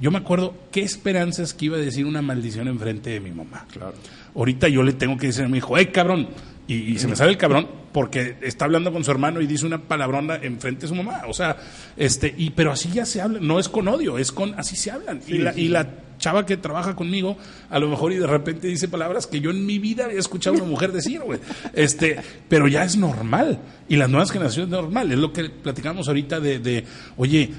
yo 0.00 0.10
me 0.10 0.18
acuerdo 0.18 0.56
qué 0.72 0.80
esperanzas 0.80 1.52
que 1.54 1.66
iba 1.66 1.76
a 1.76 1.80
decir 1.80 2.06
una 2.06 2.22
maldición 2.22 2.66
enfrente 2.66 3.10
de 3.10 3.20
mi 3.20 3.30
mamá. 3.30 3.66
Claro. 3.70 3.94
Ahorita 4.34 4.68
yo 4.68 4.82
le 4.82 4.94
tengo 4.94 5.16
que 5.18 5.26
decir 5.28 5.44
a 5.44 5.48
mi 5.48 5.58
hijo, 5.58 5.76
¡hey, 5.76 5.90
cabrón! 5.92 6.28
Y, 6.66 6.74
y 6.94 6.98
se 6.98 7.08
me 7.08 7.14
sale 7.16 7.30
el 7.30 7.36
cabrón 7.36 7.68
porque 7.92 8.36
está 8.42 8.64
hablando 8.64 8.90
con 8.92 9.04
su 9.04 9.10
hermano 9.10 9.40
y 9.40 9.46
dice 9.46 9.66
una 9.66 9.82
palabrona 9.82 10.36
enfrente 10.36 10.82
de 10.82 10.88
su 10.88 10.94
mamá. 10.94 11.22
O 11.28 11.34
sea, 11.34 11.56
este, 11.96 12.34
y 12.36 12.50
pero 12.50 12.72
así 12.72 12.90
ya 12.90 13.04
se 13.04 13.20
habla, 13.20 13.38
no 13.40 13.58
es 13.58 13.68
con 13.68 13.86
odio, 13.88 14.16
es 14.18 14.32
con 14.32 14.54
así 14.58 14.74
se 14.76 14.90
hablan. 14.90 15.20
y, 15.28 15.38
la, 15.38 15.54
y 15.58 15.68
la 15.68 15.88
chava 16.18 16.46
que 16.46 16.56
trabaja 16.56 16.96
conmigo, 16.96 17.36
a 17.68 17.78
lo 17.78 17.88
mejor 17.88 18.12
y 18.12 18.16
de 18.16 18.26
repente 18.26 18.66
dice 18.68 18.88
palabras 18.88 19.26
que 19.26 19.40
yo 19.40 19.50
en 19.50 19.66
mi 19.66 19.78
vida 19.78 20.06
había 20.06 20.18
escuchado 20.18 20.56
a 20.56 20.60
una 20.60 20.68
mujer 20.70 20.90
decir, 20.92 21.20
güey. 21.20 21.38
Este, 21.74 22.16
pero 22.48 22.66
ya 22.66 22.82
es 22.84 22.96
normal. 22.96 23.58
Y 23.88 23.96
las 23.96 24.08
nuevas 24.08 24.30
generaciones 24.30 24.68
es 24.68 24.72
normal. 24.72 25.12
Es 25.12 25.18
lo 25.18 25.32
que 25.32 25.50
platicamos 25.50 26.08
ahorita 26.08 26.40
de, 26.40 26.60
de 26.60 26.84
oye, 27.18 27.50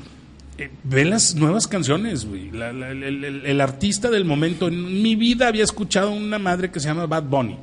eh, 0.57 0.71
ve 0.83 1.05
las 1.05 1.35
nuevas 1.35 1.67
canciones, 1.67 2.25
güey. 2.25 2.49
La- 2.49 2.73
la- 2.73 2.89
el, 2.89 3.03
el- 3.03 3.45
el 3.45 3.61
artista 3.61 4.09
del 4.09 4.25
momento. 4.25 4.67
En 4.67 5.01
mi 5.03 5.15
vida 5.15 5.47
había 5.47 5.63
escuchado 5.63 6.09
una 6.11 6.39
madre 6.39 6.71
que 6.71 6.79
se 6.79 6.87
llama 6.87 7.05
Bad 7.05 7.23
Bunny. 7.25 7.57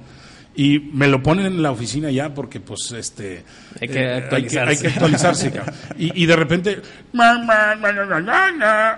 Y 0.55 0.79
me 0.79 1.09
lo 1.09 1.23
ponen 1.23 1.47
en 1.47 1.62
la 1.62 1.70
oficina 1.70 2.11
ya 2.11 2.35
porque, 2.35 2.61
pues, 2.61 2.93
este. 2.93 3.45
Hay 3.81 3.89
que 3.89 4.01
eh, 4.01 4.15
actualizarse. 4.15 4.70
hay 4.70 4.79
que 4.79 4.89
actualizarse, 4.89 5.51
cabrón. 5.53 5.74
Y, 5.99 6.23
y 6.23 6.27
de 6.27 6.37
repente. 6.37 6.83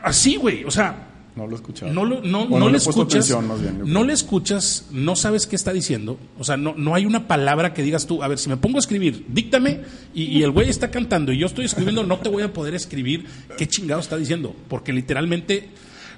Así, 0.03 0.37
güey. 0.37 0.65
O 0.65 0.71
sea, 0.71 1.09
No 1.37 1.47
lo 1.47 1.53
he 1.53 1.57
escuchado. 1.57 1.93
no, 1.93 2.05
lo, 2.05 2.21
no, 2.23 2.49
no 2.49 2.59
no 2.59 2.69
le 2.69 2.79
escuchas, 2.79 3.25
atención, 3.25 3.49
más 3.49 3.61
bien, 3.61 3.79
yo 3.79 3.85
no 3.87 4.05
le 4.05 4.13
escuchas, 4.13 4.87
no 4.93 5.17
sabes 5.17 5.47
qué 5.49 5.57
está 5.57 5.73
diciendo, 5.73 6.17
o 6.39 6.45
sea, 6.45 6.57
no, 6.57 6.75
no 6.77 6.95
hay 6.95 7.07
una 7.07 7.27
palabra 7.27 7.75
que 7.75 7.83
digas 7.83 8.07
tú, 8.07 8.23
a 8.23 8.29
ver, 8.29 8.39
si 8.39 8.49
me 8.49 8.57
pongo 8.57 8.77
a 8.79 8.81
escribir, 8.81 9.25
díctame, 9.29 9.81
y, 10.15 10.25
y 10.27 10.43
el 10.45 10.53
güey 10.53 10.69
está 10.69 10.93
cantando 10.93 11.33
y 11.33 11.39
yo 11.39 11.47
estoy 11.47 11.65
escribiendo, 11.65 12.05
no 12.05 12.19
te 12.19 12.29
voy 12.29 12.45
a 12.45 12.53
poder 12.53 12.77
escribir 12.77 13.27
qué 13.59 13.67
chingado 13.67 14.01
está 14.01 14.17
diciendo, 14.17 14.55
porque 14.69 14.93
literalmente, 14.93 15.71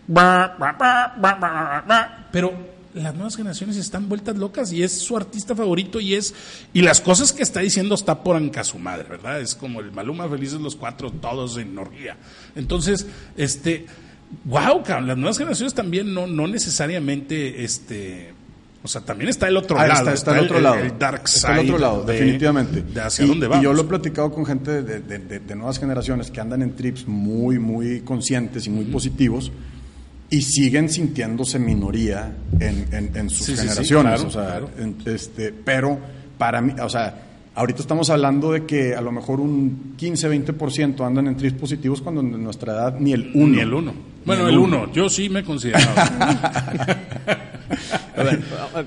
pero 2.30 2.75
las 2.96 3.14
nuevas 3.14 3.36
generaciones 3.36 3.76
están 3.76 4.08
vueltas 4.08 4.36
locas 4.36 4.72
y 4.72 4.82
es 4.82 4.92
su 4.92 5.16
artista 5.16 5.54
favorito 5.54 6.00
y 6.00 6.14
es 6.14 6.34
y 6.72 6.80
las 6.82 7.00
cosas 7.00 7.32
que 7.32 7.42
está 7.42 7.60
diciendo 7.60 7.94
está 7.94 8.22
por 8.24 8.34
anca 8.36 8.64
su 8.64 8.78
madre, 8.78 9.06
¿verdad? 9.08 9.40
Es 9.40 9.54
como 9.54 9.80
el 9.80 9.92
Maluma 9.92 10.28
felices 10.28 10.60
los 10.60 10.74
cuatro 10.76 11.10
todos 11.12 11.56
en 11.58 11.76
orgía. 11.78 12.16
Entonces, 12.56 13.06
este 13.36 13.86
wow, 14.44 14.82
cabrón, 14.82 15.06
las 15.06 15.16
nuevas 15.16 15.38
generaciones 15.38 15.74
también 15.74 16.12
no 16.12 16.26
no 16.26 16.46
necesariamente 16.48 17.64
este 17.64 18.32
o 18.82 18.88
sea, 18.88 19.00
también 19.00 19.28
está 19.28 19.48
el 19.48 19.56
otro 19.56 19.76
Ah, 19.80 19.86
lado, 19.88 20.00
está, 20.10 20.12
está 20.14 20.38
el 20.38 20.44
otro 20.44 20.60
lado. 20.60 20.76
el 20.76 20.96
dark 20.96 21.22
Está 21.26 21.52
el 21.54 21.60
side 21.62 21.72
otro 21.72 21.78
lado, 21.78 22.04
de- 22.04 22.12
definitivamente. 22.12 22.82
de 22.82 23.00
hacia 23.00 23.24
y, 23.24 23.28
dónde 23.28 23.46
y 23.46 23.48
vamos. 23.48 23.64
yo 23.64 23.72
lo 23.72 23.82
he 23.82 23.84
platicado 23.84 24.30
con 24.30 24.46
gente 24.46 24.82
de, 24.82 25.00
de- 25.00 25.18
de- 25.18 25.40
de 25.40 25.54
nuevas 25.56 25.78
generaciones 25.80 26.30
que 26.30 26.40
andan 26.40 26.62
en 26.62 26.76
trips 26.76 27.06
muy, 27.08 27.58
muy 27.58 28.00
conscientes 28.02 28.66
y 28.66 28.70
muy 28.70 28.84
positivos 28.84 29.50
y 30.30 30.42
siguen 30.42 30.88
sintiéndose 30.88 31.58
minoría 31.58 32.32
en, 32.58 32.86
en- 32.92 33.16
en 33.16 33.30
sus 33.30 33.46
Sí, 33.46 33.52
sí, 33.52 33.62
sí, 33.62 33.62
generaciones. 33.68 34.12
claro, 34.22 34.28
o 34.28 34.30
sea, 34.30 34.44
claro. 34.46 34.70
en- 34.78 34.96
este, 35.06 35.52
pero 35.52 35.98
para 36.38 36.60
mí, 36.60 36.72
o 36.80 36.88
sea, 36.88 37.22
ahorita 37.54 37.80
estamos 37.80 38.10
hablando 38.10 38.52
de 38.52 38.66
que 38.66 38.94
a 38.94 39.00
lo 39.00 39.12
mejor 39.12 39.40
un 39.40 39.94
15, 39.96 40.28
20% 40.28 41.06
andan 41.06 41.26
en 41.28 41.36
trips 41.36 41.58
positivos 41.60 42.02
cuando 42.02 42.20
en 42.20 42.42
nuestra 42.42 42.72
edad 42.74 42.96
ni 42.98 43.12
el 43.12 43.30
uno. 43.34 43.54
Ni 43.54 43.60
el 43.60 43.72
uno. 43.72 43.94
Bueno, 44.24 44.44
Ni 44.46 44.52
el 44.52 44.58
uno. 44.58 44.92
Yo 44.92 45.08
sí 45.08 45.28
me 45.28 45.44
considero. 45.44 45.78
A 48.16 48.22
ver, 48.22 48.40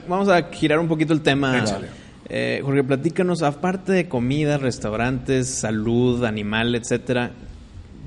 vamos 0.07 0.27
a 0.29 0.43
girar 0.51 0.79
un 0.79 0.87
poquito 0.87 1.13
el 1.13 1.21
tema. 1.21 1.63
Eh, 2.29 2.61
Jorge, 2.63 2.83
platícanos, 2.83 3.41
aparte 3.43 3.91
de 3.91 4.07
comida, 4.07 4.57
restaurantes, 4.57 5.47
salud, 5.47 6.23
animal, 6.25 6.75
etcétera, 6.75 7.31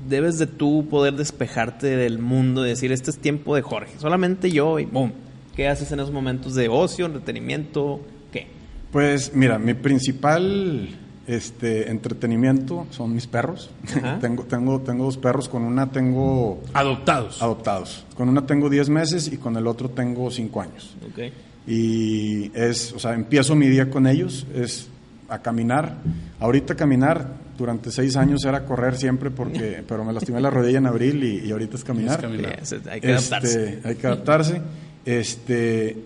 debes 0.07 0.37
de 0.37 0.47
tú 0.47 0.87
poder 0.89 1.15
despejarte 1.15 1.87
del 1.95 2.19
mundo 2.19 2.65
y 2.65 2.69
decir, 2.69 2.91
este 2.91 3.11
es 3.11 3.17
tiempo 3.17 3.55
de 3.55 3.61
Jorge, 3.61 3.93
solamente 3.99 4.51
yo 4.51 4.79
y 4.79 4.85
boom. 4.85 5.13
¿Qué 5.55 5.67
haces 5.67 5.91
en 5.91 5.99
esos 5.99 6.11
momentos 6.11 6.55
de 6.55 6.67
ocio, 6.67 7.05
entretenimiento? 7.05 8.01
¿Qué? 8.31 8.47
Pues 8.91 9.35
mira, 9.35 9.59
mi 9.59 9.75
principal 9.75 10.89
este, 11.27 11.89
entretenimiento 11.91 12.87
son 12.89 13.13
mis 13.13 13.27
perros. 13.27 13.69
Tengo, 14.21 14.43
tengo, 14.43 14.81
tengo 14.81 15.05
dos 15.05 15.17
perros, 15.17 15.47
con 15.47 15.63
una 15.63 15.91
tengo 15.91 16.61
Adoptados. 16.73 17.41
adoptados. 17.41 18.05
Con 18.15 18.29
una 18.29 18.45
tengo 18.45 18.69
10 18.69 18.89
meses 18.89 19.31
y 19.31 19.37
con 19.37 19.55
el 19.55 19.67
otro 19.67 19.89
tengo 19.89 20.29
5 20.29 20.61
años. 20.61 20.95
Ok. 21.07 21.31
Y 21.67 22.51
es, 22.53 22.91
o 22.93 22.99
sea, 22.99 23.13
empiezo 23.13 23.55
mi 23.55 23.67
día 23.67 23.89
con 23.89 24.05
ellos, 24.07 24.45
es 24.53 24.89
a 25.29 25.39
caminar. 25.39 25.97
Ahorita 26.39 26.75
caminar, 26.75 27.35
durante 27.57 27.91
6 27.91 28.15
años 28.17 28.43
era 28.45 28.65
correr 28.65 28.95
siempre 28.97 29.29
porque, 29.31 29.83
pero 29.87 30.03
me 30.03 30.13
lastimé 30.13 30.41
la 30.41 30.49
rodilla 30.49 30.77
en 30.79 30.87
abril 30.87 31.23
y, 31.23 31.47
y 31.47 31.51
ahorita 31.51 31.75
es 31.77 31.83
caminar. 31.83 32.15
Es 32.15 32.21
caminar. 32.21 32.59
Sí, 32.63 32.75
es- 32.75 32.87
hay 32.87 33.01
que 33.01 33.11
adaptarse. 33.11 33.69
Este, 33.75 33.87
hay 33.87 33.95
que 33.95 34.07
adaptarse. 34.07 34.61
Este, 35.05 35.97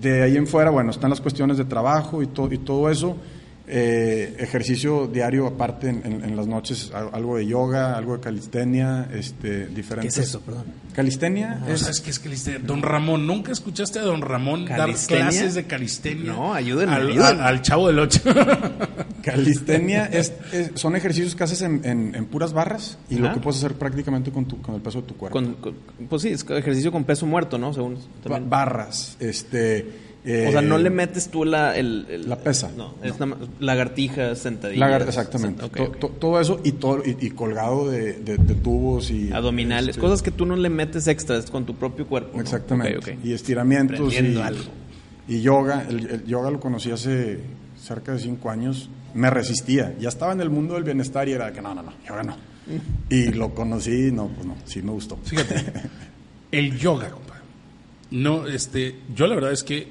de 0.00 0.22
ahí 0.22 0.36
en 0.36 0.46
fuera, 0.46 0.70
bueno, 0.70 0.90
están 0.90 1.10
las 1.10 1.20
cuestiones 1.20 1.56
de 1.56 1.64
trabajo 1.64 2.22
y, 2.22 2.26
to- 2.26 2.52
y 2.52 2.58
todo 2.58 2.90
eso. 2.90 3.16
Eh, 3.66 4.36
ejercicio 4.40 5.06
diario 5.06 5.46
aparte 5.46 5.88
en, 5.88 6.02
en- 6.04 6.22
en 6.24 6.36
las 6.36 6.46
noches, 6.46 6.90
al- 6.94 7.08
algo 7.12 7.36
de 7.38 7.46
yoga, 7.46 7.96
algo 7.96 8.14
de 8.16 8.20
calistenia, 8.22 9.08
este, 9.12 9.48
¿Qué 9.48 9.66
diferentes. 9.74 10.18
es 10.18 10.28
eso, 10.28 10.40
perdón? 10.42 10.64
Calistenia 10.94 11.56
No, 11.56 11.68
es 11.68 11.80
¿Sabes 11.80 12.00
qué 12.02 12.10
es 12.10 12.18
calistenia? 12.18 12.60
Don 12.62 12.82
Ramón, 12.82 13.26
¿nunca 13.26 13.52
escuchaste 13.52 13.98
a 13.98 14.02
Don 14.02 14.20
Ramón 14.20 14.66
¿Calistenia? 14.66 15.24
dar 15.24 15.32
clases 15.32 15.54
de 15.54 15.64
calistenia? 15.64 16.32
No, 16.32 16.52
ayúdenme, 16.52 16.94
Al, 16.94 17.06
ayúdenme. 17.08 17.24
al- 17.26 17.40
al 17.40 17.62
chavo 17.62 17.88
del 17.88 17.98
8. 18.00 18.20
calistenia 19.22 20.06
es, 20.06 20.32
es- 20.52 20.72
son 20.74 20.96
ejercicios 20.96 21.34
que 21.34 21.44
haces 21.44 21.62
en, 21.62 21.80
en- 21.84 22.14
en 22.14 22.26
puras 22.26 22.52
barras 22.52 22.98
y 23.08 23.16
lo 23.16 23.32
que 23.32 23.40
puedes 23.40 23.58
hacer 23.64 23.74
prácticamente 23.78 24.30
con, 24.30 24.44
tu, 24.46 24.60
con 24.60 24.74
el 24.74 24.80
peso 24.82 25.00
de 25.00 25.08
tu 25.08 25.16
cuerpo. 25.16 25.32
Con, 25.38 25.54
con- 25.54 25.74
pues 26.08 26.22
sí, 26.22 26.28
es 26.28 26.44
ejercicio 26.50 26.92
con 26.92 27.04
peso 27.04 27.26
muerto, 27.26 27.58
¿no? 27.58 27.72
Según 27.72 27.98
también. 28.22 28.50
barras, 28.50 29.16
este. 29.20 30.13
Eh, 30.24 30.46
o 30.48 30.52
sea, 30.52 30.62
no 30.62 30.78
le 30.78 30.88
metes 30.90 31.28
tú 31.28 31.44
la... 31.44 31.76
El, 31.76 32.06
el- 32.08 32.28
La 32.28 32.36
pesa. 32.38 32.70
No, 32.76 32.94
es 33.02 33.12
nada 33.14 33.26
más 33.26 33.38
lagartijas, 33.60 34.38
sentadillas. 34.38 34.80
lagar- 34.80 35.02
exactamente. 35.06 35.62
Todo 36.18 36.40
eso 36.40 36.60
y 36.64 36.72
todo 36.72 37.02
y, 37.04 37.16
y 37.26 37.30
colgado 37.30 37.90
de, 37.90 38.14
de- 38.14 38.38
de 38.38 38.54
tubos 38.54 39.10
y 39.10 39.32
Abdominales, 39.32 39.90
este, 39.90 40.00
cosas 40.00 40.22
que 40.22 40.30
tú 40.30 40.46
no 40.46 40.56
le 40.56 40.70
metes 40.70 41.06
extras 41.08 41.50
con 41.50 41.66
tu 41.66 41.74
propio 41.74 42.06
cuerpo. 42.06 42.36
¿no? 42.36 42.42
Exactamente. 42.42 43.18
Y 43.22 43.32
estiramientos 43.32 44.14
y, 44.14 44.36
algo. 44.40 44.62
y 45.28 45.40
yoga. 45.42 45.86
El, 45.88 46.06
el 46.10 46.24
yoga 46.24 46.50
lo 46.50 46.58
conocí 46.60 46.90
hace 46.90 47.40
cerca 47.80 48.12
de 48.12 48.18
cinco 48.18 48.48
años. 48.50 48.88
Me 49.12 49.28
resistía. 49.30 49.94
Ya 50.00 50.08
estaba 50.08 50.32
en 50.32 50.40
el 50.40 50.50
mundo 50.50 50.74
del 50.74 50.84
bienestar 50.84 51.28
y 51.28 51.32
era 51.32 51.46
de 51.46 51.52
que 51.52 51.60
no, 51.62 51.74
no, 51.74 51.82
no, 51.82 51.92
yoga 52.08 52.22
no. 52.22 52.36
Y 53.10 53.26
lo 53.32 53.54
conocí, 53.54 54.10
no, 54.10 54.28
pues 54.28 54.46
no, 54.46 54.56
sí 54.64 54.80
me 54.80 54.90
gustó. 54.92 55.18
Fíjate, 55.22 55.54
el 56.50 56.78
yoga, 56.78 57.10
compadre. 57.10 57.42
No, 58.10 58.46
este, 58.46 58.94
yo 59.14 59.26
la 59.26 59.34
verdad 59.34 59.52
es 59.52 59.62
que 59.62 59.88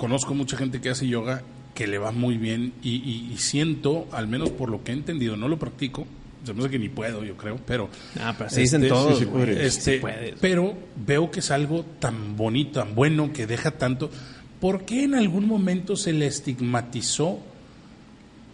conozco 0.00 0.34
mucha 0.34 0.56
gente 0.56 0.80
que 0.80 0.88
hace 0.88 1.06
yoga 1.06 1.42
que 1.74 1.86
le 1.86 1.98
va 1.98 2.10
muy 2.10 2.38
bien 2.38 2.72
y, 2.82 2.96
y- 2.96 3.30
y 3.32 3.36
siento, 3.36 4.08
al 4.12 4.26
menos 4.28 4.48
por 4.48 4.70
lo 4.70 4.82
que 4.82 4.92
he 4.92 4.94
entendido, 4.94 5.36
no 5.36 5.46
lo 5.46 5.58
practico, 5.58 6.06
se 6.42 6.54
me 6.54 6.60
hace 6.60 6.70
que 6.70 6.78
ni 6.78 6.88
puedo, 6.88 7.22
yo 7.22 7.36
creo, 7.36 7.58
pero... 7.66 7.90
Ah, 8.18 8.34
pero 8.36 8.48
así 8.48 8.62
dicen 8.62 8.82
Este, 8.82 8.94
todos, 8.94 9.18
sí. 9.18 9.26
Este, 9.58 9.94
Sí 9.96 9.98
puedes. 10.00 10.34
pero 10.40 10.74
veo 11.06 11.30
que 11.30 11.40
es 11.40 11.50
algo 11.50 11.84
tan 11.98 12.34
bonito, 12.36 12.80
tan 12.80 12.94
bueno, 12.94 13.30
que 13.34 13.46
deja 13.46 13.72
tanto. 13.72 14.10
¿Por 14.58 14.86
qué 14.86 15.04
en 15.04 15.14
algún 15.14 15.46
momento 15.46 15.96
se 15.96 16.14
le 16.14 16.26
estigmatizó 16.26 17.38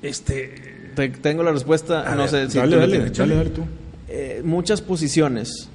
este 0.03 0.91
Te- 0.97 1.09
tengo 1.11 1.43
la 1.43 1.53
respuesta, 1.53 2.11
A 2.11 2.15
no 2.15 2.23
ver, 2.23 2.29
sé 2.31 2.51
si 2.51 2.59
dale, 2.59 2.73
tú 2.75 2.79
dale, 2.81 2.93
tienes. 2.97 3.17
dale, 3.19 3.35
dale 3.37 3.51
tú. 3.51 3.63
Eh, 4.09 4.41
muchas 4.45 4.81
posiciones 4.81 5.69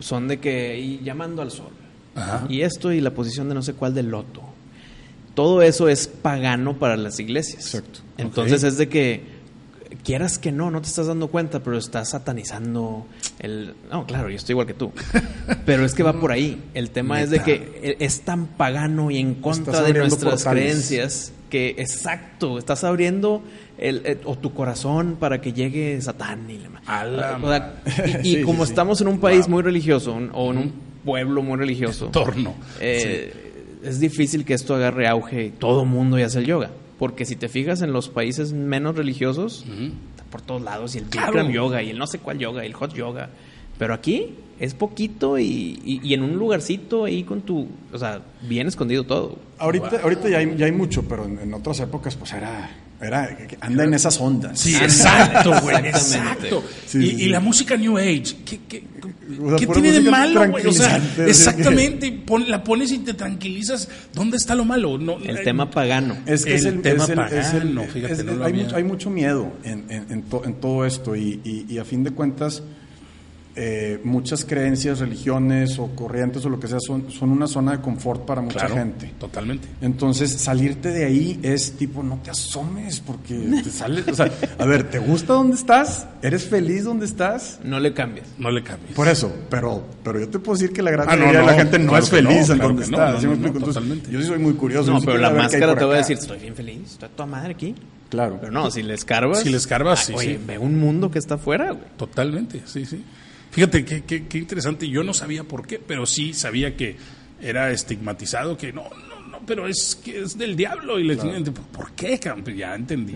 son 0.00 0.28
de 0.28 0.38
que 0.40 0.78
y 0.80 1.00
llamando 1.04 1.42
al 1.42 1.50
sol. 1.50 1.70
Ajá. 2.14 2.46
Y 2.48 2.62
esto 2.62 2.90
y 2.92 3.00
la 3.00 3.10
posición 3.12 3.48
de 3.48 3.54
no 3.54 3.62
sé 3.62 3.74
cuál 3.74 3.94
del 3.94 4.08
loto. 4.08 4.42
Todo 5.34 5.62
eso 5.62 5.88
es 5.88 6.06
pagano 6.08 6.78
para 6.78 6.96
las 6.96 7.18
iglesias. 7.20 7.74
Exacto. 7.74 8.00
Entonces 8.18 8.62
es 8.62 8.76
de 8.76 8.88
que 8.88 9.22
quieras 10.04 10.38
que 10.38 10.52
no, 10.52 10.70
no 10.70 10.80
te 10.80 10.88
estás 10.88 11.06
dando 11.06 11.28
cuenta, 11.28 11.60
pero 11.60 11.78
estás 11.78 12.10
satanizando 12.10 13.06
el 13.38 13.74
No, 13.90 14.06
claro, 14.06 14.28
yo 14.30 14.36
estoy 14.36 14.52
igual 14.54 14.66
que 14.66 14.74
tú. 14.74 14.92
Pero 15.66 15.84
es 15.84 15.94
que 15.94 16.02
va 16.02 16.12
por 16.14 16.32
ahí. 16.32 16.60
El 16.74 16.90
tema 16.90 17.20
es 17.22 17.30
de 17.30 17.40
que 17.42 17.96
es 18.00 18.22
tan 18.22 18.46
pagano 18.46 19.10
y 19.10 19.18
en 19.18 19.34
contra 19.34 19.80
de 19.82 19.92
nuestras 19.94 20.42
portales. 20.44 20.64
creencias 20.64 21.32
que 21.50 21.74
exacto, 21.78 22.58
estás 22.58 22.82
abriendo 22.84 23.42
el, 23.78 24.02
el- 24.06 24.20
o 24.24 24.36
tu 24.38 24.54
corazón 24.54 25.16
para 25.20 25.40
que 25.40 25.52
llegue 25.52 26.00
Satán 26.00 26.48
y 26.50 26.58
la- 26.58 27.38
o 27.42 27.48
sea, 27.48 27.82
y, 27.86 28.10
y 28.10 28.22
Sí, 28.22 28.36
sí, 28.36 28.42
como 28.42 28.64
sí. 28.64 28.72
estamos 28.72 29.00
en 29.02 29.08
un 29.08 29.20
país 29.20 29.42
Wow. 29.42 29.50
muy 29.50 29.62
religioso 29.62 30.12
un- 30.14 30.30
o 30.32 30.50
en 30.52 30.58
un 30.58 30.72
pueblo 31.04 31.42
muy 31.42 31.58
religioso, 31.58 32.06
torno? 32.06 32.54
eh, 32.80 33.41
es 33.84 34.00
difícil 34.00 34.44
que 34.44 34.54
esto 34.54 34.74
agarre 34.74 35.08
auge 35.08 35.46
y 35.46 35.50
todo 35.50 35.84
mundo 35.84 36.18
ya 36.18 36.26
hace 36.26 36.38
el 36.40 36.46
yoga. 36.46 36.70
Porque 36.98 37.24
si 37.24 37.34
te 37.36 37.48
fijas 37.48 37.82
en 37.82 37.92
los 37.92 38.08
países 38.08 38.52
menos 38.52 38.96
religiosos, 38.96 39.64
está 40.10 40.24
por 40.30 40.40
todos 40.40 40.62
lados, 40.62 40.94
y 40.94 40.98
el 40.98 41.04
Claro. 41.04 41.32
Bikram 41.32 41.50
yoga, 41.52 41.82
y 41.82 41.90
el 41.90 41.98
no 41.98 42.06
sé 42.06 42.18
cuál 42.18 42.38
yoga, 42.38 42.62
y 42.64 42.68
el 42.68 42.74
hot 42.74 42.94
yoga. 42.94 43.30
Pero 43.78 43.94
aquí 43.94 44.34
es 44.60 44.74
poquito 44.74 45.38
y, 45.38 45.80
y- 45.84 46.00
y 46.04 46.14
en 46.14 46.22
un 46.22 46.36
lugarcito 46.36 47.04
ahí 47.04 47.24
con 47.24 47.40
tu. 47.42 47.66
O 47.92 47.98
sea, 47.98 48.20
bien 48.42 48.66
escondido 48.68 49.04
todo. 49.04 49.38
Ahorita, 49.58 50.00
ahorita 50.02 50.28
ya, 50.28 50.38
hay, 50.38 50.54
ya 50.56 50.66
hay 50.66 50.72
mucho, 50.72 51.02
pero 51.08 51.24
en, 51.24 51.38
en 51.38 51.54
otras 51.54 51.80
épocas, 51.80 52.14
pues 52.16 52.32
era. 52.32 52.70
era 53.00 53.36
anda 53.60 53.84
en 53.84 53.94
esas 53.94 54.20
ondas. 54.20 54.58
Sí, 54.60 54.74
exacto, 54.80 55.52
güey, 55.62 55.76
exacto. 55.78 56.62
Sí, 56.86 56.98
y, 56.98 57.10
sí, 57.10 57.22
y 57.24 57.28
la 57.28 57.40
música 57.40 57.76
New 57.76 57.96
Age, 57.98 58.36
¿qué, 58.44 58.60
qué, 58.68 58.84
O 59.42 59.48
sea, 59.50 59.58
qué 59.58 59.66
tiene 59.66 59.90
de 59.92 60.00
malo, 60.02 60.48
güey? 60.50 60.66
O 60.66 60.72
sea, 60.72 61.00
exactamente, 61.26 62.12
pon- 62.12 62.48
la 62.48 62.62
pones 62.62 62.92
y 62.92 62.98
te 62.98 63.14
tranquilizas. 63.14 63.88
¿Dónde 64.14 64.36
está 64.36 64.54
lo 64.54 64.64
malo? 64.64 64.96
No, 64.98 65.18
El 65.18 65.38
eh, 65.38 65.42
tema 65.42 65.70
pagano. 65.70 66.16
Es 66.26 66.44
que 66.44 66.50
El 66.52 66.56
es 66.58 66.64
el 66.66 66.82
tema 66.82 67.04
es 67.04 67.10
el- 67.10 67.18
es 67.18 67.52
el- 67.54 67.60
pagano, 67.62 67.82
fíjate, 67.84 68.12
es- 68.12 68.24
no 68.24 68.32
lo 68.34 68.44
hay, 68.44 68.52
mucho, 68.52 68.76
hay 68.76 68.84
mucho 68.84 69.10
miedo 69.10 69.52
en, 69.64 69.86
en- 69.88 70.06
en 70.10 70.22
to- 70.22 70.44
en 70.44 70.54
todo 70.54 70.86
esto 70.86 71.16
y, 71.16 71.40
y- 71.44 71.66
y 71.68 71.78
a 71.78 71.84
fin 71.84 72.04
de 72.04 72.12
cuentas 72.12 72.62
eh, 73.54 74.00
muchas 74.02 74.44
creencias, 74.44 74.98
religiones 75.00 75.78
o 75.78 75.88
corrientes 75.94 76.44
o 76.46 76.48
lo 76.48 76.58
que 76.58 76.68
sea 76.68 76.80
son, 76.80 77.10
son 77.10 77.30
una 77.30 77.46
zona 77.46 77.72
de 77.72 77.80
confort 77.80 78.24
para 78.24 78.40
mucha 78.40 78.60
claro, 78.60 78.74
gente. 78.76 79.12
Totalmente. 79.18 79.68
Entonces, 79.80 80.32
salirte 80.32 80.88
de 80.90 81.04
ahí 81.04 81.38
es 81.42 81.72
tipo, 81.72 82.02
no 82.02 82.18
te 82.22 82.30
asomes 82.30 83.00
porque 83.00 83.34
te 83.62 83.70
sales. 83.70 84.08
O 84.08 84.14
sea, 84.14 84.30
a 84.58 84.64
ver, 84.64 84.90
¿te 84.90 84.98
gusta 84.98 85.34
donde 85.34 85.56
estás? 85.56 86.06
¿Eres 86.22 86.44
feliz 86.44 86.84
donde 86.84 87.04
estás? 87.04 87.60
No 87.62 87.78
le 87.78 87.92
cambies. 87.92 88.26
No 88.38 88.50
le 88.50 88.62
cambies. 88.62 88.94
Por 88.94 89.08
eso, 89.08 89.30
pero, 89.50 89.84
pero 90.02 90.18
yo 90.18 90.28
te 90.28 90.38
puedo 90.38 90.58
decir 90.58 90.72
que 90.72 90.82
la 90.82 90.90
gran 90.90 91.10
Ah, 91.10 91.16
no, 91.16 91.26
de 91.26 91.42
la 91.42 91.54
gente 91.54 91.78
no 91.78 91.90
claro 91.90 92.04
es 92.04 92.10
feliz 92.10 92.48
no, 92.48 92.54
en 92.54 92.58
claro 92.58 92.68
donde 92.68 92.84
está. 92.84 93.12
no, 93.12 93.20
¿sí 93.20 93.26
me 93.26 93.32
no, 93.32 93.32
explico? 93.34 93.58
no, 93.58 93.58
Entonces, 93.58 93.74
totalmente. 93.74 94.10
yo 94.10 94.20
sí 94.20 94.26
soy 94.26 94.38
muy 94.38 94.54
curioso. 94.54 94.92
No, 94.92 95.00
pero 95.00 95.18
la 95.18 95.30
máscara 95.30 95.74
te 95.76 95.84
voy 95.84 95.94
a 95.94 95.98
decir, 95.98 96.16
estoy 96.16 96.38
bien 96.38 96.54
feliz, 96.54 96.92
estoy 96.92 97.08
a 97.08 97.12
toda 97.12 97.26
madre 97.26 97.52
aquí. 97.52 97.74
Claro. 98.08 98.38
Pero 98.40 98.52
no, 98.52 98.70
si 98.70 98.82
le 98.82 98.94
escarbas. 98.94 99.40
Si 99.40 99.48
le 99.48 99.56
escarbas, 99.56 100.04
sí, 100.04 100.12
oye, 100.14 100.36
sí. 100.36 100.40
ve 100.46 100.58
un 100.58 100.78
mundo 100.78 101.10
que 101.10 101.18
está 101.18 101.34
afuera, 101.36 101.70
güey. 101.70 101.84
Totalmente, 101.96 102.62
sí, 102.66 102.84
sí. 102.84 103.02
Fíjate 103.52 103.84
qué, 103.84 104.02
qué, 104.02 104.26
qué 104.26 104.38
interesante. 104.38 104.88
Yo 104.88 105.04
no 105.04 105.14
sabía 105.14 105.44
por 105.44 105.66
qué, 105.66 105.78
pero 105.78 106.04
sí 106.06 106.32
sabía 106.32 106.76
que 106.76 106.96
era 107.40 107.70
estigmatizado, 107.70 108.56
que 108.56 108.72
no, 108.72 108.84
no, 108.84 109.28
no, 109.28 109.38
pero 109.46 109.66
es 109.68 109.94
que 110.02 110.22
es 110.22 110.36
del 110.36 110.56
diablo. 110.56 110.98
Y 110.98 111.04
le 111.04 111.16
¿por 111.16 111.92
qué? 111.92 112.18
Pues 112.42 112.56
ya 112.56 112.74
entendí. 112.74 113.12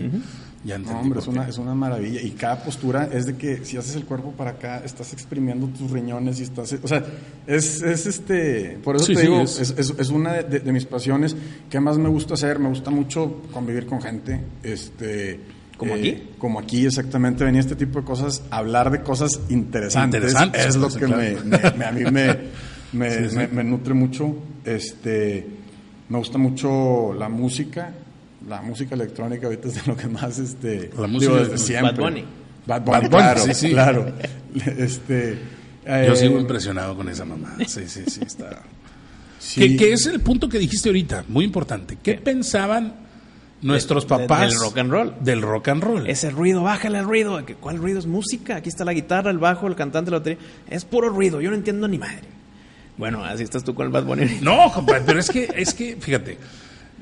Ya 0.63 0.75
entendí. 0.75 0.93
No, 0.93 0.99
hombre, 0.99 1.19
es 1.19 1.27
una, 1.27 1.47
es 1.47 1.57
una 1.57 1.73
maravilla. 1.73 2.21
Y 2.21 2.31
cada 2.31 2.61
postura 2.63 3.09
es 3.11 3.25
de 3.25 3.35
que 3.37 3.63
si 3.63 3.77
haces 3.77 3.95
el 3.95 4.03
cuerpo 4.05 4.31
para 4.33 4.51
acá, 4.51 4.81
estás 4.83 5.13
exprimiendo 5.13 5.67
tus 5.67 5.89
riñones 5.91 6.39
y 6.39 6.43
estás. 6.43 6.73
O 6.83 6.87
sea, 6.87 7.03
es, 7.47 7.81
es 7.81 8.05
este. 8.05 8.77
Por 8.83 8.95
eso 8.97 9.05
Sí, 9.05 9.13
te 9.15 9.21
sí, 9.21 9.27
digo, 9.27 9.41
es- 9.41 9.59
es, 9.59 9.75
es- 9.77 9.93
es 9.97 10.09
una 10.09 10.33
de, 10.33 10.59
de 10.59 10.71
mis 10.71 10.85
pasiones 10.85 11.35
que 11.69 11.79
más 11.79 11.97
me 11.97 12.09
gusta 12.09 12.33
hacer. 12.35 12.59
Me 12.59 12.69
gusta 12.69 12.89
mucho 12.91 13.41
convivir 13.51 13.85
con 13.85 14.01
gente. 14.01 14.39
Este. 14.61 15.39
¿Como 15.77 15.93
aquí? 15.93 16.23
Como 16.39 16.59
aquí, 16.59 16.85
exactamente. 16.85 17.43
Venía 17.43 17.61
este 17.61 17.75
tipo 17.75 17.99
de 17.99 18.05
cosas, 18.05 18.41
hablar 18.49 18.89
de 18.91 19.01
cosas 19.01 19.39
interesantes. 19.49 20.19
Interesantes, 20.21 20.65
es 20.65 20.75
lo 20.75 20.89
que 20.89 21.05
claro. 21.05 21.17
me, 21.17 21.35
me- 21.57 21.71
me- 21.77 21.85
a 21.85 21.91
mí 21.91 22.01
me, 22.11 22.37
me, 22.93 23.11
Sí, 23.11 23.29
sí. 23.29 23.35
me- 23.35 23.47
me 23.47 23.63
nutre 23.63 23.93
mucho. 23.93 24.35
Este. 24.65 25.47
Me 26.09 26.17
gusta 26.17 26.37
mucho 26.37 27.13
la 27.13 27.29
música. 27.29 27.93
La 28.47 28.61
música 28.61 28.95
electrónica 28.95 29.47
ahorita 29.47 29.67
es 29.67 29.75
de 29.75 29.81
lo 29.85 29.97
que 29.97 30.07
más 30.07 30.39
este 30.39 30.89
La 30.97 31.07
digo, 31.07 31.35
desde 31.35 31.51
de- 31.53 31.57
siempre. 31.57 31.91
Bad 31.91 31.99
Bunny. 31.99 32.25
Bad 32.65 32.81
Bad 32.85 32.85
Bunny, 32.85 32.99
Bunny, 32.99 33.09
claro, 33.09 33.41
sí, 33.41 33.53
sí. 33.53 33.69
claro. 33.69 34.13
Este 34.77 35.37
Yo 35.85 35.93
eh, 35.93 36.15
sigo 36.15 36.39
impresionado 36.39 36.95
con 36.95 37.07
esa 37.09 37.25
mamá. 37.25 37.55
Sí, 37.67 37.87
sí, 37.87 38.03
sí, 38.07 38.21
está. 38.25 38.61
sí. 39.39 39.59
Que, 39.61 39.77
que 39.77 39.93
es 39.93 40.05
el 40.07 40.19
punto 40.21 40.49
que 40.49 40.59
dijiste 40.59 40.89
ahorita, 40.89 41.23
muy 41.27 41.45
importante. 41.45 41.97
¿Qué, 42.01 42.15
¿Qué? 42.15 42.21
pensaban 42.21 42.93
nuestros 43.61 44.03
De- 44.03 44.09
papás 44.09 44.49
del 44.51 44.59
rock 44.59 44.77
and 44.77 44.91
roll. 44.91 45.13
Del 45.19 45.41
rock 45.41 45.67
and 45.69 45.83
roll. 45.83 46.07
Ese 46.07 46.29
ruido, 46.29 46.63
bájale 46.63 46.99
el 46.99 47.05
ruido. 47.05 47.43
¿Qué- 47.45 47.55
¿Cuál 47.55 47.77
ruido 47.77 47.99
es 47.99 48.05
música? 48.05 48.57
Aquí 48.57 48.69
está 48.69 48.85
la 48.85 48.93
guitarra, 48.93 49.31
el 49.31 49.37
bajo, 49.39 49.67
el 49.67 49.75
cantante, 49.75 50.11
la 50.11 50.19
batería. 50.19 50.39
Es 50.69 50.85
puro 50.85 51.09
ruido, 51.09 51.41
yo 51.41 51.49
no 51.49 51.55
entiendo 51.55 51.87
ni 51.87 51.97
madre. 51.97 52.21
Bueno, 52.97 53.23
así 53.23 53.43
estás 53.43 53.63
tú 53.63 53.75
con 53.75 53.85
el 53.85 53.91
Bad 53.91 54.05
Bunny. 54.05 54.37
No, 54.41 54.71
compadre, 54.73 55.03
pero 55.05 55.19
es 55.19 55.29
que, 55.29 55.49
es 55.55 55.73
que, 55.73 55.95
fíjate, 55.97 56.37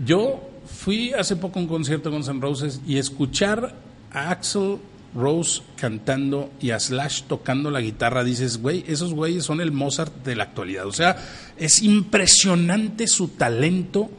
yo 0.05 0.49
fui 0.65 1.13
hace 1.13 1.35
poco 1.35 1.59
a 1.59 1.61
un 1.61 1.67
concierto 1.67 2.11
con 2.11 2.23
San 2.23 2.41
Roses 2.41 2.81
y 2.85 2.97
escuchar 2.97 3.75
a 4.11 4.29
Axel 4.31 4.77
Rose 5.15 5.61
cantando 5.77 6.51
y 6.59 6.71
a 6.71 6.79
Slash 6.81 7.23
tocando 7.23 7.71
la 7.71 7.79
guitarra, 7.79 8.25
dices, 8.25 8.61
güey, 8.61 8.83
esos 8.87 9.13
güeyes 9.13 9.45
son 9.45 9.61
el 9.61 9.71
Mozart 9.71 10.13
de 10.25 10.35
la 10.35 10.43
actualidad. 10.43 10.85
O 10.87 10.91
sea, 10.91 11.15
es 11.57 11.81
impresionante 11.81 13.07
su 13.07 13.29
talento 13.29 14.09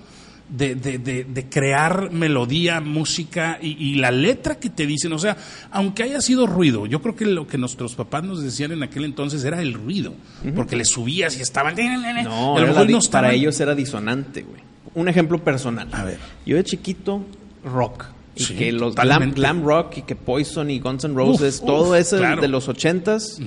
de, 0.48 0.74
de- 0.76 0.98
de- 0.98 1.24
de 1.24 1.48
crear 1.48 2.10
melodía, 2.12 2.80
música 2.80 3.58
y, 3.60 3.72
y 3.84 3.94
la 3.96 4.10
letra 4.10 4.56
que 4.60 4.70
te 4.70 4.86
dicen. 4.86 5.12
O 5.12 5.18
sea, 5.18 5.36
aunque 5.70 6.02
haya 6.04 6.20
sido 6.20 6.46
ruido, 6.46 6.86
yo 6.86 7.02
creo 7.02 7.16
que 7.16 7.26
lo 7.26 7.46
que 7.46 7.58
nuestros 7.58 7.94
papás 7.94 8.22
nos 8.24 8.42
decían 8.42 8.72
en 8.72 8.82
aquel 8.82 9.04
entonces 9.04 9.42
era 9.44 9.60
el 9.60 9.74
ruido, 9.74 10.14
porque 10.54 10.76
le 10.76 10.84
subías 10.84 11.36
y 11.38 11.42
estaban... 11.42 11.74
No, 12.24 12.58
era 12.58 12.72
la 12.72 12.84
no 12.84 12.98
estaban- 12.98 13.24
para 13.24 13.34
ellos 13.34 13.58
era 13.60 13.74
disonante, 13.74 14.42
güey. 14.42 14.60
Un 14.94 15.08
ejemplo 15.08 15.42
personal. 15.42 15.88
A 15.92 16.04
ver. 16.04 16.18
Yo 16.46 16.56
de 16.56 16.64
chiquito, 16.64 17.22
rock. 17.64 18.04
Y 18.34 18.42
Sí, 18.44 18.54
que 18.54 18.70
los 18.72 18.94
glam, 18.94 19.32
glam 19.32 19.64
rock 19.64 19.98
y 19.98 20.02
que 20.02 20.14
Poison 20.14 20.70
y 20.70 20.78
Guns 20.78 21.04
N' 21.04 21.14
Roses, 21.14 21.58
Uf, 21.60 21.66
todo 21.66 21.90
uf, 21.90 21.96
eso 21.96 22.18
claro. 22.18 22.40
de 22.42 22.48
los 22.48 22.68
ochentas, 22.68 23.40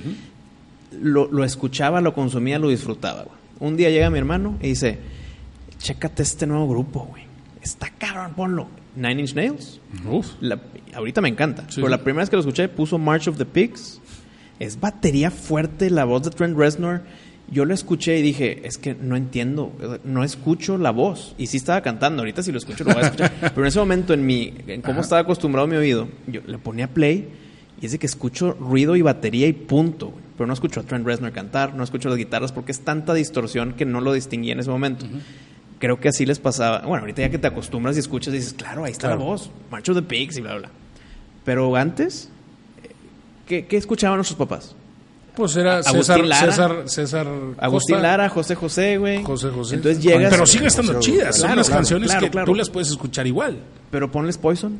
lo, 1.00 1.30
lo 1.30 1.44
escuchaba, 1.44 2.00
lo 2.00 2.12
consumía, 2.12 2.58
lo 2.58 2.68
disfrutaba, 2.68 3.22
güey. 3.22 3.36
Un 3.60 3.76
día 3.76 3.90
llega 3.90 4.10
mi 4.10 4.18
hermano 4.18 4.58
y 4.62 4.68
dice, 4.68 4.98
chécate 5.80 6.22
este 6.22 6.46
nuevo 6.46 6.68
grupo, 6.68 7.06
güey. 7.10 7.24
Está 7.62 7.90
cabrón, 7.90 8.32
ponlo. 8.34 8.68
Nine 8.96 9.20
Inch 9.20 9.34
Nails. 9.34 9.80
Uf. 10.08 10.26
La- 10.40 10.60
ahorita 10.94 11.20
me 11.20 11.28
encanta. 11.28 11.62
Sí, 11.68 11.76
pero 11.76 11.88
la 11.88 11.98
primera 12.02 12.22
vez 12.22 12.30
que 12.30 12.36
lo 12.36 12.40
escuché 12.40 12.68
puso 12.68 12.98
March 12.98 13.28
of 13.28 13.36
the 13.38 13.44
Pigs. 13.46 14.00
Es 14.58 14.78
batería 14.78 15.30
fuerte, 15.30 15.88
la 15.90 16.04
voz 16.04 16.22
de 16.22 16.30
Trent 16.30 16.56
Reznor. 16.56 17.02
Yo 17.50 17.64
lo 17.64 17.74
escuché 17.74 18.18
y 18.18 18.22
dije, 18.22 18.66
es 18.66 18.78
que 18.78 18.94
no 18.94 19.16
entiendo, 19.16 19.72
no 20.04 20.22
escucho 20.22 20.78
la 20.78 20.90
voz. 20.92 21.34
Y 21.38 21.46
sí 21.46 21.56
estaba 21.56 21.80
cantando, 21.80 22.22
ahorita 22.22 22.42
si 22.42 22.52
lo 22.52 22.58
escucho 22.58 22.84
lo 22.84 22.92
voy 22.92 23.02
a 23.02 23.06
escuchar. 23.06 23.32
Pero 23.40 23.60
en 23.62 23.66
ese 23.66 23.78
momento, 23.80 24.12
en 24.14 24.24
mi, 24.24 24.54
en 24.68 24.82
cómo 24.82 25.00
estaba 25.00 25.22
acostumbrado 25.22 25.66
mi 25.66 25.76
oído, 25.76 26.08
yo 26.28 26.42
le 26.46 26.58
ponía 26.58 26.88
play 26.88 27.28
y 27.80 27.86
es 27.86 27.92
de 27.92 27.98
que 27.98 28.06
escucho 28.06 28.52
ruido 28.52 28.94
y 28.96 29.02
batería 29.02 29.46
y 29.48 29.52
punto. 29.52 30.08
güey. 30.10 30.22
Pero 30.36 30.46
no 30.46 30.52
escucho 30.52 30.80
a 30.80 30.82
Trent 30.84 31.04
Reznor 31.06 31.32
cantar, 31.32 31.74
no 31.74 31.82
escucho 31.82 32.08
las 32.08 32.18
guitarras 32.18 32.52
porque 32.52 32.70
es 32.72 32.80
tanta 32.80 33.14
distorsión 33.14 33.72
que 33.74 33.84
no 33.84 34.00
lo 34.00 34.12
distinguí 34.12 34.50
en 34.52 34.60
ese 34.60 34.70
momento. 34.70 35.06
Creo 35.80 35.98
que 35.98 36.08
así 36.10 36.24
les 36.26 36.38
pasaba. 36.38 36.80
Bueno, 36.82 37.00
ahorita 37.00 37.22
ya 37.22 37.30
que 37.30 37.38
te 37.38 37.48
acostumbras 37.48 37.96
y 37.96 38.00
escuchas, 38.00 38.32
dices, 38.32 38.52
claro, 38.52 38.84
ahí 38.84 38.92
está 38.92 39.08
Claro. 39.08 39.18
la 39.20 39.24
voz. 39.26 39.50
March 39.70 39.88
of 39.88 39.96
the 39.96 40.02
Pigs 40.02 40.36
y 40.36 40.42
bla, 40.42 40.56
bla. 40.56 40.70
Pero 41.44 41.74
antes, 41.74 42.28
eh, 42.84 42.90
¿qué, 43.48 43.66
qué 43.66 43.76
escuchaban 43.78 44.18
nuestros 44.18 44.38
papás? 44.38 44.76
Pues 45.34 45.56
era 45.56 45.78
Agustín 45.78 45.96
César, 46.02 46.20
Lara. 46.24 46.46
César, 46.52 46.82
César 46.86 47.26
Agustín 47.58 47.94
Costa. 47.96 48.08
Lara, 48.08 48.28
José 48.28 48.54
José, 48.54 48.98
güey. 48.98 49.22
José 49.22 49.48
José. 49.48 49.76
Entonces 49.76 50.02
llegas. 50.02 50.18
Pero 50.18 50.30
Pero, 50.30 50.46
sigue 50.46 50.66
estando 50.66 50.94
José, 50.94 51.10
chidas. 51.12 51.36
Son 51.36 51.52
unas 51.52 51.66
claro, 51.66 51.78
canciones 51.78 52.14
que 52.14 52.30
tú 52.30 52.54
las 52.54 52.68
puedes 52.68 52.90
escuchar 52.90 53.26
igual. 53.26 53.58
ponles 54.12 54.36
Poison. 54.36 54.78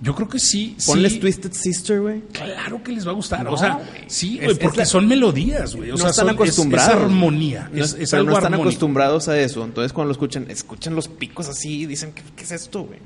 Yo 0.00 0.14
creo 0.14 0.28
que 0.28 0.38
sí. 0.38 0.76
Ponles 0.86 1.14
sí. 1.14 1.18
Twisted 1.20 1.52
Sister, 1.52 2.00
güey. 2.02 2.20
Claro 2.32 2.82
que 2.82 2.92
les 2.92 3.06
va 3.06 3.12
a 3.12 3.14
gustar. 3.14 3.42
No, 3.44 3.52
o 3.52 3.56
sea, 3.56 3.74
güey. 3.76 3.86
sí, 4.08 4.36
güey, 4.36 4.50
es 4.52 4.58
porque 4.58 4.78
la- 4.78 4.84
son 4.84 5.08
melodías, 5.08 5.74
güey. 5.74 5.90
O 5.90 5.92
no 5.94 5.98
sea, 5.98 6.10
están 6.10 6.26
son, 6.26 6.34
acostumbrados. 6.34 6.90
Es, 6.94 6.96
armonía. 7.02 7.70
No, 7.72 7.82
es, 7.84 7.94
es 7.94 8.10
pero 8.10 8.20
algo 8.20 8.30
no 8.32 8.36
están 8.36 8.52
armónico. 8.54 8.68
acostumbrados 8.68 9.28
a 9.28 9.38
eso. 9.40 9.64
Entonces, 9.64 9.92
cuando 9.94 10.08
lo 10.08 10.12
escuchan, 10.12 10.46
escuchan 10.50 10.94
los 10.94 11.08
picos 11.08 11.48
así 11.48 11.80
y 11.82 11.86
dicen, 11.86 12.12
¿qué, 12.12 12.22
qué 12.36 12.42
es 12.44 12.52
esto, 12.52 12.82
güey? 12.84 12.98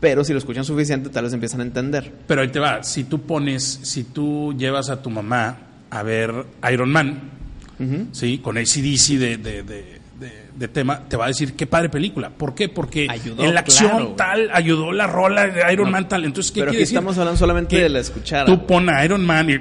Pero 0.00 0.22
si 0.22 0.32
lo 0.32 0.38
escuchan 0.38 0.64
suficiente, 0.64 1.08
tal 1.08 1.24
vez 1.24 1.32
empiezan 1.32 1.60
a 1.60 1.64
entender. 1.64 2.12
Pero 2.26 2.42
ahí 2.42 2.48
te 2.48 2.60
va. 2.60 2.82
Si 2.84 3.04
tú 3.04 3.22
pones, 3.22 3.80
si 3.82 4.04
tú 4.04 4.54
llevas 4.56 4.90
a 4.90 5.02
tu 5.02 5.10
mamá 5.10 5.58
a 5.90 6.02
ver 6.02 6.44
Iron 6.70 6.90
Man, 6.90 7.30
¿sí? 8.12 8.38
Con 8.38 8.58
ACDC 8.58 9.18
de, 9.18 9.36
de, 9.38 9.62
de, 9.62 9.97
de- 10.18 10.48
de 10.54 10.68
tema, 10.68 11.00
te 11.08 11.16
va 11.16 11.26
a 11.26 11.28
decir 11.28 11.54
qué 11.54 11.66
padre 11.66 11.88
película. 11.88 12.30
¿Por 12.30 12.54
qué? 12.54 12.68
Porque 12.68 13.06
Ayudó, 13.08 13.44
en 13.44 13.54
la 13.54 13.60
acción 13.60 13.90
claro, 13.90 14.14
tal 14.16 14.50
ayudó 14.52 14.90
la 14.92 15.06
rola 15.06 15.46
de 15.46 15.72
Iron 15.72 15.86
No, 15.86 15.92
Man 15.92 16.08
tal. 16.08 16.24
Entonces, 16.24 16.50
¿qué 16.50 16.60
pero 16.60 16.70
quiere 16.70 16.78
aquí 16.78 16.82
decir? 16.82 16.96
estamos 16.98 17.16
hablando 17.18 17.38
solamente 17.38 17.76
Que 17.76 17.82
de 17.84 17.88
la 17.88 18.00
escuchada. 18.00 18.44
Tú 18.46 18.66
pon 18.66 18.88
a 18.90 19.04
Iron 19.04 19.24
Man 19.24 19.48
y 19.50 19.58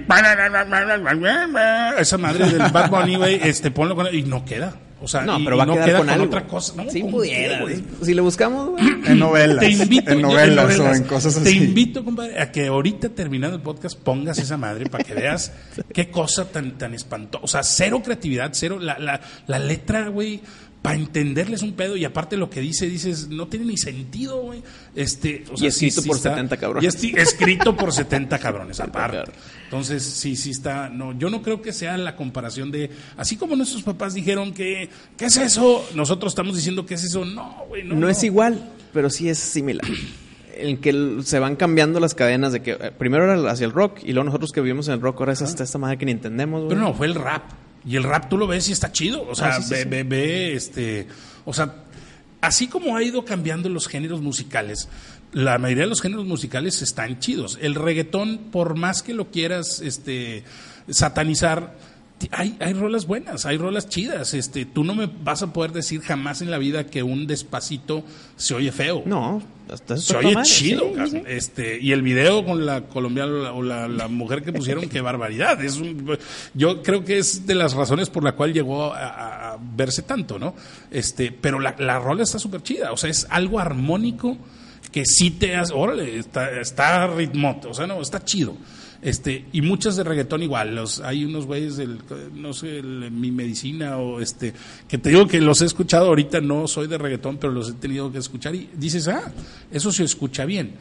esa 2.00 2.18
madre 2.18 2.50
del 2.50 2.72
Bad 2.72 2.90
Bunny, 2.90 3.16
güey, 3.16 3.40
este 3.44 3.70
ponlo 3.72 3.96
con 3.96 4.08
y 4.14 4.24
no 4.24 4.44
queda. 4.46 4.74
O 5.00 5.08
sea, 5.08 5.22
No, 5.22 5.38
pero 5.44 5.56
y 5.56 5.58
va 5.58 5.64
a 5.64 5.66
no 5.68 5.74
quedar 5.74 5.86
queda 5.90 5.98
con 6.00 6.10
algo. 6.10 6.26
otra 6.26 6.48
cosa. 6.48 6.74
No, 6.84 6.90
si 6.90 7.02
¿con 7.02 7.12
pudiera. 7.12 7.58
qué, 7.58 7.64
güey? 7.64 7.84
Si 8.02 8.14
le 8.16 8.22
buscamos, 8.22 8.70
güey. 8.70 8.84
En 9.08 9.20
novelas. 9.20 9.60
Te 9.60 9.70
invito, 9.70 10.12
en 10.12 10.20
yo- 10.22 10.28
novelas, 10.28 10.80
o 10.80 10.94
en 10.94 11.04
cosas 11.04 11.36
Te 11.36 11.42
así. 11.50 11.58
invito, 11.58 12.04
compadre, 12.04 12.40
a 12.42 12.52
que 12.52 12.66
ahorita 12.68 13.10
terminando 13.10 13.56
el 13.58 13.62
podcast 13.62 13.98
pongas 14.00 14.40
esa 14.40 14.58
madre 14.58 14.88
para 14.88 15.04
que 15.04 15.14
veas 15.14 15.52
qué 15.94 16.10
cosa 16.10 16.50
tan, 16.52 16.78
tan 16.80 16.94
espantosa. 16.96 17.44
O 17.44 17.48
sea, 17.48 17.62
cero 17.64 18.02
creatividad, 18.04 18.50
cero. 18.54 18.80
La, 18.80 18.98
la, 18.98 19.22
la 19.46 19.60
letra, 19.60 20.08
güey, 20.10 20.42
para 20.88 21.00
entenderles 21.00 21.64
un 21.64 21.74
pedo 21.74 21.98
y 21.98 22.06
aparte 22.06 22.38
lo 22.38 22.50
que 22.50 22.62
dice, 22.62 22.88
dices, 22.88 23.28
no 23.28 23.48
tiene 23.48 23.66
ni 23.66 23.76
sentido, 23.78 24.42
güey. 24.42 24.64
Este, 24.96 25.44
o 25.52 25.56
Y 25.56 25.58
sea, 25.58 25.68
escrito 25.68 26.02
por 26.04 26.18
70 26.18 26.56
cabrones. 26.56 27.04
Y 27.04 27.20
escrito 27.20 27.76
por 27.76 27.92
70 27.92 28.40
cabrones, 28.40 28.80
aparte. 28.80 29.30
Entonces, 29.66 30.02
sí, 30.02 30.38
sí 30.38 30.52
está. 30.52 30.88
No, 30.88 31.12
yo 31.20 31.30
no 31.30 31.42
creo 31.42 31.62
que 31.62 31.74
sea 31.74 31.98
la 31.98 32.16
comparación 32.16 32.72
de. 32.72 32.90
Así 33.18 33.36
como 33.36 33.58
nuestros 33.58 33.84
papás 33.84 34.14
dijeron 34.14 34.54
que. 34.54 34.88
¿Qué 35.18 35.26
es 35.26 35.36
eso? 35.36 35.86
Nosotros 35.94 36.32
estamos 36.32 36.56
diciendo 36.56 36.86
que 36.86 36.94
es 36.94 37.04
eso. 37.04 37.26
No, 37.26 37.66
güey, 37.68 37.84
no. 37.84 37.94
No, 37.96 38.08
es 38.08 38.24
igual, 38.24 38.58
pero 38.94 39.10
sí 39.10 39.28
es 39.28 39.40
similar. 39.40 39.86
En 40.60 40.78
que 40.78 41.20
se 41.24 41.38
van 41.38 41.56
cambiando 41.56 42.00
las 42.00 42.16
cadenas 42.16 42.52
de 42.52 42.64
que 42.64 42.72
eh, 42.72 42.92
primero 42.98 43.32
era 43.32 43.52
hacia 43.52 43.66
el 43.66 43.72
rock 43.74 44.00
y 44.04 44.14
luego 44.14 44.24
nosotros 44.24 44.52
que 44.52 44.60
vivimos 44.60 44.88
en 44.88 44.96
el 44.96 45.02
rock 45.02 45.20
ahora 45.20 45.34
es 45.34 45.44
hasta 45.44 45.64
esta 45.64 45.78
madre 45.78 46.00
que 46.00 46.06
ni 46.06 46.14
entendemos. 46.14 46.62
güey. 46.62 46.70
Pero 46.70 46.82
no, 46.82 46.96
fue 46.96 47.06
el 47.06 47.14
rap. 47.14 47.44
Y 47.88 47.96
el 47.96 48.04
rap 48.04 48.28
tú 48.30 48.38
lo 48.38 48.48
ves 48.48 48.68
y 48.70 48.74
está 48.74 48.92
chido. 48.92 49.26
O 49.30 49.34
sea, 49.36 49.48
Ah, 49.50 49.62
sí, 49.62 49.64
sí, 49.64 49.70
ve, 49.74 49.84
sí. 49.84 49.88
ve, 49.90 50.04
ve, 50.04 50.54
este. 50.56 51.08
O 51.46 51.54
sea, 51.54 51.74
así 52.42 52.68
como 52.68 52.98
ha 52.98 53.04
ido 53.04 53.24
cambiando 53.24 53.70
los 53.70 53.88
géneros 53.88 54.22
musicales, 54.22 54.90
la 55.32 55.58
mayoría 55.58 55.84
de 55.84 55.90
los 55.90 56.02
géneros 56.02 56.26
musicales 56.26 56.82
están 56.82 57.20
chidos. 57.20 57.58
El 57.62 57.76
reggaetón, 57.76 58.50
por 58.52 58.76
más 58.76 59.02
que 59.02 59.14
lo 59.14 59.32
quieras 59.32 59.82
este, 59.82 60.44
satanizar, 60.90 61.78
hay, 62.32 62.58
hay 62.60 62.74
rolas 62.74 63.06
buenas, 63.06 63.46
hay 63.46 63.58
rolas 63.58 63.88
chidas. 63.90 64.34
Este, 64.34 64.66
tú 64.66 64.84
no 64.84 64.96
me 64.96 65.06
vas 65.24 65.44
a 65.44 65.54
poder 65.54 65.72
decir 65.72 66.02
jamás 66.02 66.42
en 66.42 66.50
la 66.50 66.58
vida 66.58 66.86
que 66.88 67.04
un 67.04 67.28
despacito 67.28 68.04
se 68.36 68.56
oye 68.56 68.72
feo. 68.72 69.04
No, 69.06 69.42
Se 69.98 70.18
oye 70.18 70.36
chido, 70.44 70.92
sí, 71.06 71.12
sí. 71.12 71.24
este 71.28 71.80
y 71.80 71.92
el 71.92 72.02
video 72.02 72.44
con 72.44 72.66
la 72.66 72.82
colombiana 72.82 73.32
o 73.34 73.42
la, 73.44 73.54
o 73.54 73.62
la- 73.62 73.88
la 73.88 74.08
mujer 74.08 74.42
que 74.44 74.52
pusieron, 74.52 74.90
qué 74.90 75.00
barbaridad. 75.02 75.64
Es 75.64 75.78
un- 75.78 76.18
yo 76.56 76.82
creo 76.82 77.04
que 77.06 77.18
es 77.20 77.46
de 77.46 77.54
las 77.56 77.74
razones 77.74 78.10
por 78.10 78.24
la 78.24 78.32
cual 78.32 78.52
llegó 78.54 78.94
a, 78.94 79.58
verse 79.76 80.02
tanto, 80.02 80.40
¿no? 80.40 80.56
Este, 80.92 81.32
pero 81.32 81.60
la, 81.60 81.76
la 81.80 82.00
rola 82.00 82.24
está 82.24 82.40
súper 82.40 82.64
chida, 82.64 82.92
o 82.92 82.98
sea, 82.98 83.10
es 83.10 83.28
algo 83.30 83.60
armónico 83.60 84.38
que 84.92 85.04
sí 85.06 85.32
te 85.32 85.56
hace, 85.56 85.74
órale, 85.74 86.18
está, 86.18 86.60
está 86.60 87.08
ritmote, 87.08 87.68
o 87.68 87.74
sea, 87.74 87.86
no, 87.88 88.02
está 88.02 88.24
chido. 88.24 88.56
Este, 89.02 89.46
y 89.54 89.62
muchas 89.62 89.96
de 89.96 90.04
reggaetón 90.04 90.42
igual, 90.44 90.76
los, 90.76 91.02
hay 91.02 91.24
unos 91.24 91.46
güeyes 91.46 91.78
del, 91.78 92.00
no 92.34 92.52
sé, 92.54 92.80
el- 92.80 93.12
mi 93.12 93.30
medicina 93.32 93.98
o 93.98 94.20
este, 94.20 94.54
que 94.88 94.98
te 94.98 95.10
digo 95.10 95.28
que 95.28 95.40
los 95.40 95.62
he 95.62 95.66
escuchado 95.66 96.08
ahorita, 96.08 96.42
no 96.42 96.68
soy 96.68 96.88
de 96.88 96.98
reggaetón, 96.98 97.38
pero 97.38 97.54
los 97.54 97.70
he 97.70 97.74
tenido 97.74 98.12
que 98.12 98.18
escuchar 98.18 98.56
y 98.56 98.70
dices, 98.76 99.08
ah, 99.08 99.32
eso 99.72 99.92
se 99.92 100.04
escucha 100.04 100.46
bien, 100.46 100.72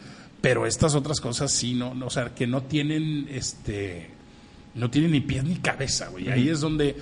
pero 0.41 0.67
estas 0.67 0.95
otras 0.95 1.21
cosas 1.21 1.51
sí, 1.53 1.75
no, 1.75 1.95
no, 1.95 2.07
o 2.07 2.11
sea, 2.11 2.35
que 2.35 2.47
no 2.47 2.63
tienen, 2.63 3.29
este, 3.31 4.09
no 4.75 4.91
tienen 4.91 5.11
ni 5.13 5.21
pies 5.21 5.45
ni 5.45 5.57
cabeza, 5.57 6.09
güey, 6.09 6.31
ahí 6.31 6.49
es 6.49 6.61
donde 6.61 6.97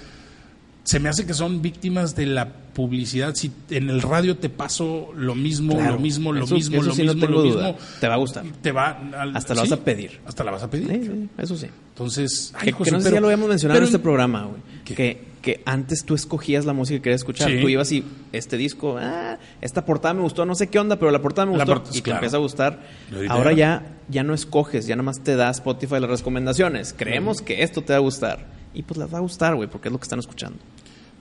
se 0.84 1.00
me 1.00 1.08
hace 1.08 1.26
que 1.26 1.34
son 1.34 1.60
víctimas 1.62 2.14
de 2.14 2.26
la 2.26 2.48
publicidad. 2.74 3.34
Si 3.34 3.50
en 3.70 3.88
el 3.90 4.02
radio 4.02 4.36
te 4.36 4.48
paso 4.50 5.12
lo 5.16 5.34
mismo, 5.34 5.74
Claro. 5.76 5.94
lo 5.94 5.98
mismo, 6.00 6.32
lo 6.32 6.44
Eso- 6.44 6.54
mismo, 6.54 6.76
eso 6.76 6.86
lo 6.88 6.94
sí 6.94 7.02
no 7.04 7.14
mismo, 7.14 7.26
tengo 7.26 7.42
lo 7.42 7.48
duda. 7.50 7.66
mismo, 7.72 7.78
Te 8.00 8.08
va 8.08 8.14
a 8.14 8.18
gustar. 8.18 8.44
te 8.62 8.70
va 8.72 8.90
al- 9.18 9.36
Hasta 9.36 9.54
la 9.54 9.62
vas 9.62 9.72
a 9.72 9.76
pedir. 9.78 10.20
Hasta 10.26 10.44
la 10.44 10.50
vas 10.50 10.62
a 10.62 10.70
pedir. 10.70 10.88
Sí, 10.88 11.00
sí, 11.04 11.28
eso 11.38 11.56
sí. 11.56 11.66
Entonces, 11.90 12.52
ay, 12.56 12.64
Que, 12.64 12.70
hijo 12.70 12.84
que 12.84 12.90
no 12.90 13.00
sé 13.00 13.08
si 13.08 13.14
ya 13.14 13.20
lo 13.20 13.26
habíamos 13.28 13.48
mencionado 13.48 13.78
en 13.78 13.84
este 13.84 13.98
programa, 13.98 14.44
güey. 14.44 14.60
Que, 14.84 15.34
que 15.40 15.62
antes 15.66 16.04
tú 16.04 16.14
escogías 16.14 16.64
la 16.64 16.72
música 16.72 16.98
que 16.98 17.02
querías 17.02 17.20
escuchar. 17.20 17.48
Tú 17.60 17.68
ibas 17.68 17.92
y 17.92 18.02
este 18.32 18.56
disco, 18.56 18.96
ah, 18.98 19.38
esta 19.60 19.84
portada 19.86 20.12
me 20.14 20.22
gustó, 20.22 20.44
no 20.44 20.54
sé 20.54 20.68
qué 20.68 20.78
onda, 20.78 20.96
pero 20.98 21.10
la 21.10 21.20
portada 21.22 21.46
me 21.46 21.52
gustó 21.56 21.82
y 21.92 21.96
te 21.96 22.02
claro. 22.02 22.18
empieza 22.18 22.36
a 22.36 22.40
gustar. 22.40 22.80
Ahora 23.28 23.52
ya- 23.52 23.56
ya, 23.56 23.96
ya 24.08 24.22
no 24.24 24.34
escoges, 24.34 24.86
ya 24.86 24.96
nada 24.96 25.04
más 25.04 25.22
te 25.22 25.36
da 25.36 25.50
Spotify 25.50 26.00
las 26.00 26.10
recomendaciones. 26.10 26.94
Creemos 26.96 27.40
que 27.40 27.62
esto 27.62 27.82
te 27.82 27.92
va 27.92 27.98
a 27.98 28.00
gustar. 28.00 28.53
Y 28.74 28.82
pues 28.82 28.98
les 28.98 29.12
va 29.12 29.18
a 29.18 29.20
gustar, 29.20 29.54
güey, 29.54 29.68
porque 29.68 29.88
es 29.88 29.92
lo 29.92 29.98
que 29.98 30.04
están 30.04 30.18
escuchando. 30.18 30.58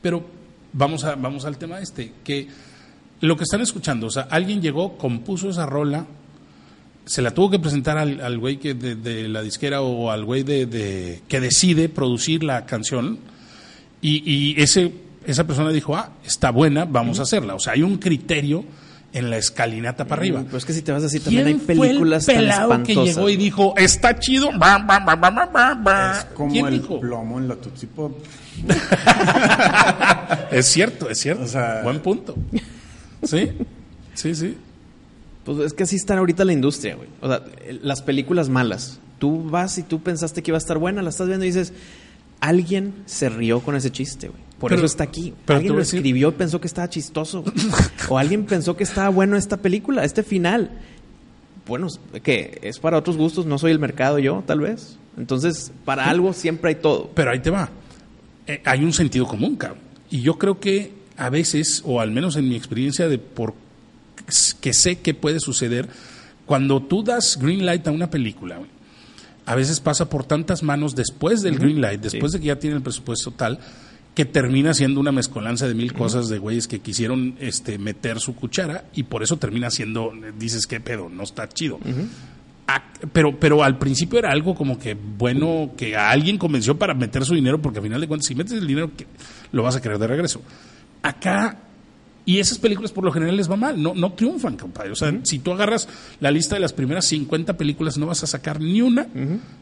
Pero 0.02 0.24
vamos, 0.74 1.04
a, 1.04 1.16
vamos 1.16 1.46
al 1.46 1.58
tema 1.58 1.80
este, 1.80 2.14
que 2.24 2.48
lo 3.22 3.38
que 3.38 3.44
están 3.44 3.62
escuchando, 3.62 4.08
o 4.08 4.10
sea, 4.10 4.24
alguien 4.24 4.62
llegó, 4.62 4.98
compuso 4.98 5.50
esa 5.50 5.66
rola, 5.66 6.06
se 7.06 7.22
la 7.22 7.32
tuvo 7.32 7.50
que 7.52 7.60
presentar 7.60 7.98
al, 7.98 8.20
al 8.22 8.38
güey 8.40 8.58
que 8.58 8.74
de, 8.74 8.96
de 8.96 9.28
la 9.28 9.42
disquera 9.42 9.82
o 9.82 10.10
al 10.10 10.26
güey 10.26 10.44
de, 10.44 10.66
de- 10.66 11.22
que 11.28 11.40
decide 11.40 11.90
producir 11.90 12.44
la 12.44 12.66
canción 12.66 13.20
y, 14.02 14.24
y 14.30 14.62
ese, 14.62 14.94
esa 15.26 15.46
persona 15.46 15.70
dijo, 15.72 15.96
ah, 15.96 16.12
está 16.26 16.50
buena, 16.52 16.86
vamos 16.86 17.20
a 17.20 17.24
hacerla. 17.24 17.56
O 17.56 17.60
sea, 17.60 17.74
hay 17.74 17.84
un 17.84 17.98
criterio 17.98 18.64
en 19.14 19.30
la 19.30 19.38
escalinata 19.38 20.06
para 20.06 20.22
arriba. 20.22 20.42
Mm, 20.42 20.46
Pero 20.46 20.58
es 20.58 20.66
que 20.66 20.74
si 20.74 20.82
te 20.82 20.92
vas 20.92 21.04
así, 21.04 21.20
también 21.20 21.46
hay 21.48 21.54
¿Quién 21.54 21.66
fue 21.66 21.74
el 21.76 21.80
películas 21.92 22.26
tan 22.26 22.36
pelado 22.36 22.70
que 22.70 22.74
espantosas. 22.94 23.16
llegó 23.16 23.30
y 23.30 23.38
dijo, 23.38 23.74
está 23.78 24.20
chido? 24.20 24.50
Ba, 24.58 24.80
ba, 24.80 25.00
ba, 25.00 25.16
ba, 25.16 25.30
ba, 25.30 25.46
ba, 25.46 25.74
ba"? 25.76 26.18
Es 26.20 26.26
como 26.34 26.52
¿Quién 26.52 26.66
el 26.68 26.82
dijo? 26.82 27.00
plomo 27.00 27.38
en 27.40 27.48
la 27.48 27.56
Tootsie 27.56 27.88
Pop. 27.88 28.18
es 30.52 30.66
cierto, 30.66 31.10
es 31.10 31.20
cierto. 31.20 31.44
O 31.44 31.48
sea- 31.48 31.82
Buen 31.84 32.00
punto. 32.00 32.36
Sí, 33.24 33.52
sí, 34.14 34.36
sí. 34.36 34.58
Pues 35.46 35.60
es 35.60 35.74
que 35.74 35.84
así 35.84 35.96
está 35.96 36.18
ahorita 36.18 36.46
la 36.46 36.54
industria, 36.54 36.96
güey. 36.96 37.10
O 37.22 37.28
sea, 37.28 37.44
las 37.82 38.02
películas 38.02 38.50
malas. 38.50 39.00
Tú 39.20 39.44
vas 39.50 39.78
y 39.78 39.84
tú 39.84 40.02
pensaste 40.02 40.42
que 40.44 40.52
iba 40.52 40.58
a 40.58 40.60
estar 40.60 40.78
buena, 40.78 41.02
la 41.02 41.10
estás 41.10 41.28
viendo 41.28 41.46
y 41.46 41.50
dices, 41.50 41.74
alguien 42.44 42.94
se 43.06 43.30
rió 43.30 43.62
con 43.62 43.76
ese 43.76 43.92
chiste, 43.92 44.28
güey. 44.28 44.42
Por 44.60 44.70
Pero- 44.70 44.80
eso 44.82 44.86
está 44.86 45.04
aquí. 45.04 45.34
pero 45.46 45.58
alguien 45.58 45.76
lo 45.76 45.82
escribió 45.82 46.30
y 46.30 46.32
pensó 46.34 46.62
que 46.62 46.68
estaba 46.68 46.90
chistoso. 46.90 47.44
o 48.10 48.18
alguien 48.18 48.46
pensó 48.46 48.76
que 48.78 48.84
estaba 48.84 49.10
bueno 49.10 49.36
esta 49.36 49.58
película, 49.58 50.04
este 50.04 50.24
final. 50.24 50.72
Bueno, 51.66 51.88
que 52.22 52.60
es 52.62 52.80
para 52.80 52.98
otros 52.98 53.18
gustos, 53.18 53.46
no 53.46 53.58
soy 53.58 53.72
el 53.72 53.80
mercado 53.80 54.20
yo, 54.20 54.44
tal 54.46 54.60
vez. 54.60 54.98
Entonces, 55.18 55.72
para 55.86 56.10
algo 56.10 56.34
siempre 56.34 56.70
hay 56.70 56.76
todo. 56.76 57.10
Pero 57.14 57.32
ahí 57.32 57.40
te 57.40 57.50
va. 57.50 57.70
Eh, 58.48 58.62
hay 58.66 58.84
un 58.84 58.94
sentido 58.94 59.26
común, 59.26 59.56
cabrón. 59.56 59.80
Y 60.10 60.22
yo 60.22 60.38
creo 60.38 60.60
que 60.60 60.92
a 61.18 61.30
veces, 61.30 61.82
o 61.86 62.02
al 62.02 62.12
menos 62.12 62.36
en 62.36 62.50
mi 62.50 62.56
experiencia 62.56 63.08
de 63.08 63.18
por 63.18 63.54
que 64.62 64.74
sé 64.74 65.00
que 65.00 65.14
puede 65.14 65.40
suceder, 65.40 65.90
cuando 66.46 66.82
tú 66.82 67.04
das 67.04 67.38
green 67.40 67.66
light 67.66 67.88
a 67.88 67.92
una 67.92 68.10
película, 68.10 68.58
güey, 68.58 68.70
a 69.46 69.56
veces 69.56 69.80
pasa 69.80 70.10
por 70.10 70.24
tantas 70.26 70.64
manos 70.64 70.96
después 70.96 71.42
del 71.42 71.58
green 71.60 71.82
light, 71.82 72.02
después 72.02 72.32
Sí. 72.32 72.38
de 72.38 72.42
que 72.42 72.48
ya 72.48 72.60
tiene 72.60 72.76
el 72.78 72.82
presupuesto 72.82 73.32
tal, 73.32 73.60
que 74.16 74.26
termina 74.26 74.74
siendo 74.74 75.00
una 75.00 75.12
mezcolanza 75.12 75.68
de 75.68 75.74
mil 75.74 75.92
cosas 75.94 76.30
de 76.30 76.38
güeyes 76.38 76.68
que 76.68 76.80
quisieron 76.80 77.36
este, 77.40 77.78
meter 77.80 78.20
su 78.20 78.36
cuchara 78.36 78.86
y 78.94 79.04
por 79.04 79.24
eso 79.24 79.38
termina 79.38 79.72
siendo, 79.72 80.12
dices, 80.38 80.68
¿qué 80.68 80.80
pedo? 80.80 81.10
No 81.10 81.24
está 81.24 81.50
chido. 81.50 81.80
Ah, 82.68 82.84
pero, 83.12 83.38
pero 83.40 83.64
al 83.64 83.78
principio 83.80 84.20
era 84.20 84.32
algo 84.32 84.56
como 84.56 84.80
que 84.80 84.94
bueno, 84.96 85.72
que 85.76 85.98
a 85.98 86.12
alguien 86.12 86.38
convenció 86.38 86.78
para 86.78 86.94
meter 86.94 87.26
su 87.26 87.34
dinero, 87.36 87.62
porque 87.62 87.80
al 87.80 87.84
final 87.84 88.00
de 88.00 88.08
cuentas, 88.08 88.28
si 88.28 88.36
metes 88.36 88.54
el 88.54 88.68
dinero, 88.68 88.92
que 88.96 89.08
lo 89.52 89.64
vas 89.64 89.76
a 89.76 89.82
querer 89.82 89.98
de 89.98 90.08
regreso. 90.08 90.42
Acá 91.02 91.58
y 92.26 92.40
esas 92.40 92.58
películas 92.58 92.92
por 92.92 93.04
lo 93.04 93.12
general 93.12 93.36
les 93.36 93.52
va 93.52 93.58
mal, 93.58 93.82
no, 93.82 93.94
no 93.94 94.14
triunfan, 94.14 94.56
compadre. 94.56 94.92
O 94.92 94.96
sea, 94.96 95.14
si 95.24 95.40
tú 95.40 95.52
agarras 95.52 95.90
la 96.22 96.32
lista 96.32 96.56
de 96.56 96.62
las 96.62 96.72
primeras 96.72 97.06
50 97.06 97.58
películas, 97.58 97.98
no 97.98 98.06
vas 98.06 98.24
a 98.24 98.28
sacar 98.28 98.62
ni 98.62 98.82
una 98.82 99.08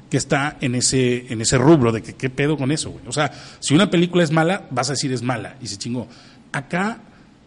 que 0.10 0.18
está 0.18 0.58
en 0.62 0.76
ese, 0.76 1.32
en 1.34 1.42
ese 1.42 1.58
rubro 1.58 1.92
de 1.92 2.04
que 2.04 2.14
qué 2.14 2.30
pedo 2.30 2.58
con 2.58 2.72
eso, 2.72 2.92
güey. 2.92 3.04
O 3.08 3.12
sea, 3.12 3.32
si 3.60 3.74
una 3.74 3.90
película 3.90 4.24
es 4.24 4.32
mala, 4.32 4.68
vas 4.70 4.90
a 4.90 4.94
decir 4.94 5.12
es 5.12 5.24
mala 5.24 5.58
y 5.62 5.68
se 5.68 5.78
chingó. 5.78 6.08
Acá 6.52 7.02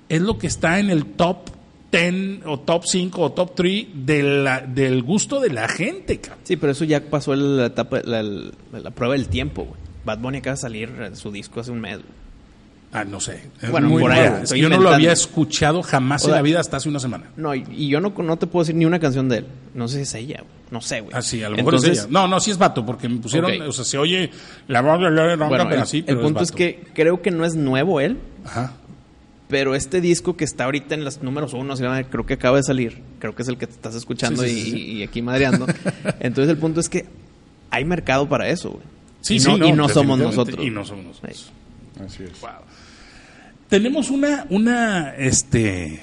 es 0.09 0.21
lo 0.21 0.37
que 0.39 0.49
está 0.49 0.81
en 0.81 0.91
el 0.91 1.07
top 1.07 1.51
10 1.93 2.41
o 2.47 2.59
top 2.59 2.83
5 2.85 3.23
o 3.23 3.33
top 3.33 3.55
3 3.55 3.87
de 3.95 4.23
la, 4.23 4.61
del 4.61 5.03
gusto 5.05 5.39
de 5.39 5.51
la 5.51 5.69
gente, 5.69 6.19
cabrón. 6.19 6.41
Sí, 6.43 6.57
pero 6.57 6.73
eso 6.73 6.85
ya 6.85 7.01
pasó 7.09 7.37
la 7.37 7.67
etapa, 7.67 8.01
la, 8.05 8.23
la 8.23 8.91
prueba 8.91 9.15
del 9.15 9.29
tiempo, 9.29 9.63
güey. 9.63 9.81
Bad 10.05 10.19
Bunny 10.19 10.39
acaba 10.39 10.57
de 10.57 10.61
salir 10.61 10.91
su 11.15 11.31
disco 11.31 11.61
hace 11.61 11.71
un 11.71 11.81
mes, 11.81 11.99
güey. 11.99 12.24
Ah, 12.95 13.05
no 13.05 13.19
sé. 13.19 13.43
bueno, 13.73 13.91
por 13.91 14.13
ahí. 14.13 14.31
Yo 14.57 14.69
no 14.69 14.79
lo 14.79 14.91
había 14.91 15.13
escuchado 15.13 15.83
jamás 15.83 16.25
en 16.27 16.31
la 16.31 16.43
vida 16.43 16.61
hasta 16.61 16.77
hace 16.77 16.89
una 16.89 17.01
semana. 17.01 17.25
No, 17.37 17.53
y, 17.53 17.89
yo 17.89 18.01
no, 18.01 18.15
no 18.17 18.37
te 18.37 18.47
puedo 18.47 18.63
decir 18.63 18.77
ni 18.77 18.85
una 18.85 19.01
canción 19.01 19.29
de 19.29 19.39
él. 19.39 19.47
No 19.75 19.89
sé 19.89 19.97
si 19.97 20.03
es 20.03 20.15
ella, 20.15 20.45
No 20.71 20.81
sé, 20.81 21.01
güey. 21.01 21.13
Ah, 21.13 21.21
sí, 21.21 21.43
a 21.43 21.49
lo 21.51 21.57
mejor 21.57 21.75
es 21.75 21.85
ella. 21.85 22.07
No, 22.09 22.29
no, 22.29 22.39
sí 22.39 22.53
es 22.53 22.59
vato, 22.59 22.87
porque 22.87 23.09
me 23.09 23.17
pusieron, 23.17 23.61
o 23.63 23.73
sea, 23.73 23.85
se 23.85 23.99
oye 23.99 24.31
la 24.69 24.81
voz 24.81 25.01
de 25.01 25.11
la 25.11 25.35
bueno, 25.35 25.69
pero 25.69 25.83
así, 25.83 26.05
El 26.07 26.21
punto 26.21 26.45
es, 26.45 26.53
que 26.53 26.85
creo 26.95 27.21
que 27.21 27.33
no 27.33 27.45
es 27.45 27.57
nuevo 27.57 28.01
él. 28.01 28.17
Ajá. 28.45 28.75
Pero 29.49 29.75
este 29.75 30.01
disco 30.01 30.37
que 30.37 30.45
está 30.45 30.65
ahorita 30.65 30.95
en 30.95 31.05
los 31.05 31.21
números 31.21 31.53
uno, 31.53 31.75
creo 31.77 32.27
que 32.27 32.35
acaba 32.35 32.59
de 32.59 32.63
salir. 32.63 33.03
Creo 33.19 33.35
que 33.35 33.43
es 33.43 33.49
el 33.49 33.59
que 33.59 33.67
te 33.67 33.73
estás 33.73 33.97
escuchando 33.97 34.47
y, 34.47 35.03
aquí 35.03 35.21
madreando. 35.21 35.67
Entonces 36.21 36.49
el 36.49 36.59
punto 36.59 36.79
es 36.79 36.89
que 36.89 37.07
hay 37.71 37.85
mercado 37.85 38.29
para 38.29 38.49
eso, 38.49 38.71
güey. 38.71 38.85
Sí, 39.21 39.35
y 39.35 39.41
sí, 39.41 39.53
no, 39.53 39.67
y 39.67 39.73
no 39.73 39.89
somos 39.89 40.17
nosotros. 40.17 40.65
Y 40.65 40.71
no 40.71 40.85
somos 40.85 41.07
nosotros. 41.07 41.51
Así 42.05 42.23
es. 42.23 42.41
Wow. 42.41 42.51
Tenemos 43.69 44.11
una, 44.11 44.47
una, 44.51 45.15
este, 45.17 46.03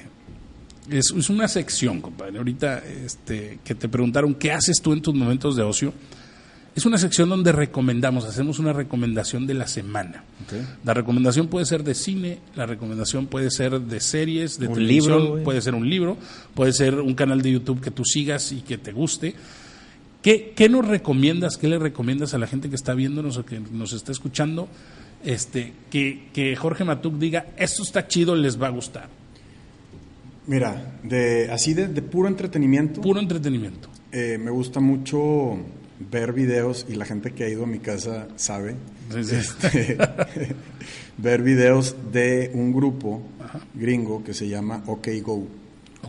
es, 0.89 1.29
una 1.29 1.47
sección, 1.47 2.01
compadre. 2.01 2.37
Ahorita, 2.37 2.79
este, 2.79 3.59
que 3.63 3.75
te 3.75 3.87
preguntaron 3.87 4.35
qué 4.35 4.51
haces 4.51 4.81
tú 4.81 4.93
en 4.93 5.01
tus 5.01 5.13
momentos 5.13 5.55
de 5.55 5.63
ocio. 5.63 5.93
Es 6.73 6.85
una 6.85 6.97
sección 6.97 7.27
donde 7.27 7.51
recomendamos, 7.51 8.23
hacemos 8.23 8.57
una 8.57 8.71
recomendación 8.71 9.45
de 9.45 9.53
la 9.53 9.67
semana. 9.67 10.23
La 10.85 10.93
recomendación 10.93 11.47
puede 11.47 11.65
ser 11.65 11.83
de 11.83 11.93
cine, 11.93 12.39
la 12.55 12.65
recomendación 12.65 13.27
puede 13.27 13.51
ser 13.51 13.81
de 13.81 13.99
series, 13.99 14.57
de 14.57 14.69
televisión, 14.69 15.43
puede 15.43 15.61
ser 15.61 15.75
un 15.75 15.89
libro, 15.89 16.17
puede 16.53 16.71
ser 16.71 17.01
un 17.01 17.13
canal 17.13 17.41
de 17.41 17.51
YouTube 17.51 17.81
que 17.81 17.91
tú 17.91 18.05
sigas 18.05 18.53
y 18.53 18.61
que 18.61 18.77
te 18.77 18.93
guste. 18.93 19.35
¿Qué, 20.21 20.53
¿Qué 20.55 20.69
nos 20.69 20.87
recomiendas? 20.87 21.57
¿Qué 21.57 21.67
le 21.67 21.77
recomiendas 21.77 22.33
a 22.33 22.37
la 22.37 22.47
gente 22.47 22.69
que 22.69 22.75
está 22.75 22.93
viéndonos 22.93 23.35
o 23.35 23.45
que 23.45 23.59
nos 23.59 23.91
está 23.91 24.13
escuchando? 24.13 24.69
Este, 25.23 25.73
que, 25.89 26.29
que 26.33 26.55
Jorge 26.55 26.83
Matuk 26.83 27.15
diga, 27.15 27.47
esto 27.57 27.83
está 27.83 28.07
chido, 28.07 28.35
les 28.35 28.61
va 28.61 28.67
a 28.67 28.71
gustar? 28.71 29.09
Mira, 30.47 30.97
de, 31.03 31.49
así 31.51 31.73
de, 31.73 31.87
puro 32.01 32.27
entretenimiento. 32.27 33.01
Puro 33.01 33.19
entretenimiento. 33.19 33.89
Eh, 34.11 34.37
me 34.37 34.51
gusta 34.51 34.79
mucho 34.79 35.57
ver 36.11 36.33
videos 36.33 36.85
y 36.89 36.95
la 36.95 37.05
gente 37.05 37.31
que 37.31 37.43
ha 37.43 37.49
ido 37.49 37.63
a 37.63 37.67
mi 37.67 37.79
casa 37.79 38.27
sabe. 38.35 38.75
Este, 39.15 39.97
ver 41.17 41.43
videos 41.43 41.95
de 42.11 42.51
un 42.53 42.73
grupo 42.73 43.21
gringo 43.73 44.23
que 44.23 44.33
se 44.33 44.47
llama 44.47 44.83
OK 44.87 45.07
Go. 45.21 45.60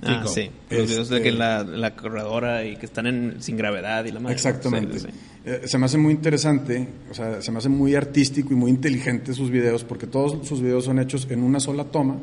Ah, 0.02 0.24
sí. 0.26 0.50
Los 0.70 0.88
videos 0.88 1.08
de 1.08 1.22
que 1.22 1.28
este 1.28 1.38
la, 1.38 1.64
la 1.64 1.94
corredora 1.94 2.64
y 2.64 2.76
que 2.76 2.86
están 2.86 3.06
en, 3.06 3.42
sin 3.42 3.56
gravedad 3.56 4.04
y 4.04 4.12
la 4.12 4.20
madre. 4.20 4.34
Exactamente. 4.34 4.98
Eh, 5.44 5.62
se 5.64 5.76
me 5.78 5.86
hace 5.86 5.98
muy 5.98 6.12
interesante, 6.12 6.88
o 7.10 7.14
sea, 7.14 7.42
se 7.42 7.50
me 7.50 7.58
hace 7.58 7.68
muy 7.68 7.94
artístico 7.94 8.52
y 8.52 8.56
muy 8.56 8.70
inteligente 8.70 9.34
sus 9.34 9.50
videos, 9.50 9.82
porque 9.82 10.06
todos 10.06 10.46
sus 10.46 10.60
videos 10.62 10.84
son 10.84 11.00
hechos 11.00 11.26
en 11.30 11.42
una 11.42 11.58
sola 11.58 11.84
toma. 11.84 12.16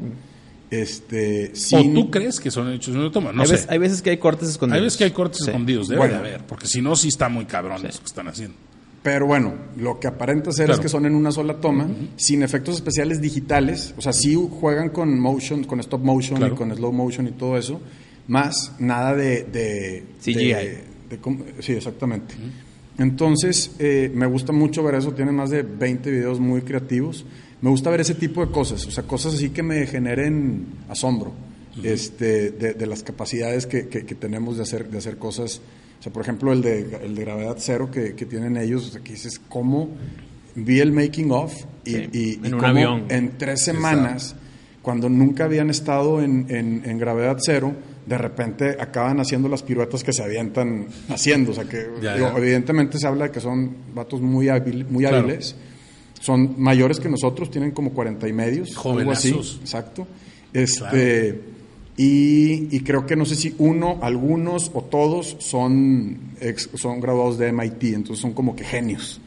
Este, 0.71 1.51
¿O 1.73 1.81
tú 1.93 2.11
crees 2.11 2.39
que 2.39 2.51
son 2.51 2.71
hechos 2.71 2.93
en 2.93 3.01
una 3.01 3.11
toma? 3.11 3.33
No 3.33 3.41
hay, 3.41 3.47
sé. 3.47 3.53
Veces, 3.53 3.69
hay 3.69 3.77
veces 3.77 4.01
que 4.01 4.11
hay 4.11 4.17
cortes 4.17 4.49
escondidos. 4.49 4.77
Hay 4.77 4.83
veces 4.85 4.97
que 4.97 5.03
hay 5.03 5.11
cortes 5.11 5.41
escondidos, 5.41 5.87
debe 5.89 6.07
de 6.07 6.15
haber, 6.15 6.45
porque 6.45 6.67
si 6.67 6.81
no, 6.81 6.95
sí 6.95 7.09
está 7.09 7.27
muy 7.27 7.45
cabrón 7.45 7.85
eso 7.85 7.99
que 7.99 8.05
están 8.05 8.27
haciendo. 8.27 8.55
Pero 9.01 9.27
bueno, 9.27 9.53
lo 9.77 9.99
que 9.99 10.07
aparenta 10.07 10.51
ser 10.51 10.69
es 10.71 10.79
que 10.79 10.89
son 10.89 11.05
en 11.05 11.15
una 11.15 11.31
sola 11.31 11.61
toma, 11.61 11.87
sin 12.17 12.43
efectos 12.43 12.75
especiales 12.75 13.21
digitales. 13.21 13.93
O 13.97 14.01
sea, 14.01 14.11
sí 14.11 14.35
juegan 14.59 14.89
con 14.89 15.19
motion, 15.19 15.63
con 15.63 15.79
stop 15.79 16.01
motion 16.01 16.45
y 16.45 16.55
con 16.55 16.75
slow 16.75 16.91
motion 16.91 17.27
y 17.27 17.31
todo 17.31 17.57
eso, 17.57 17.79
más 18.27 18.73
nada 18.79 19.15
de. 19.15 19.43
de 19.43 20.03
CGI. 20.21 21.61
sí, 21.61 21.73
exactamente. 21.73 22.35
Entonces, 22.97 23.71
eh, 23.79 24.11
me 24.13 24.25
gusta 24.25 24.51
mucho 24.51 24.83
ver 24.83 24.95
eso, 24.95 25.13
tiene 25.13 25.31
más 25.31 25.49
de 25.49 25.63
20 25.63 26.11
videos 26.11 26.39
muy 26.41 26.61
creativos. 26.61 27.25
Me 27.61 27.69
gusta 27.69 27.89
ver 27.89 28.01
ese 28.01 28.15
tipo 28.15 28.45
de 28.45 28.51
cosas, 28.51 28.85
o 28.85 28.91
sea, 28.91 29.05
cosas 29.05 29.33
así 29.33 29.49
que 29.49 29.63
me 29.63 29.85
generen 29.87 30.65
asombro 30.89 31.33
este, 31.83 32.51
de, 32.51 32.85
las 32.85 33.03
capacidades 33.03 33.65
que, 33.65 33.83
tenemos 34.19 34.57
de 34.57 34.63
hacer, 34.63 34.89
de 34.89 34.97
hacer 34.97 35.17
cosas. 35.17 35.61
O 35.99 36.03
sea, 36.03 36.13
por 36.13 36.21
ejemplo, 36.21 36.53
el 36.53 36.61
de, 36.61 36.99
el 37.03 37.15
de 37.15 37.21
gravedad 37.21 37.55
cero 37.59 37.89
que, 37.91 38.11
tienen 38.11 38.57
ellos, 38.57 38.95
o 38.95 39.03
que 39.03 39.13
dices, 39.13 39.39
¿cómo 39.49 39.89
vi 40.55 40.79
el 40.79 40.91
making 40.91 41.31
of? 41.31 41.53
Y, 41.85 42.35
en 42.45 42.53
un 42.53 42.63
avión. 42.63 43.05
en 43.09 43.37
tres 43.37 43.63
semanas, 43.63 44.35
cuando 44.81 45.09
nunca 45.09 45.45
habían 45.45 45.69
estado 45.69 46.21
en, 46.21 46.47
en 46.49 46.97
gravedad 46.97 47.37
cero, 47.39 47.73
de 48.09 48.17
repente 48.17 48.75
acaban 48.79 49.19
haciendo 49.19 49.47
las 49.47 49.61
piruetas 49.61 50.03
que 50.03 50.11
se 50.11 50.23
avientan 50.23 50.87
haciendo. 51.09 51.51
O 51.51 51.53
sea 51.53 51.65
que 51.65 51.87
evidentemente 52.35 52.97
se 52.97 53.05
habla 53.05 53.25
de 53.25 53.31
que 53.31 53.39
son 53.39 53.75
vatos 53.93 54.19
muy, 54.19 54.49
muy 54.89 55.05
hábiles. 55.05 55.55
Son 56.19 56.55
mayores 56.57 56.99
que 56.99 57.07
nosotros, 57.07 57.51
tienen 57.51 57.71
como 57.71 57.91
40 57.91 58.27
y 58.27 58.33
medios. 58.33 58.75
Algo 58.83 59.11
así. 59.11 59.29
Exacto. 59.29 60.07
Este, 60.51 61.39
y, 62.01 62.79
creo 62.85 63.05
que 63.05 63.17
no 63.17 63.25
sé 63.25 63.35
si 63.35 63.53
uno, 63.57 63.99
algunos 64.01 64.71
o 64.73 64.81
todos 64.81 65.35
son, 65.39 66.17
son 66.75 67.01
graduados 67.01 67.37
de 67.37 67.51
MIT, 67.51 67.83
entonces 67.93 68.21
son 68.21 68.31
como 68.31 68.55
que 68.55 68.63
genios. 68.63 69.19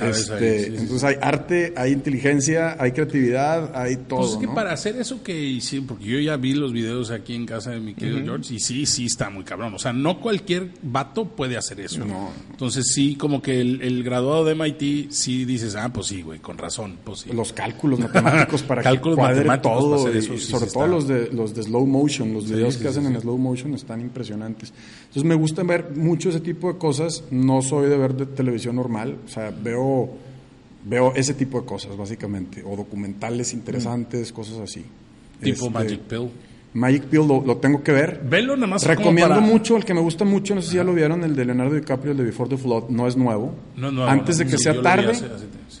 Este, 0.00 0.66
entonces 0.66 1.04
hay 1.04 1.16
arte, 1.20 1.72
hay 1.76 1.92
inteligencia, 1.92 2.76
hay 2.78 2.92
creatividad, 2.92 3.76
hay 3.76 3.96
todo. 3.96 4.20
Pues 4.20 4.32
es 4.32 4.38
que 4.38 4.48
para 4.48 4.72
hacer 4.72 4.96
eso 4.96 5.22
que 5.22 5.38
hicieron, 5.38 5.86
porque 5.86 6.04
yo 6.04 6.18
ya 6.20 6.36
vi 6.36 6.54
los 6.54 6.72
videos 6.72 7.10
aquí 7.10 7.34
en 7.34 7.46
casa 7.46 7.70
de 7.70 7.80
mi 7.80 7.94
querido 7.94 8.20
George, 8.22 8.54
y 8.54 8.60
sí, 8.60 8.86
sí 8.86 9.06
está 9.06 9.30
muy 9.30 9.44
cabrón. 9.44 9.74
O 9.74 9.78
sea, 9.78 9.92
no 9.92 10.20
cualquier 10.20 10.68
vato 10.82 11.26
puede 11.26 11.56
hacer 11.56 11.80
eso. 11.80 12.04
Entonces 12.50 12.92
sí, 12.92 13.16
como 13.16 13.42
que 13.42 13.60
el, 13.60 14.02
graduado 14.02 14.44
de 14.44 14.54
MIT, 14.54 15.10
sí 15.10 15.44
dices, 15.44 15.74
ah, 15.74 15.92
pues 15.92 16.06
sí, 16.06 16.22
güey, 16.22 16.38
con 16.38 16.58
razón. 16.58 16.98
Pues 17.04 17.26
Los 17.26 17.52
cálculos 17.52 17.98
matemáticos 17.98 18.62
para 18.62 18.82
cálculos 18.82 19.16
que 19.16 19.20
cuadre 19.20 19.58
todo, 19.58 20.08
eso, 20.08 20.38
sobre 20.38 20.70
todo 20.70 20.86
los 20.86 21.08
de, 21.08 21.30
los 21.32 21.54
de 21.54 21.62
slow 21.62 21.86
motion, 21.86 22.32
los 22.32 22.48
videos 22.48 22.76
que 22.76 22.88
hacen 22.88 23.06
en 23.06 23.20
slow 23.20 23.38
motion 23.38 23.74
están 23.74 24.00
impresionantes. 24.00 24.72
Entonces 25.00 25.24
me 25.24 25.34
gusta 25.34 25.62
ver 25.62 25.90
mucho 25.94 26.30
ese 26.30 26.40
tipo 26.40 26.72
de 26.72 26.78
cosas. 26.78 27.24
No 27.30 27.62
soy 27.62 27.88
de 27.88 27.96
ver 27.96 28.14
de 28.14 28.26
televisión 28.26 28.76
normal, 28.76 29.18
o 29.24 29.28
sea, 29.28 29.50
veo 29.50 29.87
veo, 30.84 31.12
ese 31.14 31.34
tipo 31.34 31.60
de 31.60 31.66
cosas, 31.66 31.96
básicamente, 31.96 32.62
o 32.64 32.76
documentales 32.76 33.52
interesantes, 33.52 34.32
cosas 34.32 34.58
así. 34.58 34.84
Tipo 35.40 35.66
este, 35.66 35.70
Magic 35.70 36.00
Pill. 36.00 36.30
Magic 36.74 37.04
Pill 37.04 37.26
lo, 37.26 37.56
tengo 37.56 37.82
que 37.82 37.92
ver. 37.92 38.20
Velo 38.28 38.56
nada 38.56 38.68
más. 38.68 38.84
Recomiendo 38.84 39.40
mucho, 39.40 39.76
el 39.76 39.84
que 39.84 39.94
me 39.94 40.00
gusta 40.00 40.24
mucho, 40.24 40.54
no 40.54 40.62
sé 40.62 40.70
si 40.70 40.76
ya 40.76 40.84
lo 40.84 40.94
vieron, 40.94 41.24
el 41.24 41.34
de 41.34 41.44
Leonardo 41.44 41.74
DiCaprio, 41.74 42.12
el 42.12 42.18
de 42.18 42.24
Before 42.24 42.48
the 42.48 42.56
Flood, 42.56 42.90
no 42.90 43.06
es 43.06 43.16
nuevo. 43.16 43.54
No, 43.76 43.90
nuevo 43.90 44.10
antes 44.10 44.38
de 44.38 44.46
que 44.46 44.58
sea 44.58 44.80
tarde. 44.80 45.12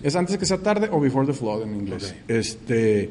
Es 0.02 0.16
antes 0.16 0.32
de 0.32 0.38
que 0.38 0.46
sea 0.46 0.58
tarde 0.58 0.88
o 0.90 1.00
Before 1.00 1.26
the 1.26 1.32
Flood 1.32 1.62
en 1.62 1.74
inglés. 1.74 2.14
Este, 2.26 3.10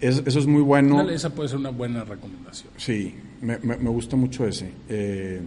eso 0.00 0.38
es 0.38 0.46
muy 0.46 0.62
bueno. 0.62 1.08
esa 1.10 1.30
puede 1.30 1.48
ser 1.48 1.58
una 1.58 1.70
buena 1.70 2.04
recomendación. 2.04 2.72
Sí, 2.76 3.14
me, 3.40 3.58
me, 3.58 3.90
gusta 3.90 4.16
mucho 4.16 4.46
ese. 4.46 4.70
Eh, 4.88 5.40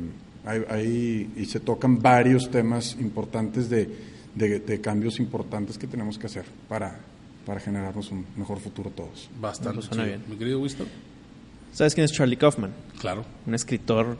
ahí, 0.45 1.30
y 1.36 1.45
se 1.45 1.60
tocan 1.60 2.02
varios 2.02 2.49
temas 2.49 2.98
importantes 2.99 3.70
de 3.70 4.09
de, 4.36 4.82
cambios 4.82 5.20
importantes 5.20 5.78
que 5.78 5.88
tenemos 5.88 6.18
que 6.18 6.28
hacer 6.28 6.46
para, 6.68 7.00
para 7.46 7.60
generarnos 7.60 8.12
un 8.12 8.26
mejor 8.36 8.60
futuro 8.60 8.90
todos. 8.90 9.30
Bastante. 9.40 9.82
Suena 9.82 10.06
bien. 10.06 10.24
Mi 10.28 10.36
querido 10.36 10.60
Winston. 10.60 10.88
¿Sabes 11.72 11.94
quién 11.94 12.06
es 12.06 12.12
Charlie 12.12 12.38
Kaufman? 12.38 12.72
Claro. 13.00 13.26
Un 13.46 13.54
escritor 13.54 14.18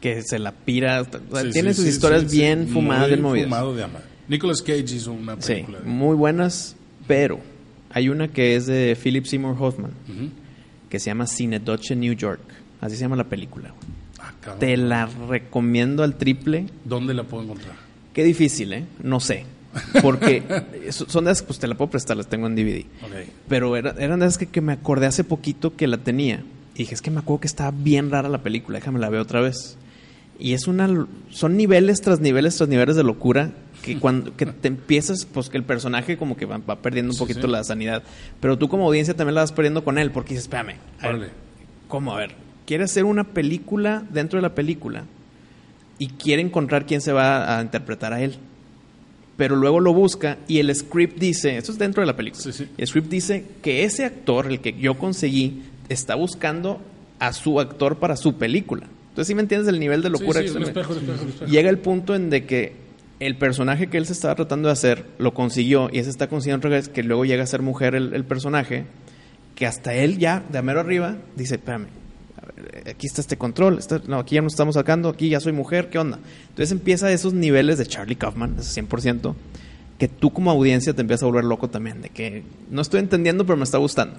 que 0.00 0.22
se 0.22 0.38
la 0.38 0.52
pira. 0.52 1.04
tiene 1.52 1.74
sus 1.74 1.86
historias 1.86 2.30
bien 2.30 2.68
fumadas, 2.68 3.08
bien 3.08 3.22
movidas. 3.22 3.48
Fumado 3.48 3.74
de 3.74 3.84
ama. 3.84 4.00
Nicolas 4.28 4.62
Cage 4.62 4.94
hizo 4.94 5.12
una 5.12 5.36
película. 5.36 5.78
Sí, 5.78 5.88
muy 5.88 6.14
buenas, 6.14 6.76
pero 7.06 7.40
hay 7.90 8.08
una 8.08 8.28
que 8.28 8.56
es 8.56 8.66
de 8.66 8.96
Philip 9.02 9.24
Seymour 9.24 9.56
Hoffman, 9.58 9.92
que 10.88 10.98
se 10.98 11.06
llama 11.06 11.26
Cinedoche 11.26 11.96
New 11.96 12.12
York. 12.12 12.40
Así 12.80 12.96
se 12.96 13.02
llama 13.02 13.16
la 13.16 13.24
película. 13.24 13.74
Ah, 14.20 14.54
Te 14.58 14.76
la 14.76 15.06
recomiendo 15.06 16.02
al 16.02 16.16
triple. 16.16 16.66
¿Dónde 16.84 17.14
la 17.14 17.24
puedo 17.24 17.42
encontrar? 17.44 17.87
Qué 18.12 18.24
difícil, 18.24 18.72
¿eh? 18.72 18.84
No 19.02 19.20
sé. 19.20 19.44
Porque 20.02 20.42
so- 20.90 21.08
son 21.08 21.24
de 21.26 21.32
esas, 21.32 21.44
pues 21.44 21.58
te 21.58 21.66
la 21.68 21.76
puedo 21.76 21.90
prestar, 21.90 22.16
las 22.16 22.26
tengo 22.28 22.46
en 22.46 22.56
DVD. 22.56 22.84
Ok. 23.04 23.28
Pero 23.48 23.76
era- 23.76 23.94
eran 23.98 24.20
de 24.20 24.26
esas 24.26 24.38
que, 24.38 24.46
que 24.46 24.60
me 24.60 24.72
acordé 24.72 25.06
hace 25.06 25.24
poquito 25.24 25.76
que 25.76 25.86
la 25.86 25.98
tenía. 25.98 26.42
Y 26.74 26.78
dije, 26.78 26.94
es 26.94 27.02
que 27.02 27.10
me 27.10 27.20
acuerdo 27.20 27.40
que 27.40 27.46
estaba 27.48 27.70
bien 27.72 28.10
rara 28.10 28.28
la 28.28 28.42
película, 28.42 28.78
déjame 28.78 28.98
la 28.98 29.08
ver 29.08 29.20
otra 29.20 29.40
vez. 29.40 29.76
Y 30.40 30.52
es 30.52 30.68
una... 30.68 31.06
Son 31.30 31.56
niveles 31.56 32.00
tras 32.00 32.20
niveles 32.20 32.56
tras 32.56 32.68
niveles 32.68 32.94
de 32.96 33.02
locura 33.02 33.50
que 33.82 33.98
cuando 34.00 34.36
que 34.36 34.46
te 34.46 34.68
empiezas, 34.68 35.24
pues 35.26 35.48
que 35.50 35.56
el 35.56 35.64
personaje 35.64 36.16
como 36.16 36.36
que 36.36 36.46
va, 36.46 36.58
va 36.58 36.80
perdiendo 36.80 37.12
un 37.12 37.18
poquito 37.18 37.42
sí. 37.42 37.48
la 37.48 37.64
sanidad. 37.64 38.02
Pero 38.40 38.56
tú 38.56 38.68
como 38.68 38.86
audiencia 38.86 39.14
también 39.14 39.34
la 39.34 39.40
vas 39.42 39.52
perdiendo 39.52 39.82
con 39.84 39.98
él 39.98 40.10
porque 40.12 40.30
dices, 40.30 40.44
espérame, 40.44 40.76
a 41.00 41.06
ver, 41.08 41.14
Órale. 41.16 41.30
¿cómo? 41.88 42.12
A 42.14 42.18
ver, 42.18 42.34
quiere 42.66 42.84
hacer 42.84 43.04
una 43.04 43.24
película 43.24 44.04
dentro 44.10 44.38
de 44.38 44.42
la 44.42 44.54
película 44.54 45.04
y 45.98 46.08
quiere 46.08 46.42
encontrar 46.42 46.86
quién 46.86 47.00
se 47.00 47.12
va 47.12 47.58
a 47.58 47.62
interpretar 47.62 48.12
a 48.12 48.22
él. 48.22 48.36
Pero 49.36 49.54
luego 49.56 49.78
lo 49.80 49.92
busca 49.92 50.38
y 50.48 50.58
el 50.58 50.74
script 50.74 51.18
dice, 51.18 51.56
esto 51.56 51.70
es 51.72 51.78
dentro 51.78 52.00
de 52.02 52.06
la 52.06 52.16
película, 52.16 52.42
Sí, 52.42 52.52
sí. 52.52 52.68
el 52.76 52.86
script 52.86 53.08
dice 53.08 53.44
que 53.62 53.84
ese 53.84 54.04
actor, 54.04 54.46
el 54.46 54.60
que 54.60 54.72
yo 54.72 54.98
conseguí, 54.98 55.62
está 55.88 56.16
buscando 56.16 56.80
a 57.20 57.32
su 57.32 57.60
actor 57.60 57.98
para 57.98 58.16
su 58.16 58.34
película. 58.36 58.86
Entonces, 59.10 59.28
¿sí 59.28 59.34
me 59.34 59.42
entiendes 59.42 59.68
el 59.68 59.78
nivel 59.80 60.02
de 60.02 60.10
locura 60.10 60.40
Sí, 60.40 60.46
que 60.46 60.52
se 60.52 60.58
espejo, 60.62 60.92
espejo, 60.94 61.24
espejo. 61.28 61.46
Llega 61.50 61.70
el 61.70 61.78
punto 61.78 62.14
en 62.16 62.30
de 62.30 62.46
que 62.46 62.72
el 63.20 63.36
personaje 63.36 63.88
que 63.88 63.98
él 63.98 64.06
se 64.06 64.12
estaba 64.12 64.34
tratando 64.36 64.68
de 64.68 64.72
hacer 64.72 65.04
lo 65.18 65.34
consiguió 65.34 65.88
y 65.92 65.98
ese 65.98 66.10
está 66.10 66.28
consiguiendo 66.28 66.58
otra 66.66 66.76
vez 66.76 66.88
que 66.88 67.02
luego 67.02 67.24
llega 67.24 67.42
a 67.42 67.46
ser 67.46 67.62
mujer 67.62 67.94
el, 67.96 68.14
el 68.14 68.24
personaje, 68.24 68.84
que 69.56 69.66
hasta 69.66 69.94
él 69.94 70.18
ya, 70.18 70.44
de 70.50 70.62
mero 70.62 70.78
arriba, 70.80 71.16
dice, 71.36 71.56
espérame, 71.56 71.86
aquí 72.90 73.06
está 73.06 73.20
este 73.20 73.36
control, 73.36 73.78
está- 73.78 74.00
no, 74.06 74.18
aquí 74.18 74.34
ya 74.36 74.42
nos 74.42 74.52
estamos 74.52 74.74
sacando, 74.74 75.08
aquí 75.08 75.28
ya 75.28 75.40
soy 75.40 75.52
mujer, 75.52 75.90
¿qué 75.90 75.98
onda? 75.98 76.18
Entonces 76.48 76.72
empieza 76.72 77.10
esos 77.12 77.34
niveles 77.34 77.78
de 77.78 77.86
Charlie 77.86 78.16
Kaufman, 78.16 78.56
ese 78.58 78.72
100%, 78.82 79.34
que 79.98 80.08
tú 80.08 80.30
como 80.32 80.50
audiencia 80.50 80.94
te 80.94 81.00
empiezas 81.02 81.24
a 81.24 81.26
volver 81.26 81.44
loco 81.44 81.68
también, 81.68 82.02
de 82.02 82.10
que 82.10 82.42
no 82.70 82.80
estoy 82.82 83.00
entendiendo, 83.00 83.44
pero 83.46 83.56
me 83.56 83.64
está 83.64 83.78
gustando. 83.78 84.16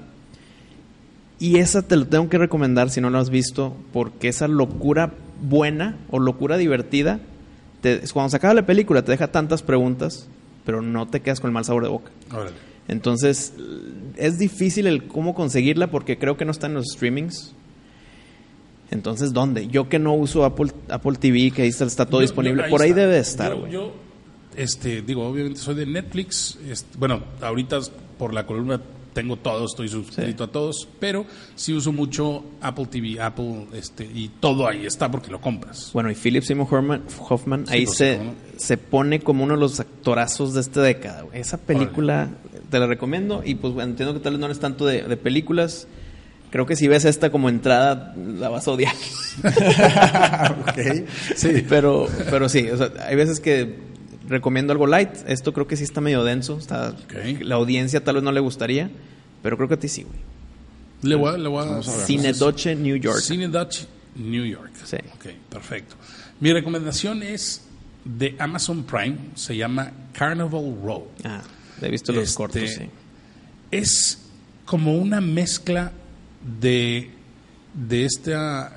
Y 1.40 1.58
esa 1.58 1.82
te 1.82 1.96
lo 1.96 2.06
tengo 2.08 2.28
que 2.30 2.38
recomendar 2.38 2.90
si 2.90 3.00
no 3.00 3.10
lo 3.10 3.18
has 3.18 3.30
visto, 3.30 3.76
porque 3.94 4.28
esa 4.28 4.48
locura 4.48 5.14
buena 5.42 5.98
o 6.10 6.20
locura 6.20 6.58
divertida, 6.58 7.20
te- 7.82 8.02
cuando 8.12 8.30
se 8.30 8.36
acaba 8.38 8.54
la 8.54 8.66
película 8.66 9.04
te 9.04 9.12
deja 9.12 9.30
tantas 9.30 9.62
preguntas, 9.64 10.28
pero 10.66 10.82
no 10.82 11.08
te 11.08 11.22
quedas 11.22 11.40
con 11.40 11.50
el 11.50 11.54
mal 11.54 11.64
sabor 11.64 11.84
de 11.84 11.90
boca. 11.90 12.12
Órale. 12.34 12.52
Entonces, 12.90 13.54
es 14.18 14.38
difícil 14.38 14.86
el 14.88 15.06
cómo 15.08 15.34
conseguirla 15.34 15.92
porque 15.92 16.18
creo 16.18 16.36
que 16.36 16.44
no 16.44 16.52
está 16.52 16.68
en 16.68 16.74
los 16.74 16.88
streamings. 16.94 17.54
Entonces, 18.92 19.34
¿dónde? 19.34 19.68
Yo 19.68 19.88
que 19.90 20.00
no 20.00 20.14
uso 20.14 20.46
Apple, 20.46 20.72
Apple 20.90 21.14
TV, 21.20 21.52
que 21.52 21.62
ahí 21.64 21.70
está, 21.70 21.86
está 21.86 22.06
todo 22.06 22.22
Yo- 22.22 22.28
disponible, 22.28 22.64
por 22.70 22.82
ahí 22.82 22.90
está. 22.90 23.02
debe 23.02 23.14
de 23.14 23.20
estar, 23.20 23.56
güey. 23.56 23.72
Yo, 23.72 23.94
este, 24.56 25.02
digo, 25.02 25.28
obviamente 25.28 25.60
soy 25.60 25.76
de 25.76 25.86
Netflix. 25.86 26.58
este, 26.68 26.98
bueno, 26.98 27.22
ahorita 27.42 27.80
por 28.18 28.34
la 28.34 28.46
columna 28.46 28.82
tengo 29.14 29.38
todo, 29.38 29.66
estoy 29.66 29.90
suscrito 29.90 30.44
a 30.46 30.48
todos, 30.48 30.88
pero 31.00 31.26
sí 31.56 31.74
uso 31.74 31.92
mucho 31.92 32.44
Apple 32.62 32.86
TV, 32.88 33.20
Apple, 33.22 33.68
este, 33.74 34.06
y 34.06 34.30
todo 34.40 34.68
ahí 34.68 34.86
está 34.86 35.10
porque 35.12 35.30
lo 35.32 35.42
compras. 35.42 35.90
Bueno, 35.94 36.10
y 36.12 36.16
Philip 36.16 36.44
Seymour 36.44 36.68
Hoffman, 36.74 37.04
Hoffman 37.28 37.68
Sí, 37.68 37.74
ahí 37.74 37.88
se, 37.88 38.20
se 38.58 38.78
pone 38.78 39.20
como 39.20 39.44
uno 39.44 39.56
de 39.56 39.60
los 39.60 39.80
actorazos 39.80 40.54
de 40.54 40.62
esta 40.62 40.82
década. 40.82 41.26
Esa 41.34 41.58
película 41.58 42.30
te 42.70 42.80
la 42.80 42.86
recomiendo 42.88 43.42
y 43.44 43.56
pues 43.56 43.74
bueno, 43.74 43.90
entiendo 43.92 44.14
que 44.14 44.20
tal 44.20 44.34
vez 44.34 44.40
no 44.40 44.46
eres 44.46 44.60
tanto 44.60 44.86
de, 44.86 45.02
de 45.04 45.18
películas. 45.18 45.88
Creo 46.52 46.66
que 46.66 46.76
si 46.76 46.88
ves 46.88 47.06
esta 47.06 47.30
como 47.32 47.48
entrada 47.50 48.14
la 48.18 48.50
vas 48.50 48.68
a 48.68 48.72
odiar. 48.72 48.94
ok. 50.62 51.08
Sí. 51.36 51.66
Pero, 51.68 52.08
pero 52.30 52.50
sí, 52.50 52.70
o 52.70 52.78
sea, 52.78 52.92
hay 53.08 53.16
veces 53.16 53.40
que 53.40 53.78
recomiendo 54.28 54.72
algo 54.74 54.88
light. 54.88 55.10
Esto 55.28 55.54
creo 55.54 55.68
que 55.68 55.78
sí 55.78 55.84
está 55.84 56.02
medio 56.02 56.24
denso. 56.24 56.58
Está. 56.58 56.96
La 57.42 57.56
audiencia 57.56 58.04
tal 58.04 58.16
vez 58.16 58.24
no 58.24 58.32
le 58.32 58.40
gustaría, 58.40 58.90
pero 59.44 59.58
creo 59.58 59.68
que 59.70 59.76
a 59.76 59.80
ti 59.80 59.88
sí, 59.88 60.04
güey. 60.04 60.20
Le 61.02 61.16
voy 61.16 61.34
a, 61.34 61.38
le 61.38 61.48
voy 61.48 61.66
a-. 61.68 61.84
Cine 61.84 62.34
Doce, 62.34 62.76
New 62.76 62.96
York. 62.96 63.20
Cine 63.20 63.48
Dutch, 63.48 63.82
New 64.16 64.46
York. 64.46 64.72
Sí. 64.84 64.98
Ok, 65.16 65.28
perfecto. 65.50 65.96
Mi 66.40 66.52
recomendación 66.52 67.22
es 67.24 67.62
de 68.06 68.36
Amazon 68.40 68.84
Prime, 68.84 69.18
se 69.36 69.56
llama 69.56 69.92
Carnival 70.14 70.76
Row. 70.84 71.08
Ah, 71.24 71.42
he 71.82 71.90
visto 71.90 72.12
los 72.12 72.24
Este, 72.24 72.36
cortos, 72.38 72.62
sí. 72.70 72.90
Es 73.72 74.20
como 74.66 74.96
una 74.96 75.22
mezcla 75.22 75.92
de, 76.42 77.12
de 77.74 78.06
este 78.06 78.34
ah, 78.36 78.72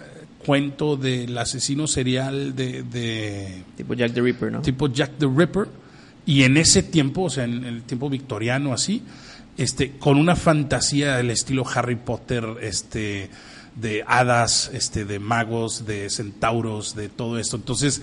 cuento 0.45 0.97
del 0.97 1.37
asesino 1.39 1.87
serial 1.87 2.55
de, 2.57 2.83
de 2.83 3.63
Tipo 3.77 3.95
Jack 3.95 4.13
the 4.13 4.21
Ripper, 4.21 4.53
¿no? 4.53 4.63
tipo 4.63 4.89
Jack 4.89 5.13
the 5.19 5.27
Ripper 5.27 5.69
y 6.27 6.43
en 6.45 6.57
ese 6.57 6.83
tiempo, 6.83 7.23
o 7.23 7.31
sea, 7.31 7.45
en 7.45 7.65
el 7.65 7.83
tiempo 7.83 8.09
victoriano 8.09 8.73
así, 8.73 9.03
este, 9.57 9.93
con 9.99 10.19
una 10.19 10.37
fantasía 10.37 11.17
del 11.17 11.31
estilo 11.31 11.65
Harry 11.75 11.97
Potter, 11.97 12.45
este, 12.63 13.29
de 13.75 14.05
hadas, 14.07 14.71
este, 14.73 15.05
de 15.05 15.19
magos, 15.19 15.85
de 15.87 16.09
centauros, 16.11 16.95
de 16.95 17.09
todo 17.09 17.39
esto. 17.39 17.57
Entonces, 17.57 18.03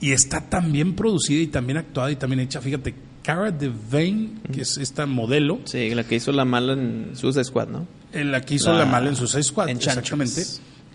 y 0.00 0.12
está 0.12 0.48
tan 0.48 0.72
bien 0.72 0.94
producida 0.94 1.42
y 1.42 1.46
también 1.48 1.78
actuada 1.78 2.10
y 2.10 2.16
también 2.16 2.40
hecha. 2.40 2.60
Fíjate, 2.60 2.94
Cara 3.22 3.50
Delevingne, 3.50 4.40
que 4.52 4.60
es 4.60 4.78
esta 4.78 5.04
modelo, 5.06 5.58
Sí, 5.64 5.92
la 5.94 6.04
que 6.04 6.14
hizo 6.14 6.30
la 6.30 6.44
mala 6.44 6.74
en 6.74 7.10
Suicide 7.14 7.44
Squad, 7.44 7.68
¿no? 7.68 7.86
En 8.12 8.30
la 8.32 8.40
que 8.40 8.54
hizo 8.54 8.72
La- 8.72 8.80
la, 8.80 8.86
mala 8.86 9.08
en 9.10 9.16
Suicide 9.16 9.42
Squad, 9.42 9.68
Enchantress. 9.68 9.98
exactamente, 10.38 10.42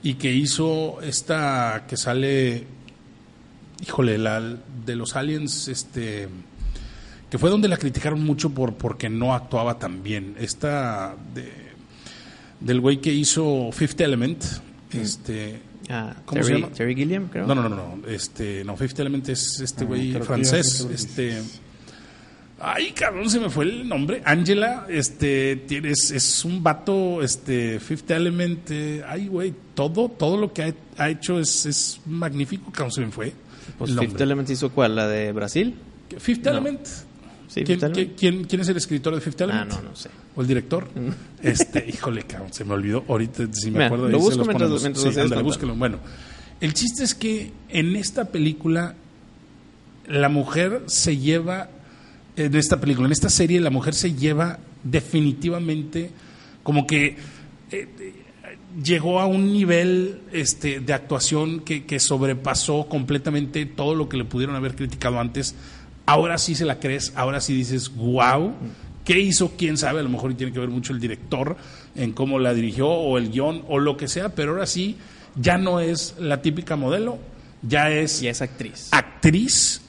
y 0.04 0.14
que 0.16 0.32
hizo 0.32 1.02
esta 1.02 1.86
que 1.88 1.98
sale, 1.98 2.66
híjole, 3.86 4.18
la 4.18 4.40
de 4.42 4.96
los 4.96 5.16
aliens, 5.16 5.68
este, 5.68 6.28
que 7.30 7.38
fue 7.38 7.50
donde 7.50 7.68
la 7.68 7.78
criticaron 7.78 8.24
mucho 8.24 8.50
por 8.52 8.74
porque 8.76 9.10
no 9.10 9.34
actuaba 9.34 9.78
tan 9.80 10.04
bien. 10.04 10.36
Esta 10.40 11.16
de, 11.34 11.52
del 12.60 12.80
güey 12.80 12.98
que 13.02 13.14
hizo 13.14 13.70
Fifth 13.72 14.00
Element, 14.02 14.44
este, 14.94 15.62
Ah, 15.90 16.16
¿Cómo 16.26 16.42
se 16.44 16.50
Terry, 16.50 16.62
llama? 16.62 16.74
Terry 16.74 16.96
Gilliam, 16.96 17.28
creo. 17.28 17.46
no, 17.46 17.54
no, 17.56 17.68
no, 17.68 17.70
no, 17.70 18.08
este, 18.08 18.64
no, 18.64 18.78
Fifth 18.78 18.98
Element 19.00 19.28
es 19.30 19.60
este 19.60 19.84
Ah, 19.84 19.88
güey 19.88 20.14
francés, 20.22 20.88
este, 20.94 21.42
ay, 22.62 22.92
cabrón, 22.92 23.30
se 23.30 23.40
me 23.40 23.50
fue 23.50 23.66
el 23.66 23.88
nombre, 23.88 24.22
Angela, 24.26 24.86
este, 24.90 25.56
tienes, 25.68 26.12
es 26.12 26.46
un 26.46 26.62
vato, 26.64 27.22
este, 27.22 27.80
Fifth 27.80 28.10
Element, 28.12 28.70
eh, 28.72 29.04
ay, 29.08 29.28
güey, 29.28 29.54
todo, 29.74 30.10
todo 30.10 30.38
lo 30.38 30.54
que 30.54 30.64
ha, 30.64 30.74
ha 30.98 31.10
hecho 31.10 31.40
es, 31.40 31.66
es 31.66 32.02
magnífico, 32.06 32.72
cabrón, 32.72 32.92
se 32.92 33.02
me 33.02 33.12
fue 33.12 33.34
Pues 33.78 33.92
el 33.92 34.00
Fifth. 34.00 34.22
Element 34.22 34.50
hizo 34.50 34.70
cuál, 34.72 34.96
la 34.96 35.08
de 35.08 35.32
Brasil. 35.32 35.76
Fifth 36.20 36.44
No. 36.46 36.52
Element, 36.52 36.86
Sí, 37.48 37.66
¿Quién, 37.66 37.80
Fifth 37.82 37.84
Element. 37.98 38.18
quién- 38.18 38.44
quién- 38.46 38.62
es 38.62 38.70
el 38.70 38.78
escritor 38.78 39.14
de 39.14 39.20
Fifth 39.20 39.42
Ah, 39.42 39.44
Element? 39.44 39.72
no, 39.74 39.82
no 39.90 39.96
sé. 39.96 40.10
¿O 40.38 40.42
el 40.42 40.48
director? 40.48 40.88
Este, 41.44 41.86
híjole, 41.90 42.24
cabrón, 42.24 42.54
se 42.54 42.64
me 42.64 42.74
olvidó. 42.76 43.04
Ahorita, 43.10 43.44
si 43.52 43.66
me 43.66 43.72
Mira, 43.74 43.86
acuerdo, 43.88 44.08
lo 44.08 44.16
ahí 44.16 44.22
se 44.22 44.26
busco 44.26 44.38
los 44.38 44.48
mientras- 44.48 44.70
ponemos. 44.70 44.82
mientras 44.84 45.14
Sí, 45.16 45.20
ándale, 45.20 45.42
búsquelo. 45.42 45.76
Bueno, 45.76 45.98
el 46.62 46.74
chiste 46.74 47.04
es 47.04 47.14
que 47.14 47.52
en 47.68 47.96
esta 47.98 48.24
película 48.26 48.96
la 50.08 50.30
mujer 50.30 50.84
se 50.86 51.18
lleva, 51.18 51.70
en 52.36 52.56
esta 52.56 52.80
película, 52.80 53.08
en 53.08 53.12
esta 53.12 53.30
serie, 53.30 53.60
la 53.60 53.70
mujer 53.70 53.94
se 53.94 54.14
lleva 54.14 54.60
definitivamente 54.84 56.12
como 56.64 56.88
que 56.88 57.06
eh, 57.72 57.88
eh, 58.00 58.14
llegó 58.84 59.20
a 59.20 59.26
un 59.26 59.52
nivel 59.52 60.22
este, 60.32 60.80
de 60.80 60.94
actuación 60.94 61.62
que, 61.62 61.86
que 61.86 62.00
sobrepasó 62.00 62.88
completamente 62.88 63.66
todo 63.66 63.96
lo 63.96 64.10
que 64.10 64.18
le 64.18 64.26
pudieron 64.26 64.56
haber 64.56 64.76
criticado 64.76 65.20
antes. 65.20 65.56
Ahora 66.06 66.38
sí 66.38 66.56
se 66.56 66.66
la 66.66 66.80
crees, 66.80 67.14
ahora 67.16 67.42
sí 67.42 67.56
dices, 67.56 67.94
wow, 67.96 68.54
¿qué 69.06 69.20
hizo? 69.20 69.54
¿Quién 69.58 69.78
sabe? 69.78 70.00
A 70.00 70.04
lo 70.04 70.10
mejor 70.10 70.34
tiene 70.36 70.54
que 70.54 70.60
ver 70.60 70.70
mucho 70.70 70.94
el 70.94 71.00
director 71.00 71.58
en 71.96 72.12
cómo 72.14 72.40
la 72.40 72.54
dirigió 72.54 72.90
o 72.90 73.18
el 73.18 73.32
guion 73.32 73.64
o 73.68 73.80
lo 73.80 73.98
que 73.98 74.08
sea, 74.08 74.30
pero 74.30 74.52
ahora 74.52 74.66
sí 74.66 74.98
ya 75.36 75.58
no 75.58 75.80
es 75.80 76.16
la 76.20 76.42
típica 76.42 76.76
modelo, 76.76 77.20
ya 77.62 77.90
es 77.90 78.22
Y 78.22 78.28
es 78.28 78.42
actriz. 78.42 78.90
actriz. 78.92 79.11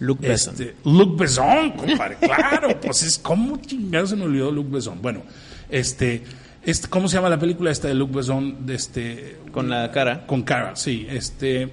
Luc 0.01 0.21
Besson. 0.21 0.55
Este, 0.55 0.77
Luc 0.85 1.19
Besson, 1.19 1.73
compadre, 1.73 2.17
claro, 2.21 2.81
pues 2.81 3.03
es 3.03 3.19
como 3.19 3.57
chingados 3.57 4.11
se 4.11 4.17
me 4.17 4.25
olvidó 4.25 4.51
Luc 4.51 4.71
Besson. 4.71 5.01
Bueno, 5.01 5.23
este, 5.71 6.23
este, 6.63 6.89
¿cómo 6.89 7.09
se 7.09 7.17
llama 7.17 7.29
la 7.29 7.39
película 7.39 7.71
esta 7.71 7.89
de 7.89 7.95
Luc 7.95 8.13
Besson? 8.13 8.67
De 8.67 8.75
este, 8.75 9.39
Con 9.51 9.69
la 9.69 9.91
cara. 9.91 10.27
con 10.27 10.43
cara, 10.43 10.77
sí. 10.77 11.07
Este, 11.09 11.71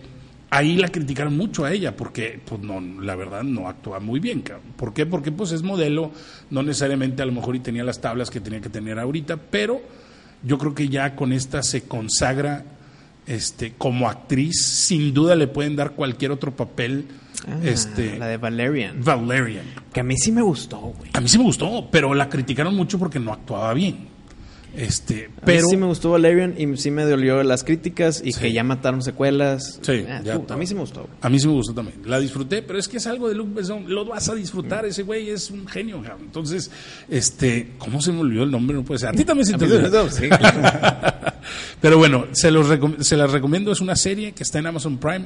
ahí 0.50 0.78
la 0.78 0.88
criticaron 0.90 1.38
mucho 1.38 1.66
a 1.66 1.72
ella 1.72 1.96
porque, 1.96 2.40
pues 2.46 2.62
no, 2.62 2.80
la 2.82 3.16
verdad 3.16 3.44
no 3.44 3.68
actúa 3.68 4.00
muy 4.00 4.20
bien. 4.20 4.44
¿Por 4.76 4.94
qué? 4.94 5.06
Porque 5.06 5.32
pues 5.32 5.52
es 5.52 5.62
modelo, 5.62 6.12
no 6.50 6.64
necesariamente 6.64 7.22
a 7.22 7.26
lo 7.26 7.34
mejor 7.34 7.56
y 7.56 7.60
tenía 7.60 7.84
las 7.84 8.02
tablas 8.02 8.30
que 8.30 8.40
tenía 8.40 8.62
que 8.62 8.70
tener 8.70 9.00
ahorita, 9.00 9.38
pero 9.38 9.82
yo 10.44 10.58
creo 10.58 10.74
que 10.74 10.88
ya 10.88 11.16
con 11.16 11.34
esta 11.34 11.62
se 11.62 11.84
consagra 11.84 12.64
este, 13.28 13.74
como 13.78 14.10
actriz. 14.10 14.62
Sin 14.64 15.14
duda 15.14 15.36
le 15.36 15.48
pueden 15.48 15.76
dar 15.76 15.92
cualquier 15.92 16.32
otro 16.32 16.56
papel. 16.56 17.06
Ah, 17.48 17.58
este, 17.64 18.18
la 18.20 18.28
de 18.28 18.38
Valerian. 18.38 19.04
Valerian. 19.04 19.66
Que 19.94 20.02
a 20.02 20.04
mí 20.04 20.18
sí 20.18 20.32
me 20.32 20.42
gustó, 20.42 20.78
güey. 20.80 21.10
A 21.14 21.22
mí 21.22 21.28
sí 21.30 21.38
me 21.38 21.46
gustó, 21.46 21.88
pero 21.92 22.14
la 22.14 22.28
criticaron 22.30 22.76
mucho 22.76 23.00
porque 23.00 23.20
no 23.20 23.32
actuaba 23.32 23.74
bien. 23.74 24.10
Este, 24.76 25.26
A 25.26 25.28
mí 25.30 25.34
pero 25.46 25.68
sí 25.68 25.78
me 25.78 25.88
gustó 25.88 26.12
Valerian 26.12 26.54
y 26.56 26.78
sí 26.78 26.92
me 26.92 27.04
dolió 27.04 27.42
las 27.44 27.64
críticas 27.64 28.22
y 28.24 28.34
Sí. 28.34 28.40
que 28.42 28.54
ya 28.54 28.64
mataron 28.64 29.02
secuelas. 29.02 29.80
Sí, 29.82 30.06
Ah, 30.08 30.22
ya 30.24 30.36
tú, 30.36 30.42
está. 30.42 30.54
a 30.54 30.58
mí 30.58 30.68
sí 30.68 30.76
me 30.76 30.82
gustó. 30.82 31.02
güey. 31.02 31.14
A 31.22 31.30
mí 31.30 31.40
sí 31.40 31.48
me 31.48 31.54
gustó 31.54 31.74
también. 31.74 31.98
La 32.06 32.20
disfruté, 32.20 32.62
pero 32.62 32.78
es 32.78 32.88
que 32.88 32.98
es 32.98 33.08
algo 33.08 33.28
de 33.30 33.36
Luke 33.36 33.52
Besson. 33.56 33.86
Lo 33.92 34.06
vas 34.06 34.30
a 34.30 34.36
disfrutar. 34.36 34.86
Ese 34.86 35.02
güey 35.04 35.30
es 35.32 35.50
un 35.50 35.66
genio. 35.68 36.02
cabrón. 36.04 36.22
Entonces, 36.26 36.70
este, 37.10 37.72
¿cómo 37.80 38.00
se 38.00 38.12
me 38.12 38.20
olvidó 38.20 38.44
el 38.44 38.52
nombre? 38.52 38.76
No 38.78 38.84
puede 38.84 39.00
ser. 39.00 39.10
A 39.10 39.14
ti 39.14 39.24
también 39.26 39.48
se 39.48 39.54
te 39.58 39.66
mí 39.66 39.72
olvidó. 39.72 40.10
sí. 40.12 40.26
Pero 41.82 41.98
bueno, 41.98 42.26
se, 42.34 42.52
los 42.52 42.68
recom- 42.68 43.02
se 43.02 43.16
las 43.18 43.32
recomiendo. 43.32 43.72
Es 43.72 43.80
una 43.82 43.96
serie 43.96 44.34
que 44.34 44.44
está 44.44 44.60
en 44.60 44.68
Amazon 44.68 44.98
Prime. 44.98 45.26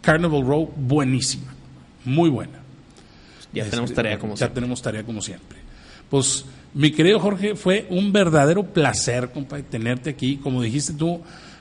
Carnival 0.00 0.44
Row, 0.44 0.72
buenísima. 0.76 1.54
Muy 2.04 2.28
buena. 2.28 2.58
Ya 3.52 3.62
Este, 3.62 3.70
tenemos 3.70 3.92
tarea 3.94 4.18
como 4.18 4.32
Ya 4.34 4.38
siempre. 4.38 4.54
tenemos 4.54 4.82
tarea 4.82 5.04
como 5.04 5.22
siempre. 5.22 5.58
Pues, 6.10 6.44
mi 6.74 6.90
querido 6.90 7.20
Jorge, 7.20 7.54
fue 7.54 7.86
un 7.90 8.12
verdadero 8.12 8.64
placer, 8.64 9.30
compadre, 9.30 9.62
tenerte 9.64 10.10
aquí. 10.10 10.38
Como 10.38 10.60
dijiste 10.62 10.94
tú, 10.94 11.20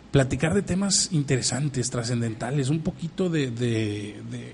platicar 0.10 0.54
de 0.54 0.62
temas 0.64 1.10
interesantes, 1.12 1.90
trascendentales, 1.90 2.70
un 2.70 2.80
poquito 2.80 3.30
de, 3.30 3.52
de, 3.52 4.16
de, 4.32 4.54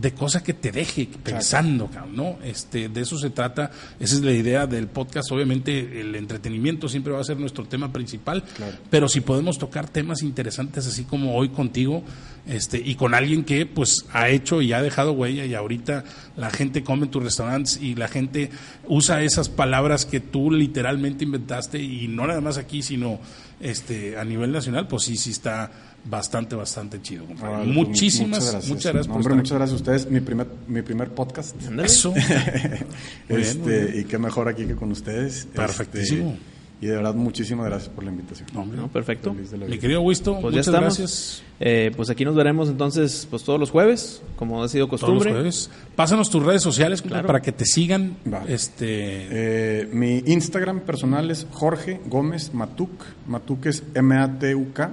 de 0.00 0.12
cosa 0.12 0.42
que 0.42 0.54
te 0.54 0.70
deje 0.70 1.08
pensando, 1.22 1.88
cabrón, 1.88 2.16
¿no? 2.16 2.38
Este, 2.44 2.88
de 2.88 3.00
eso 3.00 3.18
se 3.18 3.30
trata, 3.30 3.70
esa 3.98 4.14
es 4.14 4.20
la 4.22 4.32
idea 4.32 4.66
del 4.66 4.86
podcast. 4.86 5.30
Obviamente, 5.32 6.00
el 6.00 6.14
entretenimiento 6.14 6.88
siempre 6.88 7.12
va 7.12 7.20
a 7.20 7.24
ser 7.24 7.38
nuestro 7.38 7.64
tema 7.64 7.92
principal, 7.92 8.44
pero 8.90 9.08
si 9.08 9.20
podemos 9.20 9.58
tocar 9.58 9.88
temas 9.88 10.22
interesantes, 10.22 10.86
así 10.86 11.04
como 11.04 11.34
hoy 11.36 11.48
contigo, 11.48 12.04
este, 12.46 12.78
y 12.78 12.94
con 12.94 13.12
alguien 13.14 13.44
que 13.44 13.66
pues 13.66 14.06
ha 14.12 14.28
hecho 14.28 14.62
y 14.62 14.72
ha 14.72 14.82
dejado 14.82 15.12
huella, 15.12 15.44
y 15.44 15.54
ahorita 15.54 16.04
la 16.36 16.50
gente 16.50 16.84
come 16.84 17.04
en 17.04 17.10
tus 17.10 17.22
restaurantes 17.22 17.80
y 17.82 17.94
la 17.94 18.08
gente 18.08 18.50
usa 18.86 19.22
esas 19.22 19.48
palabras 19.48 20.06
que 20.06 20.20
tú 20.20 20.50
literalmente 20.50 21.24
inventaste, 21.24 21.82
y 21.82 22.06
no 22.08 22.26
nada 22.26 22.40
más 22.40 22.56
aquí, 22.56 22.82
sino 22.82 23.18
este, 23.60 24.16
a 24.16 24.24
nivel 24.24 24.52
nacional, 24.52 24.86
pues 24.86 25.04
sí, 25.04 25.16
sí 25.16 25.30
está 25.30 25.70
bastante, 26.04 26.54
bastante 26.56 27.00
chido. 27.02 27.24
compadre. 27.26 27.48
Órale, 27.56 27.64
pues, 27.74 27.88
Muchísimas, 27.88 28.40
muchas 28.68 28.92
gracias, 28.92 29.06
No, 29.08 29.14
por 29.14 29.16
hombre, 29.16 29.18
estar 29.20 29.36
muchas 29.36 29.58
gracias 29.58 29.72
a 29.72 29.76
ustedes. 29.82 30.10
Mi 30.10 30.20
primer, 30.20 30.46
mi 30.66 30.82
primer 30.82 31.08
podcast. 31.10 31.56
Eso. 31.82 32.12
Este, 33.28 33.58
muy 33.58 33.70
bien. 33.70 33.92
Y 34.00 34.04
qué 34.04 34.18
mejor 34.18 34.48
aquí 34.48 34.64
que 34.66 34.74
con 34.74 34.90
ustedes. 34.92 35.46
Perfectísimo. 35.54 36.30
Este, 36.32 36.58
y 36.80 36.86
de 36.86 36.94
verdad, 36.94 37.12
muchísimas 37.14 37.66
gracias 37.66 37.88
por 37.90 38.04
la 38.04 38.10
invitación. 38.12 38.48
No, 38.54 38.60
hombre. 38.60 38.76
No, 38.78 38.86
perfecto. 38.88 39.34
Mi 39.34 39.78
querido 39.78 40.00
Wisto, 40.00 40.34
Pues 40.40 40.54
ya 40.54 40.58
muchas 40.60 40.66
estamos. 40.68 40.98
gracias. 40.98 41.42
Eh, 41.58 41.90
pues 41.96 42.08
aquí 42.08 42.24
nos 42.24 42.36
veremos 42.36 42.68
entonces 42.68 43.26
pues 43.28 43.42
todos 43.42 43.58
los 43.58 43.70
jueves, 43.72 44.22
como 44.36 44.62
ha 44.62 44.68
sido 44.68 44.86
Todos 44.86 45.00
los 45.02 45.10
costumbre. 45.10 45.32
jueves. 45.32 45.70
Pásanos 45.96 46.30
tus 46.30 46.40
redes 46.44 46.62
sociales 46.62 47.02
Claro. 47.02 47.26
para 47.26 47.42
que 47.42 47.50
te 47.50 47.64
sigan. 47.66 48.16
Este, 48.46 48.86
Eh, 48.88 49.88
mi 49.92 50.22
Instagram 50.26 50.80
personal 50.82 51.28
es 51.32 51.48
Jorge 51.50 52.00
Gómez 52.06 52.54
Matuk. 52.54 52.90
Matuk 53.26 53.66
es 53.66 53.82
M-A-T-U-K. 53.94 54.92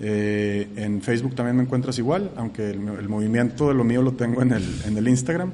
Eh, 0.00 0.68
en 0.76 1.02
Facebook 1.02 1.34
también 1.34 1.56
me 1.56 1.62
encuentras 1.62 1.98
igual, 1.98 2.30
aunque 2.36 2.70
el, 2.70 2.80
el 2.98 3.08
movimiento 3.08 3.68
de 3.68 3.74
lo 3.74 3.84
mío 3.84 4.02
lo 4.02 4.12
tengo 4.12 4.42
en 4.42 4.52
el, 4.52 4.64
en 4.86 4.96
el 4.96 5.06
Instagram. 5.08 5.52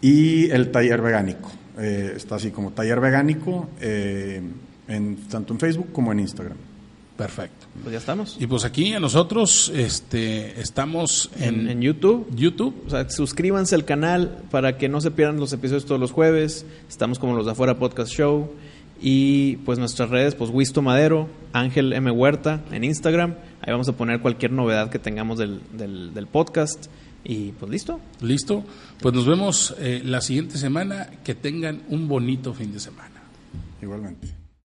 Y 0.00 0.50
el 0.50 0.70
taller 0.70 1.00
vegánico. 1.00 1.50
Eh, 1.78 2.14
está 2.16 2.34
así 2.36 2.50
como 2.50 2.72
taller 2.72 3.00
vegánico, 3.00 3.68
eh, 3.80 4.42
en, 4.88 5.16
tanto 5.28 5.52
en 5.54 5.60
Facebook 5.60 5.92
como 5.92 6.10
en 6.12 6.20
Instagram. 6.20 6.56
perfecto. 7.16 7.66
Pues 7.82 7.92
ya 7.92 7.98
estamos. 7.98 8.36
Y 8.40 8.46
pues 8.46 8.64
aquí 8.64 8.92
a 8.94 9.00
nosotros 9.00 9.70
este, 9.74 10.60
estamos 10.60 11.30
en, 11.38 11.60
En, 11.60 11.68
en 11.70 11.80
YouTube. 11.82 12.26
YouTube. 12.34 12.74
O 12.86 12.90
sea, 12.90 13.08
suscríbanse 13.08 13.74
al 13.74 13.84
canal 13.84 14.42
para 14.50 14.76
que 14.76 14.88
no 14.88 15.00
se 15.00 15.10
pierdan 15.12 15.38
los 15.38 15.52
episodios 15.52 15.86
todos 15.86 16.00
los 16.00 16.10
jueves. 16.10 16.66
Estamos 16.88 17.18
como 17.18 17.34
los 17.36 17.46
de 17.46 17.52
afuera 17.52 17.78
podcast 17.78 18.10
show. 18.12 18.50
Y 19.04 19.56
pues 19.58 19.80
nuestras 19.80 20.10
redes, 20.10 20.36
pues 20.36 20.50
Wisto 20.50 20.80
Madero, 20.80 21.28
Ángel 21.52 21.92
M. 21.92 22.10
Huerta 22.12 22.62
en 22.70 22.84
Instagram. 22.84 23.34
Ahí 23.60 23.72
vamos 23.72 23.88
a 23.88 23.96
poner 23.96 24.20
cualquier 24.20 24.52
novedad 24.52 24.90
que 24.90 25.00
tengamos 25.00 25.38
del, 25.38 25.60
del, 25.72 26.14
del 26.14 26.26
podcast. 26.28 26.86
Y 27.24 27.50
pues 27.52 27.70
listo. 27.70 28.00
Listo. 28.20 28.64
Pues 29.00 29.14
nos 29.14 29.26
vemos 29.26 29.74
eh, 29.78 30.02
la 30.04 30.20
siguiente 30.20 30.56
semana. 30.56 31.10
Que 31.24 31.34
tengan 31.34 31.82
un 31.88 32.06
bonito 32.06 32.54
fin 32.54 32.72
de 32.72 32.78
semana. 32.78 33.22
Igualmente. 33.80 34.41